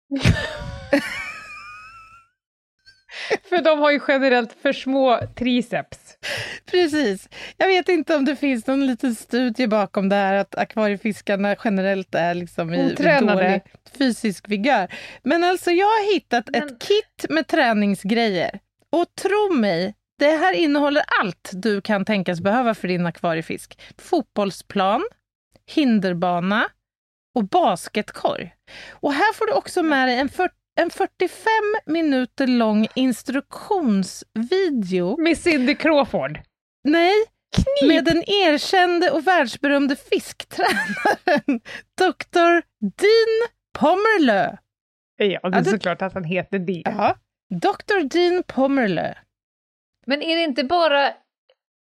För 3.49 3.61
de 3.61 3.79
har 3.79 3.91
ju 3.91 3.99
generellt 4.07 4.53
för 4.61 4.73
små 4.73 5.19
triceps. 5.35 5.99
Precis. 6.71 7.29
Jag 7.57 7.67
vet 7.67 7.89
inte 7.89 8.15
om 8.15 8.25
det 8.25 8.35
finns 8.35 8.67
någon 8.67 8.87
liten 8.87 9.15
studie 9.15 9.67
bakom 9.67 10.09
det 10.09 10.15
här 10.15 10.33
att 10.33 10.55
akvariefiskarna 10.55 11.55
generellt 11.63 12.15
är 12.15 12.33
liksom 12.33 12.73
i 12.73 12.93
dålig 12.95 13.61
fysisk 13.97 14.49
vigör. 14.49 14.93
Men 15.23 15.43
alltså 15.43 15.71
jag 15.71 15.87
har 15.87 16.13
hittat 16.13 16.49
Men- 16.51 16.63
ett 16.63 16.79
kit 16.81 17.29
med 17.29 17.47
träningsgrejer. 17.47 18.59
Och 18.91 19.05
tro 19.21 19.53
mig, 19.55 19.93
det 20.19 20.31
här 20.31 20.53
innehåller 20.53 21.03
allt 21.21 21.49
du 21.53 21.81
kan 21.81 22.05
tänkas 22.05 22.41
behöva 22.41 22.75
för 22.75 22.87
din 22.87 23.05
akvariefisk. 23.05 23.79
Fotbollsplan, 23.97 25.03
hinderbana 25.67 26.65
och 27.35 27.43
basketkorg. 27.43 28.53
Och 28.91 29.13
här 29.13 29.33
får 29.33 29.45
du 29.47 29.53
också 29.53 29.83
med 29.83 30.07
dig 30.07 30.17
en, 30.19 30.29
för, 30.29 30.49
en 30.75 30.89
45 30.89 31.47
minuter 31.85 32.47
lång 32.47 32.87
instruktionsvideo 32.95 35.17
Med 35.17 35.37
Cindy 35.37 35.75
Crawford. 35.75 36.39
Nej, 36.83 37.13
med 37.87 38.05
den 38.05 38.23
erkände 38.29 39.11
och 39.11 39.27
världsberömde 39.27 39.95
fisktränaren 39.95 41.43
Dr. 41.97 42.61
Dean 42.79 43.49
Pomerlö. 43.79 44.55
Ja, 45.17 45.49
det 45.49 45.57
är 45.57 45.61
det- 45.61 45.69
såklart 45.69 46.01
att 46.01 46.13
han 46.13 46.23
heter 46.23 46.59
det. 46.59 46.81
Ja, 46.85 47.17
Dr. 47.49 48.03
Dean 48.09 48.43
Pomerlö. 48.47 49.13
Men 50.05 50.21
är 50.21 50.35
det 50.35 50.43
inte 50.43 50.63
bara... 50.63 51.07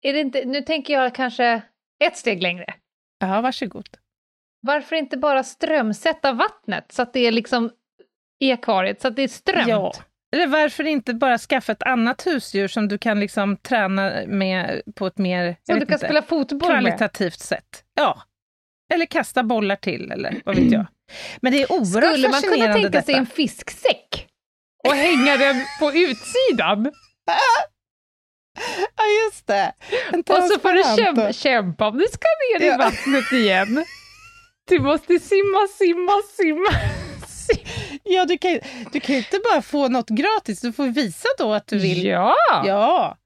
Är 0.02 0.14
det 0.14 0.20
inte, 0.20 0.46
nu 0.46 0.62
tänker 0.62 0.94
jag 0.94 1.16
kanske 1.16 1.62
ett 2.04 2.18
steg 2.18 2.42
längre. 2.44 2.74
Ja, 3.20 3.42
varsågod. 3.42 3.90
Varför 4.62 4.96
inte 4.96 5.18
bara 5.18 5.44
strömsätta 5.44 6.34
vattnet 6.34 6.92
så 6.92 7.02
att 7.02 7.14
det 7.14 7.20
är 7.20 7.32
liksom 7.32 7.72
i 8.40 8.52
akvariet, 8.52 9.02
så 9.02 9.08
att 9.08 9.16
det 9.16 9.24
är 9.24 9.28
strömt? 9.28 9.68
Ja. 9.68 9.94
Eller 10.36 10.48
varför 10.48 10.84
inte 10.84 11.14
bara 11.14 11.38
skaffa 11.38 11.72
ett 11.72 11.84
annat 11.84 12.28
husdjur 12.28 12.68
som 12.68 12.88
du 12.88 12.98
kan 12.98 13.20
liksom 13.20 13.58
träna 13.58 14.12
med 14.28 14.82
på 14.96 15.08
ett 15.08 15.18
mer 15.18 15.46
vet 15.46 15.58
du 15.66 15.74
kan 15.74 15.82
inte, 15.82 15.98
spela 15.98 16.22
fotboll 16.22 16.60
med? 16.60 16.70
kvalitativt 16.70 17.40
sätt. 17.40 17.84
Ja. 17.96 18.22
Eller 18.94 19.06
kasta 19.06 19.44
bollar 19.44 19.76
till, 19.76 20.12
eller 20.12 20.42
vad 20.46 20.56
vet 20.56 20.72
jag. 20.72 20.86
Men 21.42 21.52
det 21.52 21.62
är 21.62 21.72
oerhört 21.72 22.12
Skulle 22.14 22.30
man 22.30 22.42
kunna 22.42 22.74
tänka 22.74 23.02
sig 23.02 23.14
detta. 23.14 23.18
en 23.18 23.26
fisksäck 23.26 24.28
och 24.88 24.94
hänga 24.96 25.38
den 25.38 25.56
på 25.80 25.92
utsidan? 25.94 26.92
Ja, 28.98 29.04
just 29.26 29.48
det. 29.48 29.74
Och 30.34 30.44
så 30.44 30.60
får 30.60 30.74
du 30.74 31.04
kämpa, 31.04 31.34
kämpa 31.34 31.88
om 31.88 31.98
du 31.98 32.06
ska 32.06 32.28
ner 32.60 32.66
i 32.66 32.68
Ja. 32.70 32.78
vattnet 32.78 33.32
igen. 33.32 33.86
Du 34.68 34.80
måste 34.80 35.20
simma, 35.20 35.68
simma, 35.78 36.12
simma. 36.38 36.70
simma. 37.28 37.62
Ja, 38.06 38.26
du 38.26 38.38
kan, 38.38 38.60
du 38.94 39.00
kan 39.00 39.16
inte 39.16 39.40
bara 39.52 39.62
få 39.62 39.88
något 39.88 40.10
gratis, 40.10 40.62
du 40.62 40.74
får 40.74 40.88
visa 40.88 41.28
då 41.38 41.54
att 41.54 41.68
du 41.68 41.80
vill. 41.80 42.06
Ja! 42.06 42.36
Ja. 42.66 43.18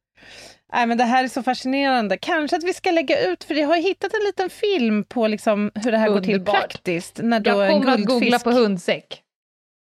Nej, 0.73 0.85
men 0.87 0.97
det 0.97 1.03
här 1.03 1.23
är 1.23 1.27
så 1.27 1.43
fascinerande. 1.43 2.17
Kanske 2.17 2.57
att 2.57 2.63
vi 2.63 2.73
ska 2.73 2.91
lägga 2.91 3.27
ut, 3.27 3.43
för 3.43 3.55
jag 3.55 3.67
har 3.67 3.77
hittat 3.77 4.13
en 4.13 4.25
liten 4.25 4.49
film 4.49 5.03
på 5.03 5.27
liksom 5.27 5.71
hur 5.75 5.91
det 5.91 5.97
här 5.97 6.09
går 6.09 6.21
till 6.21 6.45
praktiskt. 6.45 7.19
När 7.23 7.39
då 7.39 7.51
Jag 7.51 7.65
en 7.65 7.81
kommer 7.81 7.93
att 7.93 8.05
googla 8.05 8.19
guldfisk... 8.19 8.43
på 8.43 8.51
hundsäck. 8.51 9.23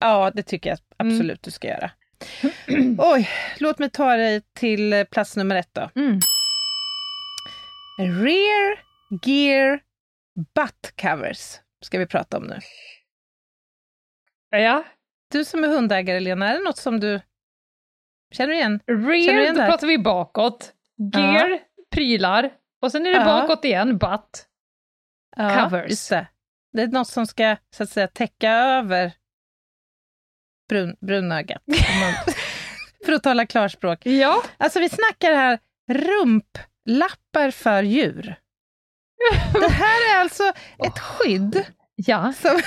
Ja, 0.01 0.31
det 0.35 0.43
tycker 0.43 0.71
jag 0.71 0.79
absolut 0.97 1.43
du 1.43 1.51
ska 1.51 1.69
göra. 1.69 1.91
Oj, 2.99 3.29
låt 3.59 3.79
mig 3.79 3.91
ta 3.91 4.17
dig 4.17 4.43
till 4.55 4.93
eh, 4.93 5.05
plats 5.05 5.37
nummer 5.37 5.57
ett 5.57 5.71
då. 5.73 5.91
Mm. 5.97 6.21
Rear 7.99 8.79
Gear 9.25 9.81
Butt 10.55 10.93
Covers 11.03 11.55
ska 11.85 11.99
vi 11.99 12.07
prata 12.07 12.37
om 12.37 12.45
nu. 12.45 12.59
Ja. 14.51 14.85
Du 15.33 15.45
som 15.45 15.65
är 15.65 15.69
hundägare, 15.69 16.21
Lena, 16.21 16.49
är 16.49 16.59
det 16.59 16.65
något 16.65 16.77
som 16.79 17.01
du 17.01 17.21
känner 18.33 18.53
igen? 18.55 18.81
Känner 18.87 18.99
du 19.03 19.09
Rear, 19.13 19.41
igen 19.43 19.55
då 19.55 19.61
pratar 19.67 19.87
vi 19.87 19.99
bakåt. 19.99 20.73
Gear, 21.15 21.59
prylar. 21.91 22.51
Och 22.83 22.93
sen 22.93 23.07
är 23.07 23.11
det 23.11 23.17
Ja. 23.17 23.25
bakåt 23.25 23.65
igen, 23.65 23.99
butt. 23.99 24.47
Ja, 25.37 25.63
Covers. 25.65 25.91
Just 25.91 26.11
det. 26.11 26.27
det 26.73 26.83
är 26.83 26.87
något 26.87 27.09
som 27.09 27.27
ska 27.27 27.57
så 27.77 27.83
att 27.83 27.91
säga 27.91 28.09
täcka 28.09 28.51
över 28.53 29.13
brun, 30.69 30.97
brunögat. 31.01 31.63
för 33.07 33.13
att 33.13 33.23
tala 33.23 33.47
klarspråk. 33.47 34.07
Ja. 34.07 34.43
Alltså 34.57 34.81
vi 34.81 34.89
snackar 34.89 35.35
här 35.35 35.59
rumplappar 35.91 37.51
för 37.51 37.83
djur. 37.83 38.37
Det 39.53 39.69
här 39.73 40.15
är 40.15 40.21
alltså 40.21 40.45
ett 40.87 40.99
skydd 40.99 41.67
Ja. 41.97 42.33
som, 42.33 42.61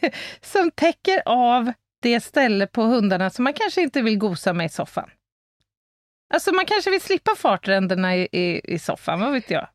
som 0.42 0.70
täcker 0.70 1.22
av 1.26 1.72
det 2.02 2.20
ställe 2.20 2.66
på 2.66 2.82
hundarna 2.82 3.30
som 3.30 3.44
man 3.44 3.52
kanske 3.52 3.80
inte 3.82 4.02
vill 4.02 4.18
gosa 4.18 4.52
med 4.52 4.66
i 4.66 4.68
soffan. 4.68 5.10
Alltså 6.34 6.52
man 6.52 6.66
kanske 6.66 6.90
vill 6.90 7.00
slippa 7.00 7.34
fartränderna 7.36 8.16
i, 8.16 8.28
i, 8.32 8.60
i 8.74 8.78
soffan, 8.78 9.20
vad 9.20 9.32
vet 9.32 9.50
jag. 9.50 9.68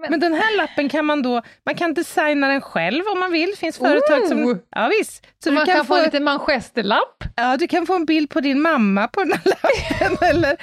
Men- 0.00 0.10
Men 0.10 0.20
den 0.20 0.34
här 0.34 0.56
lappen 0.56 0.88
kan 0.88 1.04
man 1.04 1.22
då, 1.22 1.42
man 1.66 1.74
kan 1.74 1.94
designa 1.94 2.48
den 2.48 2.60
själv 2.60 3.02
om 3.12 3.20
man 3.20 3.32
vill. 3.32 3.50
Det 3.50 3.56
finns 3.56 3.78
företag 3.78 4.22
Oh! 4.22 4.28
som... 4.28 4.60
Ja 4.70 4.88
visst. 4.98 5.26
Så 5.44 5.52
man 5.52 5.60
du 5.60 5.66
kan, 5.66 5.76
kan, 5.76 5.86
få 5.86 5.96
en 5.96 6.04
liten 6.04 6.24
manchesterlapp. 6.24 7.24
ja, 7.36 7.56
du 7.56 7.68
kan 7.68 7.86
få 7.86 7.94
en 7.94 8.04
bild 8.04 8.30
på 8.30 8.40
din 8.40 8.60
mamma 8.62 9.08
på 9.08 9.20
den 9.24 9.32
här 9.32 9.42
lappen 9.44 10.28
eller, 10.30 10.56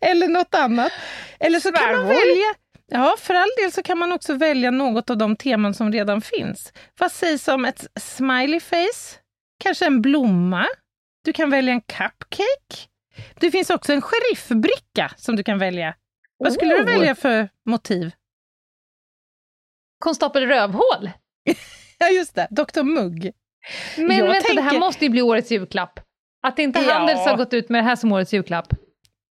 eller 0.00 0.28
något 0.28 0.54
annat. 0.54 0.92
Eller 1.40 1.60
så 1.60 1.72
kan 1.72 1.92
man 1.96 2.06
välja, 2.06 2.54
ja 2.86 3.16
för 3.18 3.34
all 3.34 3.48
del 3.62 3.72
så 3.72 3.82
kan 3.82 3.98
man 3.98 4.12
också 4.12 4.34
välja 4.34 4.70
något 4.70 5.10
av 5.10 5.16
de 5.18 5.36
teman 5.36 5.74
som 5.74 5.92
redan 5.92 6.20
finns. 6.20 6.72
Vad 6.98 7.12
sägs 7.12 7.48
om 7.48 7.64
ett 7.64 7.86
smiley 8.00 8.60
face? 8.60 9.18
Kanske 9.64 9.86
en 9.86 10.02
blomma? 10.02 10.66
Du 11.24 11.32
kan 11.32 11.50
välja 11.50 11.72
en 11.72 11.80
cupcake? 11.80 12.88
Det 13.34 13.50
finns 13.50 13.70
också 13.70 13.92
en 13.92 14.02
sheriffbricka 14.02 15.12
som 15.16 15.36
du 15.36 15.42
kan 15.42 15.58
välja. 15.58 15.94
Vad 16.38 16.52
skulle 16.52 16.74
du 16.74 16.80
Oh. 16.82 16.86
välja 16.86 17.14
för 17.14 17.48
motiv? 17.66 18.10
Konstapel 19.98 20.46
Rövhål. 20.46 21.10
Ja, 21.98 22.08
just 22.08 22.34
det. 22.34 22.48
Dr. 22.50 22.82
Mugg. 22.82 23.32
Men 23.96 24.16
Jag 24.16 24.26
vänta, 24.26 24.52
det 24.54 24.60
här 24.60 24.70
tänker- 24.70 24.78
måste 24.86 25.04
ju 25.04 25.10
bli 25.10 25.22
årets 25.22 25.50
julklapp. 25.50 26.00
Att 26.42 26.58
inte 26.58 26.80
Ja. 26.80 26.92
Handels 26.94 27.20
har 27.26 27.36
gått 27.36 27.52
ut 27.54 27.68
med 27.68 27.78
det 27.84 27.88
här 27.88 27.96
som 27.96 28.12
årets 28.12 28.32
julklapp. 28.32 28.66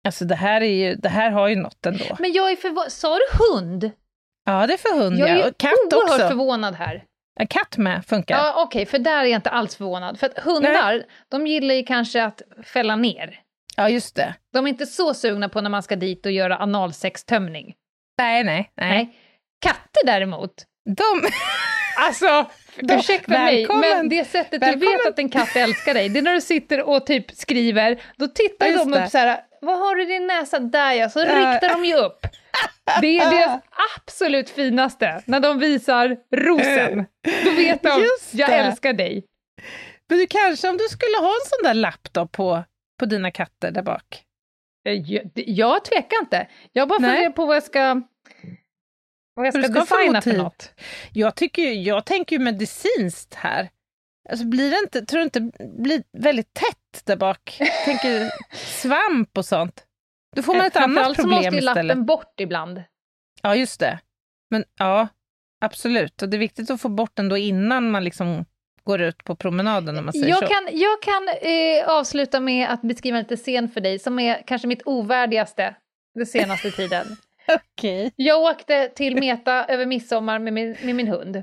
Alltså 0.04 0.24
det 0.24 0.34
här, 0.34 0.60
är 0.60 0.88
ju, 0.88 0.94
det 0.94 1.08
här 1.08 1.30
har 1.30 1.48
ju 1.48 1.56
något 1.56 1.86
ändå. 1.86 2.04
Men 2.18 2.32
jag 2.32 2.50
är 2.50 2.56
förvånad. 2.56 2.92
Sa 2.92 3.16
du 3.18 3.38
hund? 3.38 3.90
Ja, 4.46 4.66
det 4.66 4.72
är 4.72 4.76
för 4.76 4.98
hund 4.98 5.18
Jag 5.18 5.28
ja. 5.28 5.34
är 5.44 5.48
Och 5.50 5.58
katt 5.58 5.72
oerhört 5.92 6.10
också. 6.14 6.28
förvånad 6.28 6.74
här. 6.74 7.04
En 7.40 7.46
katt 7.46 7.76
med 7.76 8.06
funkar. 8.06 8.36
Ja, 8.36 8.62
Okej, 8.66 8.86
för 8.86 8.98
där 8.98 9.20
är 9.20 9.24
jag 9.24 9.38
inte 9.38 9.50
alls 9.50 9.76
förvånad. 9.76 10.18
För 10.20 10.26
att 10.26 10.38
hundar, 10.38 11.02
de 11.30 11.46
gillar 11.46 11.74
ju 11.74 11.82
kanske 11.82 12.24
att 12.24 12.42
fälla 12.64 12.96
ner. 12.96 13.40
Ja, 13.76 13.88
just 13.88 14.16
det. 14.16 14.34
De 14.52 14.64
är 14.66 14.68
inte 14.68 14.86
så 14.86 15.14
sugna 15.14 15.48
på 15.48 15.60
när 15.60 15.70
man 15.70 15.82
ska 15.82 15.96
dit 15.96 16.26
och 16.26 16.32
göra 16.32 16.58
analsextömning. 16.58 17.74
Nej, 18.18 18.44
nej, 18.44 18.70
nej. 18.76 18.90
Nej. 18.90 19.16
Katter 19.60 20.06
däremot, 20.06 20.52
De... 20.96 21.28
alltså, 21.98 22.26
Då- 22.80 22.94
ursäkta 22.94 23.32
mig, 23.32 23.56
välkommen. 23.56 23.84
men 23.90 24.08
det 24.08 24.24
sättet 24.24 24.50
du 24.60 24.66
Välkommen. 24.66 24.88
vet 24.98 25.08
att 25.08 25.18
en 25.18 25.28
katt 25.28 25.56
älskar 25.56 25.94
dig, 25.94 26.08
det 26.08 26.18
är 26.18 26.22
när 26.22 26.32
du 26.34 26.40
sitter 26.40 26.88
och 26.88 27.06
typ 27.06 27.30
skriver, 27.30 28.02
då 28.16 28.26
tittar 28.26 28.66
Ja, 28.66 28.84
de 28.84 28.94
upp 28.94 29.10
så 29.10 29.18
här, 29.18 29.40
vad 29.60 29.78
har 29.78 29.94
du 29.96 30.02
i 30.02 30.06
din 30.06 30.26
näsa? 30.26 30.58
Där 30.58 30.92
ja, 30.92 31.08
så 31.10 31.18
Ja. 31.18 31.24
riktar 31.52 31.68
de 31.68 31.84
ju 31.84 31.94
upp. 31.96 32.26
Det 33.00 33.18
är 33.18 33.30
deras 33.36 33.62
absolut 33.98 34.50
finaste, 34.50 35.22
när 35.26 35.40
de 35.40 35.58
visar 35.58 36.16
rosen. 36.36 37.06
Då 37.44 37.50
vet 37.50 37.82
de, 37.82 38.06
jag 38.32 38.50
älskar 38.50 38.92
dig. 38.92 39.24
Men 40.08 40.18
du 40.18 40.26
kanske, 40.26 40.68
om 40.68 40.76
du 40.76 40.84
skulle 40.88 41.16
ha 41.20 41.28
en 41.28 41.48
sån 41.48 41.64
där 41.64 41.74
laptop 41.74 42.32
på, 42.32 42.64
på 43.00 43.06
dina 43.06 43.30
katter 43.30 43.70
där 43.70 43.82
bak? 43.82 44.22
Eh, 44.88 44.92
Jag, 44.94 45.30
jag 45.34 45.84
tvekar 45.84 46.16
inte. 46.20 46.46
Jag 46.72 46.88
bara 46.88 47.00
funderar 47.00 47.30
på 47.30 47.46
vad 47.46 47.56
jag 47.56 47.62
ska, 47.62 48.02
vad 49.34 49.46
jag 49.46 49.54
ska 49.54 49.62
ska 49.62 49.72
designa 49.80 50.22
för 50.22 50.30
motiv. 50.30 50.38
något. 50.42 50.70
Jag, 51.12 51.34
tycker, 51.34 51.72
jag 51.72 52.04
tänker 52.06 52.36
ju 52.36 52.42
medicinskt 52.44 53.34
här. 53.34 53.68
Alltså 54.30 54.46
blir 54.46 54.70
det 54.70 54.78
inte, 54.78 55.06
tror 55.06 55.18
du 55.18 55.24
inte 55.24 55.40
blir 55.78 56.02
väldigt 56.18 56.54
tätt 56.54 57.02
där 57.04 57.16
bak? 57.16 57.60
Tänker 57.84 58.30
svamp 58.56 59.38
och 59.38 59.44
sånt. 59.44 59.84
Då 60.36 60.42
får 60.42 60.54
man 60.54 60.66
ett 60.66 60.76
annat 60.76 60.88
Eh, 60.88 60.94
Framförallt 60.94 61.16
så 61.16 61.26
måste 61.26 61.36
problem 61.42 61.54
ju 61.54 61.58
istället. 61.60 61.84
lappen 61.86 62.06
bort 62.06 62.40
ibland. 62.40 62.82
Ja, 63.42 63.56
just 63.56 63.80
det. 63.80 63.98
Men 64.50 64.64
ja, 64.78 65.08
absolut. 65.60 66.22
Och 66.22 66.28
det 66.28 66.36
är 66.36 66.38
viktigt 66.38 66.70
att 66.70 66.80
få 66.80 66.88
bort 66.88 67.10
den 67.14 67.28
då 67.28 67.36
innan 67.36 67.90
man 67.90 68.04
liksom 68.04 68.44
går 68.84 69.00
ut 69.00 69.24
på 69.24 69.36
promenaden 69.36 69.98
om 69.98 70.04
man 70.04 70.12
säger 70.12 70.34
så. 70.34 70.42
Jag 70.42 70.50
kan, 70.50 70.68
jag 70.78 71.02
kan 71.02 71.28
eh, 71.28 71.88
avsluta 71.88 72.40
med 72.40 72.68
att 72.70 72.82
beskriva 72.82 73.16
en 73.18 73.22
liten 73.22 73.36
scen 73.36 73.68
för 73.68 73.80
dig 73.80 73.98
som 73.98 74.18
är 74.18 74.42
kanske 74.46 74.68
mitt 74.68 74.82
ovärdigaste 74.84 75.74
den 76.14 76.26
senaste 76.26 76.70
tiden. 76.70 77.06
Okej. 77.76 78.12
Jag 78.16 78.40
åkte 78.42 78.88
till 78.88 79.16
Meta 79.20 79.64
över 79.64 79.86
midsommar 79.86 80.38
med 80.38 80.52
min, 80.52 80.76
med 80.82 80.94
min 80.94 81.08
hund. 81.08 81.42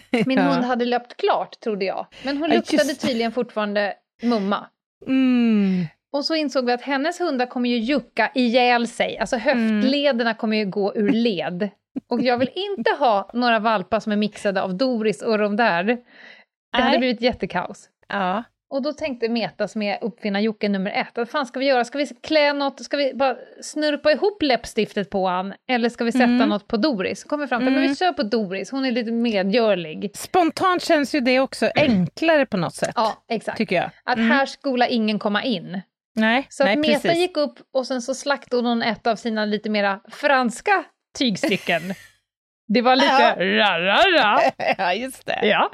Min 0.26 0.38
Ja. 0.38 0.44
hund 0.44 0.64
hade 0.64 0.84
löpt 0.84 1.16
klart, 1.16 1.60
trodde 1.60 1.84
jag. 1.84 2.06
Men 2.24 2.36
hon 2.36 2.50
just 2.50 2.72
luktade 2.72 2.92
det. 2.92 2.98
tydligen 3.00 3.32
fortfarande 3.32 3.94
mumma. 4.22 4.66
Mm. 5.06 5.86
Och 6.12 6.24
så 6.24 6.34
insåg 6.34 6.66
vi 6.66 6.72
att 6.72 6.82
hennes 6.82 7.20
hundar 7.20 7.46
kommer 7.46 7.68
ju 7.70 7.76
jucka 7.78 8.30
ihjäl 8.34 8.88
sig. 8.88 9.18
Alltså 9.18 9.36
höftlederna 9.36 10.34
kommer 10.34 10.56
ju 10.56 10.64
gå 10.66 10.94
ur 10.94 11.08
led. 11.08 11.68
Och 12.08 12.20
jag 12.22 12.38
vill 12.38 12.50
inte 12.54 12.90
ha 12.98 13.30
några 13.34 13.58
valpar 13.58 14.00
som 14.00 14.12
är 14.12 14.16
mixade 14.16 14.62
av 14.62 14.74
Doris 14.74 15.22
och 15.22 15.38
Rondär. 15.38 15.84
Det 15.84 15.98
hade 16.72 16.88
Nej. 16.88 16.98
blivit 16.98 17.20
jättekaos. 17.20 17.88
Ja. 18.08 18.44
Och 18.72 18.82
då 18.82 18.92
tänkte 18.92 19.28
Meta, 19.28 19.68
som 19.68 19.82
är 19.82 19.98
uppfinnar-Jocke 20.04 20.68
nummer 20.68 20.90
ett, 20.90 21.08
vad 21.14 21.28
fan 21.28 21.46
ska 21.46 21.60
vi 21.60 21.66
göra? 21.66 21.84
Ska 21.84 21.98
vi 21.98 22.06
klä 22.06 22.52
något, 22.52 22.84
ska 22.84 22.96
vi 22.96 23.14
bara 23.14 23.36
snurpa 23.62 24.12
ihop 24.12 24.42
läppstiftet 24.42 25.10
på 25.10 25.28
han? 25.28 25.54
Eller 25.70 25.88
ska 25.88 26.04
vi 26.04 26.12
sätta 26.12 26.24
Mm. 26.24 26.48
något 26.48 26.66
på 26.68 26.76
Doris? 26.76 27.24
Kommer 27.24 27.46
fram 27.46 27.62
till, 27.62 27.72
men 27.72 27.82
vi 27.82 27.96
kör 27.96 28.12
på 28.12 28.22
Doris, 28.22 28.70
hon 28.70 28.84
är 28.84 28.90
lite 28.90 29.10
medgörlig. 29.12 30.10
Spontant 30.16 30.82
känns 30.84 31.14
ju 31.14 31.20
det 31.20 31.40
också 31.40 31.70
enklare 31.74 32.46
på 32.46 32.56
något 32.56 32.74
sätt, 32.74 32.92
Ja, 32.94 33.24
exakt. 33.28 33.58
tycker 33.58 33.76
jag. 33.76 33.90
Att 34.04 34.16
Mm. 34.18 34.30
här 34.30 34.46
skola 34.46 34.88
ingen 34.88 35.18
komma 35.18 35.44
in. 35.44 35.80
Nej, 36.14 36.46
Så 36.48 36.64
nej 36.64 36.72
att 36.72 36.78
Meta 36.78 37.00
precis. 37.00 37.18
gick 37.18 37.36
upp 37.36 37.58
och 37.74 37.86
sen 37.86 38.02
så 38.02 38.14
slaktade 38.14 38.68
hon 38.68 38.82
ett 38.82 39.06
av 39.06 39.16
sina 39.16 39.44
lite 39.44 39.70
mera 39.70 40.00
franska 40.10 40.84
tygstycken. 41.18 41.82
Det 42.68 42.80
var 42.82 42.96
lite 42.96 43.34
ra-ra-ra. 43.36 44.40
ja, 44.78 44.94
just 44.94 45.26
det. 45.26 45.40
Ja. 45.42 45.70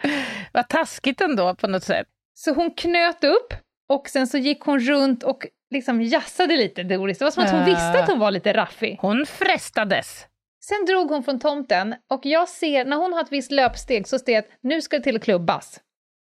Vad 0.53 0.69
taskigt 0.69 1.21
ändå 1.21 1.55
på 1.55 1.67
något 1.67 1.83
sätt. 1.85 2.07
Så 2.41 2.55
hon 2.55 2.71
knöt 2.71 3.25
upp 3.25 3.55
och 3.89 4.09
sen 4.09 4.27
så 4.27 4.39
gick 4.39 4.61
hon 4.61 4.81
runt 4.81 5.23
och 5.23 5.47
liksom 5.75 6.03
jassade 6.03 6.57
lite, 6.57 6.83
Doris. 6.83 7.19
Det 7.19 7.25
var 7.25 7.31
som 7.33 7.43
att 7.45 7.51
hon 7.51 7.61
Ja. 7.61 7.67
visste 7.67 8.03
att 8.03 8.09
hon 8.11 8.19
var 8.19 8.31
lite 8.31 8.53
raffig. 8.53 8.99
Hon 9.01 9.27
frestades. 9.27 10.27
Sen 10.65 10.85
drog 10.87 11.11
hon 11.11 11.23
från 11.23 11.41
tomten 11.41 11.95
och 12.11 12.21
jag 12.27 12.49
ser, 12.49 12.85
när 12.85 12.97
hon 12.97 13.13
har 13.13 13.21
ett 13.21 13.33
visst 13.33 13.51
löpsteg 13.51 14.09
så 14.09 14.19
ser 14.19 14.33
jag 14.33 14.39
att 14.39 14.51
nu 14.61 14.83
ska 14.83 14.97
det 14.97 15.03
till 15.03 15.17
att 15.17 15.23
klubbas. 15.25 15.81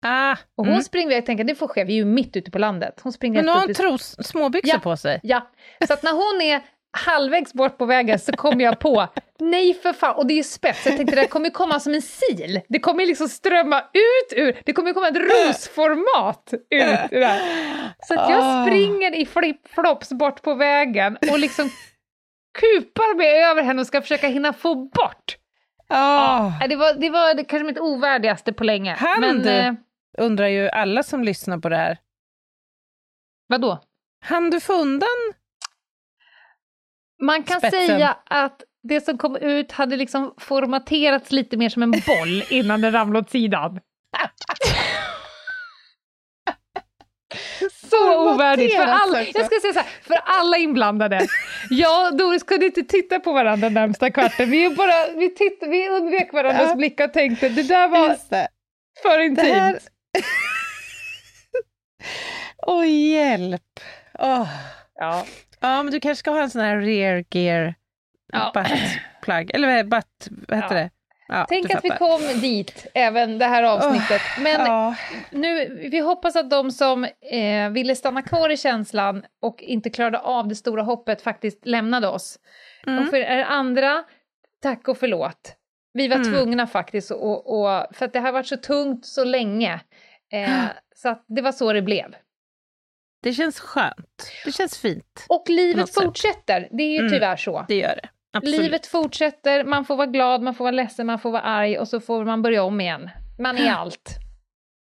Ah, 0.06 0.32
Och 0.58 0.66
hon 0.66 0.68
mm. 0.74 0.84
springer 0.84 1.08
iväg, 1.08 1.18
jag 1.18 1.26
tänker 1.26 1.44
det 1.44 1.56
får 1.56 1.68
ske, 1.68 1.84
vi 1.84 1.94
är 1.94 1.98
ju 1.98 2.06
mitt 2.06 2.36
ute 2.36 2.52
på 2.52 2.60
landet. 2.60 3.00
Hon 3.04 3.12
springer 3.14 3.36
Men 3.36 3.46
nu 3.46 3.52
har 3.52 3.74
tros, 3.74 4.16
småbyxor 4.28 4.74
Ja. 4.76 4.80
på 4.80 4.98
sig. 4.98 5.20
Ja, 5.24 5.48
så 5.88 5.94
att 5.94 6.04
när 6.04 6.12
hon 6.12 6.42
är 6.42 6.62
halvvägs 6.94 7.54
bort 7.54 7.78
på 7.78 7.86
vägen 7.86 8.20
så 8.20 8.32
kommer 8.32 8.64
jag 8.64 8.80
på, 8.80 9.08
nej 9.40 9.74
för 9.74 9.94
fan, 9.94 10.16
och 10.16 10.28
det 10.28 10.34
är 10.34 10.36
ju 10.36 10.44
spets, 10.44 10.86
jag 10.86 10.98
tänkte 10.98 11.16
det 11.16 11.28
kommer 11.28 11.50
komma 11.50 11.80
som 11.80 11.94
en 11.94 12.02
sil. 12.20 12.54
Det 12.70 12.80
kommer 12.80 13.06
liksom 13.06 13.30
strömma 13.30 13.80
ut 13.82 14.38
ur, 14.40 14.62
det 14.66 14.74
kommer 14.74 14.94
komma 14.94 15.08
ett 15.08 15.18
rosformat 15.18 16.54
ut 16.54 16.62
ur 17.12 17.20
det 17.20 17.26
här. 17.26 17.42
Så 18.08 18.14
att 18.14 18.30
jag 18.30 18.40
Ah. 18.44 18.66
springer 18.66 19.16
i 19.16 19.26
flip-flops 19.26 20.14
bort 20.14 20.42
på 20.42 20.54
vägen 20.54 21.18
och 21.32 21.40
liksom 21.40 21.70
kupar 22.60 23.16
mig 23.18 23.44
över 23.44 23.64
henne 23.64 23.82
och 23.82 23.88
ska 23.88 24.02
försöka 24.02 24.28
hinna 24.28 24.54
få 24.54 24.76
bort. 24.76 25.38
Ah. 25.88 26.52
Ja, 26.62 26.68
Det 26.68 26.76
var, 26.76 26.94
det 26.94 27.10
var 27.10 27.34
det 27.34 27.44
kanske 27.44 27.66
mitt 27.66 27.80
ovärdigaste 27.80 28.54
på 28.54 28.64
länge. 28.64 28.96
Han 29.00 29.22
Men 29.22 29.48
eh, 29.48 29.74
Undrar 30.18 30.48
ju 30.48 30.70
alla 30.70 31.04
som 31.04 31.24
lyssnar 31.24 31.58
på 31.58 31.70
det 31.70 31.78
här. 31.78 31.98
vadå? 33.48 33.80
Han 34.24 34.50
du 34.50 34.60
få 34.60 34.74
undan? 34.74 35.08
Man 37.22 37.44
kan 37.44 37.60
Spetsen. 37.60 37.88
säga 37.88 38.18
att 38.26 38.62
det 38.84 39.02
som 39.02 39.18
kom 39.18 39.36
ut 39.36 39.72
hade 39.72 39.96
liksom 39.96 40.34
formaterats 40.38 41.32
lite 41.32 41.58
mer 41.58 41.70
som 41.70 41.84
en 41.84 41.92
boll 41.92 42.44
innan 42.50 42.82
den 42.82 42.92
ramlade 42.92 43.26
åt 43.26 43.30
sidan. 43.32 43.80
Så 47.90 48.32
ovärdigt! 48.34 48.76
För 48.76 48.84
alla, 48.84 49.22
jag 49.24 49.46
ska 49.46 49.60
säga 49.62 49.74
så 49.74 49.80
här, 49.80 49.88
för 50.02 50.16
alla 50.26 50.58
inblandade. 50.58 51.28
Jag 51.70 52.12
och 52.12 52.18
Doris 52.18 52.44
kunde 52.44 52.66
inte 52.66 52.84
titta 52.84 53.20
på 53.20 53.34
varandra 53.34 53.66
den 53.70 53.74
närmsta 53.74 54.12
kvarten. 54.12 54.50
Vi, 54.52 54.70
bara, 54.76 55.08
vi, 55.16 55.36
titt, 55.36 55.60
vi 55.62 55.90
undvek 55.90 56.34
varandras 56.34 56.70
Ja. 56.70 56.76
blickar 56.76 57.08
och 57.08 57.14
tänkte 57.14 57.50
det 57.50 57.64
där 57.64 57.88
var 57.88 58.10
det. 58.30 58.48
för 59.02 59.18
Det 59.18 59.26
intimt. 59.26 59.48
här... 59.48 59.80
Åh, 62.68 62.88
hjälp. 62.90 63.62
Åh. 64.20 64.48
Ja. 64.96 65.26
Ja, 65.62 65.84
men 65.84 65.92
du 65.94 66.00
kanske 66.00 66.20
ska 66.20 66.32
ha 66.32 66.42
en 66.42 66.50
sån 66.50 66.62
här 66.62 66.78
rear 66.78 67.24
gear 67.30 67.76
Ja. 68.34 68.52
buttplug. 68.56 69.52
Eller 69.56 69.84
butt... 69.84 70.28
Vad 70.48 70.58
heter 70.64 70.76
Ja. 70.76 70.82
det? 70.82 70.90
Ja, 71.28 71.46
Tänk 71.50 71.74
att 71.76 71.86
vi 71.86 71.90
kom 71.90 72.22
dit, 72.42 72.88
även 72.94 73.38
det 73.38 73.46
här 73.46 73.64
avsnittet. 73.64 74.22
Men 74.40 74.66
Ja. 74.66 74.96
nu, 75.32 75.70
vi 75.92 76.00
hoppas 76.00 76.36
att 76.36 76.50
de 76.50 76.72
som 76.72 77.04
eh, 77.32 77.70
ville 77.72 77.96
stanna 77.96 78.22
kvar 78.22 78.50
i 78.50 78.58
känslan 78.58 79.24
och 79.42 79.62
inte 79.64 79.90
klarade 79.90 80.20
av 80.20 80.48
det 80.48 80.56
stora 80.56 80.84
hoppet 80.84 81.22
faktiskt 81.22 81.66
lämnade 81.66 82.08
oss. 82.08 82.40
Mm. 82.88 83.04
Och 83.04 83.10
för 83.10 83.18
er 83.18 83.44
andra, 83.44 84.04
tack 84.62 84.88
och 84.88 84.98
förlåt. 84.98 85.56
Vi 85.94 86.08
var 86.08 86.16
Mm. 86.16 86.34
tvungna 86.34 86.68
faktiskt, 86.68 87.12
och, 87.12 87.60
och, 87.62 87.86
för 87.96 88.06
att 88.06 88.14
det 88.14 88.20
har 88.20 88.32
varit 88.32 88.48
så 88.48 88.58
tungt 88.58 89.06
så 89.06 89.24
länge. 89.24 89.80
Eh, 90.34 90.50
så 90.96 91.10
att 91.10 91.26
det 91.28 91.42
var 91.42 91.52
så 91.52 91.74
det 91.74 91.82
blev. 91.82 92.16
Det 93.24 93.34
känns 93.34 93.60
skönt. 93.60 94.32
Det 94.46 94.52
känns 94.52 94.78
fint. 94.78 95.26
Och 95.30 95.44
livet 95.50 95.78
något 95.78 95.94
sätt. 95.94 96.04
fortsätter, 96.04 96.68
det 96.72 96.84
är 96.84 96.92
ju 96.92 96.98
Mm. 97.00 97.12
tyvärr 97.12 97.36
så. 97.38 97.66
Det 97.68 97.76
gör 97.76 97.96
det. 98.04 98.10
Absolut. 98.34 98.60
Livet 98.62 98.88
fortsätter, 98.88 99.64
man 99.64 99.86
får 99.86 99.96
vara 99.96 100.08
glad, 100.08 100.42
man 100.42 100.56
får 100.56 100.64
vara 100.66 100.72
ledsen, 100.72 101.06
man 101.08 101.20
får 101.20 101.32
vara 101.32 101.42
arg 101.42 101.78
och 101.80 101.88
så 101.88 102.00
får 102.00 102.26
man 102.26 102.42
börja 102.42 102.64
om 102.64 102.82
igen. 102.82 103.10
Man 103.40 103.58
är 103.58 103.72
allt. 103.72 104.10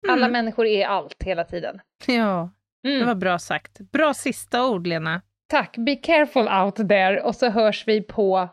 Alla 0.07 0.25
Mm. 0.25 0.31
människor 0.31 0.65
är 0.65 0.87
allt 0.87 1.23
hela 1.23 1.43
tiden. 1.43 1.81
Ja, 2.07 2.49
det 2.83 2.93
Mm. 2.95 3.07
var 3.07 3.15
bra 3.15 3.39
sagt. 3.39 3.79
Bra 3.91 4.13
sista 4.13 4.65
ord, 4.67 4.87
Lena. 4.87 5.21
Tack, 5.47 5.77
be 5.77 5.95
careful 5.95 6.47
out 6.47 6.75
there 6.75 7.21
och 7.21 7.35
så 7.35 7.49
hörs 7.49 7.87
vi 7.87 8.01
på... 8.01 8.49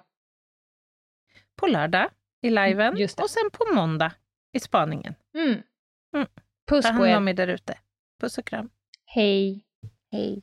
På 1.60 1.66
lördag 1.66 2.08
i 2.42 2.50
liven 2.50 2.80
Mm, 2.86 2.96
Just 3.00 3.16
det. 3.16 3.22
och 3.22 3.30
sen 3.30 3.50
på 3.52 3.74
måndag 3.74 4.12
i 4.52 4.60
spaningen. 4.60 5.14
Mm. 5.34 5.62
Mm. 6.16 6.26
Puss 6.68 6.84
Ta 6.84 6.92
hand 6.92 7.14
om 7.16 7.28
er 7.28 7.34
där 7.34 7.48
ute. 7.48 7.78
Puss 8.20 8.38
och 8.38 8.44
kram. 8.46 8.70
Hej. 9.06 9.64
Hej. 10.12 10.42